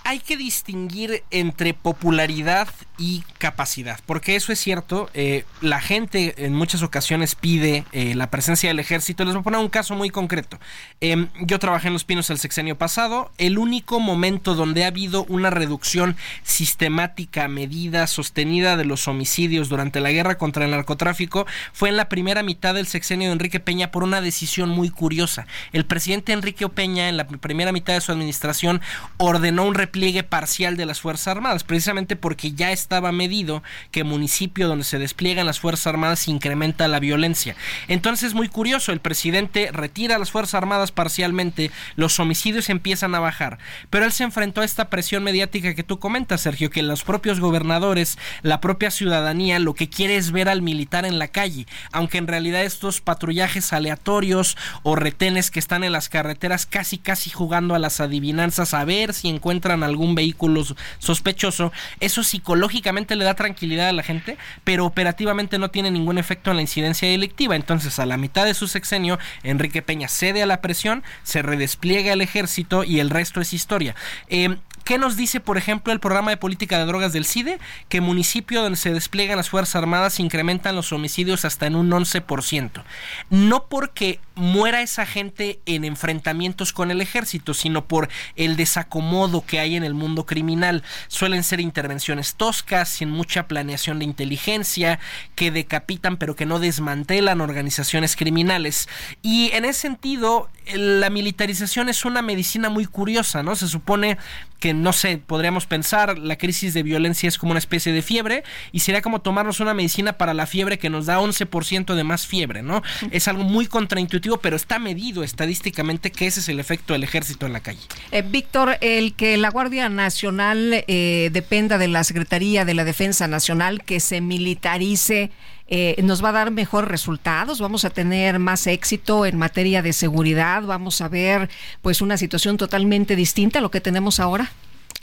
Hay 0.09 0.21
que 0.21 0.39
distinguir 0.39 1.23
entre 1.31 1.75
popularidad 1.75 2.67
y 2.97 3.25
capacidad, 3.37 4.01
porque 4.07 4.37
eso 4.37 4.53
es 4.53 4.59
cierto, 4.59 5.11
eh, 5.13 5.45
la 5.61 5.83
gente 5.83 6.47
en 6.47 6.55
muchas 6.55 6.83
ocasiones 6.83 7.35
pide 7.35 7.85
eh, 7.93 8.15
la 8.15 8.31
presencia 8.31 8.71
del 8.71 8.79
ejército. 8.79 9.27
Les 9.27 9.35
voy 9.35 9.43
a 9.43 9.45
poner 9.45 9.61
un 9.61 9.69
caso 9.69 9.95
muy 9.95 10.09
concreto. 10.09 10.59
Em, 11.03 11.29
yo 11.41 11.59
trabajé 11.59 11.89
en 11.89 11.93
Los 11.93 12.05
Pinos 12.05 12.31
el 12.31 12.39
sexenio 12.39 12.79
pasado, 12.79 13.31
el 13.37 13.59
único 13.59 14.01
momento 14.01 14.55
donde 14.55 14.85
ha 14.85 14.87
habido 14.87 15.27
una 15.29 15.51
reducción 15.51 16.17
sistemática, 16.43 17.47
medida, 17.47 18.07
sostenida 18.07 18.79
de 18.79 18.87
los 18.87 19.09
homicidios 19.09 19.69
durante 19.69 20.01
la 20.01 20.11
guerra 20.11 20.39
contra 20.39 20.65
el 20.65 20.71
narcotráfico 20.71 21.47
fue 21.75 21.91
en 21.91 21.99
la 21.99 22.09
primera 22.09 22.43
mitad 22.43 22.75
del 22.75 22.87
sexenio 22.87 23.29
de 23.29 23.35
Enrique 23.35 23.61
Peña 23.61 23.91
por 23.91 24.05
una 24.05 24.23
decisión 24.23 24.71
muy 24.71 24.89
curiosa. 24.89 25.47
El 25.75 25.85
presidente 25.85 26.33
Enrique 26.33 26.67
Peña 26.71 27.11
en 27.11 27.19
la 27.19 27.27
primera 27.27 27.73
mitad 27.73 27.93
de 27.93 28.01
su 28.01 28.11
administración 28.11 28.81
ordenó 29.19 29.67
un 29.67 29.75
repliegue 29.75 29.98
pliegue 29.99 30.23
parcial 30.23 30.77
de 30.77 30.87
las 30.87 31.01
Fuerzas 31.01 31.27
Armadas, 31.27 31.65
precisamente 31.65 32.15
porque 32.15 32.53
ya 32.53 32.71
estaba 32.71 33.11
medido 33.11 33.65
que 33.91 34.05
municipio 34.05 34.69
donde 34.69 34.85
se 34.85 35.01
despliegan 35.01 35.45
las 35.45 35.59
Fuerzas 35.59 35.89
Armadas 35.89 36.29
incrementa 36.29 36.87
la 36.87 37.01
violencia. 37.01 37.57
Entonces 37.89 38.29
es 38.29 38.35
muy 38.35 38.49
curioso, 38.49 38.93
el 38.93 39.01
presidente 39.01 39.71
retira 39.73 40.21
las 40.21 40.31
Fuerzas 40.31 40.55
Armadas 40.55 40.93
parcialmente, 40.93 41.73
los 41.97 42.21
homicidios 42.21 42.69
empiezan 42.69 43.17
a 43.17 43.19
bajar, 43.19 43.59
pero 43.91 44.05
él 44.05 44.13
se 44.13 44.23
enfrentó 44.23 44.61
a 44.61 44.65
esta 44.65 44.89
presión 44.89 45.25
mediática 45.25 45.75
que 45.75 45.83
tú 45.83 45.99
comentas, 45.99 46.43
Sergio, 46.43 46.71
que 46.71 46.85
los 46.85 47.03
propios 47.03 47.41
gobernadores, 47.41 48.19
la 48.43 48.61
propia 48.61 48.93
ciudadanía, 48.93 49.59
lo 49.59 49.75
que 49.75 49.89
quiere 49.89 50.15
es 50.15 50.31
ver 50.31 50.49
al 50.49 50.63
militar 50.63 51.07
en 51.07 51.19
la 51.19 51.27
calle, 51.27 51.67
aunque 51.91 52.19
en 52.19 52.29
realidad 52.29 52.63
estos 52.63 53.01
patrullajes 53.01 53.73
aleatorios 53.73 54.57
o 54.85 54.95
retenes 54.95 55.51
que 55.51 55.59
están 55.59 55.83
en 55.83 55.91
las 55.91 56.09
carreteras 56.09 56.67
casi 56.67 56.99
casi 56.99 57.31
jugando 57.31 57.75
a 57.75 57.81
las 57.81 57.99
adivinanzas 57.99 58.75
a 58.75 58.85
ver 58.85 59.13
si 59.13 59.29
encuentran 59.29 59.83
algún 59.89 60.15
vehículo 60.15 60.65
sospechoso, 60.99 61.73
eso 62.01 62.23
psicológicamente 62.23 63.17
le 63.17 63.25
da 63.25 63.35
tranquilidad 63.35 63.89
a 63.89 63.93
la 63.93 64.03
gente, 64.03 64.37
pero 64.65 64.87
operativamente 64.87 65.59
no 65.59 65.71
tiene 65.71 65.91
ningún 65.91 66.19
efecto 66.19 66.51
en 66.51 66.57
la 66.57 66.63
incidencia 66.63 67.09
delictiva. 67.09 67.57
Entonces, 67.57 67.99
a 67.99 68.07
la 68.07 68.17
mitad 68.17 68.45
de 68.45 68.55
su 68.55 68.69
sexenio, 68.69 69.19
Enrique 69.43 69.83
Peña 69.83 70.09
cede 70.09 70.43
a 70.43 70.47
la 70.47 70.61
presión, 70.61 71.03
se 71.23 71.43
redespliega 71.43 72.13
el 72.13 72.21
ejército 72.21 72.85
y 72.85 73.01
el 73.01 73.11
resto 73.11 73.41
es 73.41 73.53
historia. 73.53 73.95
Eh, 74.29 74.57
¿Qué 74.89 74.97
nos 74.97 75.17
dice, 75.17 75.41
por 75.41 75.59
ejemplo, 75.59 75.93
el 75.93 76.01
programa 76.01 76.31
de 76.31 76.39
política 76.39 76.79
de 76.79 76.87
drogas 76.87 77.13
del 77.13 77.27
CIDE? 77.27 77.59
Que 77.91 78.01
municipio 78.01 78.63
donde 78.63 78.79
se 78.79 78.91
despliegan 78.91 79.37
las 79.37 79.51
Fuerzas 79.51 79.77
Armadas 79.77 80.19
incrementan 80.19 80.75
los 80.75 80.95
homicidios 80.95 81.45
hasta 81.45 81.67
en 81.67 81.77
un 81.77 81.91
11%. 81.91 82.83
No 83.29 83.67
porque 83.67 84.19
muera 84.35 84.81
esa 84.81 85.05
gente 85.05 85.61
en 85.67 85.85
enfrentamientos 85.85 86.73
con 86.73 86.91
el 86.91 87.03
ejército, 87.03 87.53
sino 87.53 87.85
por 87.85 88.09
el 88.35 88.57
desacomodo 88.57 89.45
que 89.45 89.61
hay 89.61 89.77
en 89.77 89.85
el 89.85 89.93
mundo 89.93 90.25
criminal. 90.25 90.83
Suelen 91.09 91.45
ser 91.45 91.61
intervenciones 91.61 92.37
toscas, 92.37 92.89
sin 92.89 93.11
mucha 93.11 93.47
planeación 93.47 93.99
de 93.99 94.07
inteligencia, 94.07 95.01
que 95.35 95.51
decapitan 95.51 96.17
pero 96.17 96.35
que 96.35 96.47
no 96.47 96.61
desmantelan 96.61 97.43
organizaciones 97.43 98.17
criminales. 98.17 98.89
Y 99.21 99.51
en 99.53 99.67
ese 99.67 99.81
sentido, 99.81 100.49
la 100.77 101.11
militarización 101.11 101.89
es 101.89 102.05
una 102.05 102.23
medicina 102.23 102.69
muy 102.69 102.87
curiosa, 102.87 103.43
¿no? 103.43 103.57
Se 103.57 103.69
supone 103.69 104.19
que 104.59 104.75
no 104.75 104.93
sé, 104.93 105.19
podríamos 105.19 105.67
pensar 105.67 106.19
la 106.19 106.37
crisis 106.37 106.75
de 106.75 106.83
violencia 106.83 107.29
es 107.29 107.39
como 107.39 107.53
una 107.53 107.59
especie 107.59 107.93
de 107.93 108.03
fiebre 108.03 108.43
y 108.73 108.81
sería 108.81 109.03
como 109.03 109.21
tomarnos 109.21 109.61
una 109.61 109.75
medicina 109.75 110.15
para 110.15 110.35
la 110.35 110.47
fiebre 110.47 110.79
que 110.79 110.91
nos 110.91 111.07
da 111.07 111.21
11% 111.21 111.95
de 111.95 112.05
más 112.05 112.27
fiebre, 112.27 112.63
¿no? 112.63 112.83
Es 113.11 113.29
algo 113.29 113.45
muy 113.45 113.67
contraintuitivo, 113.67 114.39
pero 114.39 114.57
está 114.57 114.79
medido 114.79 115.23
estadísticamente 115.23 116.11
que 116.11 116.27
ese 116.27 116.41
es 116.41 116.49
el 116.49 116.61
efecto 116.61 116.93
del 116.93 117.05
ejército 117.05 117.47
en 117.47 117.53
la 117.53 117.61
calle. 117.61 117.81
Eh, 118.11 118.23
Víctor, 118.23 118.79
el 118.81 119.15
que 119.15 119.37
la 119.37 119.51
Guardia 119.51 119.89
Nacional 119.89 120.85
eh, 120.87 121.31
dependa 121.33 121.79
de 121.79 121.89
la 121.89 122.03
Secretaría 122.05 122.65
de 122.65 122.75
la 122.75 122.85
Defensa 122.85 123.29
Nacional, 123.29 123.85
que 123.85 124.01
se 124.01 124.21
militarice, 124.21 125.31
eh, 125.69 125.97
nos 126.03 126.25
va 126.25 126.31
a 126.31 126.33
dar 126.33 126.51
mejores 126.51 126.91
resultados, 126.91 127.61
vamos 127.61 127.85
a 127.85 127.91
tener 127.91 128.39
más 128.39 128.67
éxito 128.67 129.27
en 129.27 129.37
materia 129.37 129.83
de 129.83 129.93
seguridad, 129.93 130.63
vamos 130.63 131.01
a 131.01 131.09
ver 131.09 131.51
pues 131.83 132.01
una 132.01 132.17
situación 132.17 132.57
totalmente 132.57 133.17
distinta 133.17 133.59
a 133.59 133.63
lo 133.63 133.71
que 133.71 133.81
tenemos 133.81 134.19
ahora. 134.19 134.51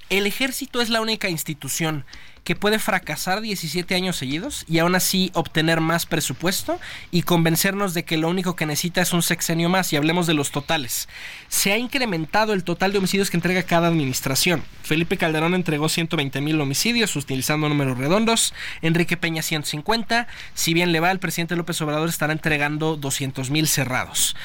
El 0.10 0.28
ejército 0.28 0.82
es 0.82 0.90
la 0.90 1.02
única 1.02 1.30
institución 1.30 2.06
que 2.46 2.56
puede 2.56 2.80
fracasar 2.80 3.42
17 3.42 3.96
años 3.96 4.16
seguidos 4.16 4.66
y 4.70 4.78
aún 4.78 4.96
así 4.96 5.32
obtener 5.34 5.82
más 5.82 6.06
presupuesto 6.06 6.80
y 7.12 7.24
convencernos 7.24 7.94
de 7.96 8.06
que 8.06 8.18
lo 8.18 8.30
único 8.30 8.56
que 8.56 8.68
necesita 8.68 9.02
es 9.02 9.12
un 9.14 9.24
sexenio 9.24 9.68
más 9.68 9.92
y 9.92 9.98
hablemos 9.98 10.28
de 10.28 10.36
los 10.36 10.52
totales. 10.52 11.10
Se 11.50 11.74
ha 11.74 11.78
incrementado 11.78 12.54
el 12.54 12.64
total 12.64 12.94
de 12.94 13.00
homicidios 13.00 13.32
que 13.32 13.38
entrega 13.38 13.64
cada 13.64 13.88
administración. 13.88 14.64
Felipe 14.84 15.18
Calderón 15.18 15.56
entregó 15.56 15.90
120 15.90 16.40
mil 16.40 16.62
homicidios 16.62 17.16
utilizando 17.16 17.68
números 17.68 17.98
redondos, 17.98 18.54
Enrique 18.84 19.18
Peña 19.18 19.42
150, 19.42 20.28
si 20.54 20.76
bien 20.76 20.92
le 20.92 21.00
va 21.00 21.10
el 21.10 21.20
presidente 21.20 21.56
López 21.56 21.82
Obrador 21.82 22.10
estará 22.10 22.32
entregando 22.32 22.96
200 22.96 23.50
mil 23.50 23.68
cerrados. 23.68 24.36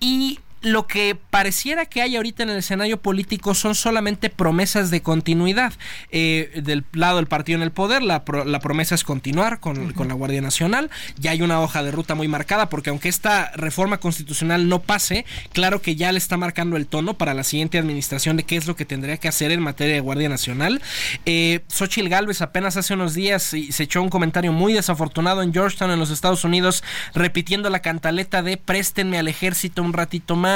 Y 0.00 0.40
lo 0.64 0.86
que 0.86 1.16
pareciera 1.30 1.86
que 1.86 2.02
hay 2.02 2.16
ahorita 2.16 2.42
en 2.42 2.50
el 2.50 2.56
escenario 2.58 3.00
político 3.00 3.54
son 3.54 3.74
solamente 3.74 4.30
promesas 4.30 4.90
de 4.90 5.02
continuidad. 5.02 5.74
Eh, 6.10 6.62
del 6.64 6.84
lado 6.92 7.18
del 7.18 7.26
partido 7.26 7.56
en 7.56 7.62
el 7.62 7.70
poder, 7.70 8.02
la, 8.02 8.24
la 8.46 8.60
promesa 8.60 8.94
es 8.94 9.04
continuar 9.04 9.60
con, 9.60 9.92
con, 9.92 10.08
la 10.08 10.14
Guardia 10.14 10.40
Nacional. 10.40 10.90
Ya 11.18 11.32
hay 11.32 11.42
una 11.42 11.60
hoja 11.60 11.82
de 11.82 11.90
ruta 11.90 12.14
muy 12.14 12.28
marcada, 12.28 12.70
porque 12.70 12.90
aunque 12.90 13.08
esta 13.10 13.52
reforma 13.56 13.98
constitucional 13.98 14.68
no 14.68 14.80
pase, 14.80 15.26
claro 15.52 15.82
que 15.82 15.96
ya 15.96 16.10
le 16.12 16.18
está 16.18 16.36
marcando 16.36 16.76
el 16.76 16.86
tono 16.86 17.14
para 17.14 17.34
la 17.34 17.44
siguiente 17.44 17.78
administración 17.78 18.36
de 18.36 18.44
qué 18.44 18.56
es 18.56 18.66
lo 18.66 18.74
que 18.74 18.86
tendría 18.86 19.18
que 19.18 19.28
hacer 19.28 19.52
en 19.52 19.60
materia 19.60 19.94
de 19.94 20.00
Guardia 20.00 20.30
Nacional. 20.30 20.80
Eh, 21.26 21.60
Xochitl 21.68 22.08
Galvez 22.08 22.40
apenas 22.40 22.78
hace 22.78 22.94
unos 22.94 23.12
días 23.12 23.42
se 23.42 23.82
echó 23.82 24.02
un 24.02 24.08
comentario 24.08 24.52
muy 24.52 24.72
desafortunado 24.72 25.42
en 25.42 25.52
Georgetown, 25.52 25.90
en 25.90 25.98
los 25.98 26.10
Estados 26.10 26.44
Unidos, 26.44 26.82
repitiendo 27.14 27.68
la 27.68 27.80
cantaleta 27.80 28.42
de 28.42 28.56
préstenme 28.56 29.18
al 29.18 29.28
ejército 29.28 29.82
un 29.82 29.92
ratito 29.92 30.36
más, 30.36 30.53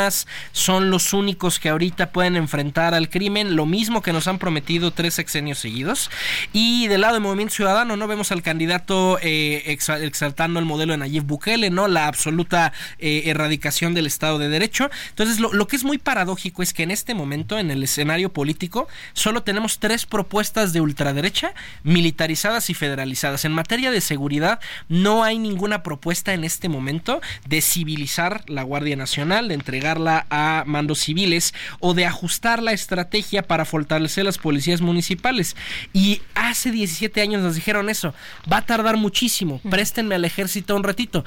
son 0.52 0.90
los 0.90 1.12
únicos 1.12 1.58
que 1.58 1.68
ahorita 1.68 2.10
pueden 2.10 2.36
enfrentar 2.36 2.94
al 2.94 3.08
crimen, 3.08 3.56
lo 3.56 3.66
mismo 3.66 4.02
que 4.02 4.12
nos 4.12 4.28
han 4.28 4.38
prometido 4.38 4.92
tres 4.92 5.14
sexenios 5.14 5.58
seguidos. 5.58 6.10
Y 6.52 6.86
del 6.88 7.02
lado 7.02 7.14
del 7.14 7.22
Movimiento 7.22 7.54
Ciudadano, 7.54 7.96
¿no? 7.96 8.06
Vemos 8.06 8.32
al 8.32 8.42
candidato 8.42 9.18
eh, 9.22 9.62
exaltando 9.66 10.60
el 10.60 10.66
modelo 10.66 10.92
de 10.92 10.98
Nayib 10.98 11.24
Bukele, 11.24 11.70
¿no? 11.70 11.88
La 11.88 12.06
absoluta 12.06 12.72
eh, 12.98 13.22
erradicación 13.26 13.94
del 13.94 14.06
Estado 14.06 14.38
de 14.38 14.48
Derecho. 14.48 14.90
Entonces, 15.10 15.40
lo, 15.40 15.66
que 15.66 15.76
es 15.76 15.84
muy 15.84 15.98
paradójico 15.98 16.62
es 16.62 16.72
que 16.72 16.82
en 16.82 16.90
este 16.90 17.14
momento, 17.14 17.58
en 17.58 17.70
el 17.70 17.82
escenario 17.82 18.32
político, 18.32 18.88
solo 19.12 19.42
tenemos 19.42 19.78
tres 19.78 20.06
propuestas 20.06 20.72
de 20.72 20.80
ultraderecha 20.80 21.54
militarizadas 21.82 22.70
y 22.70 22.74
federalizadas. 22.74 23.44
En 23.44 23.52
materia 23.52 23.90
de 23.90 24.00
seguridad, 24.00 24.60
no 24.88 25.24
hay 25.24 25.38
ninguna 25.38 25.82
propuesta 25.82 26.34
en 26.34 26.44
este 26.44 26.68
momento 26.68 27.20
de 27.46 27.60
civilizar 27.60 28.44
la 28.48 28.62
Guardia 28.62 28.96
Nacional, 28.96 29.48
de 29.48 29.54
entregarla 29.78 30.26
a 30.28 30.64
mandos 30.66 30.98
civiles 30.98 31.54
o 31.78 31.94
de 31.94 32.04
ajustar 32.04 32.62
la 32.62 32.72
estrategia 32.72 33.42
para 33.42 33.64
fortalecer 33.64 34.24
las 34.24 34.36
policías 34.36 34.80
municipales. 34.80 35.54
Y 35.92 36.20
hace 36.34 36.72
17 36.72 37.20
años 37.20 37.42
nos 37.42 37.54
dijeron 37.54 37.88
eso, 37.88 38.12
va 38.52 38.58
a 38.58 38.66
tardar 38.66 38.96
muchísimo, 38.96 39.60
préstenme 39.70 40.16
al 40.16 40.24
ejército 40.24 40.74
un 40.74 40.82
ratito. 40.82 41.24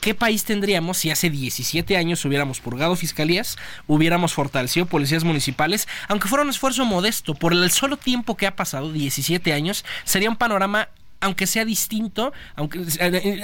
¿Qué 0.00 0.14
país 0.14 0.44
tendríamos 0.44 0.98
si 0.98 1.10
hace 1.10 1.28
17 1.28 1.96
años 1.96 2.24
hubiéramos 2.24 2.60
purgado 2.60 2.94
fiscalías, 2.94 3.56
hubiéramos 3.88 4.32
fortalecido 4.32 4.86
policías 4.86 5.24
municipales? 5.24 5.88
Aunque 6.06 6.28
fuera 6.28 6.44
un 6.44 6.50
esfuerzo 6.50 6.84
modesto, 6.84 7.34
por 7.34 7.52
el 7.52 7.68
solo 7.72 7.96
tiempo 7.96 8.36
que 8.36 8.46
ha 8.46 8.54
pasado, 8.54 8.92
17 8.92 9.52
años, 9.52 9.84
sería 10.04 10.30
un 10.30 10.36
panorama 10.36 10.88
aunque 11.20 11.46
sea 11.46 11.64
distinto, 11.64 12.32
aunque 12.54 12.80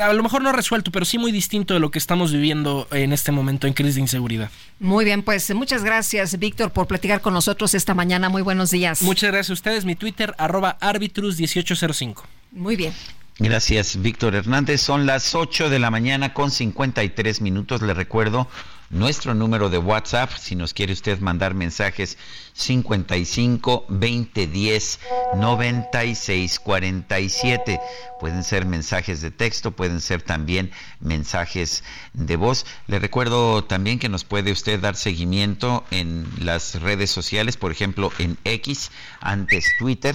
a 0.01 0.12
lo 0.12 0.22
mejor 0.22 0.42
no 0.42 0.52
resuelto, 0.52 0.90
pero 0.92 1.05
sí 1.05 1.18
muy 1.18 1.32
distinto 1.32 1.74
de 1.74 1.80
lo 1.80 1.90
que 1.90 1.98
estamos 1.98 2.32
viviendo 2.32 2.86
en 2.90 3.12
este 3.12 3.32
momento 3.32 3.66
en 3.66 3.72
crisis 3.72 3.96
de 3.96 4.02
inseguridad. 4.02 4.51
Muy 4.78 5.05
bien, 5.05 5.22
pues 5.22 5.52
muchas 5.55 5.84
gracias, 5.84 6.38
Víctor, 6.38 6.70
por 6.70 6.86
platicar 6.86 7.20
con 7.20 7.34
nosotros 7.34 7.74
esta 7.74 7.94
mañana. 7.94 8.28
Muy 8.28 8.42
buenos 8.42 8.70
días. 8.70 9.02
Muchas 9.02 9.30
gracias 9.30 9.51
a 9.51 9.55
ustedes. 9.55 9.84
Mi 9.84 9.96
Twitter, 9.96 10.34
arroba 10.38 10.78
arbitrus1805. 10.80 12.22
Muy 12.52 12.76
bien. 12.76 12.92
Gracias, 13.40 14.01
Víctor 14.01 14.36
Hernández. 14.36 14.81
Son 14.81 15.06
las 15.06 15.35
8 15.35 15.69
de 15.69 15.81
la 15.81 15.90
mañana 15.90 16.32
con 16.32 16.52
53 16.52 17.40
minutos. 17.40 17.82
Le 17.82 17.93
recuerdo 17.93 18.47
nuestro 18.90 19.35
número 19.35 19.70
de 19.70 19.78
WhatsApp, 19.78 20.31
si 20.39 20.55
nos 20.55 20.73
quiere 20.73 20.93
usted 20.93 21.19
mandar 21.19 21.52
mensajes, 21.52 22.16
55 22.52 23.86
20 23.89 24.47
10 24.47 25.01
96 25.35 26.61
47. 26.61 27.81
Pueden 28.20 28.44
ser 28.44 28.66
mensajes 28.66 29.20
de 29.20 29.32
texto, 29.32 29.73
pueden 29.73 30.01
ser 30.01 30.23
también 30.23 30.70
mensajes 31.01 31.82
de 32.12 32.36
voz. 32.36 32.66
Le 32.86 33.01
recuerdo 33.01 33.65
también 33.65 33.98
que 33.98 34.09
nos 34.09 34.23
puede 34.23 34.52
usted 34.52 34.78
dar 34.78 34.94
seguimiento 34.94 35.82
en 35.90 36.24
las 36.39 36.81
redes 36.81 37.11
sociales, 37.11 37.56
por 37.56 37.73
ejemplo, 37.73 38.12
en 38.20 38.39
X, 38.44 38.93
antes 39.20 39.66
Twitter 39.77 40.15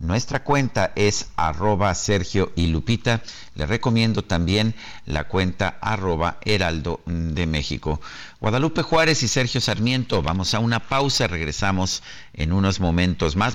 nuestra 0.00 0.42
cuenta 0.42 0.92
es 0.96 1.28
arroba 1.36 1.94
Sergio 1.94 2.52
y 2.56 2.68
Lupita. 2.68 3.22
Le 3.54 3.66
recomiendo 3.66 4.22
también 4.22 4.74
la 5.04 5.24
cuenta 5.24 5.78
arroba 5.80 6.38
Heraldo 6.42 7.00
de 7.04 7.46
México. 7.46 8.00
Guadalupe 8.40 8.82
Juárez 8.82 9.22
y 9.22 9.28
Sergio 9.28 9.60
Sarmiento, 9.60 10.22
vamos 10.22 10.54
a 10.54 10.58
una 10.58 10.80
pausa, 10.80 11.26
regresamos 11.26 12.02
en 12.32 12.54
unos 12.54 12.80
momentos 12.80 13.36
más. 13.36 13.54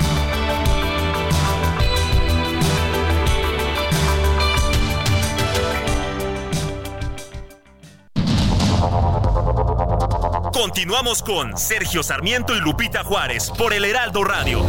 Continuamos 10.61 11.23
con 11.23 11.57
Sergio 11.57 12.03
Sarmiento 12.03 12.55
y 12.55 12.59
Lupita 12.59 13.03
Juárez 13.03 13.49
por 13.49 13.73
el 13.73 13.83
Heraldo 13.83 14.23
Radio. 14.23 14.63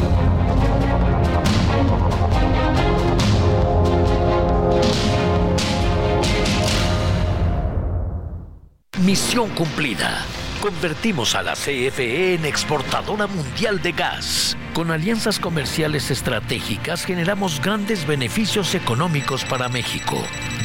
Misión 9.01 9.51
cumplida. 9.51 10.25
Convertimos 10.63 11.35
a 11.35 11.43
la 11.43 11.55
CFE 11.55 12.35
en 12.35 12.45
exportadora 12.45 13.27
mundial 13.27 13.83
de 13.83 13.91
gas. 13.91 14.57
Con 14.75 14.93
alianzas 14.93 15.41
comerciales 15.41 16.13
estratégicas 16.13 17.05
generamos 17.05 17.61
grandes 17.61 18.07
beneficios 18.07 18.77
económicos 18.77 19.45
para 19.45 19.69
México. 19.69 20.17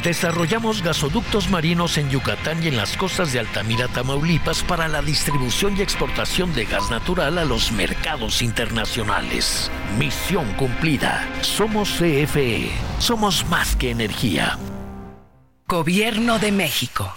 Desarrollamos 0.04 0.82
gasoductos 0.82 1.50
marinos 1.50 1.98
en 1.98 2.10
Yucatán 2.10 2.62
y 2.62 2.68
en 2.68 2.76
las 2.76 2.96
costas 2.96 3.32
de 3.32 3.40
Altamira, 3.40 3.88
Tamaulipas 3.88 4.62
para 4.62 4.86
la 4.86 5.02
distribución 5.02 5.76
y 5.76 5.82
exportación 5.82 6.54
de 6.54 6.66
gas 6.66 6.92
natural 6.92 7.36
a 7.36 7.44
los 7.44 7.72
mercados 7.72 8.40
internacionales. 8.40 9.68
Misión 9.98 10.52
cumplida. 10.52 11.28
Somos 11.40 11.90
CFE. 11.94 12.70
Somos 13.00 13.44
más 13.48 13.74
que 13.74 13.90
energía. 13.90 14.58
Gobierno 15.66 16.38
de 16.38 16.52
México. 16.52 17.12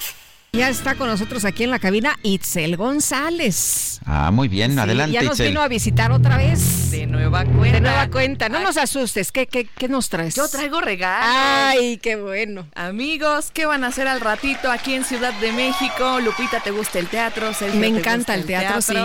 Ya 0.54 0.68
está 0.68 0.96
con 0.96 1.08
nosotros 1.08 1.46
aquí 1.46 1.64
en 1.64 1.72
la 1.72 1.80
cabina 1.80 2.20
Itzel 2.24 2.76
González. 2.76 4.02
Ah, 4.06 4.32
muy 4.32 4.50
bien, 4.50 4.78
adelante. 4.78 5.14
Ya 5.14 5.22
nos 5.22 5.40
vino 5.40 5.62
a 5.62 5.70
visitar 5.70 6.12
otra 6.12 6.36
vez. 6.36 6.92
De 6.92 7.08
nueva 7.08 7.46
cuenta. 7.46 7.76
De 7.78 7.80
nueva 7.80 8.10
cuenta. 8.10 8.50
No 8.50 8.60
nos 8.60 8.76
asustes. 8.76 9.32
¿Qué, 9.32 9.48
qué, 9.48 9.64
qué 9.64 9.88
nos 9.88 10.10
traes? 10.10 10.36
Yo 10.36 10.50
traigo 10.50 10.82
regalos. 10.82 11.26
Ay, 11.26 12.00
qué 12.00 12.18
bueno. 12.18 12.68
Amigos, 12.76 13.50
¿qué 13.54 13.66
van 13.66 13.86
a 13.86 13.88
hacer 13.88 14.10
al 14.10 14.20
ratito 14.20 14.70
aquí 14.70 14.94
en 14.94 15.06
Ciudad 15.06 15.34
de 15.36 15.54
México? 15.54 16.20
Lupita, 16.20 16.60
¿te 16.60 16.72
gusta 16.72 17.00
el 17.00 17.08
teatro? 17.08 17.52
Me 17.76 17.88
encanta 17.88 18.36
el 18.36 18.44
teatro, 18.44 18.82
sí. 18.82 18.96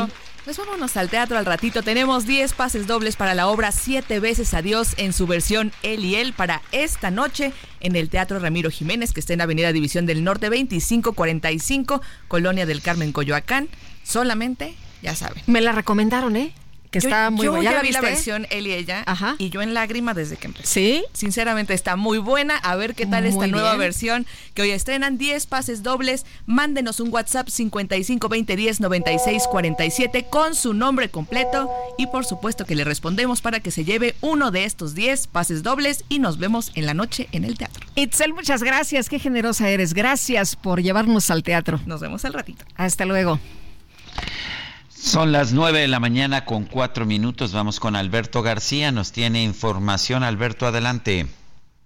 Pues 0.47 0.59
vámonos 0.59 0.97
al 0.97 1.11
teatro 1.11 1.37
al 1.37 1.45
ratito. 1.45 1.83
Tenemos 1.83 2.25
10 2.25 2.53
pases 2.53 2.87
dobles 2.87 3.17
para 3.17 3.35
la 3.35 3.49
obra 3.49 3.73
Siete 3.73 4.21
veces 4.21 4.55
Adiós 4.55 4.95
en 4.97 5.13
su 5.13 5.27
versión 5.27 5.73
Él 5.83 6.05
y 6.05 6.15
Él 6.15 6.35
para 6.35 6.63
esta 6.71 7.11
noche 7.11 7.53
en 7.81 7.97
el 7.97 8.09
Teatro 8.09 8.39
Ramiro 8.39 8.71
Jiménez, 8.71 9.13
que 9.13 9.19
está 9.19 9.33
en 9.33 9.41
Avenida 9.41 9.73
División 9.73 10.07
del 10.07 10.23
Norte 10.23 10.47
2545, 10.47 12.01
Colonia 12.29 12.65
del 12.65 12.81
Carmen, 12.81 13.11
Coyoacán. 13.11 13.69
Solamente, 14.05 14.77
ya 15.03 15.17
saben. 15.17 15.43
Me 15.49 15.61
la 15.61 15.73
recomendaron, 15.73 16.37
¿eh? 16.37 16.53
Que 17.01 17.07
está 17.07 17.31
muy 17.31 17.49
buena. 17.49 17.71
¿Ya, 17.71 17.77
la 17.77 17.83
vi 17.83 17.93
la 17.93 18.01
versión 18.01 18.47
él 18.51 18.67
y 18.67 18.73
ella 18.73 19.03
Ajá. 19.07 19.35
y 19.39 19.51
yo 19.51 19.63
en 19.63 19.75
lágrima 19.75 20.15
desde 20.15 20.37
que 20.37 20.47
empecé. 20.47 20.67
¿Sí? 20.67 21.05
Sinceramente 21.13 21.75
está 21.75 21.97
muy 21.97 22.19
buena. 22.19 22.57
A 22.57 22.77
ver 22.77 22.95
qué 22.95 23.07
tal 23.07 23.25
Muy 23.25 23.33
esta 23.33 23.47
nueva 23.47 23.77
versión 23.77 24.27
que 24.55 24.63
hoy 24.63 24.71
estrenan 24.71 25.19
10 25.19 25.47
pases 25.47 25.83
dobles. 25.83 26.27
Mándenos 26.47 27.01
un 27.01 27.13
WhatsApp 27.13 27.49
55 27.49 28.29
20 28.29 28.57
10 28.57 28.81
96 28.81 29.45
47 29.51 30.27
con 30.31 30.55
su 30.55 30.75
nombre 30.75 31.09
completo 31.09 31.71
y 31.99 32.07
por 32.07 32.25
supuesto 32.25 32.65
que 32.65 32.75
le 32.75 32.85
respondemos 32.85 33.41
para 33.41 33.61
que 33.61 33.71
se 33.71 33.85
lleve 33.85 34.15
uno 34.21 34.51
de 34.51 34.65
estos 34.65 34.95
10 34.95 35.27
pases 35.29 35.63
dobles 35.63 36.05
y 36.09 36.19
nos 36.19 36.39
vemos 36.39 36.73
en 36.75 36.87
la 36.87 36.95
noche 36.95 37.29
en 37.33 37.45
el 37.45 37.57
teatro. 37.59 37.87
Itzel, 37.95 38.33
muchas 38.35 38.63
gracias. 38.63 39.09
Qué 39.09 39.19
generosa 39.19 39.69
eres. 39.69 39.95
Gracias 39.95 40.57
por 40.57 40.83
llevarnos 40.83 41.31
al 41.31 41.43
teatro. 41.43 41.81
Nos 41.87 42.01
vemos 42.01 42.25
al 42.25 42.33
ratito. 42.33 42.65
Hasta 42.77 43.05
luego. 43.05 43.39
Son 44.99 45.31
las 45.31 45.53
9 45.53 45.81
de 45.81 45.89
la 45.89 46.01
mañana 46.01 46.45
con 46.45 46.65
cuatro 46.65 47.07
minutos. 47.07 47.53
Vamos 47.53 47.81
con 47.81 47.97
Alberto 47.97 48.43
García. 48.43 48.93
Nos 48.93 49.13
tiene 49.13 49.43
información. 49.43 50.23
Alberto, 50.23 50.67
adelante. 50.67 51.27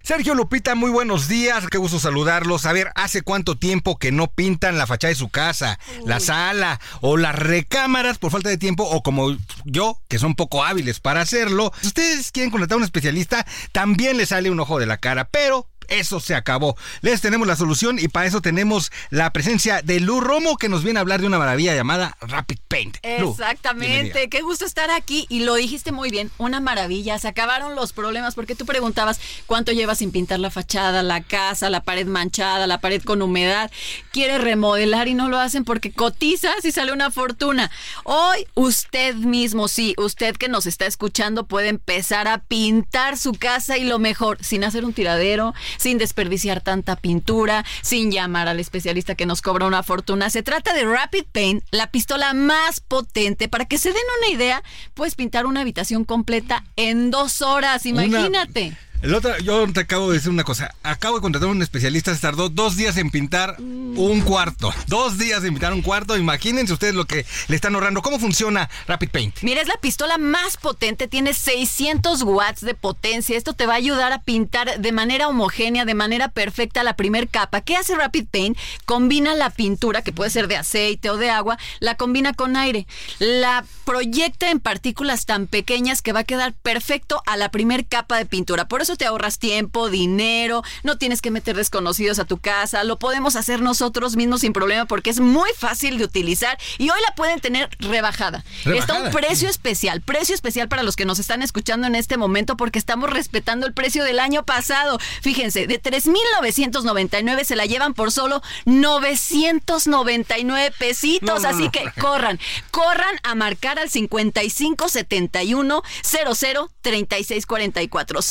Sergio 0.03 0.33
Lupita, 0.33 0.73
muy 0.73 0.89
buenos 0.89 1.27
días, 1.27 1.67
qué 1.67 1.77
gusto 1.77 1.99
saludarlos. 1.99 2.65
A 2.65 2.73
ver, 2.73 2.91
¿hace 2.95 3.21
cuánto 3.21 3.55
tiempo 3.55 3.99
que 3.99 4.11
no 4.11 4.27
pintan 4.27 4.79
la 4.79 4.87
fachada 4.87 5.09
de 5.09 5.15
su 5.15 5.29
casa, 5.29 5.77
la 6.07 6.19
sala 6.19 6.79
o 7.01 7.17
las 7.17 7.35
recámaras 7.35 8.17
por 8.17 8.31
falta 8.31 8.49
de 8.49 8.57
tiempo 8.57 8.83
o 8.83 9.03
como 9.03 9.37
yo, 9.63 10.01
que 10.07 10.17
son 10.17 10.33
poco 10.33 10.63
hábiles 10.63 10.99
para 10.99 11.21
hacerlo? 11.21 11.71
Si 11.81 11.87
ustedes 11.87 12.31
quieren 12.31 12.49
contratar 12.49 12.75
a 12.75 12.77
un 12.77 12.83
especialista, 12.83 13.45
también 13.73 14.17
les 14.17 14.29
sale 14.29 14.49
un 14.49 14.59
ojo 14.59 14.79
de 14.79 14.87
la 14.87 14.97
cara, 14.97 15.25
pero 15.29 15.67
eso 15.91 16.19
se 16.19 16.33
acabó. 16.35 16.75
Les 17.01 17.21
tenemos 17.21 17.47
la 17.47 17.55
solución 17.55 17.99
y 17.99 18.07
para 18.07 18.25
eso 18.25 18.41
tenemos 18.41 18.91
la 19.09 19.31
presencia 19.33 19.81
de 19.81 19.99
Lu 19.99 20.21
Romo 20.21 20.57
que 20.57 20.69
nos 20.69 20.83
viene 20.83 20.99
a 20.99 21.01
hablar 21.01 21.21
de 21.21 21.27
una 21.27 21.37
maravilla 21.37 21.75
llamada 21.75 22.17
Rapid 22.21 22.57
Paint. 22.67 22.97
Lu, 23.19 23.31
Exactamente, 23.31 23.87
bienvenida. 23.87 24.27
qué 24.29 24.41
gusto 24.41 24.65
estar 24.65 24.89
aquí 24.89 25.25
y 25.29 25.41
lo 25.41 25.55
dijiste 25.55 25.91
muy 25.91 26.09
bien, 26.09 26.31
una 26.37 26.61
maravilla, 26.61 27.19
se 27.19 27.27
acabaron 27.27 27.75
los 27.75 27.91
problemas 27.93 28.35
porque 28.35 28.55
tú 28.55 28.65
preguntabas 28.65 29.19
cuánto 29.45 29.73
llevas 29.73 29.97
sin 29.97 30.11
pintar 30.11 30.39
la 30.39 30.49
fachada, 30.49 31.03
la 31.03 31.21
casa, 31.21 31.69
la 31.69 31.83
pared 31.83 32.07
manchada, 32.07 32.67
la 32.67 32.79
pared 32.79 33.03
con 33.03 33.21
humedad, 33.21 33.69
quieres 34.11 34.41
remodelar 34.41 35.09
y 35.09 35.13
no 35.13 35.27
lo 35.27 35.39
hacen 35.39 35.65
porque 35.65 35.91
cotizas 35.91 36.63
y 36.63 36.71
sale 36.71 36.93
una 36.93 37.11
fortuna. 37.11 37.69
Hoy 38.05 38.47
usted 38.55 39.15
mismo, 39.15 39.67
sí, 39.67 39.93
usted 39.97 40.37
que 40.37 40.47
nos 40.47 40.65
está 40.65 40.85
escuchando 40.85 41.45
puede 41.45 41.67
empezar 41.67 42.29
a 42.29 42.37
pintar 42.37 43.17
su 43.17 43.33
casa 43.33 43.77
y 43.77 43.83
lo 43.83 43.99
mejor, 43.99 44.37
sin 44.41 44.63
hacer 44.63 44.85
un 44.85 44.93
tiradero, 44.93 45.53
sin 45.81 45.97
desperdiciar 45.97 46.61
tanta 46.61 46.95
pintura, 46.95 47.65
sin 47.81 48.11
llamar 48.11 48.47
al 48.47 48.59
especialista 48.59 49.15
que 49.15 49.25
nos 49.25 49.41
cobra 49.41 49.65
una 49.65 49.81
fortuna. 49.81 50.29
Se 50.29 50.43
trata 50.43 50.73
de 50.73 50.83
Rapid 50.85 51.23
Paint, 51.31 51.63
la 51.71 51.89
pistola 51.89 52.33
más 52.35 52.79
potente. 52.81 53.49
Para 53.49 53.65
que 53.65 53.79
se 53.79 53.89
den 53.89 54.01
una 54.19 54.31
idea, 54.31 54.61
puedes 54.93 55.15
pintar 55.15 55.47
una 55.47 55.61
habitación 55.61 56.05
completa 56.05 56.63
en 56.75 57.09
dos 57.09 57.41
horas, 57.41 57.85
Una- 57.87 58.05
imagínate. 58.05 58.77
El 59.01 59.15
otro, 59.15 59.35
yo 59.39 59.65
te 59.73 59.79
acabo 59.79 60.09
de 60.09 60.17
decir 60.17 60.29
una 60.29 60.43
cosa. 60.43 60.75
Acabo 60.83 61.15
de 61.15 61.21
contratar 61.21 61.49
a 61.49 61.51
un 61.51 61.63
especialista, 61.63 62.13
se 62.13 62.21
tardó 62.21 62.49
dos 62.49 62.77
días 62.77 62.97
en 62.97 63.09
pintar 63.09 63.55
un 63.59 64.21
cuarto. 64.21 64.71
Dos 64.85 65.17
días 65.17 65.43
en 65.43 65.55
pintar 65.55 65.73
un 65.73 65.81
cuarto. 65.81 66.15
Imagínense 66.17 66.71
ustedes 66.71 66.93
lo 66.93 67.05
que 67.05 67.25
le 67.47 67.55
están 67.55 67.73
ahorrando. 67.73 68.03
¿Cómo 68.03 68.19
funciona 68.19 68.69
Rapid 68.85 69.09
Paint? 69.09 69.35
Mira, 69.41 69.59
es 69.59 69.67
la 69.67 69.77
pistola 69.81 70.19
más 70.19 70.57
potente, 70.57 71.07
tiene 71.07 71.33
600 71.33 72.21
watts 72.21 72.61
de 72.61 72.75
potencia. 72.75 73.35
Esto 73.35 73.53
te 73.53 73.65
va 73.65 73.73
a 73.73 73.77
ayudar 73.77 74.13
a 74.13 74.21
pintar 74.21 74.79
de 74.79 74.91
manera 74.91 75.27
homogénea, 75.27 75.83
de 75.83 75.95
manera 75.95 76.27
perfecta 76.27 76.83
la 76.83 76.95
primer 76.95 77.27
capa. 77.27 77.61
¿Qué 77.61 77.77
hace 77.77 77.95
Rapid 77.95 78.27
Paint? 78.29 78.57
Combina 78.85 79.33
la 79.33 79.49
pintura, 79.49 80.03
que 80.03 80.13
puede 80.13 80.29
ser 80.29 80.47
de 80.47 80.57
aceite 80.57 81.09
o 81.09 81.17
de 81.17 81.31
agua, 81.31 81.57
la 81.79 81.95
combina 81.95 82.33
con 82.33 82.55
aire. 82.55 82.85
La 83.17 83.65
proyecta 83.83 84.51
en 84.51 84.59
partículas 84.59 85.25
tan 85.25 85.47
pequeñas 85.47 86.03
que 86.03 86.13
va 86.13 86.19
a 86.19 86.23
quedar 86.23 86.53
perfecto 86.53 87.23
a 87.25 87.35
la 87.35 87.49
primer 87.49 87.87
capa 87.87 88.17
de 88.17 88.27
pintura. 88.27 88.67
Por 88.67 88.81
eso 88.81 88.90
te 88.95 89.05
ahorras 89.05 89.39
tiempo, 89.39 89.89
dinero, 89.89 90.63
no 90.83 90.97
tienes 90.97 91.21
que 91.21 91.31
meter 91.31 91.55
desconocidos 91.55 92.19
a 92.19 92.25
tu 92.25 92.37
casa, 92.37 92.83
lo 92.83 92.99
podemos 92.99 93.35
hacer 93.35 93.61
nosotros 93.61 94.15
mismos 94.15 94.41
sin 94.41 94.53
problema 94.53 94.85
porque 94.85 95.09
es 95.09 95.19
muy 95.19 95.49
fácil 95.57 95.97
de 95.97 96.05
utilizar 96.05 96.57
y 96.77 96.89
hoy 96.89 96.99
la 97.07 97.15
pueden 97.15 97.39
tener 97.39 97.69
rebajada. 97.79 98.43
Está 98.65 99.01
un 99.01 99.11
precio 99.11 99.49
especial, 99.49 100.01
precio 100.01 100.35
especial 100.35 100.67
para 100.67 100.83
los 100.83 100.95
que 100.95 101.05
nos 101.05 101.19
están 101.19 101.41
escuchando 101.41 101.87
en 101.87 101.95
este 101.95 102.17
momento 102.17 102.57
porque 102.57 102.79
estamos 102.79 103.09
respetando 103.09 103.65
el 103.67 103.73
precio 103.73 104.03
del 104.03 104.19
año 104.19 104.43
pasado. 104.43 104.99
Fíjense, 105.21 105.67
de 105.67 105.81
3.999 105.81 107.43
se 107.43 107.55
la 107.55 107.65
llevan 107.65 107.93
por 107.93 108.11
solo 108.11 108.41
999 108.65 110.71
pesitos, 110.77 111.41
No, 111.41 111.49
así 111.49 111.63
no. 111.65 111.71
que 111.71 111.91
corran, 111.99 112.39
corran 112.71 113.15
a 113.23 113.35
marcar 113.35 113.79
al 113.79 113.89
5571 113.89 115.83
00 116.03 116.69
3644 116.81 118.21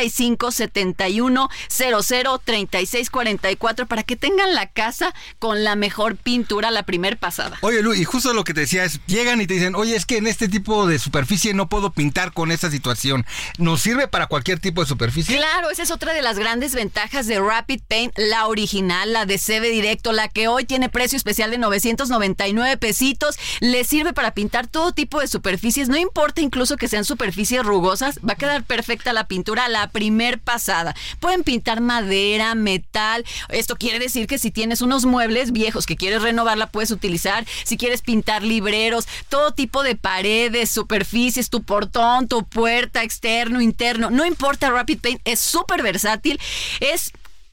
5571 0.00 1.48
00 1.68 2.38
3644 2.38 3.86
para 3.86 4.02
que 4.02 4.16
tengan 4.16 4.54
la 4.54 4.66
casa 4.66 5.14
con 5.38 5.64
la 5.64 5.76
mejor 5.76 6.16
pintura 6.16 6.70
la 6.70 6.82
primer 6.84 7.18
pasada. 7.18 7.58
Oye, 7.62 7.82
Lu, 7.82 7.94
y 7.94 8.04
justo 8.04 8.32
lo 8.32 8.44
que 8.44 8.54
te 8.54 8.60
decía 8.60 8.84
es, 8.84 9.00
llegan 9.06 9.40
y 9.40 9.46
te 9.46 9.54
dicen, 9.54 9.74
oye, 9.74 9.96
es 9.96 10.06
que 10.06 10.16
en 10.16 10.26
este 10.26 10.48
tipo 10.48 10.86
de 10.86 10.98
superficie 10.98 11.54
no 11.54 11.68
puedo 11.68 11.92
pintar 11.92 12.32
con 12.32 12.52
esta 12.52 12.70
situación. 12.70 13.26
¿Nos 13.58 13.82
sirve 13.82 14.08
para 14.08 14.26
cualquier 14.26 14.58
tipo 14.60 14.80
de 14.80 14.88
superficie? 14.88 15.36
Claro, 15.36 15.70
esa 15.70 15.82
es 15.82 15.90
otra 15.90 16.12
de 16.12 16.22
las 16.22 16.38
grandes 16.38 16.74
ventajas 16.74 17.26
de 17.26 17.40
Rapid 17.40 17.82
Paint, 17.88 18.12
la 18.16 18.46
original, 18.46 19.12
la 19.12 19.26
de 19.26 19.38
CB 19.38 19.70
Directo, 19.70 20.12
la 20.12 20.28
que 20.28 20.48
hoy 20.48 20.64
tiene 20.64 20.88
precio 20.88 21.16
especial 21.16 21.50
de 21.50 21.58
999 21.58 22.76
pesitos. 22.76 23.36
Le 23.60 23.84
sirve 23.84 24.12
para 24.12 24.34
pintar 24.34 24.66
todo 24.66 24.92
tipo 24.92 25.20
de 25.20 25.26
superficies, 25.26 25.88
no 25.88 25.96
importa 25.96 26.40
incluso 26.40 26.76
que 26.76 26.88
sean 26.88 27.04
superficies 27.04 27.64
rugosas, 27.64 28.18
va 28.26 28.34
a 28.34 28.36
quedar 28.36 28.64
perfecta 28.64 29.12
la 29.12 29.26
pintura 29.26 29.64
a 29.64 29.68
primer 29.90 30.38
pasada. 30.38 30.94
Pueden 31.20 31.42
pintar 31.44 31.80
madera, 31.80 32.54
metal. 32.54 33.24
Esto 33.48 33.76
quiere 33.76 33.98
decir 33.98 34.26
que 34.26 34.38
si 34.38 34.50
tienes 34.50 34.80
unos 34.80 35.04
muebles 35.04 35.52
viejos 35.52 35.86
que 35.86 35.96
quieres 35.96 36.22
renovar, 36.22 36.58
la 36.58 36.66
puedes 36.66 36.90
utilizar. 36.90 37.46
Si 37.64 37.76
quieres 37.76 38.02
pintar 38.02 38.42
libreros, 38.42 39.06
todo 39.28 39.52
tipo 39.52 39.82
de 39.82 39.96
paredes, 39.96 40.70
superficies, 40.70 41.50
tu 41.50 41.62
portón, 41.62 42.28
tu 42.28 42.44
puerta, 42.44 43.02
externo, 43.02 43.60
interno, 43.60 44.10
no 44.10 44.24
importa, 44.26 44.70
Rapid 44.70 45.00
Paint 45.00 45.20
es 45.24 45.40
súper 45.40 45.82
versátil. 45.82 46.40
Es 46.80 47.12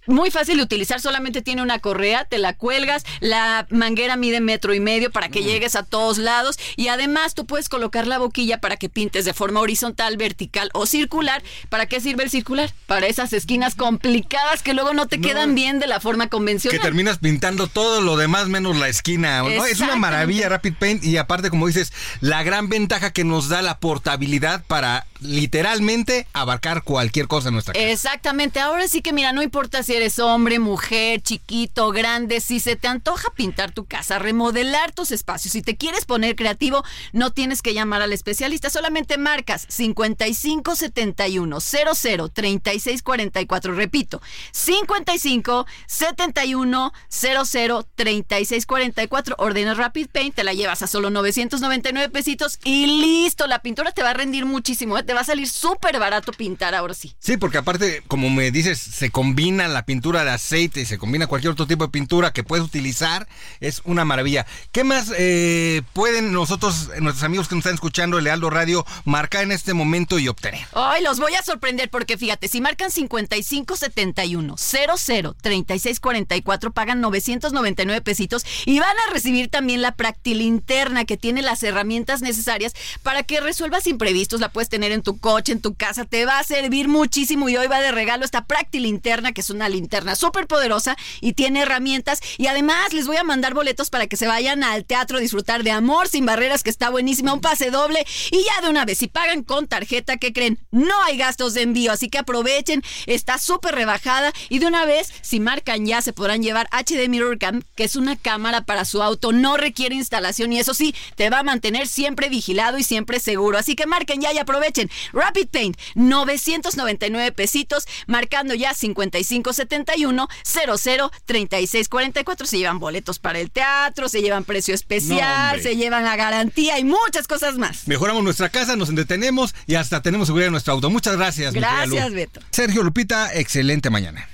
muy 0.10 0.32
fácil 0.32 0.58
de 0.58 0.64
utilizar, 0.64 1.00
solamente 1.00 1.42
tiene 1.42 1.62
una 1.62 1.80
correa, 1.80 2.26
te 2.26 2.38
la 2.38 2.54
cuelgas, 2.54 3.04
la 3.20 3.66
manguera 3.70 4.16
mide 4.16 4.42
metro 4.42 4.74
y 4.74 4.80
medio 4.80 5.12
para 5.12 5.30
que 5.30 5.44
llegues 5.44 5.76
a 5.76 5.84
todos 5.84 6.18
lados 6.18 6.58
y 6.76 6.88
además 6.88 7.36
tú 7.36 7.46
puedes 7.46 7.70
colocar 7.70 8.08
la 8.08 8.18
boquilla 8.18 8.60
para 8.60 8.78
que 8.78 8.90
pintes 8.90 9.26
de 9.26 9.34
forma 9.34 9.60
horizontal, 9.62 10.18
vertical 10.18 10.70
o 10.74 10.86
circular. 10.86 11.44
¿Para 11.70 11.86
qué 11.86 12.02
sirve 12.02 12.24
el 12.24 12.30
circular? 12.30 12.74
Para 12.88 13.08
esas 13.08 13.34
esquinas 13.34 13.76
complicadas 13.76 14.64
que 14.64 14.74
luego 14.74 14.94
no 14.94 15.08
te 15.08 15.22
quedan 15.22 15.56
bien 15.56 15.80
de 15.80 15.88
la 15.88 16.00
forma 16.00 16.26
Que 16.26 16.30
convencional. 16.30 16.82
terminas 16.82 17.20
pintando 17.20 17.68
todo 17.68 18.02
lo 18.02 18.18
demás 18.18 18.48
menos 18.48 18.78
la 18.78 18.88
esquina. 18.88 19.44
¿no? 19.44 19.66
Es 19.66 19.80
una 19.80 19.96
maravilla 19.96 20.50
Rapid 20.50 20.74
Paint 20.80 21.04
y 21.04 21.18
aparte, 21.18 21.50
como 21.50 21.68
dices, 21.68 21.94
la 22.22 22.44
gran 22.44 22.70
ventaja 22.70 23.12
que 23.14 23.24
nos 23.24 23.50
da 23.50 23.62
la 23.62 23.80
portabilidad 23.80 24.64
para 24.68 25.06
literalmente 25.22 26.28
abarcar 26.34 26.84
cualquier 26.84 27.28
cosa 27.28 27.50
en 27.50 27.54
nuestra 27.56 27.74
casa. 27.74 27.86
Exactamente, 27.86 28.60
ahora 28.60 28.88
sí 28.88 29.02
que 29.02 29.14
mira, 29.14 29.34
no 29.34 29.42
importa 29.42 29.84
si 29.84 29.94
eres 29.94 30.20
hombre, 30.20 30.60
mujer, 30.60 31.22
chiquito, 31.22 31.92
grande, 31.92 32.40
si 32.40 32.60
se 32.60 32.76
te 32.76 32.88
antoja 32.88 33.30
pintar 33.36 33.72
tu 33.72 33.86
casa, 33.86 34.20
remodelar 34.20 34.92
tus 34.92 35.12
espacios, 35.12 35.54
si 35.54 35.62
te 35.62 35.76
quieres 35.76 36.06
poner 36.06 36.36
creativo, 36.36 36.84
no 37.12 37.32
tienes 37.32 37.62
que 37.62 37.74
llamar 37.74 38.02
al 38.02 38.14
especialista, 38.14 38.70
solamente 38.70 39.18
marcas 39.18 39.66
5571 39.70 41.60
00 41.60 42.30
3644, 42.30 43.74
repito, 43.74 44.22
55 44.52 45.66
71 45.88 46.94
00 47.10 47.88
3644, 47.96 49.36
ordenas 49.38 49.78
Rapid 49.78 50.08
Paint, 50.08 50.36
te 50.36 50.44
la 50.44 50.54
llevas 50.54 50.82
a 50.82 50.88
solo 50.88 51.10
999 51.10 52.10
pesitos 52.10 52.60
y 52.64 52.88
listo, 52.88 53.48
la 53.48 53.62
pintura 53.62 53.92
te 53.92 54.04
va 54.04 54.12
a 54.12 54.14
rendir 54.14 54.46
muchísimo, 54.46 54.98
¿eh? 54.98 55.04
Te 55.10 55.16
va 55.16 55.22
a 55.22 55.24
salir 55.24 55.50
súper 55.50 55.98
barato 55.98 56.32
pintar 56.32 56.76
ahora 56.76 56.94
sí. 56.94 57.16
Sí, 57.18 57.36
porque 57.36 57.58
aparte, 57.58 58.04
como 58.08 58.30
me 58.30 58.52
dices, 58.52 58.78
se 58.78 59.10
combina 59.10 59.68
la 59.68 59.84
pintura 59.84 60.24
de 60.24 60.30
aceite, 60.30 60.86
se 60.86 61.00
combina 61.00 61.26
cualquier 61.26 61.54
otro 61.54 61.66
tipo 61.66 61.84
de 61.84 61.90
pintura 61.90 62.32
que 62.32 62.44
puedes 62.44 62.64
utilizar, 62.64 63.28
es 63.60 63.82
una 63.86 64.06
maravilla. 64.06 64.46
¿Qué 64.72 64.84
más 64.84 65.12
eh, 65.18 65.82
pueden 65.94 66.32
nosotros, 66.32 66.92
nuestros 67.00 67.24
amigos 67.24 67.48
que 67.48 67.56
nos 67.56 67.64
están 67.64 67.74
escuchando, 67.74 68.20
el 68.20 68.26
Lealdo 68.26 68.52
Radio, 68.52 68.86
marcar 69.04 69.42
en 69.42 69.52
este 69.52 69.74
momento 69.74 70.20
y 70.20 70.28
obtener? 70.28 70.62
Ay, 70.74 71.02
los 71.02 71.20
voy 71.20 71.34
a 71.34 71.42
sorprender 71.42 71.90
porque 71.90 72.16
fíjate, 72.16 72.48
si 72.48 72.62
marcan 72.62 72.92
5571 72.92 74.58
00 74.60 75.34
3644 75.42 76.72
pagan 76.72 77.02
999 77.02 78.02
pesitos 78.02 78.46
y 78.68 78.78
van 78.78 78.96
a 79.08 79.12
recibir 79.12 79.50
también 79.50 79.82
la 79.82 79.96
practilinterna 79.96 81.06
que 81.06 81.18
tiene 81.18 81.42
las 81.42 81.64
herramientas 81.64 82.22
necesarias 82.22 82.74
para 83.02 83.24
que 83.24 83.42
resuelvas 83.42 83.88
imprevistos. 83.88 84.40
La 84.40 84.50
puedes 84.50 84.70
tener 84.70 84.92
en 84.92 84.99
tu 85.02 85.20
coche, 85.20 85.52
en 85.52 85.62
tu 85.62 85.76
casa, 85.76 86.06
te 86.06 86.26
va 86.26 86.40
a 86.40 86.44
servir 86.44 86.88
muchísimo 86.88 87.50
y 87.50 87.58
hoy 87.58 87.68
va 87.68 87.82
de 87.82 87.92
regalo 87.92 88.26
esta 88.26 88.46
practilinterna 88.46 89.32
que 89.32 89.42
es 89.42 89.50
una 89.50 89.70
linterna 89.70 90.16
súper 90.16 90.48
poderosa 90.48 90.98
y 91.22 91.34
tiene 91.34 91.62
herramientas 91.62 92.22
y 92.38 92.48
además 92.48 92.94
les 92.94 93.08
voy 93.08 93.18
a 93.18 93.24
mandar 93.24 93.54
boletos 93.54 93.90
para 93.90 94.08
que 94.08 94.18
se 94.18 94.28
vayan 94.28 94.64
al 94.64 94.86
teatro 94.86 95.18
a 95.18 95.22
disfrutar 95.22 95.64
de 95.64 95.72
Amor 95.72 96.08
sin 96.08 96.26
barreras 96.26 96.64
que 96.64 96.70
está 96.70 96.90
buenísima, 96.90 97.34
un 97.34 97.42
pase 97.42 97.72
doble 97.72 98.06
y 98.32 98.44
ya 98.44 98.62
de 98.62 98.70
una 98.70 98.86
vez 98.86 98.98
si 98.98 99.08
pagan 99.08 99.44
con 99.44 99.68
tarjeta, 99.68 100.18
¿qué 100.18 100.34
creen? 100.34 100.60
No 100.72 101.04
hay 101.04 101.18
gastos 101.18 101.54
de 101.54 101.62
envío, 101.62 101.92
así 101.92 102.10
que 102.10 102.18
aprovechen, 102.18 102.84
está 103.06 103.38
súper 103.38 103.76
rebajada 103.76 104.34
y 104.50 104.60
de 104.60 104.68
una 104.68 104.86
vez 104.86 105.12
si 105.22 105.40
marcan 105.40 105.86
ya 105.86 106.02
se 106.02 106.14
podrán 106.14 106.44
llevar 106.44 106.68
HD 106.72 107.08
Mirror 107.10 107.38
Cam, 107.38 107.62
que 107.76 107.84
es 107.84 107.96
una 107.96 108.16
cámara 108.16 108.62
para 108.62 108.86
su 108.86 109.02
auto, 109.02 109.32
no 109.32 109.58
requiere 109.58 109.96
instalación 109.96 110.54
y 110.54 110.60
eso 110.60 110.74
sí, 110.74 110.96
te 111.16 111.30
va 111.30 111.40
a 111.40 111.44
mantener 111.44 111.88
siempre 111.88 112.30
vigilado 112.30 112.78
y 112.78 112.84
siempre 112.84 113.20
seguro, 113.20 113.58
así 113.58 113.76
que 113.76 113.86
marquen 113.86 114.22
ya 114.22 114.34
y 114.34 114.38
aprovechen. 114.38 114.89
Rapid 115.14 115.48
Paint, 115.50 115.78
999 115.96 117.32
pesitos, 117.32 117.88
marcando 118.08 118.54
ya 118.54 118.74
5571 118.74 120.28
00 120.44 121.12
3644. 121.26 122.48
Se 122.48 122.58
llevan 122.58 122.80
boletos 122.80 123.20
para 123.20 123.40
el 123.40 123.52
teatro, 123.52 124.10
se 124.10 124.22
llevan 124.22 124.44
precio 124.44 124.74
especial, 124.74 125.62
se 125.62 125.76
llevan 125.76 126.04
la 126.04 126.16
garantía 126.16 126.80
y 126.80 126.84
muchas 126.84 127.28
cosas 127.28 127.58
más. 127.58 127.88
Mejoramos 127.88 128.24
nuestra 128.24 128.50
casa, 128.50 128.76
nos 128.76 128.90
entretenemos 128.90 129.56
y 129.68 129.76
hasta 129.76 130.02
tenemos 130.02 130.28
seguridad 130.28 130.48
en 130.48 130.54
nuestro 130.54 130.74
auto. 130.74 130.90
Muchas 130.90 131.18
gracias. 131.18 131.54
Gracias, 131.54 132.12
Beto. 132.12 132.42
Sergio 132.52 132.84
Lupita, 132.84 133.34
excelente 133.34 133.90
mañana. 133.90 134.28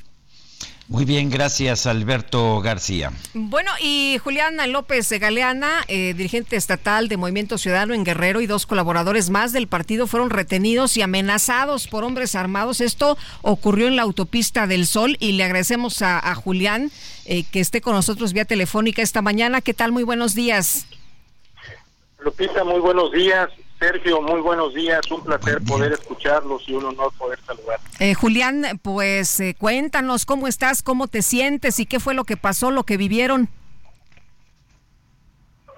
Muy 0.87 1.03
bien, 1.03 1.31
gracias 1.31 1.87
Alberto 1.87 2.61
García. 2.61 3.11
Bueno, 3.33 3.71
y 3.81 4.19
Juliana 4.23 4.67
López 4.67 5.09
Galeana, 5.19 5.83
eh, 5.87 6.13
dirigente 6.13 6.55
estatal 6.55 7.07
de 7.07 7.17
Movimiento 7.17 7.57
Ciudadano 7.57 7.95
en 7.95 8.03
Guerrero 8.03 8.39
y 8.39 8.45
dos 8.45 8.67
colaboradores 8.67 9.31
más 9.31 9.51
del 9.51 9.67
partido 9.67 10.05
fueron 10.05 10.29
retenidos 10.29 10.95
y 10.95 11.01
amenazados 11.01 11.87
por 11.87 12.03
hombres 12.03 12.35
armados. 12.35 12.81
Esto 12.81 13.17
ocurrió 13.41 13.87
en 13.87 13.95
la 13.95 14.03
autopista 14.03 14.67
del 14.67 14.85
Sol 14.85 15.17
y 15.19 15.31
le 15.31 15.43
agradecemos 15.43 16.03
a, 16.03 16.35
Julián 16.35 16.91
eh, 17.25 17.45
que 17.51 17.61
esté 17.61 17.81
con 17.81 17.95
nosotros 17.95 18.33
vía 18.33 18.45
telefónica 18.45 19.01
esta 19.01 19.23
mañana. 19.23 19.61
¿Qué 19.61 19.73
tal? 19.73 19.91
Muy 19.91 20.03
buenos 20.03 20.35
días. 20.35 20.85
Lupita, 22.19 22.63
muy 22.63 22.79
buenos 22.79 23.11
días. 23.11 23.49
Sergio, 23.79 24.21
muy 24.21 24.41
buenos 24.41 24.73
días. 24.73 25.01
Un 25.11 25.23
placer 25.23 25.61
poder 25.67 25.91
escucharlos 25.91 26.67
y 26.67 26.73
un 26.73 26.85
honor 26.85 27.11
poder 27.17 27.39
saludar. 27.41 27.79
Eh, 27.99 28.13
Julián, 28.13 28.79
pues 28.81 29.39
eh, 29.39 29.55
cuéntanos 29.57 30.25
cómo 30.25 30.47
estás, 30.47 30.81
cómo 30.81 31.07
te 31.07 31.21
sientes 31.21 31.79
y 31.79 31.85
qué 31.85 31.99
fue 31.99 32.13
lo 32.13 32.23
que 32.23 32.37
pasó, 32.37 32.71
lo 32.71 32.83
que 32.83 32.97
vivieron. 32.97 33.49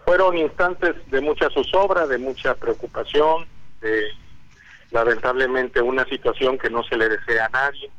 Fueron 0.06 0.38
instantes 0.38 0.96
de 1.10 1.22
mucha 1.22 1.50
zozobra, 1.50 2.08
de 2.08 2.18
mucha 2.18 2.56
preocupación, 2.56 3.46
de 3.82 4.04
lamentablemente 4.92 5.82
una 5.82 6.06
situación 6.06 6.58
que 6.58 6.70
no 6.70 6.84
se 6.84 6.96
le 6.96 7.10
desea 7.10 7.48
a 7.48 7.50
nadie, 7.50 7.92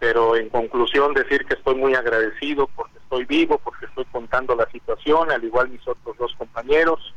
pero 0.00 0.36
en 0.36 0.48
conclusión 0.48 1.14
decir 1.14 1.44
que 1.44 1.54
estoy 1.54 1.76
muy 1.76 1.94
agradecido 1.94 2.68
porque 2.74 2.98
estoy 2.98 3.24
vivo, 3.24 3.60
porque 3.62 3.86
estoy 3.86 4.04
contando 4.06 4.56
la 4.56 4.68
situación, 4.70 5.30
al 5.30 5.44
igual 5.44 5.68
mis 5.68 5.86
otros 5.86 6.16
dos 6.18 6.34
compañeros 6.36 7.14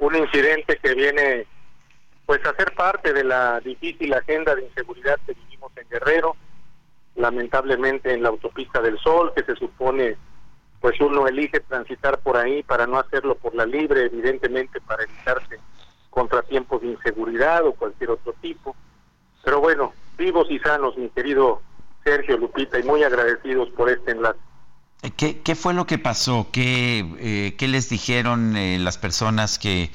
un 0.00 0.16
incidente 0.16 0.78
que 0.82 0.94
viene 0.94 1.46
pues 2.26 2.44
a 2.46 2.54
ser 2.54 2.74
parte 2.74 3.12
de 3.12 3.24
la 3.24 3.60
difícil 3.60 4.12
agenda 4.14 4.54
de 4.54 4.64
inseguridad 4.64 5.18
que 5.26 5.34
vivimos 5.34 5.72
en 5.76 5.88
Guerrero, 5.88 6.36
lamentablemente 7.16 8.12
en 8.12 8.22
la 8.22 8.30
autopista 8.30 8.80
del 8.80 8.98
Sol, 8.98 9.32
que 9.34 9.44
se 9.44 9.56
supone 9.56 10.16
pues 10.80 10.98
uno 11.00 11.26
elige 11.28 11.60
transitar 11.60 12.18
por 12.20 12.38
ahí 12.38 12.62
para 12.62 12.86
no 12.86 12.98
hacerlo 12.98 13.34
por 13.34 13.54
la 13.54 13.66
libre, 13.66 14.06
evidentemente 14.06 14.80
para 14.80 15.04
evitarse 15.04 15.58
contratiempos 16.08 16.80
de 16.80 16.88
inseguridad 16.88 17.66
o 17.66 17.74
cualquier 17.74 18.10
otro 18.10 18.32
tipo. 18.40 18.74
Pero 19.44 19.60
bueno, 19.60 19.92
vivos 20.16 20.50
y 20.50 20.58
sanos, 20.60 20.96
mi 20.96 21.10
querido 21.10 21.60
Sergio 22.04 22.38
Lupita, 22.38 22.78
y 22.78 22.82
muy 22.84 23.02
agradecidos 23.02 23.68
por 23.70 23.90
este 23.90 24.12
enlace. 24.12 24.38
¿Qué, 25.16 25.40
qué 25.40 25.54
fue 25.54 25.72
lo 25.72 25.86
que 25.86 25.98
pasó? 25.98 26.48
¿Qué, 26.52 27.04
eh, 27.18 27.54
qué 27.56 27.68
les 27.68 27.88
dijeron 27.88 28.56
eh, 28.56 28.78
las 28.78 28.98
personas 28.98 29.58
que 29.58 29.90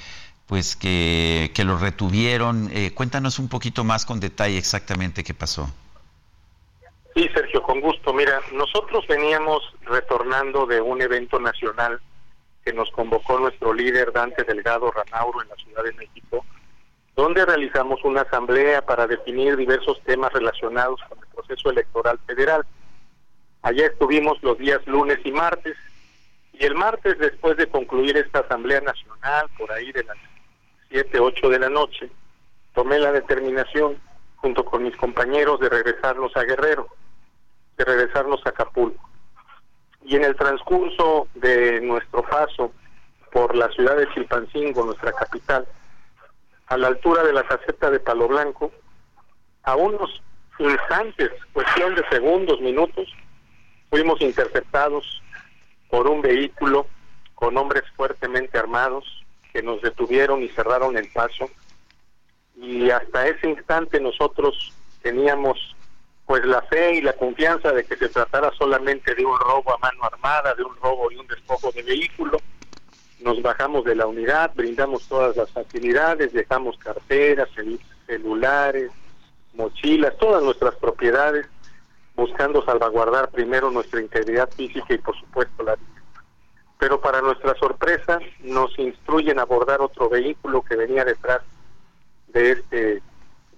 pues 0.48 0.76
que, 0.76 1.52
que 1.54 1.64
lo 1.64 1.78
retuvieron? 1.78 2.70
Eh, 2.72 2.92
cuéntanos 2.94 3.38
un 3.38 3.48
poquito 3.48 3.84
más 3.84 4.06
con 4.06 4.20
detalle 4.20 4.58
exactamente 4.58 5.24
qué 5.24 5.34
pasó. 5.34 5.70
Sí, 7.16 7.30
Sergio, 7.34 7.62
con 7.62 7.82
gusto. 7.82 8.14
Mira, 8.14 8.42
nosotros 8.52 9.06
veníamos 9.08 9.62
retornando 9.84 10.66
de 10.66 10.82
un 10.82 11.02
evento 11.02 11.40
nacional 11.40 12.00
que 12.64 12.74
nos 12.74 12.90
convocó 12.92 13.40
nuestro 13.40 13.74
líder 13.74 14.12
Dante 14.12 14.44
Delgado 14.44 14.92
Ranauro 14.92 15.42
en 15.44 15.50
la 15.50 15.56
Ciudad 15.56 15.84
de 15.84 15.94
México, 15.94 16.44
donde 17.16 17.46
realizamos 17.46 18.04
una 18.04 18.22
asamblea 18.22 18.84
para 18.84 19.06
definir 19.06 19.56
diversos 19.56 20.02
temas 20.04 20.34
relacionados 20.34 21.00
con 21.08 21.20
el 21.20 21.28
proceso 21.28 21.70
electoral 21.70 22.20
federal. 22.26 22.66
Allá 23.66 23.88
estuvimos 23.88 24.38
los 24.44 24.60
días 24.60 24.80
lunes 24.86 25.18
y 25.24 25.32
martes, 25.32 25.76
y 26.54 26.64
el 26.66 26.76
martes, 26.76 27.18
después 27.18 27.58
de 27.58 27.66
concluir 27.66 28.16
esta 28.16 28.42
Asamblea 28.42 28.80
Nacional, 28.80 29.48
por 29.58 29.72
ahí 29.72 29.92
de 29.92 30.04
las 30.04 30.18
7, 30.90 31.20
8 31.20 31.50
de 31.50 31.58
la 31.58 31.70
noche, 31.70 32.12
tomé 32.76 33.00
la 33.00 33.12
determinación, 33.12 34.00
junto 34.36 34.64
con 34.64 34.84
mis 34.84 34.96
compañeros, 34.98 35.60
de 35.62 35.70
regresarnos 35.70 36.38
a 36.38 36.44
Guerrero, 36.44 36.90
de 37.76 37.86
regresarnos 37.86 38.40
a 38.46 38.50
Acapulco. 38.50 39.10
Y 40.04 40.16
en 40.16 40.26
el 40.26 40.36
transcurso 40.36 41.28
de 41.34 41.82
nuestro 41.82 42.22
paso 42.22 42.72
por 43.32 43.56
la 43.56 43.68
ciudad 43.70 43.98
de 43.98 44.08
Chilpancingo, 44.14 44.86
nuestra 44.86 45.12
capital, 45.12 45.66
a 46.68 46.78
la 46.78 46.90
altura 46.90 47.24
de 47.24 47.34
la 47.34 47.42
caseta 47.42 47.90
de 47.90 48.00
Palo 48.00 48.28
Blanco, 48.28 48.72
a 49.64 49.76
unos 49.76 50.22
instantes, 50.60 51.32
cuestión 51.52 51.96
de 51.96 52.08
segundos, 52.10 52.62
minutos, 52.62 53.12
fuimos 53.96 54.20
interceptados 54.20 55.22
por 55.90 56.10
un 56.10 56.22
vehículo 56.22 56.86
con 57.34 57.56
hombres 57.56 57.84
fuertemente 57.96 58.58
armados 58.58 59.06
que 59.54 59.64
nos 59.64 59.82
detuvieron 59.82 60.44
y 60.44 60.50
cerraron 60.50 60.98
el 60.98 61.10
paso. 61.14 61.50
Y 62.58 62.90
hasta 62.90 63.26
ese 63.26 63.50
instante 63.50 64.02
nosotros 64.02 64.74
teníamos 65.02 65.78
pues 66.26 66.44
la 66.44 66.62
fe 66.64 66.96
y 66.96 67.02
la 67.04 67.14
confianza 67.14 67.72
de 67.72 67.86
que 67.86 67.96
se 67.96 68.10
tratara 68.10 68.52
solamente 68.58 69.16
de 69.16 69.26
un 69.26 69.40
robo 69.40 69.74
a 69.74 69.78
mano 69.78 70.04
armada, 70.04 70.54
de 70.56 70.64
un 70.64 70.76
robo 70.76 71.10
y 71.10 71.16
un 71.16 71.28
despojo 71.28 71.72
de 71.72 71.84
vehículo. 71.84 72.38
Nos 73.22 73.42
bajamos 73.42 73.86
de 73.86 73.96
la 73.96 74.08
unidad, 74.08 74.52
brindamos 74.56 75.08
todas 75.08 75.38
las 75.38 75.50
facilidades, 75.52 76.34
dejamos 76.34 76.78
carteras, 76.80 77.48
celulares, 78.08 78.92
mochilas, 79.54 80.18
todas 80.18 80.44
nuestras 80.44 80.76
propiedades 80.76 81.48
buscando 82.16 82.64
salvaguardar 82.64 83.30
primero 83.30 83.70
nuestra 83.72 84.02
integridad 84.02 84.50
física 84.52 84.94
y 84.94 84.98
por 84.98 85.18
supuesto 85.20 85.64
la 85.64 85.76
vida. 85.76 86.02
Pero 86.78 87.00
para 87.02 87.22
nuestra 87.22 87.56
sorpresa 87.56 88.20
nos 88.42 88.78
instruyen 88.80 89.40
a 89.40 89.44
abordar 89.44 89.82
otro 89.82 90.10
vehículo 90.10 90.62
que 90.62 90.76
venía 90.76 91.06
detrás 91.06 91.42
de 92.28 92.52
este 92.52 93.02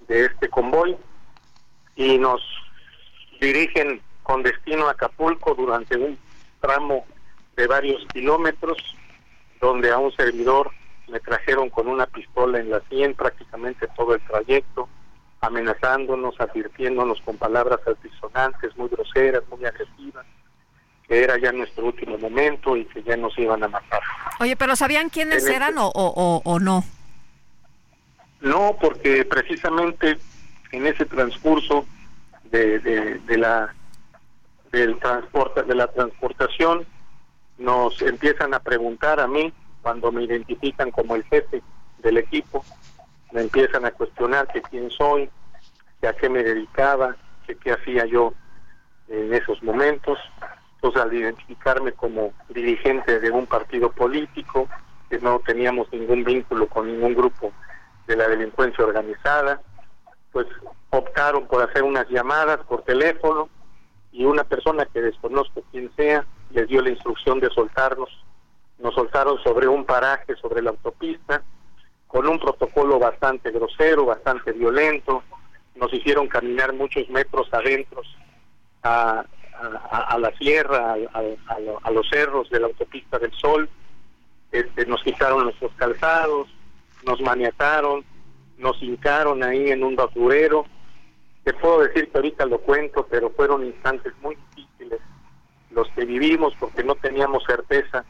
de 0.07 0.25
este 0.25 0.49
convoy 0.49 0.95
y 1.95 2.17
nos 2.17 2.41
dirigen 3.41 4.01
con 4.23 4.43
destino 4.43 4.87
a 4.87 4.91
Acapulco 4.91 5.53
durante 5.55 5.97
un 5.97 6.17
tramo 6.61 7.05
de 7.55 7.67
varios 7.67 8.05
kilómetros 8.13 8.77
donde 9.59 9.91
a 9.91 9.97
un 9.97 10.11
servidor 10.13 10.71
me 11.07 11.19
trajeron 11.19 11.69
con 11.69 11.87
una 11.87 12.05
pistola 12.05 12.59
en 12.59 12.69
la 12.69 12.81
sien 12.89 13.15
prácticamente 13.15 13.87
todo 13.95 14.15
el 14.15 14.21
trayecto 14.27 14.87
amenazándonos, 15.41 16.39
advirtiéndonos 16.39 17.21
con 17.21 17.37
palabras 17.37 17.79
altisonantes, 17.85 18.75
muy 18.77 18.89
groseras, 18.89 19.43
muy 19.49 19.65
agresivas, 19.65 20.25
que 21.07 21.23
era 21.23 21.37
ya 21.37 21.51
nuestro 21.51 21.85
último 21.85 22.17
momento 22.17 22.75
y 22.75 22.85
que 22.85 23.03
ya 23.03 23.15
nos 23.15 23.37
iban 23.37 23.63
a 23.63 23.67
matar. 23.67 24.01
Oye, 24.39 24.55
pero 24.55 24.75
¿sabían 24.75 25.09
quiénes 25.09 25.45
eran 25.47 25.77
o, 25.77 25.87
o, 25.93 26.41
o, 26.43 26.59
no? 26.59 26.83
No, 28.41 28.77
porque 28.79 29.25
precisamente 29.25 30.17
en 30.71 30.87
ese 30.87 31.05
transcurso 31.05 31.85
de, 32.45 32.79
de, 32.79 33.19
de 33.19 33.37
la 33.37 33.73
del 34.71 34.99
transporte 34.99 35.63
de 35.63 35.75
la 35.75 35.87
transportación 35.87 36.85
nos 37.57 38.01
empiezan 38.01 38.53
a 38.53 38.59
preguntar 38.59 39.19
a 39.19 39.27
mí 39.27 39.53
cuando 39.81 40.11
me 40.11 40.23
identifican 40.23 40.91
como 40.91 41.15
el 41.15 41.23
jefe 41.23 41.61
del 41.99 42.17
equipo 42.17 42.65
me 43.31 43.41
empiezan 43.41 43.85
a 43.85 43.91
cuestionar 43.91 44.47
que 44.47 44.61
quién 44.61 44.89
soy, 44.91 45.29
que 46.01 46.07
a 46.07 46.13
qué 46.13 46.29
me 46.29 46.43
dedicaba, 46.43 47.15
que 47.45 47.55
qué 47.55 47.71
hacía 47.71 48.05
yo 48.05 48.33
en 49.07 49.33
esos 49.33 49.61
momentos. 49.63 50.17
Entonces, 50.75 51.01
al 51.01 51.13
identificarme 51.13 51.91
como 51.91 52.33
dirigente 52.49 53.19
de 53.19 53.31
un 53.31 53.47
partido 53.47 53.91
político, 53.91 54.67
que 55.09 55.19
no 55.19 55.39
teníamos 55.45 55.91
ningún 55.91 56.23
vínculo 56.23 56.67
con 56.67 56.87
ningún 56.87 57.15
grupo 57.15 57.51
de 58.05 58.15
la 58.15 58.27
delincuencia 58.27 58.85
organizada, 58.85 59.61
pues 60.31 60.47
optaron 60.89 61.47
por 61.47 61.67
hacer 61.67 61.83
unas 61.83 62.07
llamadas 62.09 62.59
por 62.67 62.83
teléfono 62.83 63.49
y 64.11 64.25
una 64.25 64.43
persona 64.43 64.85
que 64.85 65.01
desconozco 65.01 65.63
quién 65.71 65.91
sea 65.95 66.25
les 66.51 66.67
dio 66.67 66.81
la 66.81 66.89
instrucción 66.89 67.39
de 67.39 67.49
soltarnos. 67.49 68.09
Nos 68.79 68.93
soltaron 68.93 69.37
sobre 69.43 69.67
un 69.67 69.85
paraje, 69.85 70.35
sobre 70.35 70.61
la 70.61 70.69
autopista, 70.69 71.43
con 72.07 72.27
un 72.27 72.39
protocolo 72.39 72.99
bastante 72.99 73.51
grosero, 73.51 74.05
bastante 74.05 74.51
violento. 74.53 75.23
Nos 75.75 75.93
hicieron 75.93 76.27
caminar 76.27 76.73
muchos 76.73 77.09
metros 77.09 77.47
adentro 77.53 78.01
a, 78.83 79.25
a, 79.91 80.17
la 80.17 80.31
sierra, 80.37 80.95
a, 81.13 81.91
los 81.91 82.09
cerros 82.09 82.49
de 82.49 82.59
la 82.59 82.67
autopista 82.67 83.19
del 83.19 83.33
Sol. 83.33 83.69
Este, 84.51 84.85
nos 84.85 85.03
quitaron 85.03 85.43
nuestros 85.43 85.71
calzados, 85.73 86.47
nos 87.05 87.19
maniataron, 87.21 88.05
nos 88.57 88.81
hincaron 88.81 89.43
ahí 89.43 89.71
en 89.71 89.83
un 89.83 89.95
basurero. 89.95 90.65
Te 91.43 91.53
puedo 91.53 91.81
decir 91.81 92.09
que 92.09 92.17
ahorita 92.17 92.45
lo 92.45 92.59
cuento, 92.59 93.07
pero 93.09 93.29
fueron 93.31 93.65
instantes 93.65 94.13
muy 94.21 94.37
difíciles 94.55 94.99
los 95.71 95.87
que 95.89 96.05
vivimos 96.05 96.53
porque 96.59 96.83
no 96.83 96.95
teníamos 96.95 97.43
certeza 97.45 98.05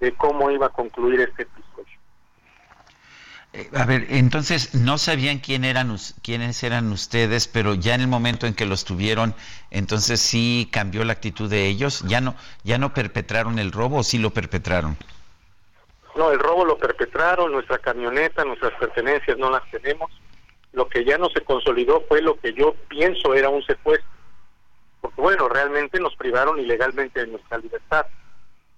de 0.00 0.12
cómo 0.12 0.50
iba 0.50 0.66
a 0.66 0.70
concluir 0.70 1.20
este 1.20 1.42
episodio. 1.42 1.93
A 3.76 3.84
ver, 3.84 4.06
entonces 4.10 4.74
no 4.74 4.98
sabían 4.98 5.38
quién 5.38 5.64
eran, 5.64 5.96
quiénes 6.22 6.62
eran 6.64 6.90
ustedes, 6.90 7.46
pero 7.46 7.74
ya 7.74 7.94
en 7.94 8.00
el 8.00 8.08
momento 8.08 8.46
en 8.46 8.54
que 8.54 8.66
los 8.66 8.84
tuvieron, 8.84 9.32
entonces 9.70 10.18
sí 10.18 10.68
cambió 10.72 11.04
la 11.04 11.12
actitud 11.12 11.48
de 11.48 11.68
ellos. 11.68 12.02
Ya 12.08 12.20
no, 12.20 12.34
ya 12.64 12.78
no 12.78 12.92
perpetraron 12.92 13.60
el 13.60 13.70
robo 13.70 13.98
o 13.98 14.02
sí 14.02 14.18
lo 14.18 14.30
perpetraron. 14.30 14.96
No, 16.16 16.32
el 16.32 16.38
robo 16.40 16.64
lo 16.64 16.78
perpetraron, 16.78 17.52
nuestra 17.52 17.78
camioneta, 17.78 18.44
nuestras 18.44 18.72
pertenencias 18.72 19.38
no 19.38 19.50
las 19.50 19.68
tenemos. 19.70 20.10
Lo 20.72 20.88
que 20.88 21.04
ya 21.04 21.16
no 21.18 21.28
se 21.30 21.42
consolidó 21.42 22.02
fue 22.08 22.22
lo 22.22 22.38
que 22.40 22.52
yo 22.54 22.74
pienso 22.88 23.34
era 23.34 23.48
un 23.48 23.62
secuestro, 23.62 24.08
porque 25.00 25.20
bueno, 25.20 25.48
realmente 25.48 26.00
nos 26.00 26.16
privaron 26.16 26.58
ilegalmente 26.58 27.20
de 27.20 27.28
nuestra 27.28 27.58
libertad, 27.58 28.06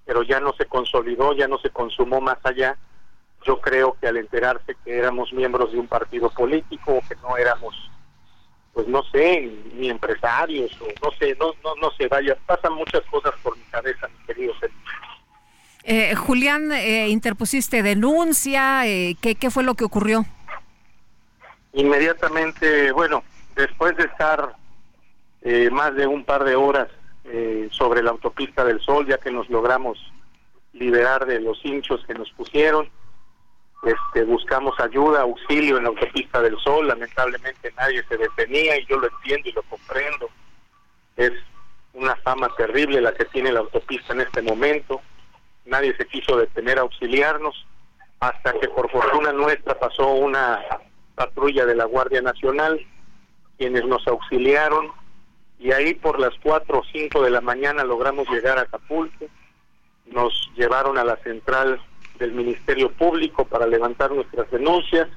pero 0.04 0.22
ya 0.22 0.38
no 0.38 0.52
se 0.54 0.66
consolidó, 0.66 1.34
ya 1.34 1.48
no 1.48 1.58
se 1.58 1.70
consumó 1.70 2.20
más 2.20 2.38
allá. 2.44 2.76
Yo 3.46 3.60
creo 3.60 3.96
que 4.00 4.08
al 4.08 4.16
enterarse 4.16 4.76
que 4.84 4.98
éramos 4.98 5.32
miembros 5.32 5.72
de 5.72 5.78
un 5.78 5.86
partido 5.86 6.30
político 6.30 6.94
o 6.94 7.00
que 7.08 7.14
no 7.22 7.36
éramos, 7.36 7.74
pues 8.72 8.88
no 8.88 9.02
sé, 9.04 9.52
ni 9.74 9.88
empresarios 9.88 10.72
o 10.80 10.86
no 11.02 11.10
sé, 11.18 11.36
no, 11.38 11.52
no, 11.62 11.74
no 11.76 11.90
sé, 11.92 12.08
vaya, 12.08 12.36
pasan 12.46 12.72
muchas 12.74 13.02
cosas 13.10 13.32
por 13.42 13.56
mi 13.56 13.64
cabeza, 13.64 14.08
mi 14.08 14.26
querido. 14.26 14.52
Eh, 15.84 16.14
Julián, 16.16 16.72
eh, 16.72 17.08
interpusiste 17.08 17.82
denuncia, 17.82 18.86
eh, 18.86 19.16
¿qué, 19.20 19.36
¿qué 19.36 19.50
fue 19.50 19.62
lo 19.62 19.74
que 19.74 19.84
ocurrió? 19.84 20.24
Inmediatamente, 21.72 22.90
bueno, 22.90 23.22
después 23.54 23.96
de 23.96 24.04
estar 24.04 24.56
eh, 25.42 25.70
más 25.70 25.94
de 25.94 26.06
un 26.06 26.24
par 26.24 26.42
de 26.42 26.56
horas 26.56 26.88
eh, 27.24 27.68
sobre 27.70 28.02
la 28.02 28.10
autopista 28.10 28.64
del 28.64 28.80
Sol, 28.80 29.06
ya 29.06 29.18
que 29.18 29.30
nos 29.30 29.48
logramos 29.48 29.98
liberar 30.72 31.26
de 31.26 31.40
los 31.40 31.64
hinchos 31.64 32.04
que 32.06 32.14
nos 32.14 32.30
pusieron. 32.32 32.88
Este, 33.82 34.24
buscamos 34.24 34.78
ayuda, 34.80 35.22
auxilio 35.22 35.76
en 35.76 35.84
la 35.84 35.90
autopista 35.90 36.40
del 36.40 36.58
Sol, 36.58 36.88
lamentablemente 36.88 37.72
nadie 37.76 38.02
se 38.08 38.16
detenía 38.16 38.78
y 38.78 38.86
yo 38.86 38.98
lo 38.98 39.08
entiendo 39.08 39.48
y 39.48 39.52
lo 39.52 39.62
comprendo. 39.64 40.28
Es 41.16 41.32
una 41.92 42.16
fama 42.16 42.48
terrible 42.56 43.00
la 43.00 43.14
que 43.14 43.24
tiene 43.26 43.52
la 43.52 43.60
autopista 43.60 44.12
en 44.12 44.22
este 44.22 44.42
momento. 44.42 45.00
Nadie 45.64 45.96
se 45.96 46.06
quiso 46.06 46.36
detener 46.36 46.78
a 46.78 46.82
auxiliarnos 46.82 47.66
hasta 48.20 48.52
que 48.58 48.68
por 48.68 48.90
fortuna 48.90 49.32
nuestra 49.32 49.78
pasó 49.78 50.10
una 50.12 50.60
patrulla 51.14 51.64
de 51.66 51.74
la 51.74 51.84
Guardia 51.84 52.22
Nacional, 52.22 52.84
quienes 53.58 53.84
nos 53.84 54.06
auxiliaron, 54.06 54.92
y 55.58 55.72
ahí 55.72 55.94
por 55.94 56.18
las 56.18 56.34
4 56.42 56.78
o 56.78 56.84
5 56.92 57.22
de 57.22 57.30
la 57.30 57.40
mañana 57.40 57.84
logramos 57.84 58.28
llegar 58.28 58.58
a 58.58 58.62
Acapulco, 58.62 59.26
nos 60.06 60.50
llevaron 60.54 60.98
a 60.98 61.04
la 61.04 61.16
central 61.18 61.80
del 62.18 62.32
Ministerio 62.32 62.90
Público 62.92 63.44
para 63.44 63.66
levantar 63.66 64.10
nuestras 64.12 64.50
denuncias 64.50 65.08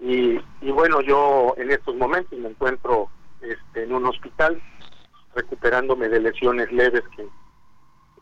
y, 0.00 0.40
y 0.62 0.70
bueno, 0.70 1.00
yo 1.02 1.54
en 1.58 1.70
estos 1.70 1.94
momentos 1.96 2.38
me 2.38 2.48
encuentro 2.48 3.08
este, 3.42 3.84
en 3.84 3.92
un 3.92 4.06
hospital 4.06 4.60
recuperándome 5.34 6.08
de 6.08 6.20
lesiones 6.20 6.72
leves 6.72 7.02
que, 7.16 7.26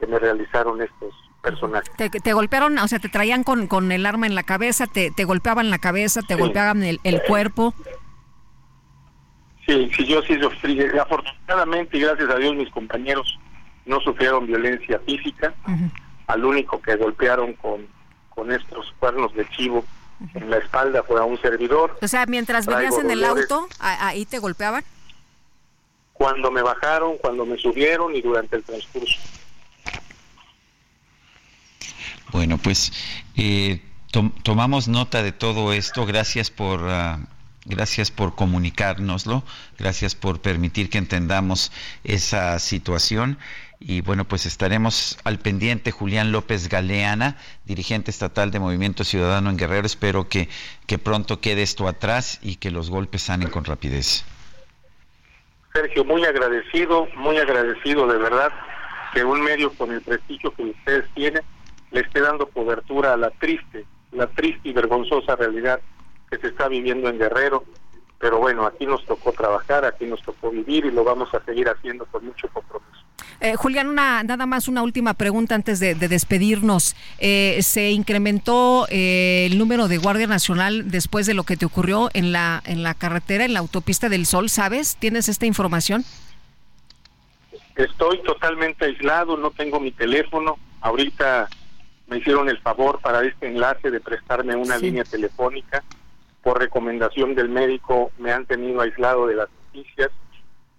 que 0.01 0.07
me 0.07 0.19
realizaron 0.19 0.83
estos 0.83 1.15
personajes. 1.43 1.91
Te, 1.97 2.11
te, 2.11 2.33
golpearon, 2.33 2.79
o 2.79 2.89
sea, 2.89 2.99
te 2.99 3.09
traían 3.09 3.45
con, 3.45 3.67
con 3.69 3.93
el 3.93 4.07
arma 4.07 4.27
en 4.27 4.35
la 4.35 4.43
cabeza, 4.43 4.87
te, 4.87 5.11
te 5.11 5.25
golpeaban 5.25 5.71
la 5.71 5.79
cabeza, 5.79 6.21
te 6.23 6.35
sí. 6.35 6.41
golpeaban 6.41 6.83
el, 6.83 6.99
el 7.05 7.23
cuerpo. 7.23 7.75
Sí, 9.67 9.91
sí, 9.95 10.07
yo 10.07 10.23
sí 10.23 10.39
sufrí. 10.41 10.81
Afortunadamente 10.99 11.99
y 11.99 12.01
gracias 12.01 12.31
a 12.31 12.37
Dios 12.37 12.55
mis 12.57 12.71
compañeros 12.71 13.39
no 13.87 14.01
sufrieron 14.01 14.47
violencia 14.47 14.99
física. 15.07 15.55
Uh 15.67 15.71
-huh. 15.71 15.91
Al 16.29 16.45
único 16.45 16.81
que 16.81 16.97
golpearon 16.97 17.55
con, 17.55 17.87
con 18.29 18.53
estos 18.53 18.95
cuernos 19.01 19.35
de 19.35 19.49
chivo 19.51 19.79
uh 20.21 20.25
-huh. 20.25 20.43
en 20.43 20.51
la 20.51 20.59
espalda 20.59 21.03
fue 21.03 21.21
a 21.21 21.25
un 21.25 21.41
servidor. 21.41 21.99
O 22.01 22.09
sea, 22.09 22.27
mientras 22.27 22.67
venías 22.67 22.97
en 22.99 23.11
el 23.11 23.25
auto, 23.25 23.67
ahí 23.81 24.25
te 24.25 24.39
golpeaban. 24.39 24.85
Cuando 26.13 26.51
me 26.51 26.63
bajaron, 26.63 27.19
cuando 27.19 27.45
me 27.45 27.59
subieron 27.59 28.15
y 28.15 28.23
durante 28.23 28.57
el 28.57 28.63
transcurso. 28.63 29.19
Bueno, 32.31 32.59
pues 32.59 32.93
eh, 33.37 33.81
to 34.13 34.31
tomamos 34.43 34.87
nota 34.89 35.23
de 35.23 35.33
todo 35.33 35.73
esto. 35.73 36.07
Gracias 36.07 36.51
por... 36.51 36.81
Uh 36.83 37.19
Gracias 37.69 38.11
por 38.11 38.35
comunicárnoslo, 38.35 39.45
gracias 39.79 40.15
por 40.15 40.41
permitir 40.41 40.89
que 40.89 40.97
entendamos 40.97 41.71
esa 42.03 42.59
situación. 42.61 43.39
Y 43.81 44.01
bueno, 44.01 44.25
pues 44.25 44.45
estaremos 44.45 45.19
al 45.25 45.39
pendiente. 45.39 45.93
Julián 45.93 46.33
López 46.33 46.69
Galeana, 46.69 47.37
dirigente 47.65 48.11
estatal 48.11 48.51
de 48.51 48.59
Movimiento 48.59 49.05
Ciudadano 49.05 49.51
en 49.51 49.57
Guerrero. 49.57 49.87
Espero 49.87 50.29
que, 50.29 50.49
que 50.87 50.99
pronto 50.99 51.41
quede 51.41 51.63
esto 51.63 51.87
atrás 51.87 52.41
y 52.43 52.57
que 52.57 52.71
los 52.71 52.91
golpes 52.91 53.23
sanen 53.23 53.51
con 53.51 53.65
rapidez. 53.65 54.25
Sergio, 55.73 56.05
muy 56.05 56.25
agradecido, 56.25 57.07
muy 57.17 57.39
agradecido 57.39 58.07
de 58.09 58.19
verdad 58.19 58.53
que 59.15 59.23
un 59.23 59.41
medio 59.43 59.73
con 59.73 59.93
el 59.93 60.01
prestigio 60.01 60.53
que 60.55 60.65
ustedes 60.65 61.05
tienen 61.15 61.43
le 61.91 62.01
esté 62.01 62.21
dando 62.21 62.47
cobertura 62.49 63.15
a 63.15 63.17
la 63.17 63.31
triste, 63.31 63.87
la 64.13 64.27
triste 64.27 64.69
y 64.69 64.73
vergonzosa 64.73 65.37
realidad 65.37 65.81
que 66.31 66.39
se 66.39 66.49
está 66.49 66.69
viviendo 66.69 67.09
en 67.09 67.19
Guerrero, 67.19 67.65
pero 68.19 68.39
bueno, 68.39 68.67
aquí 68.67 68.87
nos 68.87 69.05
tocó 69.07 69.33
trabajar, 69.33 69.85
aquí 69.85 70.05
nos 70.05 70.21
tocó 70.23 70.51
vivir 70.51 70.85
y 70.85 70.91
lo 70.91 71.05
vamos 71.05 71.33
a 71.33 71.43
seguir 71.45 71.69
haciendo 71.69 72.05
con 72.07 72.27
mucho 72.27 72.49
compromiso. 72.49 73.08
Eh, 73.41 73.55
Julián, 73.57 73.89
una, 73.89 74.23
nada 74.25 74.47
más 74.47 74.69
una 74.69 74.83
última 74.83 75.15
pregunta 75.15 75.55
antes 75.55 75.81
de, 75.81 75.95
de 75.95 76.09
despedirnos. 76.09 76.97
Eh, 77.19 77.59
¿Se 77.63 77.91
incrementó 77.91 78.87
eh, 78.91 79.47
el 79.51 79.59
número 79.59 79.89
de 79.89 79.99
Guardia 79.99 80.27
Nacional 80.27 80.91
después 80.91 81.27
de 81.27 81.35
lo 81.35 81.45
que 81.45 81.57
te 81.57 81.67
ocurrió 81.67 82.11
en 82.15 82.33
la, 82.33 82.63
en 82.67 82.83
la 82.83 82.95
carretera, 82.95 83.45
en 83.45 83.55
la 83.55 83.61
autopista 83.61 84.09
del 84.09 84.27
Sol? 84.27 84.49
¿Sabes? 84.49 84.97
¿Tienes 84.97 85.29
esta 85.29 85.47
información? 85.47 86.05
Estoy 87.77 88.23
totalmente 88.23 88.87
aislado, 88.87 89.37
no 89.37 89.51
tengo 89.53 89.79
mi 89.79 89.93
teléfono. 89.93 90.59
Ahorita 90.81 91.49
me 92.09 92.19
hicieron 92.19 92.49
el 92.49 92.59
favor 92.59 93.01
para 93.01 93.25
este 93.25 93.47
enlace 93.47 93.91
de 93.91 94.01
prestarme 94.01 94.57
una 94.57 94.79
sí. 94.79 94.87
línea 94.87 95.05
telefónica 95.05 95.85
por 96.43 96.59
recomendación 96.59 97.35
del 97.35 97.49
médico 97.49 98.11
me 98.19 98.33
han 98.33 98.47
tenido 98.47 98.81
aislado 98.81 99.27
de 99.27 99.37
las 99.37 99.49
noticias 99.67 100.11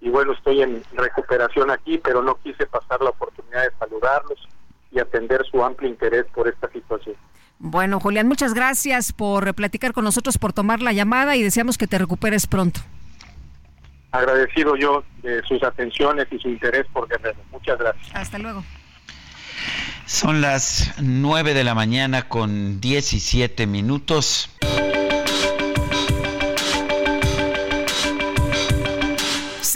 y 0.02 0.10
bueno, 0.10 0.34
estoy 0.34 0.62
en 0.62 0.84
recuperación 0.94 1.72
aquí, 1.72 1.98
pero 1.98 2.24
no 2.24 2.36
quise 2.36 2.66
pasar 2.66 3.02
la 3.02 3.10
oportunidad 3.10 3.64
de 3.64 3.72
saludarlos 3.78 4.48
y 4.92 5.00
atender 5.00 5.46
su 5.50 5.64
amplio 5.64 5.90
interés 5.90 6.26
por 6.34 6.48
esta 6.48 6.70
situación. 6.72 7.16
Bueno, 7.60 8.00
Julián, 8.00 8.28
muchas 8.28 8.54
gracias 8.54 9.12
por 9.12 9.54
platicar 9.54 9.92
con 9.92 10.06
nosotros, 10.06 10.38
por 10.38 10.54
tomar 10.54 10.82
la 10.82 10.94
llamada 10.94 11.36
y 11.36 11.44
deseamos 11.44 11.78
que 11.78 11.88
te 11.88 11.98
recuperes 11.98 12.48
pronto. 12.48 12.80
Agradecido 14.12 14.76
yo 14.76 15.04
de 15.22 15.44
sus 15.44 15.62
atenciones 15.62 16.28
y 16.32 16.40
su 16.40 16.50
interés 16.50 16.88
por 16.94 17.08
Guerrero. 17.08 17.40
Muchas 17.52 17.78
gracias. 17.78 18.16
Hasta 18.16 18.40
luego. 18.40 18.64
Son 20.06 20.42
las 20.42 20.96
9 21.00 21.54
de 21.54 21.64
la 21.64 21.76
mañana 21.76 22.28
con 22.28 22.80
17 22.82 23.68
minutos. 23.68 24.50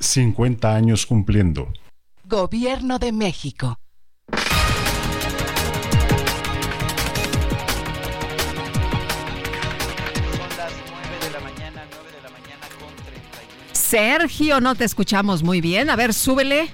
50 0.00 0.74
años 0.74 1.06
cumpliendo. 1.06 1.72
Gobierno 2.24 2.98
de 2.98 3.12
México. 3.12 3.78
Son 4.30 4.38
las 10.56 10.72
9 10.90 11.18
de 11.22 11.30
la 11.30 11.40
mañana, 11.40 11.84
9 11.90 12.10
de 12.10 12.22
la 12.22 12.30
mañana 12.30 12.66
con 12.80 12.94
31. 13.04 13.72
Sergio, 13.72 14.60
no 14.60 14.74
te 14.74 14.84
escuchamos 14.84 15.42
muy 15.42 15.60
bien. 15.60 15.90
A 15.90 15.96
ver, 15.96 16.12
súbele. 16.12 16.70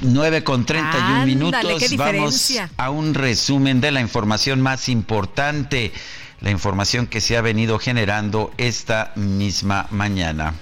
9 0.00 0.44
con 0.44 0.64
31 0.64 1.06
Ándale, 1.06 1.26
minutos. 1.26 1.96
Vamos 1.96 2.52
a 2.76 2.90
un 2.90 3.14
resumen 3.14 3.80
de 3.80 3.92
la 3.92 4.00
información 4.00 4.60
más 4.60 4.88
importante, 4.88 5.92
la 6.40 6.50
información 6.50 7.06
que 7.06 7.20
se 7.20 7.36
ha 7.36 7.40
venido 7.40 7.78
generando 7.78 8.52
esta 8.56 9.12
misma 9.16 9.86
mañana. 9.90 10.54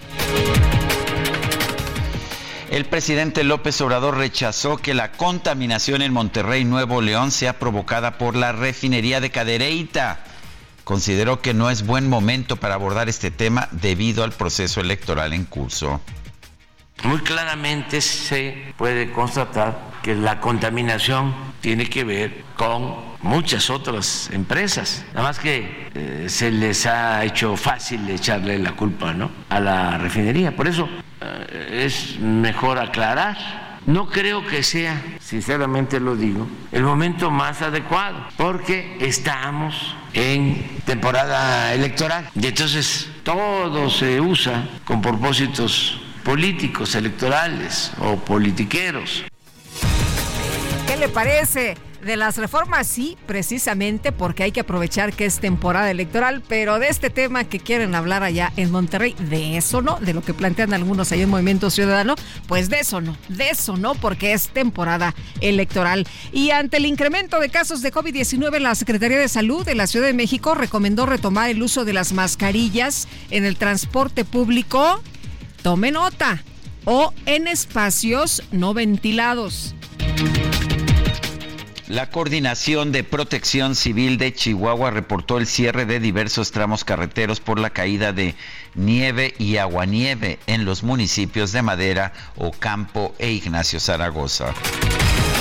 El 2.71 2.85
presidente 2.85 3.43
López 3.43 3.81
Obrador 3.81 4.17
rechazó 4.17 4.77
que 4.77 4.95
la 4.95 5.11
contaminación 5.11 6.03
en 6.03 6.13
Monterrey, 6.13 6.65
Nuevo 6.65 7.03
León, 7.03 7.33
sea 7.33 7.59
provocada 7.59 8.17
por 8.17 8.37
la 8.37 8.53
refinería 8.53 9.21
de 9.21 9.31
Cadereyta. 9.31 10.23
Consideró 10.85 11.41
que 11.41 11.53
no 11.53 11.69
es 11.69 11.85
buen 11.85 12.09
momento 12.09 12.59
para 12.59 12.75
abordar 12.75 13.09
este 13.09 13.33
tema 13.33 13.69
debido 13.73 14.23
al 14.23 14.31
proceso 14.31 14.81
electoral 14.81 15.33
en 15.33 15.47
curso. 15.47 16.01
Muy 17.03 17.19
claramente 17.23 18.01
se 18.01 18.73
puede 18.77 19.11
constatar 19.11 19.77
que 20.01 20.15
la 20.15 20.39
contaminación 20.41 21.35
tiene 21.61 21.91
que 21.91 22.05
ver 22.05 22.45
con 22.57 22.95
muchas 23.21 23.69
otras 23.69 24.31
empresas, 24.33 25.05
nada 25.13 25.27
más 25.27 25.41
que 25.41 25.89
eh, 25.93 26.27
se 26.29 26.53
les 26.53 26.87
ha 26.87 27.25
hecho 27.25 27.57
fácil 27.57 28.09
echarle 28.09 28.61
la 28.61 28.77
culpa 28.77 29.13
a 29.49 29.61
la 29.61 29.99
refinería. 29.99 30.55
Por 30.55 30.69
eso 30.69 30.89
es 31.71 32.19
mejor 32.21 32.79
aclarar. 32.79 33.71
No 33.87 34.09
creo 34.09 34.47
que 34.47 34.63
sea, 34.63 35.03
sinceramente 35.21 36.01
lo 36.01 36.15
digo, 36.15 36.47
el 36.71 36.83
momento 36.83 37.31
más 37.31 37.63
adecuado, 37.63 38.27
porque 38.37 38.99
estamos 39.01 39.97
en 40.13 40.81
temporada 40.85 41.73
electoral 41.73 42.29
y 42.35 42.47
entonces 42.47 43.09
todo 43.23 43.89
se 43.89 44.21
usa 44.21 44.69
con 44.85 45.01
propósitos 45.01 46.01
políticos, 46.23 46.95
electorales 46.95 47.93
o 48.01 48.17
politiqueros. 48.17 49.25
¿Qué 50.87 50.97
le 50.97 51.09
parece? 51.09 51.77
De 52.05 52.17
las 52.17 52.39
reformas 52.39 52.87
sí, 52.87 53.19
precisamente 53.27 54.11
porque 54.11 54.45
hay 54.45 54.53
que 54.53 54.61
aprovechar 54.61 55.13
que 55.13 55.27
es 55.27 55.39
temporada 55.39 55.91
electoral, 55.91 56.43
pero 56.49 56.79
de 56.79 56.89
este 56.89 57.11
tema 57.11 57.45
que 57.45 57.61
quieren 57.61 57.95
hablar 57.95 58.23
allá 58.23 58.53
en 58.57 58.71
Monterrey, 58.71 59.15
de 59.19 59.59
eso 59.59 59.83
no, 59.83 59.99
de 60.01 60.15
lo 60.15 60.23
que 60.23 60.33
plantean 60.33 60.73
algunos 60.73 61.13
ahí 61.13 61.21
en 61.21 61.29
Movimiento 61.29 61.69
Ciudadano, 61.69 62.15
pues 62.49 62.71
de 62.71 62.81
eso 62.81 63.03
no, 63.03 63.19
de 63.29 63.51
eso 63.51 63.77
no, 63.77 63.95
porque 63.95 64.33
es 64.33 64.49
temporada 64.49 65.15
electoral. 65.43 66.07
Y 66.33 66.51
ante 66.51 66.79
el 66.79 66.87
incremento 66.87 67.39
de 67.39 67.51
casos 67.51 67.83
de 67.83 67.93
COVID-19, 67.93 68.59
la 68.61 68.75
Secretaría 68.75 69.19
de 69.19 69.29
Salud 69.29 69.67
de 69.67 69.75
la 69.75 69.87
Ciudad 69.87 70.07
de 70.07 70.15
México 70.15 70.55
recomendó 70.55 71.05
retomar 71.05 71.51
el 71.51 71.63
uso 71.63 71.85
de 71.85 71.93
las 71.93 72.15
mascarillas 72.15 73.09
en 73.31 73.45
el 73.45 73.57
transporte 73.57 74.25
público. 74.25 75.03
Tome 75.63 75.91
nota, 75.91 76.43
o 76.87 77.13
en 77.27 77.47
espacios 77.47 78.43
no 78.53 78.73
ventilados. 78.73 79.75
La 81.91 82.09
Coordinación 82.09 82.93
de 82.93 83.03
Protección 83.03 83.75
Civil 83.75 84.17
de 84.17 84.33
Chihuahua 84.33 84.93
reportó 84.93 85.39
el 85.39 85.49
cierre 85.49 85.87
de 85.87 85.99
diversos 85.99 86.53
tramos 86.53 86.85
carreteros 86.85 87.41
por 87.41 87.59
la 87.59 87.71
caída 87.71 88.13
de 88.13 88.37
nieve 88.77 89.35
y 89.39 89.57
aguanieve 89.57 90.39
en 90.47 90.65
los 90.65 90.85
municipios 90.85 91.51
de 91.51 91.63
Madera, 91.63 92.13
Ocampo 92.37 93.13
e 93.19 93.33
Ignacio 93.33 93.81
Zaragoza. 93.81 94.55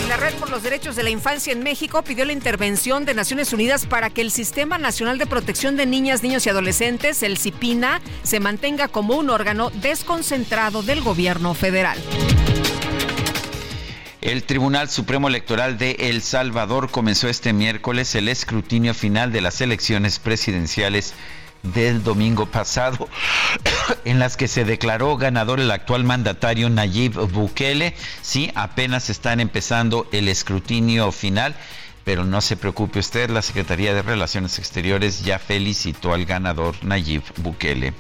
La 0.07 0.17
Red 0.17 0.33
por 0.39 0.49
los 0.49 0.63
Derechos 0.63 0.95
de 0.95 1.03
la 1.03 1.11
Infancia 1.11 1.53
en 1.53 1.61
México 1.61 2.01
pidió 2.01 2.25
la 2.25 2.33
intervención 2.33 3.05
de 3.05 3.13
Naciones 3.13 3.53
Unidas 3.53 3.85
para 3.85 4.09
que 4.09 4.21
el 4.21 4.31
Sistema 4.31 4.79
Nacional 4.79 5.19
de 5.19 5.27
Protección 5.27 5.77
de 5.77 5.85
Niñas, 5.85 6.23
Niños 6.23 6.47
y 6.47 6.49
Adolescentes, 6.49 7.21
el 7.21 7.37
CIPINA, 7.37 8.01
se 8.23 8.39
mantenga 8.39 8.87
como 8.87 9.17
un 9.17 9.29
órgano 9.29 9.69
desconcentrado 9.69 10.81
del 10.81 11.01
gobierno 11.01 11.53
federal. 11.53 11.99
El 14.21 14.43
Tribunal 14.43 14.89
Supremo 14.89 15.29
Electoral 15.29 15.77
de 15.77 15.91
El 15.91 16.21
Salvador 16.21 16.91
comenzó 16.91 17.29
este 17.29 17.53
miércoles 17.53 18.13
el 18.15 18.27
escrutinio 18.27 18.93
final 18.93 19.31
de 19.31 19.39
las 19.39 19.61
elecciones 19.61 20.19
presidenciales 20.19 21.13
del 21.63 22.03
domingo 22.03 22.45
pasado, 22.45 23.07
en 24.03 24.19
las 24.19 24.35
que 24.35 24.49
se 24.49 24.65
declaró 24.65 25.15
ganador 25.15 25.61
el 25.61 25.71
actual 25.71 26.03
mandatario 26.03 26.69
Nayib 26.69 27.13
Bukele. 27.31 27.95
Sí, 28.21 28.51
apenas 28.55 29.09
están 29.09 29.39
empezando 29.39 30.05
el 30.11 30.27
escrutinio 30.27 31.13
final, 31.13 31.55
pero 32.03 32.25
no 32.25 32.41
se 32.41 32.57
preocupe 32.57 32.99
usted, 32.99 33.29
la 33.29 33.41
Secretaría 33.41 33.93
de 33.93 34.01
Relaciones 34.01 34.59
Exteriores 34.59 35.23
ya 35.23 35.39
felicitó 35.39 36.13
al 36.13 36.25
ganador 36.25 36.75
Nayib 36.83 37.23
Bukele. 37.37 37.93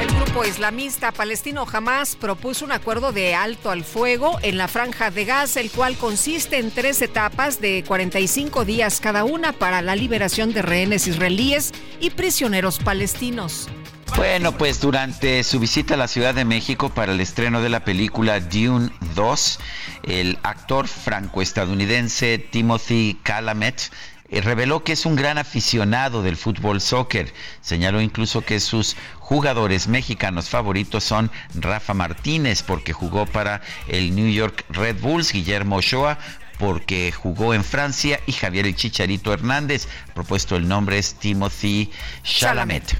El 0.00 0.08
grupo 0.14 0.44
islamista 0.44 1.10
palestino 1.10 1.66
Hamas 1.70 2.16
propuso 2.16 2.66
un 2.66 2.72
acuerdo 2.72 3.12
de 3.12 3.34
alto 3.34 3.70
al 3.70 3.82
fuego 3.82 4.38
en 4.42 4.58
la 4.58 4.68
franja 4.68 5.10
de 5.10 5.24
Gaza, 5.24 5.60
el 5.60 5.70
cual 5.70 5.96
consiste 5.96 6.58
en 6.58 6.70
tres 6.70 7.00
etapas 7.00 7.60
de 7.60 7.82
45 7.86 8.66
días 8.66 9.00
cada 9.00 9.24
una 9.24 9.52
para 9.52 9.80
la 9.80 9.96
liberación 9.96 10.52
de 10.52 10.60
rehenes 10.60 11.06
israelíes 11.06 11.72
y 11.98 12.10
prisioneros 12.10 12.78
palestinos. 12.78 13.68
Bueno, 14.16 14.52
pues 14.52 14.80
durante 14.80 15.42
su 15.44 15.58
visita 15.60 15.94
a 15.94 15.96
la 15.98 16.08
Ciudad 16.08 16.34
de 16.34 16.46
México 16.46 16.88
para 16.88 17.12
el 17.12 17.20
estreno 17.20 17.60
de 17.60 17.68
la 17.68 17.84
película 17.84 18.40
Dune 18.40 18.90
2, 19.14 19.58
el 20.04 20.38
actor 20.42 20.88
franco-estadounidense 20.88 22.38
Timothy 22.38 23.18
Calamet 23.22 23.90
reveló 24.30 24.82
que 24.82 24.92
es 24.92 25.06
un 25.06 25.16
gran 25.16 25.38
aficionado 25.38 26.22
del 26.22 26.36
fútbol 26.36 26.80
soccer. 26.80 27.32
Señaló 27.60 28.00
incluso 28.00 28.42
que 28.42 28.60
sus 28.60 28.96
jugadores 29.18 29.88
mexicanos 29.88 30.48
favoritos 30.48 31.04
son 31.04 31.30
Rafa 31.54 31.94
Martínez 31.94 32.62
porque 32.62 32.92
jugó 32.92 33.26
para 33.26 33.60
el 33.88 34.14
New 34.14 34.30
York 34.30 34.64
Red 34.68 35.00
Bulls, 35.00 35.32
Guillermo 35.32 35.76
Ochoa 35.76 36.18
porque 36.58 37.12
jugó 37.12 37.54
en 37.54 37.64
Francia 37.64 38.20
y 38.26 38.32
Javier 38.32 38.66
el 38.66 38.74
Chicharito 38.74 39.32
Hernández. 39.32 39.88
Propuesto 40.14 40.56
el 40.56 40.66
nombre 40.66 40.98
es 40.98 41.14
Timothy 41.14 41.90
Chalamet. 42.22 42.96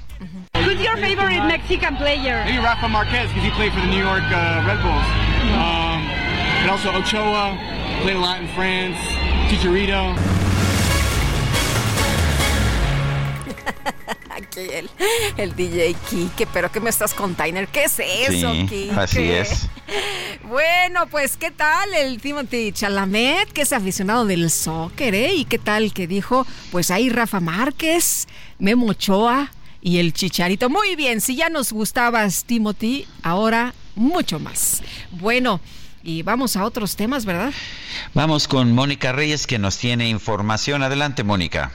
Who's 0.53 0.79
your 0.81 0.97
favorite 0.97 1.43
Mexican 1.45 1.97
player? 1.97 2.43
Maybe 2.45 2.59
Rafa 2.59 2.87
Marquez 2.87 3.27
because 3.29 3.43
he 3.43 3.51
played 3.51 3.73
for 3.73 3.81
the 3.81 3.87
New 3.87 4.03
York 4.03 4.23
uh, 4.31 4.63
Red 4.67 4.81
Bulls. 4.81 5.05
Um, 5.53 6.05
and 6.61 6.69
also 6.69 6.91
Ochoa, 6.91 7.57
played 8.01 8.15
a 8.15 8.19
lot 8.19 8.41
in 8.41 8.47
France. 8.49 8.97
Chicharito. 9.49 10.36
Aquí 14.29 14.59
el, 14.71 14.89
el 15.37 15.55
DJ 15.55 15.95
Kike, 16.09 16.47
pero 16.53 16.71
¿qué 16.71 16.79
me 16.79 16.89
estás 16.89 17.13
contando? 17.13 17.59
¿Qué 17.71 17.85
es 17.85 17.99
eso, 17.99 18.53
Sí, 18.53 18.67
Kike? 18.69 18.91
así 18.95 19.31
es. 19.31 19.67
Bueno, 20.43 21.07
pues 21.07 21.37
¿qué 21.37 21.49
tal 21.51 21.93
el 21.93 22.21
Timothy 22.21 22.71
Chalamet, 22.71 23.51
que 23.51 23.61
es 23.63 23.73
aficionado 23.73 24.25
del 24.25 24.49
soccer, 24.51 25.15
eh? 25.15 25.33
¿Y 25.33 25.45
qué 25.45 25.57
tal 25.57 25.93
que 25.93 26.07
dijo? 26.07 26.45
Pues 26.71 26.91
ahí 26.91 27.09
Rafa 27.09 27.39
Márquez, 27.39 28.27
Memo 28.59 28.87
Ochoa 28.87 29.51
y 29.81 29.97
el 29.99 30.13
Chicharito. 30.13 30.69
Muy 30.69 30.95
bien, 30.95 31.19
si 31.21 31.35
ya 31.35 31.49
nos 31.49 31.71
gustabas, 31.73 32.43
Timothy, 32.45 33.07
ahora 33.23 33.73
mucho 33.95 34.39
más. 34.39 34.83
Bueno, 35.11 35.59
y 36.03 36.21
vamos 36.21 36.55
a 36.55 36.63
otros 36.63 36.95
temas, 36.95 37.25
¿verdad? 37.25 37.51
Vamos 38.13 38.47
con 38.47 38.71
Mónica 38.73 39.11
Reyes 39.11 39.47
que 39.47 39.57
nos 39.59 39.77
tiene 39.77 40.07
información. 40.09 40.83
Adelante, 40.83 41.23
Mónica. 41.23 41.71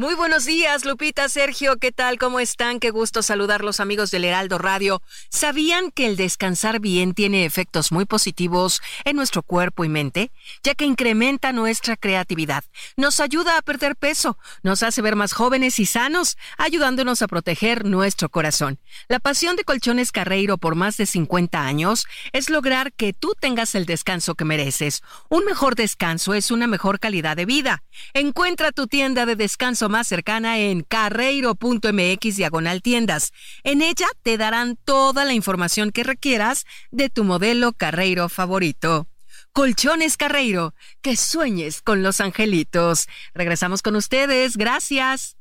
Muy 0.00 0.14
buenos 0.14 0.46
días, 0.46 0.86
Lupita, 0.86 1.28
Sergio, 1.28 1.76
¿qué 1.76 1.92
tal? 1.92 2.16
¿Cómo 2.16 2.40
están? 2.40 2.80
Qué 2.80 2.88
gusto 2.88 3.20
saludar 3.20 3.62
los 3.62 3.80
amigos 3.80 4.10
del 4.10 4.24
Heraldo 4.24 4.56
Radio. 4.56 5.02
¿Sabían 5.28 5.90
que 5.90 6.06
el 6.06 6.16
descansar 6.16 6.80
bien 6.80 7.12
tiene 7.12 7.44
efectos 7.44 7.92
muy 7.92 8.06
positivos 8.06 8.80
en 9.04 9.16
nuestro 9.16 9.42
cuerpo 9.42 9.84
y 9.84 9.90
mente? 9.90 10.32
Ya 10.62 10.74
que 10.74 10.86
incrementa 10.86 11.52
nuestra 11.52 11.98
creatividad, 11.98 12.64
nos 12.96 13.20
ayuda 13.20 13.58
a 13.58 13.60
perder 13.60 13.94
peso, 13.94 14.38
nos 14.62 14.82
hace 14.82 15.02
ver 15.02 15.16
más 15.16 15.34
jóvenes 15.34 15.78
y 15.78 15.84
sanos, 15.84 16.38
ayudándonos 16.56 17.20
a 17.20 17.28
proteger 17.28 17.84
nuestro 17.84 18.30
corazón. 18.30 18.78
La 19.06 19.20
pasión 19.20 19.54
de 19.56 19.64
Colchones 19.64 20.12
Carreiro 20.12 20.56
por 20.56 20.76
más 20.76 20.96
de 20.96 21.04
50 21.04 21.60
años 21.60 22.06
es 22.32 22.48
lograr 22.48 22.94
que 22.94 23.12
tú 23.12 23.34
tengas 23.38 23.74
el 23.74 23.84
descanso 23.84 24.34
que 24.34 24.46
mereces. 24.46 25.02
Un 25.28 25.44
mejor 25.44 25.74
descanso 25.74 26.32
es 26.32 26.50
una 26.50 26.66
mejor 26.66 27.00
calidad 27.00 27.36
de 27.36 27.44
vida. 27.44 27.82
Encuentra 28.14 28.72
tu 28.72 28.86
tienda 28.86 29.26
de 29.26 29.36
descanso 29.36 29.89
más 29.90 30.06
cercana 30.06 30.58
en 30.58 30.82
carreiro.mx 30.82 32.36
diagonal 32.36 32.82
tiendas. 32.82 33.32
En 33.64 33.82
ella 33.82 34.06
te 34.22 34.38
darán 34.38 34.76
toda 34.84 35.24
la 35.24 35.34
información 35.34 35.90
que 35.90 36.04
requieras 36.04 36.64
de 36.90 37.10
tu 37.10 37.24
modelo 37.24 37.72
Carreiro 37.72 38.28
favorito. 38.28 39.06
Colchones 39.52 40.16
Carreiro, 40.16 40.74
que 41.02 41.16
sueñes 41.16 41.82
con 41.82 42.02
los 42.02 42.20
angelitos. 42.20 43.08
Regresamos 43.34 43.82
con 43.82 43.96
ustedes, 43.96 44.56
gracias. 44.56 45.36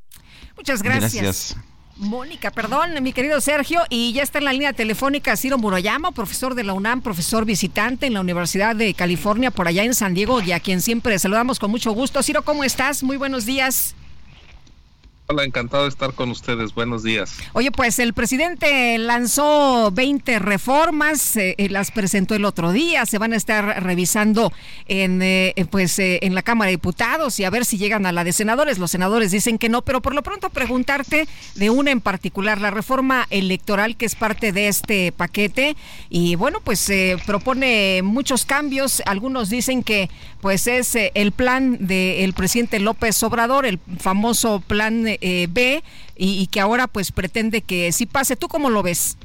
Muchas 0.55 0.81
gracias. 0.81 1.55
Mónica, 1.99 2.49
perdón, 2.51 2.91
mi 3.03 3.11
querido 3.11 3.41
Sergio, 3.41 3.81
y 3.89 4.13
ya 4.13 4.23
está 4.23 4.37
en 4.37 4.45
la 4.45 4.53
línea 4.53 4.71
telefónica 4.71 5.35
Ciro 5.35 5.57
Muroyama, 5.57 6.13
profesor 6.13 6.55
de 6.55 6.63
la 6.63 6.71
UNAM, 6.71 7.01
profesor 7.01 7.43
visitante 7.43 8.07
en 8.07 8.13
la 8.13 8.21
Universidad 8.21 8.73
de 8.73 8.93
California 8.93 9.51
por 9.51 9.67
allá 9.67 9.83
en 9.83 9.93
San 9.93 10.13
Diego, 10.13 10.41
y 10.41 10.53
a 10.53 10.61
quien 10.61 10.81
siempre 10.81 11.19
saludamos 11.19 11.59
con 11.59 11.69
mucho 11.71 11.91
gusto. 11.91 12.23
Ciro, 12.23 12.43
¿cómo 12.43 12.63
estás? 12.63 13.03
Muy 13.03 13.17
buenos 13.17 13.45
días. 13.45 13.95
Hola, 15.31 15.43
encantado 15.43 15.83
de 15.83 15.89
estar 15.89 16.15
con 16.15 16.31
ustedes. 16.31 16.73
Buenos 16.73 17.03
días. 17.03 17.37
Oye, 17.53 17.71
pues 17.71 17.99
el 17.99 18.15
presidente 18.15 18.97
lanzó 18.97 19.91
20 19.91 20.39
reformas, 20.39 21.35
eh, 21.35 21.53
eh, 21.59 21.69
las 21.69 21.91
presentó 21.91 22.33
el 22.33 22.45
otro 22.45 22.71
día, 22.71 23.05
se 23.05 23.19
van 23.19 23.33
a 23.33 23.35
estar 23.35 23.83
revisando 23.83 24.51
en 24.87 25.21
eh, 25.21 25.53
pues 25.69 25.99
en 25.99 26.33
la 26.33 26.41
Cámara 26.41 26.69
de 26.69 26.77
Diputados 26.77 27.39
y 27.39 27.43
a 27.43 27.51
ver 27.51 27.65
si 27.65 27.77
llegan 27.77 28.07
a 28.07 28.11
la 28.11 28.23
de 28.23 28.33
senadores. 28.33 28.79
Los 28.79 28.89
senadores 28.89 29.29
dicen 29.29 29.59
que 29.59 29.69
no, 29.69 29.83
pero 29.83 30.01
por 30.01 30.15
lo 30.15 30.23
pronto 30.23 30.49
preguntarte 30.49 31.27
de 31.53 31.69
una 31.69 31.91
en 31.91 32.01
particular, 32.01 32.59
la 32.59 32.71
reforma 32.71 33.27
electoral 33.29 33.97
que 33.97 34.07
es 34.07 34.15
parte 34.15 34.51
de 34.51 34.67
este 34.67 35.11
paquete 35.11 35.75
y 36.09 36.37
bueno, 36.37 36.59
pues 36.63 36.91
propone 37.27 38.01
muchos 38.01 38.45
cambios. 38.45 39.03
Algunos 39.05 39.51
dicen 39.51 39.83
que 39.83 40.09
pues 40.41 40.65
es 40.65 40.95
el 40.95 41.33
plan 41.33 41.85
del 41.85 42.33
presidente 42.33 42.79
López 42.79 43.21
Obrador, 43.21 43.67
el 43.67 43.77
famoso 43.99 44.63
plan 44.65 45.18
eh, 45.21 45.47
B 45.49 45.83
y, 46.15 46.47
que 46.47 46.59
ahora 46.59 46.87
pues 46.87 47.11
pretende 47.11 47.61
que 47.61 47.91
sí 47.91 48.05
pase. 48.05 48.35
¿Tú 48.35 48.47
cómo 48.47 48.69
lo 48.69 48.83
ves? 48.83 49.17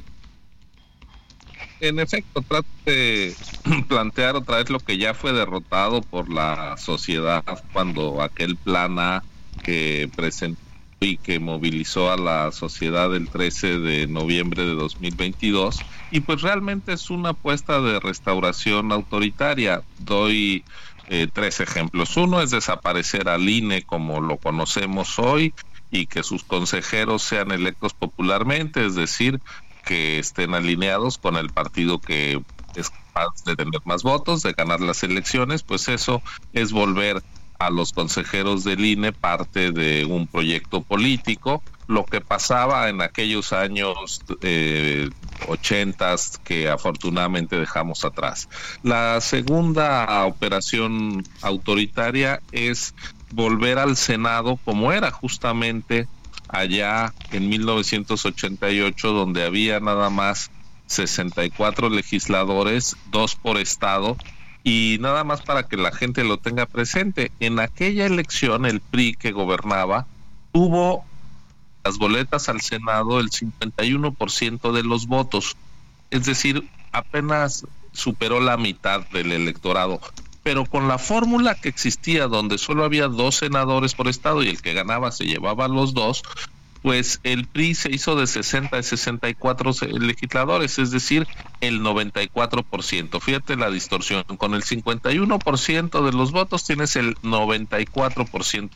En 1.81 1.99
efecto, 1.99 2.41
trate 2.41 2.67
de 2.85 3.35
plantear 3.87 4.35
otra 4.35 4.57
vez 4.57 4.69
lo 4.69 4.79
que 4.79 4.97
ya 4.97 5.13
fue 5.13 5.33
derrotado 5.33 6.01
por 6.01 6.31
la 6.31 6.77
sociedad 6.77 7.43
cuando 7.73 8.21
aquel 8.21 8.55
plan 8.55 9.21
que 9.63 10.09
presentó 10.15 10.65
y 10.99 11.17
que 11.17 11.39
movilizó 11.39 12.11
a 12.11 12.17
la 12.17 12.51
sociedad 12.51 13.13
el 13.15 13.29
13 13.29 13.79
de 13.79 14.07
noviembre 14.07 14.63
de 14.63 14.73
2022 14.73 15.79
y 16.11 16.21
pues 16.21 16.41
realmente 16.41 16.93
es 16.93 17.09
una 17.09 17.29
apuesta 17.29 17.81
de 17.81 17.99
restauración 17.99 18.91
autoritaria. 18.91 19.83
Doy 19.99 20.63
eh, 21.09 21.27
tres 21.31 21.59
ejemplos. 21.59 22.15
Uno 22.17 22.41
es 22.41 22.51
desaparecer 22.51 23.29
al 23.29 23.47
INE 23.47 23.83
como 23.83 24.21
lo 24.21 24.37
conocemos 24.37 25.19
hoy 25.19 25.53
y 25.95 26.07
que 26.07 26.23
sus 26.23 26.43
consejeros 26.43 27.23
sean 27.23 27.51
electos 27.51 27.93
popularmente, 27.93 28.85
es 28.85 28.95
decir, 28.95 29.39
que 29.85 30.19
estén 30.19 30.53
alineados 30.53 31.17
con 31.17 31.37
el 31.37 31.49
partido 31.49 31.99
que 31.99 32.41
es 32.75 32.89
capaz 32.89 33.43
de 33.45 33.55
tener 33.55 33.81
más 33.85 34.03
votos, 34.03 34.43
de 34.43 34.53
ganar 34.53 34.81
las 34.81 35.03
elecciones, 35.03 35.63
pues 35.63 35.87
eso 35.87 36.21
es 36.53 36.71
volver 36.71 37.23
a 37.59 37.69
los 37.69 37.93
consejeros 37.93 38.63
del 38.65 38.83
INE 38.83 39.13
parte 39.13 39.71
de 39.71 40.03
un 40.03 40.27
proyecto 40.27 40.81
político, 40.81 41.63
lo 41.87 42.03
que 42.03 42.19
pasaba 42.19 42.89
en 42.89 43.01
aquellos 43.01 43.53
años 43.53 44.21
eh, 44.41 45.09
ochentas 45.47 46.41
que 46.43 46.69
afortunadamente 46.69 47.57
dejamos 47.57 48.03
atrás. 48.03 48.49
La 48.83 49.21
segunda 49.21 50.25
operación 50.25 51.23
autoritaria 51.41 52.41
es 52.51 52.93
volver 53.35 53.77
al 53.77 53.97
Senado 53.97 54.57
como 54.63 54.91
era 54.91 55.11
justamente 55.11 56.07
allá 56.47 57.13
en 57.31 57.49
1988, 57.49 59.11
donde 59.11 59.45
había 59.45 59.79
nada 59.79 60.09
más 60.09 60.49
64 60.87 61.89
legisladores, 61.89 62.95
dos 63.11 63.35
por 63.35 63.57
estado, 63.57 64.17
y 64.63 64.97
nada 65.01 65.23
más 65.23 65.41
para 65.41 65.67
que 65.67 65.77
la 65.77 65.91
gente 65.91 66.23
lo 66.23 66.37
tenga 66.37 66.65
presente, 66.65 67.31
en 67.39 67.59
aquella 67.59 68.05
elección 68.05 68.65
el 68.65 68.79
PRI 68.79 69.15
que 69.15 69.31
gobernaba 69.31 70.07
tuvo 70.51 71.03
las 71.83 71.97
boletas 71.97 72.49
al 72.49 72.61
Senado 72.61 73.19
el 73.19 73.29
51% 73.29 74.71
de 74.71 74.83
los 74.83 75.07
votos, 75.07 75.55
es 76.09 76.25
decir, 76.25 76.67
apenas 76.91 77.65
superó 77.91 78.39
la 78.39 78.57
mitad 78.57 79.05
del 79.09 79.31
electorado 79.31 79.99
pero 80.45 80.67
con 80.67 80.87
la 80.87 80.99
fórmula 80.99 81.55
que 81.55 81.69
existía 81.69 82.27
donde 82.27 82.59
solo 82.59 82.83
había 82.83 83.07
dos 83.07 83.37
senadores 83.37 83.95
por 83.95 84.07
estado 84.07 84.43
y 84.43 84.49
el 84.49 84.61
que 84.61 84.73
ganaba 84.73 85.11
se 85.11 85.25
llevaba 85.25 85.67
los 85.67 85.95
dos, 85.95 86.21
pues 86.83 87.19
el 87.23 87.47
PRI 87.47 87.73
se 87.73 87.91
hizo 87.91 88.15
de 88.15 88.27
60 88.27 88.77
a 88.77 88.83
64 88.83 89.71
legisladores, 89.99 90.77
es 90.77 90.91
decir, 90.91 91.27
el 91.61 91.81
94%. 91.81 93.19
Fíjate 93.19 93.55
la 93.55 93.71
distorsión, 93.71 94.23
con 94.37 94.53
el 94.53 94.61
51% 94.61 96.05
de 96.05 96.11
los 96.11 96.31
votos 96.31 96.63
tienes 96.63 96.95
el 96.95 97.15
94% 97.23 98.69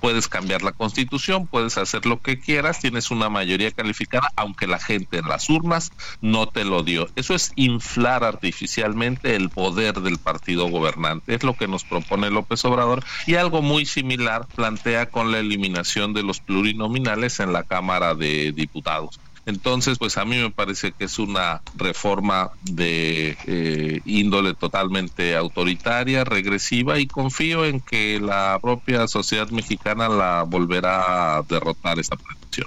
puedes 0.00 0.28
cambiar 0.28 0.62
la 0.62 0.72
constitución, 0.72 1.46
puedes 1.46 1.78
hacer 1.78 2.06
lo 2.06 2.20
que 2.20 2.38
quieras, 2.38 2.80
tienes 2.80 3.10
una 3.10 3.28
mayoría 3.28 3.70
calificada, 3.70 4.32
aunque 4.36 4.66
la 4.66 4.78
gente 4.78 5.18
en 5.18 5.28
las 5.28 5.48
urnas 5.48 5.92
no 6.20 6.46
te 6.46 6.64
lo 6.64 6.82
dio. 6.82 7.08
Eso 7.16 7.34
es 7.34 7.52
inflar 7.56 8.24
artificialmente 8.24 9.36
el 9.36 9.50
poder 9.50 10.00
del 10.00 10.18
partido 10.18 10.68
gobernante, 10.68 11.34
es 11.34 11.42
lo 11.42 11.54
que 11.54 11.68
nos 11.68 11.84
propone 11.84 12.30
López 12.30 12.64
Obrador 12.64 13.04
y 13.26 13.34
algo 13.34 13.62
muy 13.62 13.86
similar 13.86 14.46
plantea 14.54 15.06
con 15.06 15.32
la 15.32 15.38
eliminación 15.38 16.12
de 16.12 16.22
los 16.22 16.40
plurinominales 16.40 17.40
en 17.40 17.52
la 17.52 17.64
Cámara 17.64 18.14
de 18.14 18.52
Diputados. 18.52 19.20
Entonces, 19.48 19.96
pues 19.96 20.18
a 20.18 20.26
mí 20.26 20.36
me 20.36 20.50
parece 20.50 20.92
que 20.92 21.06
es 21.06 21.18
una 21.18 21.62
reforma 21.74 22.50
de 22.64 23.34
eh, 23.46 24.00
índole 24.04 24.52
totalmente 24.52 25.34
autoritaria, 25.36 26.22
regresiva 26.22 26.98
y 26.98 27.06
confío 27.06 27.64
en 27.64 27.80
que 27.80 28.20
la 28.20 28.58
propia 28.60 29.08
sociedad 29.08 29.48
mexicana 29.48 30.10
la 30.10 30.42
volverá 30.42 31.38
a 31.38 31.42
derrotar 31.44 31.98
esa 31.98 32.16
pretensión. 32.16 32.66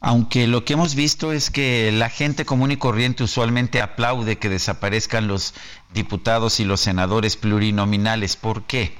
Aunque 0.00 0.46
lo 0.46 0.64
que 0.64 0.72
hemos 0.72 0.94
visto 0.94 1.32
es 1.32 1.50
que 1.50 1.92
la 1.92 2.08
gente 2.08 2.46
común 2.46 2.72
y 2.72 2.78
corriente 2.78 3.24
usualmente 3.24 3.82
aplaude 3.82 4.38
que 4.38 4.48
desaparezcan 4.48 5.28
los 5.28 5.52
diputados 5.92 6.60
y 6.60 6.64
los 6.64 6.80
senadores 6.80 7.36
plurinominales. 7.36 8.36
¿Por 8.36 8.62
qué? 8.62 8.96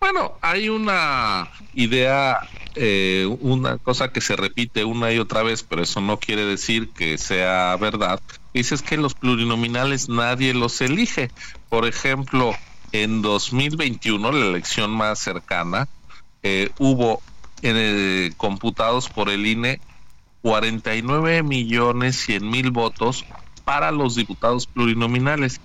Bueno, 0.00 0.34
hay 0.40 0.68
una 0.68 1.48
idea, 1.74 2.38
eh, 2.74 3.26
una 3.40 3.78
cosa 3.78 4.12
que 4.12 4.20
se 4.20 4.36
repite 4.36 4.84
una 4.84 5.12
y 5.12 5.18
otra 5.18 5.42
vez, 5.42 5.62
pero 5.62 5.82
eso 5.82 6.00
no 6.00 6.18
quiere 6.18 6.44
decir 6.44 6.90
que 6.90 7.18
sea 7.18 7.76
verdad. 7.76 8.20
Dices 8.52 8.82
que 8.82 8.96
los 8.96 9.14
plurinominales 9.14 10.08
nadie 10.08 10.54
los 10.54 10.80
elige. 10.80 11.30
Por 11.68 11.86
ejemplo, 11.86 12.54
en 12.92 13.22
2021, 13.22 14.32
la 14.32 14.46
elección 14.46 14.90
más 14.90 15.18
cercana, 15.18 15.88
eh, 16.42 16.70
hubo 16.78 17.22
eh, 17.62 18.32
computados 18.36 19.08
por 19.08 19.28
el 19.30 19.46
INE 19.46 19.80
49 20.42 21.42
millones 21.42 22.16
100 22.20 22.48
mil 22.48 22.70
votos 22.70 23.24
para 23.64 23.90
los 23.90 24.14
diputados 24.14 24.66
plurinominales. 24.66 25.60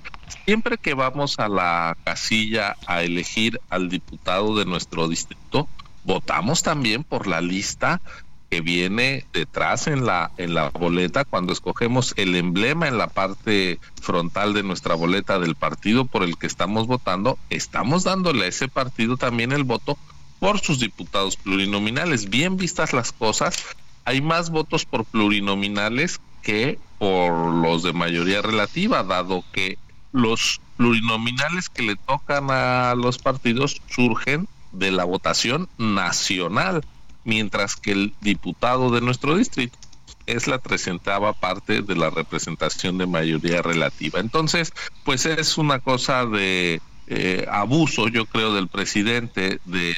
Siempre 0.46 0.78
que 0.78 0.94
vamos 0.94 1.40
a 1.40 1.48
la 1.48 1.98
casilla 2.04 2.76
a 2.88 3.04
elegir 3.04 3.60
al 3.70 3.90
diputado 3.90 4.56
de 4.58 4.66
nuestro 4.66 5.08
distrito, 5.08 5.68
votamos 6.04 6.64
también 6.64 7.04
por 7.04 7.28
la 7.28 7.42
lista 7.42 8.02
que 8.50 8.60
viene 8.60 9.26
detrás 9.32 9.88
en 9.88 10.06
la 10.06 10.32
en 10.38 10.54
la 10.54 10.70
boleta 10.72 11.24
cuando 11.24 11.54
escogemos 11.54 12.14
el 12.18 12.36
emblema 12.36 12.90
en 12.90 12.98
la 12.98 13.08
parte 13.08 13.80
frontal 14.02 14.54
de 14.54 14.62
nuestra 14.62 14.94
boleta 14.94 15.40
del 15.40 15.56
partido 15.56 16.04
por 16.04 16.24
el 16.24 16.38
que 16.38 16.48
estamos 16.48 16.86
votando, 16.86 17.40
estamos 17.50 18.04
dándole 18.04 18.44
a 18.46 18.48
ese 18.50 18.68
partido 18.68 19.16
también 19.16 19.54
el 19.54 19.64
voto 19.64 19.98
por 20.42 20.60
sus 20.60 20.80
diputados 20.80 21.38
plurinominales. 21.38 22.30
Bien 22.30 22.58
vistas 22.58 22.92
las 22.92 23.14
cosas, 23.14 23.56
hay 24.04 24.22
más 24.22 24.50
votos 24.50 24.86
por 24.86 25.06
plurinominales 25.06 26.20
que 26.42 26.78
por 26.98 27.32
los 27.54 27.84
de 27.84 27.94
mayoría 27.94 28.42
relativa, 28.42 29.04
dado 29.04 29.46
que 29.54 29.78
los 30.12 30.62
plurinominales 30.78 31.70
que 31.70 31.84
le 31.84 31.96
tocan 31.96 32.50
a 32.50 32.96
los 32.96 33.18
partidos 33.18 33.82
surgen 33.90 34.48
de 34.72 34.92
la 34.92 35.04
votación 35.04 35.70
nacional, 35.78 36.84
mientras 37.24 37.76
que 37.76 37.92
el 37.92 38.14
diputado 38.22 38.90
de 38.90 39.02
nuestro 39.02 39.38
distrito 39.38 39.78
es 40.26 40.48
la 40.48 40.60
presentaba 40.60 41.34
parte 41.34 41.82
de 41.82 41.96
la 41.96 42.10
representación 42.10 42.98
de 42.98 43.06
mayoría 43.06 43.62
relativa. 43.62 44.20
Entonces, 44.20 44.74
pues 45.04 45.26
es 45.26 45.58
una 45.58 45.80
cosa 45.80 46.26
de 46.26 46.82
eh, 47.08 47.46
abuso, 47.52 48.08
yo 48.08 48.26
creo, 48.26 48.54
del 48.54 48.68
presidente, 48.68 49.60
de 49.66 49.96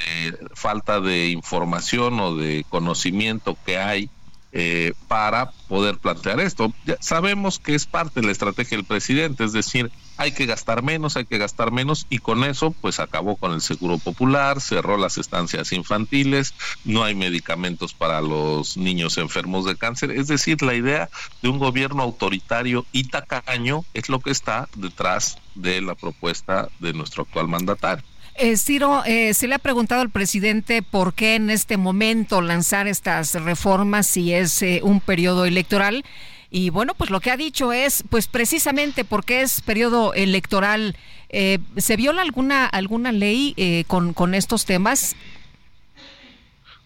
falta 0.54 1.00
de 1.00 1.30
información 1.30 2.20
o 2.20 2.36
de 2.36 2.66
conocimiento 2.70 3.58
que 3.66 3.78
hay 3.78 4.10
eh, 4.56 4.94
para 5.08 5.50
poder 5.68 5.98
plantear 5.98 6.40
esto. 6.40 6.72
Sabemos 7.00 7.58
que 7.58 7.74
es 7.74 7.88
parte 7.88 8.22
de 8.22 8.28
la 8.28 8.32
estrategia 8.32 8.78
del 8.78 8.86
presidente, 8.86 9.44
es 9.44 9.52
decir, 9.52 9.90
hay 10.18 10.32
que 10.32 10.46
gastar 10.46 10.84
menos, 10.84 11.18
hay 11.18 11.26
que 11.26 11.40
gastar 11.40 11.72
menos 11.72 12.06
y 12.12 12.20
con 12.20 12.44
eso 12.44 12.70
pues 12.70 13.00
acabó 13.00 13.36
con 13.36 13.52
el 13.52 13.62
seguro 13.62 13.98
popular, 13.98 14.62
cerró 14.62 14.98
las 14.98 15.18
estancias 15.18 15.72
infantiles, 15.72 16.54
no 16.86 17.04
hay 17.04 17.16
medicamentos 17.16 17.96
para 17.96 18.22
los 18.22 18.78
niños 18.78 19.18
enfermos 19.18 19.66
de 19.66 19.76
cáncer, 19.76 20.12
es 20.12 20.28
decir, 20.28 20.62
la 20.62 20.76
idea 20.76 21.10
de 21.42 21.50
un 21.50 21.58
gobierno 21.58 22.04
autoritario 22.04 22.86
y 22.92 23.06
tacaño 23.06 23.84
es 23.96 24.08
lo 24.08 24.20
que 24.20 24.30
está 24.30 24.70
detrás 24.76 25.40
de 25.56 25.82
la 25.82 25.96
propuesta 25.96 26.70
de 26.80 26.94
nuestro 26.94 27.24
actual 27.24 27.48
mandatario. 27.48 28.06
Eh, 28.36 28.58
Ciro, 28.58 29.04
eh, 29.06 29.34
se 29.34 29.48
le 29.48 29.56
ha 29.56 29.60
preguntado 29.60 30.02
al 30.02 30.10
presidente 30.10 30.82
por 30.82 31.14
qué 31.14 31.36
en 31.36 31.50
este 31.50 31.78
momento 31.78 32.42
lanzar 32.42 32.88
estas 32.88 33.36
reformas 33.36 34.08
si 34.08 34.34
es 34.34 34.62
eh, 34.62 34.82
un 34.84 35.02
periodo 35.02 35.46
electoral. 35.46 36.04
y 36.50 36.70
bueno, 36.70 36.94
pues 36.96 37.10
lo 37.10 37.20
que 37.20 37.32
ha 37.32 37.38
dicho 37.38 37.74
es, 37.74 38.04
pues 38.10 38.28
precisamente 38.28 39.06
porque 39.06 39.42
es 39.42 39.62
periodo 39.62 40.14
electoral, 40.14 40.96
eh, 41.36 41.58
¿se 41.78 41.96
viola 41.96 42.22
alguna, 42.22 42.68
alguna 42.68 43.12
ley 43.12 43.56
eh, 43.58 43.86
con, 43.88 44.14
con 44.14 44.36
estos 44.36 44.66
temas? 44.66 45.16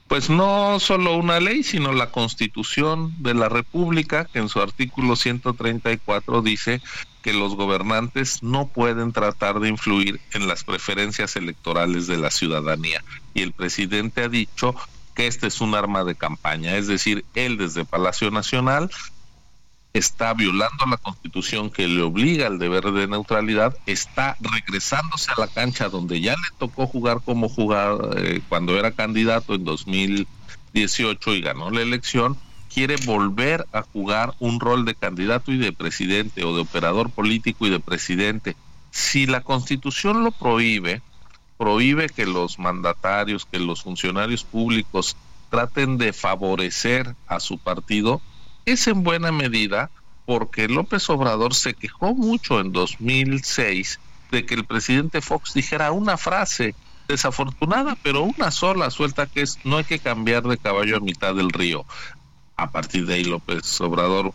Pues 0.07 0.30
no 0.30 0.80
solo 0.80 1.18
una 1.18 1.41
ley, 1.41 1.64
sino 1.64 1.91
la 1.91 2.11
Constitución 2.11 3.14
de 3.19 3.34
la 3.34 3.49
República, 3.49 4.24
que 4.24 4.40
en 4.40 4.48
su 4.48 4.61
artículo 4.61 5.18
134 5.18 6.41
dice 6.41 6.82
que 7.27 7.33
los 7.33 7.57
gobernantes 7.57 8.41
no 8.41 8.69
pueden 8.69 9.11
tratar 9.11 9.59
de 9.59 9.67
influir 9.67 10.21
en 10.31 10.47
las 10.47 10.63
preferencias 10.63 11.35
electorales 11.35 12.07
de 12.07 12.15
la 12.15 12.31
ciudadanía. 12.31 13.03
Y 13.33 13.41
el 13.41 13.51
presidente 13.51 14.23
ha 14.23 14.29
dicho 14.29 14.73
que 15.13 15.27
este 15.27 15.47
es 15.47 15.59
un 15.59 15.75
arma 15.75 16.05
de 16.05 16.15
campaña, 16.15 16.77
es 16.77 16.87
decir, 16.87 17.25
él 17.35 17.57
desde 17.57 17.83
Palacio 17.83 18.31
Nacional 18.31 18.89
está 19.91 20.33
violando 20.35 20.85
la 20.89 20.95
constitución 20.95 21.69
que 21.69 21.89
le 21.89 22.01
obliga 22.01 22.47
al 22.47 22.59
deber 22.59 22.93
de 22.93 23.09
neutralidad, 23.09 23.75
está 23.87 24.37
regresándose 24.39 25.29
a 25.29 25.41
la 25.41 25.47
cancha 25.47 25.89
donde 25.89 26.21
ya 26.21 26.31
le 26.31 26.57
tocó 26.57 26.87
jugar 26.87 27.19
como 27.25 27.49
jugaba 27.49 28.09
eh, 28.15 28.39
cuando 28.47 28.79
era 28.79 28.91
candidato 28.91 29.53
en 29.53 29.65
2018 29.65 31.33
y 31.33 31.41
ganó 31.41 31.71
la 31.71 31.81
elección, 31.81 32.37
quiere 32.77 32.97
volver 33.07 33.65
a 33.73 33.81
jugar 33.81 34.35
un 34.37 34.59
rol 34.59 34.85
de 34.85 34.93
candidato 34.93 35.51
y 35.51 35.57
de 35.57 35.73
presidente 35.73 36.43
o 36.43 36.55
de 36.55 36.61
operador 36.61 37.09
político 37.09 37.65
y 37.65 37.71
de 37.71 37.79
presidente. 37.79 38.55
Si 38.91 39.25
la 39.25 39.41
constitución 39.41 40.23
lo 40.23 40.29
prohíbe, 40.29 41.01
prohíbe 41.57 42.07
que 42.07 42.27
los 42.27 42.59
mandatarios, 42.59 43.47
que 43.47 43.57
los 43.57 43.81
funcionarios 43.81 44.43
públicos 44.43 45.17
traten 45.49 45.97
de 45.97 46.13
favorecer 46.13 47.15
a 47.25 47.39
su 47.39 47.57
partido, 47.57 48.21
es 48.67 48.85
en 48.85 49.01
buena 49.01 49.31
medida 49.31 49.89
porque 50.27 50.67
López 50.67 51.09
Obrador 51.09 51.55
se 51.55 51.73
quejó 51.73 52.13
mucho 52.13 52.59
en 52.59 52.73
2006 52.73 53.99
de 54.29 54.45
que 54.45 54.53
el 54.53 54.65
presidente 54.65 55.21
Fox 55.21 55.55
dijera 55.55 55.91
una 55.91 56.15
frase 56.15 56.75
desafortunada, 57.07 57.97
pero 58.03 58.23
una 58.23 58.51
sola 58.51 58.91
suelta 58.91 59.25
que 59.25 59.41
es 59.41 59.57
no 59.63 59.77
hay 59.77 59.83
que 59.83 59.99
cambiar 59.99 60.43
de 60.43 60.57
caballo 60.57 60.97
a 60.97 60.99
mitad 60.99 61.33
del 61.33 61.49
río. 61.49 61.85
A 62.57 62.71
partir 62.71 63.05
de 63.05 63.15
ahí 63.15 63.23
López 63.23 63.79
Obrador 63.81 64.34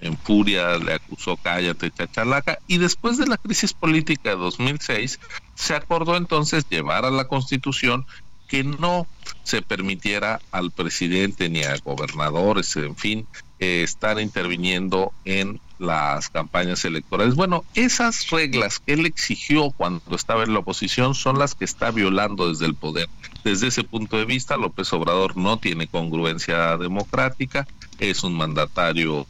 en 0.00 0.16
furia 0.16 0.78
le 0.78 0.94
acusó 0.94 1.36
cállate 1.36 1.90
chachalaca. 1.90 2.58
Y 2.66 2.78
después 2.78 3.18
de 3.18 3.26
la 3.26 3.36
crisis 3.36 3.72
política 3.72 4.30
de 4.30 4.36
2006 4.36 5.20
se 5.54 5.74
acordó 5.74 6.16
entonces 6.16 6.66
llevar 6.68 7.04
a 7.04 7.10
la 7.10 7.28
constitución 7.28 8.06
que 8.48 8.64
no 8.64 9.06
se 9.44 9.62
permitiera 9.62 10.40
al 10.50 10.72
presidente 10.72 11.48
ni 11.48 11.62
a 11.62 11.76
gobernadores, 11.76 12.74
en 12.76 12.96
fin, 12.96 13.26
eh, 13.60 13.82
estar 13.84 14.18
interviniendo 14.20 15.12
en 15.24 15.60
las 15.80 16.28
campañas 16.28 16.84
electorales. 16.84 17.34
Bueno, 17.34 17.64
esas 17.74 18.30
reglas 18.30 18.78
que 18.78 18.92
él 18.92 19.06
exigió 19.06 19.70
cuando 19.70 20.14
estaba 20.14 20.44
en 20.44 20.52
la 20.52 20.60
oposición 20.60 21.14
son 21.14 21.38
las 21.38 21.54
que 21.54 21.64
está 21.64 21.90
violando 21.90 22.48
desde 22.48 22.66
el 22.66 22.74
poder. 22.74 23.08
Desde 23.42 23.68
ese 23.68 23.82
punto 23.82 24.18
de 24.18 24.26
vista, 24.26 24.56
López 24.56 24.92
Obrador 24.92 25.36
no 25.36 25.58
tiene 25.58 25.88
congruencia 25.88 26.76
democrática, 26.76 27.66
es 27.98 28.22
un 28.22 28.36
mandatario 28.36 29.26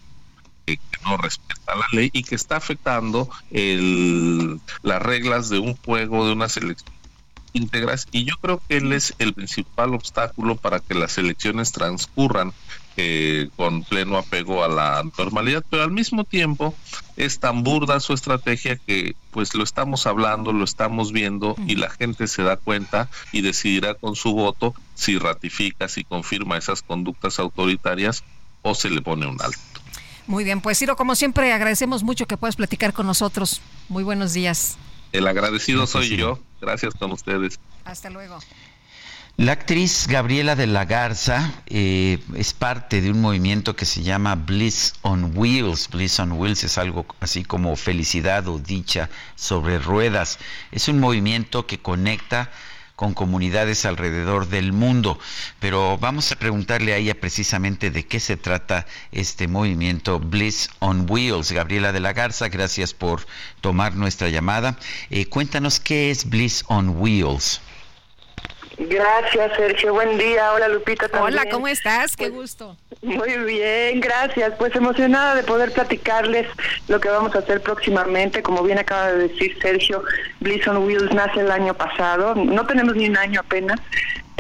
que, 0.67 0.79
no 1.05 1.17
respeta 1.17 1.75
la 1.75 1.87
ley 1.93 2.11
y 2.13 2.23
que 2.25 2.35
está 2.35 2.57
afectando 2.57 3.31
el, 3.51 4.61
las 4.83 5.01
reglas 5.01 5.49
de 5.49 5.59
un 5.59 5.75
juego, 5.77 6.27
de 6.27 6.33
una 6.33 6.49
selección 6.49 6.93
íntegras 7.53 8.07
y 8.13 8.25
yo 8.25 8.35
creo 8.41 8.63
que 8.69 8.77
él 8.77 8.93
es 8.93 9.15
el 9.19 9.35
principal 9.35 9.95
obstáculo 9.95 10.57
para 10.57 10.81
que 10.81 10.95
las 10.95 11.19
elecciones 11.19 11.73
transcurran 11.73 12.53
eh, 12.97 13.49
con 13.57 13.85
pleno 13.85 14.19
apego 14.19 14.65
a 14.65 14.69
la 14.69 15.03
normalidad, 15.17 15.65
pero 15.71 15.83
al 15.83 15.91
mismo 15.91 16.25
tiempo 16.25 16.75
es 17.17 17.39
tan 17.39 17.63
burda 17.63 18.01
su 18.01 18.13
estrategia 18.13 18.77
que 18.77 19.15
pues 19.31 19.55
lo 19.55 19.63
estamos 19.63 20.07
hablando, 20.07 20.53
lo 20.53 20.65
estamos 20.65 21.13
viendo 21.13 21.55
y 21.67 21.77
la 21.77 21.91
gente 21.91 22.27
se 22.27 22.43
da 22.43 22.57
cuenta 22.57 23.09
y 23.33 23.43
decidirá 23.43 23.95
con 23.95 24.17
su 24.17 24.33
voto 24.33 24.75
si 24.95 25.19
ratifica, 25.19 25.89
si 25.89 26.05
confirma 26.05 26.59
esas 26.59 26.83
conductas 26.83 27.39
autoritarias 27.39 28.25
o 28.63 28.75
se 28.75 28.91
le 28.91 29.03
pone 29.03 29.27
un 29.27 29.41
alto. 29.41 29.59
Muy 30.27 30.45
bien, 30.45 30.61
pues 30.61 30.79
Ciro, 30.79 30.97
como 30.97 31.15
siempre 31.15 31.53
agradecemos 31.53 32.03
mucho 32.03 32.27
que 32.27 32.37
puedas 32.37 32.57
platicar 32.57 32.93
con 32.93 33.07
nosotros. 33.07 33.61
Muy 33.89 34.05
buenos 34.05 34.33
días. 34.33 34.79
El 35.13 35.27
agradecido 35.27 35.87
soy 35.87 36.17
yo. 36.17 36.39
Gracias 36.61 36.95
con 36.95 37.11
ustedes. 37.13 37.59
Hasta 37.85 38.11
luego. 38.11 38.39
La 39.41 39.53
actriz 39.53 40.07
Gabriela 40.07 40.55
de 40.55 40.67
la 40.67 40.85
Garza 40.85 41.51
eh, 41.65 42.19
es 42.37 42.53
parte 42.53 43.01
de 43.01 43.11
un 43.11 43.23
movimiento 43.23 43.75
que 43.75 43.87
se 43.87 44.03
llama 44.03 44.35
Bliss 44.35 44.93
on 45.01 45.33
Wheels. 45.35 45.89
Bliss 45.89 46.21
on 46.21 46.33
Wheels 46.33 46.63
es 46.65 46.77
algo 46.77 47.07
así 47.21 47.43
como 47.43 47.75
felicidad 47.77 48.47
o 48.49 48.59
dicha 48.59 49.09
sobre 49.37 49.79
ruedas. 49.79 50.39
Es 50.73 50.89
un 50.89 51.01
movimiento 51.01 51.67
que 51.67 51.79
conecta 51.79 52.51
con 52.97 53.15
comunidades 53.15 53.87
alrededor 53.87 54.47
del 54.47 54.75
mundo. 54.75 55.19
Pero 55.59 55.97
vamos 55.97 56.31
a 56.33 56.37
preguntarle 56.37 56.93
a 56.93 56.99
ella 56.99 57.19
precisamente 57.19 57.91
de 57.91 58.05
qué 58.05 58.21
se 58.21 58.37
trata 58.37 58.85
este 59.11 59.49
movimiento 59.49 60.21
Bliss 60.21 60.69
on 60.81 61.07
Wheels. 61.09 61.51
Gabriela 61.53 61.93
de 61.93 62.01
la 62.01 62.13
Garza, 62.13 62.51
gracias 62.51 62.93
por 62.93 63.27
tomar 63.63 63.95
nuestra 63.95 64.29
llamada. 64.29 64.77
Eh, 65.09 65.25
cuéntanos 65.25 65.81
qué 65.81 66.11
es 66.11 66.29
Bliss 66.29 66.63
on 66.69 66.91
Wheels. 66.91 67.63
Gracias, 68.89 69.57
Sergio. 69.57 69.93
Buen 69.93 70.17
día. 70.17 70.55
Hola, 70.55 70.69
Lupita. 70.69 71.07
También. 71.07 71.39
Hola, 71.39 71.51
¿cómo 71.51 71.69
estás? 71.69 72.17
Qué 72.17 72.31
gusto. 72.31 72.77
Muy 73.03 73.37
bien, 73.45 74.01
gracias. 74.01 74.55
Pues 74.59 74.75
emocionada 74.75 75.35
de 75.35 75.43
poder 75.43 75.71
platicarles 75.73 76.47
lo 76.89 76.99
que 76.99 77.11
vamos 77.11 77.35
a 77.35 77.41
hacer 77.41 77.61
próximamente. 77.61 78.43
Como 78.43 78.63
bien 78.63 78.79
acaba 78.79 79.13
de 79.13 79.29
decir 79.29 79.55
Sergio, 79.61 80.03
Bliss 80.41 80.67
on 80.67 80.79
Wheels 80.87 81.13
nace 81.13 81.41
el 81.41 81.51
año 81.51 81.75
pasado. 81.75 82.35
No 82.35 82.67
tenemos 82.67 82.97
ni 82.97 83.07
un 83.09 83.19
año 83.19 83.41
apenas. 83.41 83.79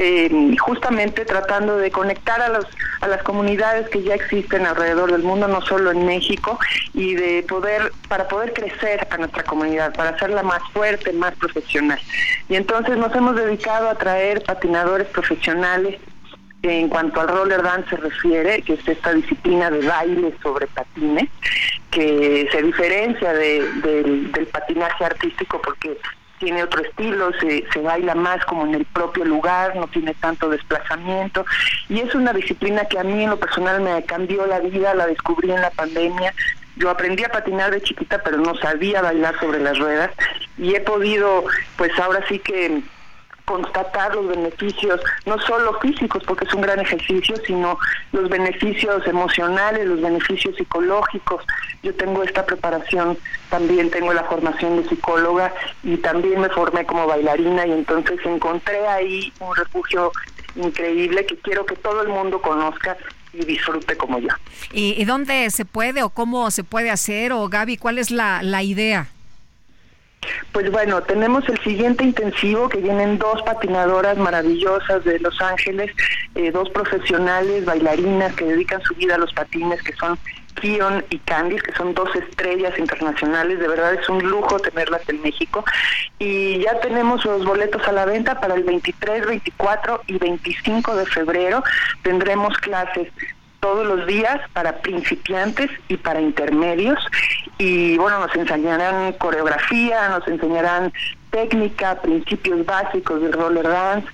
Eh, 0.02 0.56
justamente 0.59 1.27
tratando 1.27 1.77
de 1.77 1.90
conectar 1.90 2.40
a, 2.40 2.48
los, 2.48 2.64
a 3.02 3.06
las 3.06 3.22
comunidades 3.22 3.86
que 3.90 4.02
ya 4.02 4.14
existen 4.14 4.64
alrededor 4.64 5.12
del 5.12 5.22
mundo, 5.22 5.47
no 5.47 5.60
solo 5.60 5.90
en 5.90 6.06
México, 6.06 6.59
y 6.94 7.16
de 7.16 7.43
poder, 7.43 7.93
para 8.09 8.27
poder 8.27 8.55
crecer 8.55 9.06
a 9.10 9.16
nuestra 9.18 9.43
comunidad, 9.43 9.93
para 9.93 10.10
hacerla 10.10 10.43
más 10.43 10.62
fuerte, 10.72 11.12
más 11.12 11.35
profesional. 11.35 12.01
Y 12.48 12.55
entonces 12.55 12.97
nos 12.97 13.14
hemos 13.14 13.36
dedicado 13.36 13.90
a 13.90 13.94
traer 13.94 14.43
patinadores 14.43 15.06
profesionales 15.09 16.01
en 16.62 16.89
cuanto 16.89 17.20
al 17.20 17.28
roller 17.28 17.62
dance 17.62 17.90
se 17.90 17.97
refiere, 17.97 18.62
que 18.62 18.74
es 18.74 18.89
esta 18.89 19.12
disciplina 19.12 19.70
de 19.70 19.86
baile 19.86 20.35
sobre 20.43 20.66
patines, 20.68 21.28
que 21.90 22.48
se 22.51 22.62
diferencia 22.62 23.35
del, 23.35 23.82
del 23.82 24.47
patinaje 24.47 25.05
artístico 25.05 25.60
porque 25.60 25.98
tiene 26.40 26.64
otro 26.64 26.82
estilo, 26.82 27.30
se, 27.38 27.64
se 27.72 27.80
baila 27.80 28.16
más 28.16 28.44
como 28.46 28.66
en 28.66 28.74
el 28.74 28.84
propio 28.86 29.24
lugar, 29.24 29.76
no 29.76 29.86
tiene 29.86 30.14
tanto 30.14 30.48
desplazamiento 30.48 31.46
y 31.88 32.00
es 32.00 32.14
una 32.14 32.32
disciplina 32.32 32.86
que 32.86 32.98
a 32.98 33.04
mí 33.04 33.22
en 33.22 33.30
lo 33.30 33.38
personal 33.38 33.80
me 33.80 34.02
cambió 34.04 34.46
la 34.46 34.58
vida, 34.58 34.94
la 34.94 35.06
descubrí 35.06 35.52
en 35.52 35.60
la 35.60 35.70
pandemia. 35.70 36.34
Yo 36.76 36.88
aprendí 36.90 37.22
a 37.24 37.28
patinar 37.28 37.70
de 37.70 37.82
chiquita, 37.82 38.22
pero 38.24 38.38
no 38.38 38.56
sabía 38.56 39.02
bailar 39.02 39.38
sobre 39.38 39.60
las 39.60 39.78
ruedas 39.78 40.10
y 40.56 40.74
he 40.74 40.80
podido, 40.80 41.44
pues 41.76 41.96
ahora 41.98 42.24
sí 42.28 42.38
que 42.38 42.82
constatar 43.51 44.14
los 44.14 44.28
beneficios, 44.28 45.01
no 45.27 45.36
solo 45.40 45.77
físicos, 45.81 46.22
porque 46.24 46.44
es 46.44 46.55
un 46.55 46.60
gran 46.60 46.78
ejercicio, 46.78 47.35
sino 47.44 47.78
los 48.12 48.28
beneficios 48.28 49.05
emocionales, 49.09 49.89
los 49.89 50.01
beneficios 50.01 50.55
psicológicos. 50.55 51.44
Yo 51.82 51.93
tengo 51.97 52.22
esta 52.22 52.47
preparación, 52.47 53.18
también 53.48 53.90
tengo 53.90 54.12
la 54.12 54.22
formación 54.22 54.81
de 54.81 54.89
psicóloga 54.89 55.52
y 55.82 55.97
también 55.97 56.40
me 56.40 56.48
formé 56.51 56.86
como 56.86 57.09
bailarina 57.09 57.66
y 57.66 57.72
entonces 57.72 58.20
encontré 58.24 58.86
ahí 58.86 59.32
un 59.40 59.56
refugio 59.56 60.12
increíble 60.55 61.27
que 61.27 61.36
quiero 61.39 61.66
que 61.66 61.74
todo 61.74 62.02
el 62.02 62.09
mundo 62.09 62.40
conozca 62.40 62.97
y 63.32 63.44
disfrute 63.44 63.97
como 63.97 64.20
yo. 64.20 64.28
¿Y, 64.72 65.05
dónde 65.05 65.51
se 65.51 65.64
puede 65.64 66.05
o 66.05 66.10
cómo 66.10 66.52
se 66.52 66.62
puede 66.62 66.90
hacer? 66.90 67.32
O 67.32 67.48
Gaby, 67.48 67.78
¿cuál 67.78 67.98
es 67.98 68.12
la, 68.12 68.43
la 68.44 68.62
idea? 68.62 69.09
Pues 70.52 70.70
bueno, 70.70 71.02
tenemos 71.02 71.48
el 71.48 71.59
siguiente 71.60 72.05
intensivo 72.05 72.68
que 72.68 72.78
vienen 72.78 73.18
dos 73.18 73.42
patinadoras 73.42 74.18
maravillosas 74.18 75.05
de 75.05 75.18
Los 75.20 75.40
Ángeles, 75.40 75.92
eh, 76.34 76.51
dos 76.51 76.68
profesionales 76.70 77.64
bailarinas 77.64 78.34
que 78.34 78.44
dedican 78.44 78.82
su 78.82 78.94
vida 78.94 79.14
a 79.14 79.18
los 79.18 79.32
patines, 79.32 79.82
que 79.82 79.94
son 79.94 80.18
Kion 80.60 81.05
y 81.10 81.18
Candice, 81.18 81.62
que 81.62 81.72
son 81.72 81.94
dos 81.94 82.14
estrellas 82.14 82.78
internacionales. 82.78 83.59
De 83.59 83.68
verdad 83.68 83.94
es 83.94 84.09
un 84.09 84.22
lujo 84.22 84.59
tenerlas 84.59 85.09
en 85.09 85.22
México. 85.22 85.64
Y 86.18 86.59
ya 86.60 86.78
tenemos 86.80 87.24
los 87.24 87.44
boletos 87.44 87.86
a 87.86 87.92
la 87.92 88.05
venta 88.05 88.40
para 88.40 88.55
el 88.55 88.64
23, 88.64 89.26
24 89.26 90.02
y 90.06 90.18
25 90.18 90.97
de 90.97 91.06
febrero. 91.06 91.62
Tendremos 92.02 92.56
clases 92.59 93.09
todos 93.60 93.86
los 93.86 94.06
días 94.06 94.40
para 94.52 94.78
principiantes 94.78 95.70
y 95.88 95.96
para 95.96 96.20
intermedios. 96.20 96.98
Y 97.58 97.96
bueno, 97.98 98.20
nos 98.20 98.34
enseñarán 98.34 99.12
coreografía, 99.14 100.08
nos 100.08 100.26
enseñarán 100.26 100.92
técnica, 101.30 102.00
principios 102.00 102.64
básicos 102.66 103.22
del 103.22 103.32
roller 103.32 103.68
dance. 103.68 104.08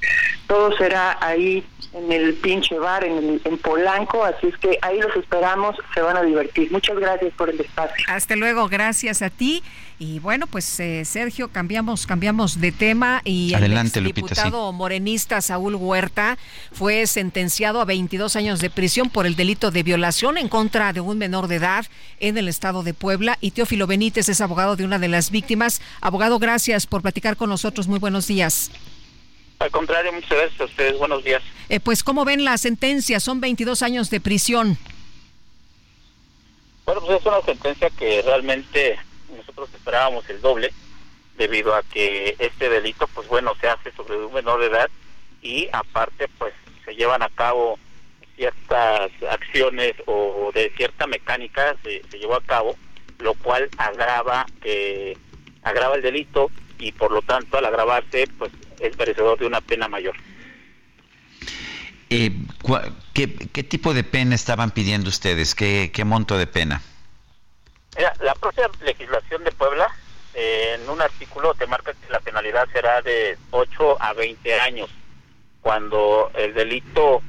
Todo 0.46 0.76
será 0.76 1.18
ahí 1.22 1.64
en 1.94 2.12
el 2.12 2.34
pinche 2.34 2.78
bar, 2.78 3.06
en, 3.06 3.40
en 3.42 3.58
Polanco. 3.60 4.26
Así 4.26 4.48
es 4.48 4.58
que 4.58 4.78
ahí 4.82 5.00
los 5.00 5.16
esperamos, 5.16 5.78
se 5.94 6.02
van 6.02 6.18
a 6.18 6.24
divertir. 6.24 6.70
Muchas 6.70 7.00
gracias 7.00 7.34
por 7.36 7.50
el 7.50 7.62
espacio. 7.62 8.06
Hasta 8.10 8.36
luego, 8.36 8.68
gracias 8.68 9.22
a 9.22 9.30
ti. 9.30 9.64
Y 10.00 10.20
bueno, 10.20 10.48
pues 10.48 10.80
eh, 10.80 11.06
Sergio, 11.06 11.50
cambiamos, 11.50 12.08
cambiamos 12.08 12.60
de 12.60 12.72
tema 12.72 13.22
y 13.24 13.54
Adelante, 13.54 14.00
el 14.00 14.06
diputado 14.06 14.72
morenista 14.74 15.40
Saúl 15.42 15.76
Huerta 15.76 16.38
fue 16.72 17.06
sentenciado 17.08 17.80
a 17.80 17.86
22 17.86 18.36
años 18.36 18.60
de 18.60 18.70
prisión 18.70 19.10
por 19.10 19.26
el 19.26 19.36
delito 19.36 19.72
de 19.72 19.84
violación 19.84 20.38
en 20.38 20.50
contra 20.50 20.94
de 20.94 21.02
un 21.02 21.18
menor 21.18 21.48
de 21.48 21.56
edad 21.56 21.86
en 22.20 22.38
el 22.38 22.48
estado 22.48 22.84
de 22.84 22.94
Puebla. 22.94 23.38
Y 23.40 23.52
Teófilo 23.52 23.88
Benítez 23.88 24.30
es 24.30 24.42
abogado 24.42 24.76
de 24.76 24.84
una 24.84 25.00
de 25.00 25.08
las 25.08 25.32
víctimas. 25.32 25.82
Abogado, 26.02 26.40
gracias 26.40 26.88
por 26.88 27.02
platicar 27.02 27.38
con 27.38 27.50
nosotros. 27.50 27.88
Muy 27.88 28.00
buenos 28.00 28.28
días. 28.28 28.72
Al 29.60 29.72
contrario, 29.72 30.12
muchas 30.12 30.32
gracias 30.32 30.60
a 30.60 30.66
ustedes. 30.66 30.98
Buenos 30.98 31.24
días. 31.24 31.42
Eh, 31.70 31.80
pues, 31.80 32.04
¿cómo 32.04 32.26
ven 32.26 32.44
la 32.44 32.58
sentencia? 32.58 33.20
Son 33.20 33.40
22 33.40 33.82
años 33.82 34.10
de 34.10 34.20
prisión. 34.20 34.78
Bueno, 36.86 37.02
pues 37.02 37.22
es 37.22 37.26
una 37.26 37.42
sentencia 37.42 37.90
que 37.92 38.22
realmente 38.24 38.98
nosotros 39.34 39.70
esperábamos 39.74 40.30
el 40.30 40.42
doble, 40.42 40.72
debido 41.38 41.76
a 41.76 41.84
que 41.84 42.36
este 42.40 42.70
delito, 42.70 43.08
pues 43.08 43.28
bueno, 43.28 43.54
se 43.60 43.68
hace 43.68 43.92
sobre 43.92 44.18
un 44.18 44.34
menor 44.34 44.60
de 44.60 44.68
edad 44.68 44.90
y 45.42 45.68
aparte, 45.72 46.28
pues 46.38 46.54
se 46.86 46.96
llevan 46.96 47.22
a 47.22 47.30
cabo 47.30 47.78
ciertas 48.36 49.12
acciones 49.30 49.94
o 50.06 50.52
de 50.54 50.72
cierta 50.76 51.08
mecánica 51.08 51.76
se, 51.84 52.02
llevó 52.18 52.36
a 52.36 52.42
cabo, 52.42 52.76
lo 53.20 53.34
cual 53.36 53.70
agrava 53.78 54.46
eh, 54.64 55.16
agrava 55.62 55.96
el 55.96 56.02
delito 56.02 56.50
y 56.80 56.92
por 56.92 57.12
lo 57.12 57.22
tanto 57.22 57.58
al 57.58 57.66
agravarse, 57.66 58.28
pues 58.38 58.52
es 58.80 58.98
merecedor 58.98 59.40
de 59.40 59.46
una 59.46 59.62
pena 59.62 59.88
mayor. 59.88 60.16
Eh, 62.10 62.32
¿qué, 63.14 63.34
¿Qué 63.34 63.64
tipo 63.64 63.94
de 63.94 64.04
pena 64.04 64.36
estaban 64.36 64.72
pidiendo 64.72 65.10
ustedes? 65.10 65.56
¿Qué, 65.56 65.92
qué 65.94 66.04
monto 66.04 66.38
de 66.38 66.48
pena? 66.48 66.82
La 68.22 68.36
propia 68.36 68.70
legislación 68.82 69.44
de 69.44 69.52
Puebla, 69.52 69.90
eh, 70.34 70.80
en 70.80 70.90
un 70.90 71.02
artículo 71.02 71.54
te 71.54 71.68
marca 71.68 71.94
que 71.94 72.12
la 72.12 72.20
penalidad 72.20 72.68
será 72.74 73.02
de 73.02 73.38
8 73.52 74.02
a 74.02 74.14
20 74.14 74.60
años 74.62 74.90
cuando 75.62 76.32
el 76.34 76.56
delito 76.56 77.22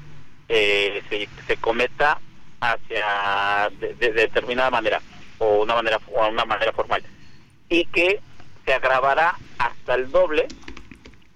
eh, 0.48 1.02
se, 1.46 1.56
cometa 1.58 2.18
hacia 2.60 3.70
de, 3.78 3.94
determinada 3.94 4.70
manera 4.70 5.02
o 5.38 5.62
una 5.62 5.74
manera 5.74 6.00
o 6.12 6.28
una 6.28 6.44
manera 6.46 6.72
formal 6.72 7.02
y 7.68 7.84
que 7.86 8.20
se 8.64 8.72
agravará 8.72 9.36
hasta 9.58 9.94
el 9.94 10.10
doble 10.10 10.48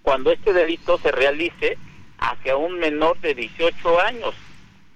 cuando 0.03 0.33
este 0.33 0.55
delito 0.55 0.99
se 0.99 1.13
realice 1.13 1.77
hacia 2.19 2.57
un 2.57 2.79
menor 2.79 3.19
de 3.21 3.35
18 3.35 4.01
años. 4.01 4.35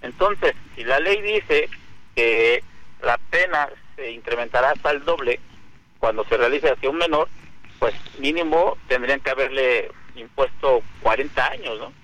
Entonces, 0.01 0.55
si 0.75 0.83
la 0.83 0.99
ley 0.99 1.21
dice 1.21 1.69
que 2.15 2.63
la 3.01 3.17
pena 3.29 3.69
se 3.95 4.11
incrementará 4.11 4.71
hasta 4.71 4.91
el 4.91 5.03
doble 5.05 5.39
cuando 5.99 6.23
se 6.25 6.37
realice 6.37 6.69
hacia 6.69 6.89
un 6.89 6.97
menor, 6.97 7.29
pues 7.79 7.93
mínimo 8.19 8.77
tendrían 8.87 9.19
que 9.19 9.29
haberle 9.31 9.91
impuesto 10.15 10.81
40 11.01 11.47
años, 11.51 11.79
¿no? 11.79 12.02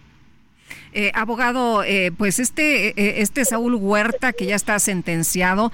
Eh, 0.91 1.11
abogado, 1.13 1.83
eh, 1.83 2.11
pues 2.17 2.39
este, 2.39 2.89
eh, 2.89 3.21
este 3.21 3.45
Saúl 3.45 3.75
Huerta, 3.75 4.33
que 4.33 4.47
ya 4.47 4.55
está 4.55 4.79
sentenciado 4.79 5.71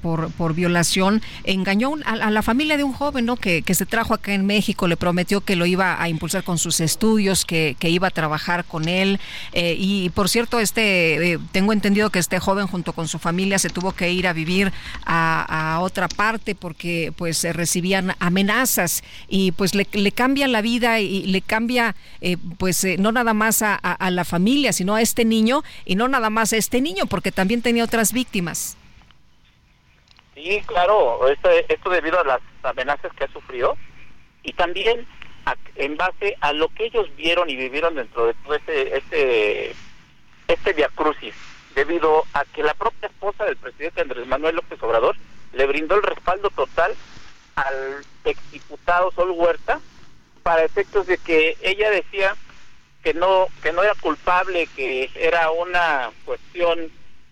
por, 0.00 0.30
por 0.32 0.54
violación, 0.54 1.22
engañó 1.44 1.92
a, 2.04 2.30
la 2.30 2.42
familia 2.42 2.76
de 2.76 2.84
un 2.84 2.92
joven 2.92 3.26
¿no? 3.26 3.36
que, 3.36 3.62
que, 3.62 3.74
se 3.74 3.84
trajo 3.84 4.14
acá 4.14 4.32
en 4.32 4.46
México, 4.46 4.86
le 4.86 4.96
prometió 4.96 5.42
que 5.42 5.56
lo 5.56 5.66
iba 5.66 6.00
a 6.00 6.08
impulsar 6.08 6.44
con 6.44 6.58
sus 6.58 6.80
estudios, 6.80 7.44
que, 7.44 7.76
que 7.78 7.90
iba 7.90 8.08
a 8.08 8.10
trabajar 8.10 8.64
con 8.64 8.88
él. 8.88 9.20
y 9.52 10.10
por 10.10 10.28
cierto, 10.28 10.60
este 10.60 11.38
tengo 11.52 11.72
entendido 11.72 12.10
que 12.10 12.18
este 12.18 12.38
joven 12.38 12.66
junto 12.66 12.92
con 12.92 13.08
su 13.08 13.18
familia 13.18 13.58
se 13.58 13.68
tuvo 13.68 13.92
que 13.92 14.12
ir 14.12 14.26
a 14.26 14.32
vivir 14.32 14.72
a, 15.04 15.74
a 15.74 15.80
otra 15.80 16.08
parte 16.08 16.54
porque 16.54 17.12
pues 17.16 17.44
recibían 17.44 18.14
amenazas 18.18 19.02
y 19.28 19.52
pues 19.52 19.74
le, 19.74 19.86
le 19.92 20.12
cambia 20.12 20.48
la 20.48 20.62
vida 20.62 21.00
y 21.00 21.26
le 21.26 21.42
cambia 21.42 21.94
pues 22.58 22.86
no 22.98 23.12
nada 23.12 23.34
más 23.34 23.62
a, 23.62 23.74
a 23.74 24.10
la 24.10 24.24
familia, 24.24 24.37
familia, 24.38 24.72
sino 24.72 24.94
a 24.94 25.02
este 25.02 25.24
niño 25.24 25.64
y 25.84 25.96
no 25.96 26.06
nada 26.06 26.30
más 26.30 26.52
a 26.52 26.56
este 26.56 26.80
niño, 26.80 27.06
porque 27.06 27.32
también 27.32 27.60
tenía 27.60 27.82
otras 27.82 28.12
víctimas. 28.12 28.76
Sí, 30.36 30.62
claro, 30.64 31.26
esto, 31.28 31.90
debido 31.90 32.20
a 32.20 32.24
las 32.24 32.40
amenazas 32.62 33.12
que 33.14 33.24
ha 33.24 33.32
sufrido 33.32 33.76
y 34.44 34.52
también 34.52 35.04
en 35.74 35.96
base 35.96 36.36
a 36.40 36.52
lo 36.52 36.68
que 36.68 36.84
ellos 36.86 37.08
vieron 37.16 37.50
y 37.50 37.56
vivieron 37.56 37.96
dentro 37.96 38.26
de 38.26 38.34
todo 38.34 38.54
este 38.54 38.98
este 38.98 39.74
este 40.46 40.72
viacrucis, 40.74 41.34
debido 41.74 42.24
a 42.32 42.44
que 42.44 42.62
la 42.62 42.74
propia 42.74 43.08
esposa 43.08 43.44
del 43.44 43.56
presidente 43.56 44.02
Andrés 44.02 44.26
Manuel 44.28 44.54
López 44.54 44.80
Obrador 44.82 45.16
le 45.52 45.66
brindó 45.66 45.96
el 45.96 46.02
respaldo 46.04 46.50
total 46.50 46.94
al 47.56 48.04
exdiputado 48.24 49.10
Sol 49.10 49.32
Huerta 49.32 49.80
para 50.44 50.64
efectos 50.64 51.08
de 51.08 51.18
que 51.18 51.56
ella 51.60 51.90
decía 51.90 52.36
que 53.02 53.14
no 53.14 53.46
que 53.62 53.72
no 53.72 53.82
era 53.82 53.94
culpable, 53.94 54.68
que 54.74 55.10
era 55.14 55.50
una 55.50 56.10
cuestión 56.24 56.90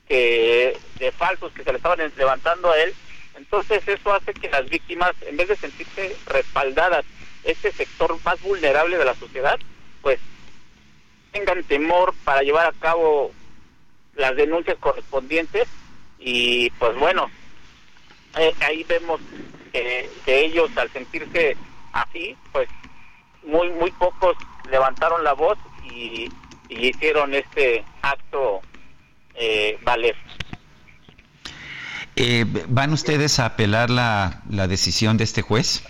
que 0.08 0.76
de 0.98 1.12
falsos 1.12 1.52
que 1.52 1.64
se 1.64 1.70
le 1.70 1.78
estaban 1.78 2.12
levantando 2.16 2.70
a 2.70 2.78
él. 2.78 2.94
Entonces 3.36 3.86
eso 3.86 4.14
hace 4.14 4.32
que 4.32 4.48
las 4.48 4.68
víctimas, 4.68 5.12
en 5.22 5.36
vez 5.36 5.48
de 5.48 5.56
sentirse 5.56 6.16
respaldadas, 6.26 7.04
ese 7.44 7.70
sector 7.72 8.16
más 8.24 8.40
vulnerable 8.42 8.96
de 8.96 9.04
la 9.04 9.14
sociedad, 9.14 9.58
pues 10.02 10.18
tengan 11.32 11.62
temor 11.64 12.14
para 12.24 12.42
llevar 12.42 12.66
a 12.66 12.72
cabo 12.72 13.32
las 14.14 14.34
denuncias 14.36 14.78
correspondientes 14.78 15.68
y 16.18 16.70
pues 16.70 16.96
bueno, 16.96 17.30
eh, 18.38 18.54
ahí 18.60 18.84
vemos 18.84 19.20
que, 19.72 20.08
que 20.24 20.44
ellos 20.46 20.70
al 20.76 20.90
sentirse 20.90 21.56
así, 21.92 22.36
pues 22.52 22.68
muy 23.42 23.68
muy 23.70 23.90
pocos 23.92 24.36
levantaron 24.70 25.24
la 25.24 25.32
voz 25.32 25.58
y, 25.84 26.30
hicieron 26.68 27.32
este 27.32 27.84
acto 28.02 28.60
eh, 29.34 29.78
valer. 29.82 30.16
Eh, 32.16 32.44
¿Van 32.68 32.92
ustedes 32.92 33.38
a 33.38 33.46
apelar 33.46 33.88
la, 33.88 34.42
la 34.50 34.66
decisión 34.66 35.16
de 35.16 35.24
este 35.24 35.42
juez? 35.42 35.84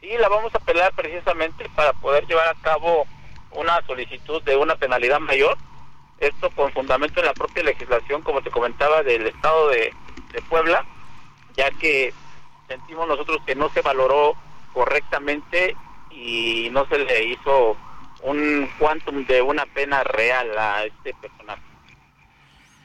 Sí, 0.00 0.10
la 0.18 0.28
vamos 0.28 0.54
a 0.54 0.58
apelar 0.58 0.92
precisamente 0.94 1.68
para 1.74 1.92
poder 1.94 2.26
llevar 2.26 2.48
a 2.48 2.54
cabo 2.62 3.06
una 3.50 3.84
solicitud 3.86 4.40
de 4.42 4.56
una 4.56 4.76
penalidad 4.76 5.18
mayor. 5.18 5.56
Esto 6.18 6.50
con 6.50 6.72
fundamento 6.72 7.20
en 7.20 7.26
la 7.26 7.34
propia 7.34 7.64
legislación, 7.64 8.22
como 8.22 8.42
te 8.42 8.50
comentaba, 8.50 9.02
del 9.02 9.26
Estado 9.26 9.70
de, 9.70 9.92
de 10.32 10.42
Puebla, 10.42 10.84
ya 11.56 11.70
que 11.72 12.14
sentimos 12.68 13.08
nosotros 13.08 13.38
que 13.44 13.54
no 13.54 13.68
se 13.70 13.82
valoró 13.82 14.36
correctamente 14.72 15.74
y 16.16 16.68
no 16.70 16.86
se 16.88 16.98
le 16.98 17.24
hizo 17.24 17.76
un 18.22 18.68
quantum 18.78 19.24
de 19.26 19.42
una 19.42 19.66
pena 19.66 20.02
real 20.02 20.48
a 20.58 20.84
este 20.84 21.14
personaje. 21.14 21.62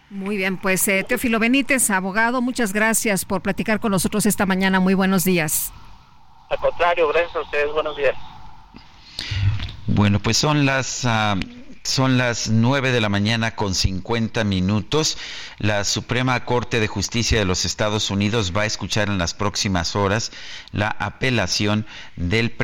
Muy 0.10 0.36
bien, 0.36 0.58
pues 0.58 0.86
eh, 0.90 1.06
Teófilo 1.08 1.40
Benítez, 1.40 1.90
abogado, 1.90 2.42
muchas 2.42 2.74
gracias 2.74 3.24
por 3.24 3.42
platicar 3.42 3.80
con 3.80 3.92
nosotros 3.92 4.26
esta 4.26 4.46
mañana. 4.46 4.82
Muy 4.82 4.94
buenos 4.94 5.24
días. 5.24 5.72
Al 6.50 6.58
contrario, 6.58 7.08
gracias 7.08 7.34
a 7.38 7.42
ustedes. 7.42 7.72
Buenos 7.72 7.96
días. 7.96 8.16
Bueno, 9.88 10.20
pues 10.20 10.36
son 10.36 10.66
las... 10.66 11.06
Ah, 11.06 11.38
son 11.84 12.18
las 12.18 12.50
9 12.50 12.92
de 12.92 13.02
la 13.02 13.10
mañana 13.10 13.56
con 13.56 13.74
50 13.74 14.44
minutos. 14.44 15.18
La 15.58 15.84
Suprema 15.84 16.46
Corte 16.46 16.80
de 16.80 16.88
Justicia 16.88 17.40
de 17.40 17.46
los 17.46 17.66
Estados 17.66 18.10
Unidos 18.12 18.54
va 18.56 18.62
a 18.62 18.66
escuchar 18.68 19.10
en 19.10 19.18
las 19.18 19.34
próximas 19.34 19.96
horas 19.96 20.32
la 20.72 20.90
apelación 21.00 21.86
del, 22.16 22.56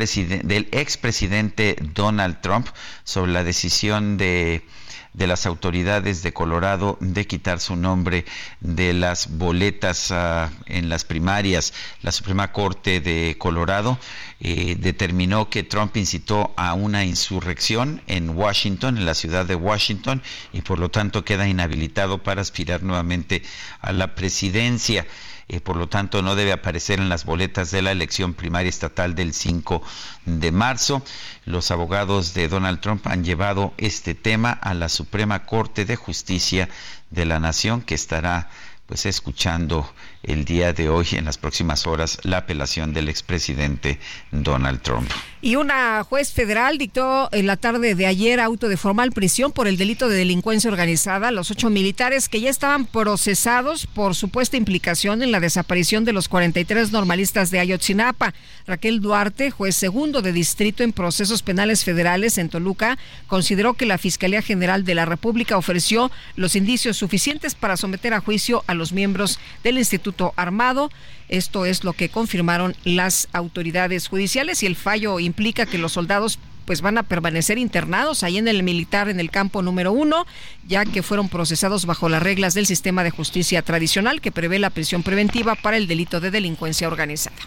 del 0.43 0.67
expresidente 0.71 1.77
Donald 1.81 2.41
Trump 2.41 2.67
sobre 3.03 3.31
la 3.31 3.43
decisión 3.43 4.17
de 4.17 4.63
de 5.13 5.27
las 5.27 5.45
autoridades 5.45 6.23
de 6.23 6.33
Colorado 6.33 6.97
de 7.01 7.27
quitar 7.27 7.59
su 7.59 7.75
nombre 7.75 8.25
de 8.59 8.93
las 8.93 9.37
boletas 9.37 10.11
ah, 10.11 10.51
en 10.65 10.89
las 10.89 11.05
primarias. 11.05 11.73
La 12.01 12.11
Suprema 12.11 12.51
Corte 12.51 12.99
de 12.99 13.35
Colorado 13.37 13.97
eh, 14.39 14.75
determinó 14.79 15.49
que 15.49 15.63
Trump 15.63 15.97
incitó 15.97 16.53
a 16.57 16.73
una 16.73 17.05
insurrección 17.05 18.01
en 18.07 18.29
Washington, 18.29 18.97
en 18.97 19.05
la 19.05 19.15
ciudad 19.15 19.45
de 19.45 19.55
Washington, 19.55 20.21
y 20.53 20.61
por 20.61 20.79
lo 20.79 20.89
tanto 20.89 21.25
queda 21.25 21.47
inhabilitado 21.47 22.21
para 22.21 22.41
aspirar 22.41 22.83
nuevamente 22.83 23.41
a 23.81 23.91
la 23.91 24.15
presidencia. 24.15 25.05
Eh, 25.49 25.61
por 25.61 25.77
lo 25.77 25.87
tanto 25.87 26.21
no 26.21 26.35
debe 26.35 26.51
aparecer 26.51 26.99
en 26.99 27.07
las 27.07 27.23
boletas 27.23 27.71
de 27.71 27.81
la 27.81 27.91
elección 27.91 28.33
primaria 28.33 28.69
estatal 28.69 29.15
del 29.15 29.33
5 29.33 29.81
de 30.25 30.51
marzo. 30.51 31.01
Los 31.45 31.71
abogados 31.71 32.33
de 32.33 32.49
Donald 32.49 32.81
Trump 32.81 33.07
han 33.07 33.23
llevado 33.23 33.73
este 33.77 34.13
tema 34.13 34.51
a 34.51 34.73
la 34.73 34.89
Suprema 34.89 35.45
Corte 35.45 35.85
de 35.85 35.95
Justicia 35.95 36.67
de 37.11 37.25
la 37.25 37.39
Nación, 37.39 37.81
que 37.81 37.95
estará 37.95 38.49
pues 38.87 39.05
escuchando 39.05 39.89
el 40.27 40.43
día 40.43 40.73
de 40.73 40.89
hoy, 40.89 41.07
en 41.13 41.25
las 41.25 41.37
próximas 41.37 41.87
horas, 41.87 42.19
la 42.23 42.37
apelación 42.37 42.93
del 42.93 43.09
expresidente 43.09 43.97
Donald 44.31 44.81
Trump. 44.81 45.09
Y 45.41 45.55
una 45.55 46.03
juez 46.03 46.33
federal 46.33 46.77
dictó 46.77 47.29
en 47.31 47.47
la 47.47 47.55
tarde 47.55 47.95
de 47.95 48.05
ayer 48.05 48.39
auto 48.39 48.67
de 48.67 48.75
formal 48.75 49.11
prisión 49.11 49.51
por 49.53 49.67
el 49.67 49.77
delito 49.77 50.09
de 50.09 50.17
delincuencia 50.17 50.69
organizada 50.69 51.29
a 51.29 51.31
los 51.31 51.49
ocho 51.51 51.69
militares 51.69 52.27
que 52.27 52.41
ya 52.41 52.49
estaban 52.49 52.85
procesados 52.85 53.87
por 53.87 54.15
supuesta 54.15 54.57
implicación 54.57 55.21
en 55.21 55.31
la 55.31 55.39
desaparición 55.39 56.03
de 56.03 56.13
los 56.13 56.27
43 56.27 56.91
normalistas 56.91 57.49
de 57.49 57.59
Ayotzinapa. 57.59 58.33
Raquel 58.65 58.99
Duarte, 58.99 59.51
juez 59.51 59.75
segundo 59.75 60.21
de 60.21 60.33
distrito 60.33 60.83
en 60.83 60.91
procesos 60.91 61.41
penales 61.41 61.85
federales 61.85 62.37
en 62.37 62.49
Toluca, 62.49 62.97
consideró 63.27 63.75
que 63.75 63.85
la 63.85 63.97
Fiscalía 63.97 64.41
General 64.41 64.83
de 64.83 64.95
la 64.95 65.05
República 65.05 65.57
ofreció 65.57 66.11
los 66.35 66.55
indicios 66.57 66.97
suficientes 66.97 67.55
para 67.55 67.77
someter 67.77 68.13
a 68.13 68.19
juicio 68.19 68.63
a 68.67 68.73
los 68.73 68.91
miembros 68.91 69.39
del 69.63 69.77
Instituto 69.77 70.16
Armado. 70.35 70.91
Esto 71.29 71.65
es 71.65 71.83
lo 71.83 71.93
que 71.93 72.09
confirmaron 72.09 72.75
las 72.83 73.27
autoridades 73.33 74.07
judiciales 74.07 74.63
y 74.63 74.65
el 74.65 74.75
fallo 74.75 75.19
implica 75.19 75.65
que 75.65 75.77
los 75.77 75.93
soldados 75.93 76.39
pues 76.65 76.81
van 76.81 76.97
a 76.97 77.03
permanecer 77.03 77.57
internados 77.57 78.23
ahí 78.23 78.37
en 78.37 78.49
el 78.49 78.61
militar 78.61 79.07
en 79.07 79.21
el 79.21 79.31
campo 79.31 79.61
número 79.61 79.93
uno, 79.93 80.27
ya 80.67 80.83
que 80.83 81.01
fueron 81.01 81.29
procesados 81.29 81.85
bajo 81.85 82.09
las 82.09 82.21
reglas 82.21 82.53
del 82.53 82.65
sistema 82.65 83.05
de 83.05 83.09
justicia 83.09 83.61
tradicional 83.61 84.19
que 84.19 84.33
prevé 84.33 84.59
la 84.59 84.69
prisión 84.69 85.01
preventiva 85.01 85.55
para 85.55 85.77
el 85.77 85.87
delito 85.87 86.19
de 86.19 86.29
delincuencia 86.29 86.89
organizada. 86.89 87.37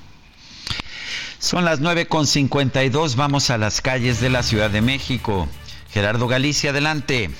Son 1.39 1.67
las 1.67 1.83
9.52, 1.83 3.15
vamos 3.17 3.51
a 3.51 3.59
las 3.59 3.83
calles 3.83 4.21
de 4.21 4.31
la 4.31 4.43
Ciudad 4.43 4.71
de 4.71 4.81
México. 4.81 5.49
Gerardo 5.93 6.27
Galicia, 6.27 6.71
adelante. 6.71 7.31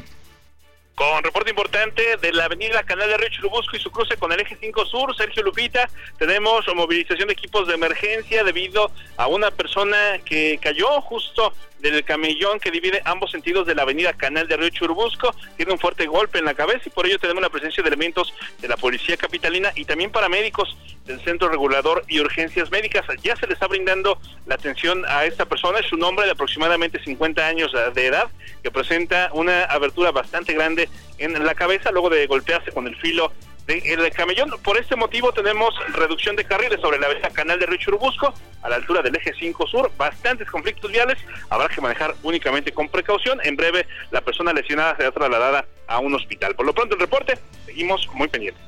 Con 1.01 1.25
reporte 1.25 1.49
importante 1.49 2.19
de 2.19 2.31
la 2.31 2.45
avenida 2.45 2.83
Canal 2.83 3.09
de 3.09 3.17
Río 3.17 3.31
Churubusco 3.31 3.75
y 3.75 3.81
su 3.81 3.91
cruce 3.91 4.19
con 4.19 4.33
el 4.33 4.41
eje 4.41 4.59
5 4.61 4.85
Sur, 4.85 5.17
Sergio 5.17 5.43
Lupita, 5.43 5.89
tenemos 6.19 6.67
movilización 6.75 7.29
de 7.29 7.33
equipos 7.33 7.67
de 7.67 7.73
emergencia 7.73 8.45
debido 8.45 8.93
a 9.17 9.27
una 9.27 9.51
persona 9.51 10.19
que 10.23 10.59
cayó 10.61 11.01
justo 11.01 11.55
del 11.81 12.05
camellón 12.05 12.61
que 12.61 12.71
divide 12.71 13.03
ambos 13.05 13.31
sentidos 13.31 13.67
de 13.67 13.75
la 13.75 13.83
avenida 13.83 14.13
Canal 14.13 14.49
de 14.49 14.57
Río 14.57 14.71
Churubusco. 14.71 15.35
Tiene 15.57 15.73
un 15.73 15.79
fuerte 15.79 16.07
golpe 16.07 16.39
en 16.39 16.45
la 16.45 16.55
cabeza 16.55 16.83
y 16.87 16.91
por 16.91 17.07
ello 17.07 17.19
tenemos 17.19 17.43
la 17.43 17.51
presencia 17.51 17.83
de 17.83 17.89
elementos 17.89 18.33
de 18.61 18.69
la 18.69 18.77
Policía 18.77 19.17
Capitalina 19.17 19.73
y 19.75 19.85
también 19.85 20.11
paramédicos 20.11 20.77
del 21.07 21.21
Centro 21.21 21.49
Regulador 21.49 22.05
y 22.09 22.21
Urgencias 22.21 22.71
Médicas. 22.71 23.05
Ya 23.23 23.37
se 23.37 23.47
le 23.47 23.55
está 23.55 23.67
brindando 23.67 24.19
la 24.47 24.55
atención 24.55 25.05
a 25.09 25.25
esta 25.25 25.47
persona. 25.47 25.79
Es 25.79 25.93
un 25.93 26.03
hombre 26.03 26.27
de 26.27 26.33
aproximadamente 26.33 27.03
50 27.03 27.47
años 27.47 27.73
de 27.95 28.07
edad 28.07 28.29
que 28.63 28.71
presenta 28.71 29.31
una 29.33 29.65
abertura 29.65 30.13
bastante 30.13 30.53
grande 30.53 30.89
en 31.19 31.45
la 31.45 31.55
cabeza 31.55 31.91
luego 31.91 32.11
de 32.11 32.27
golpearse 32.27 32.73
con 32.73 32.87
el 32.87 32.97
filo 32.97 33.33
el 33.79 34.11
camellón. 34.13 34.51
Por 34.63 34.77
este 34.79 34.97
motivo 34.97 35.33
tenemos 35.33 35.75
reducción 35.93 36.37
de 36.37 36.45
carriles 36.45 36.81
sobre 36.81 36.99
la 36.99 37.07
avenida 37.07 37.31
Canal 37.31 37.59
de 37.59 37.67
Río 37.67 37.79
Churubusco 37.79 38.35
a 38.63 38.69
la 38.69 38.77
altura 38.77 39.03
del 39.03 39.17
eje 39.17 39.33
5 39.39 39.67
Sur, 39.67 39.93
bastantes 39.97 40.51
conflictos 40.51 40.91
viales, 40.91 41.19
habrá 41.49 41.69
que 41.69 41.81
manejar 41.81 42.15
únicamente 42.23 42.73
con 42.73 42.89
precaución. 42.89 43.41
En 43.45 43.57
breve 43.57 43.87
la 44.11 44.21
persona 44.21 44.53
lesionada 44.53 44.97
será 44.97 45.13
trasladada 45.13 45.65
a 45.87 45.99
un 45.99 46.15
hospital. 46.15 46.55
Por 46.55 46.67
lo 46.67 46.75
pronto 46.75 46.95
el 46.95 47.01
reporte, 47.01 47.39
seguimos 47.67 48.09
muy 48.15 48.29
pendientes. 48.29 48.63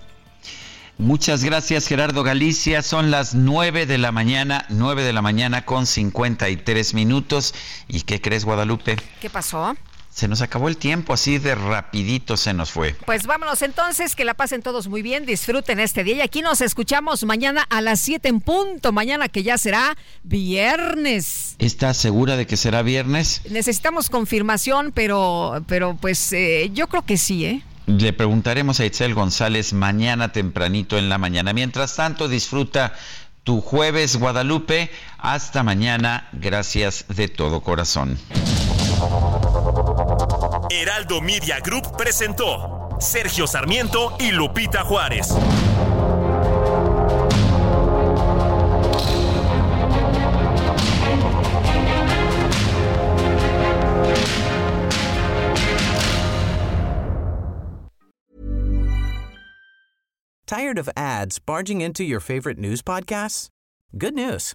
Muchas 0.98 1.42
gracias 1.42 1.88
Gerardo 1.88 2.22
Galicia. 2.22 2.82
Son 2.82 3.10
las 3.10 3.34
9 3.34 3.86
de 3.86 3.98
la 3.98 4.12
mañana, 4.12 4.66
9 4.68 5.02
de 5.02 5.12
la 5.12 5.22
mañana 5.22 5.64
con 5.64 5.86
53 5.86 6.94
minutos. 6.94 7.54
¿Y 7.88 8.02
qué 8.02 8.20
crees 8.20 8.44
Guadalupe? 8.44 8.96
¿Qué 9.20 9.28
pasó? 9.28 9.74
Se 10.12 10.28
nos 10.28 10.42
acabó 10.42 10.68
el 10.68 10.76
tiempo, 10.76 11.14
así 11.14 11.38
de 11.38 11.54
rapidito 11.54 12.36
se 12.36 12.52
nos 12.52 12.70
fue. 12.70 12.94
Pues 13.06 13.26
vámonos 13.26 13.62
entonces, 13.62 14.14
que 14.14 14.26
la 14.26 14.34
pasen 14.34 14.60
todos 14.60 14.86
muy 14.86 15.00
bien, 15.00 15.24
disfruten 15.24 15.80
este 15.80 16.04
día 16.04 16.16
y 16.16 16.20
aquí 16.20 16.42
nos 16.42 16.60
escuchamos 16.60 17.24
mañana 17.24 17.66
a 17.70 17.80
las 17.80 18.00
7 18.00 18.28
en 18.28 18.40
punto, 18.40 18.92
mañana 18.92 19.28
que 19.28 19.42
ya 19.42 19.56
será 19.56 19.96
viernes. 20.22 21.56
¿Estás 21.58 21.96
segura 21.96 22.36
de 22.36 22.46
que 22.46 22.58
será 22.58 22.82
viernes? 22.82 23.40
Necesitamos 23.48 24.10
confirmación, 24.10 24.92
pero, 24.92 25.64
pero 25.66 25.96
pues 25.98 26.30
eh, 26.34 26.70
yo 26.74 26.88
creo 26.88 27.06
que 27.06 27.16
sí, 27.16 27.46
¿eh? 27.46 27.62
Le 27.86 28.12
preguntaremos 28.12 28.80
a 28.80 28.84
Itzel 28.84 29.14
González 29.14 29.72
mañana 29.72 30.30
tempranito 30.30 30.98
en 30.98 31.08
la 31.08 31.16
mañana. 31.16 31.54
Mientras 31.54 31.96
tanto, 31.96 32.28
disfruta 32.28 32.92
tu 33.44 33.60
jueves 33.60 34.16
Guadalupe. 34.16 34.90
Hasta 35.18 35.62
mañana. 35.62 36.28
Gracias 36.32 37.06
de 37.08 37.28
todo 37.28 37.60
corazón. 37.62 38.18
Heraldo 40.74 41.20
Media 41.20 41.60
Group 41.60 41.98
presentó 41.98 42.96
Sergio 42.98 43.46
Sarmiento 43.46 44.16
y 44.18 44.30
Lupita 44.32 44.82
Juárez. 44.82 45.28
Tired 60.46 60.78
of 60.78 60.88
ads 60.96 61.38
barging 61.38 61.82
into 61.82 62.02
your 62.02 62.20
favorite 62.20 62.58
news 62.58 62.80
podcasts? 62.80 63.48
Good 63.98 64.14
news. 64.14 64.54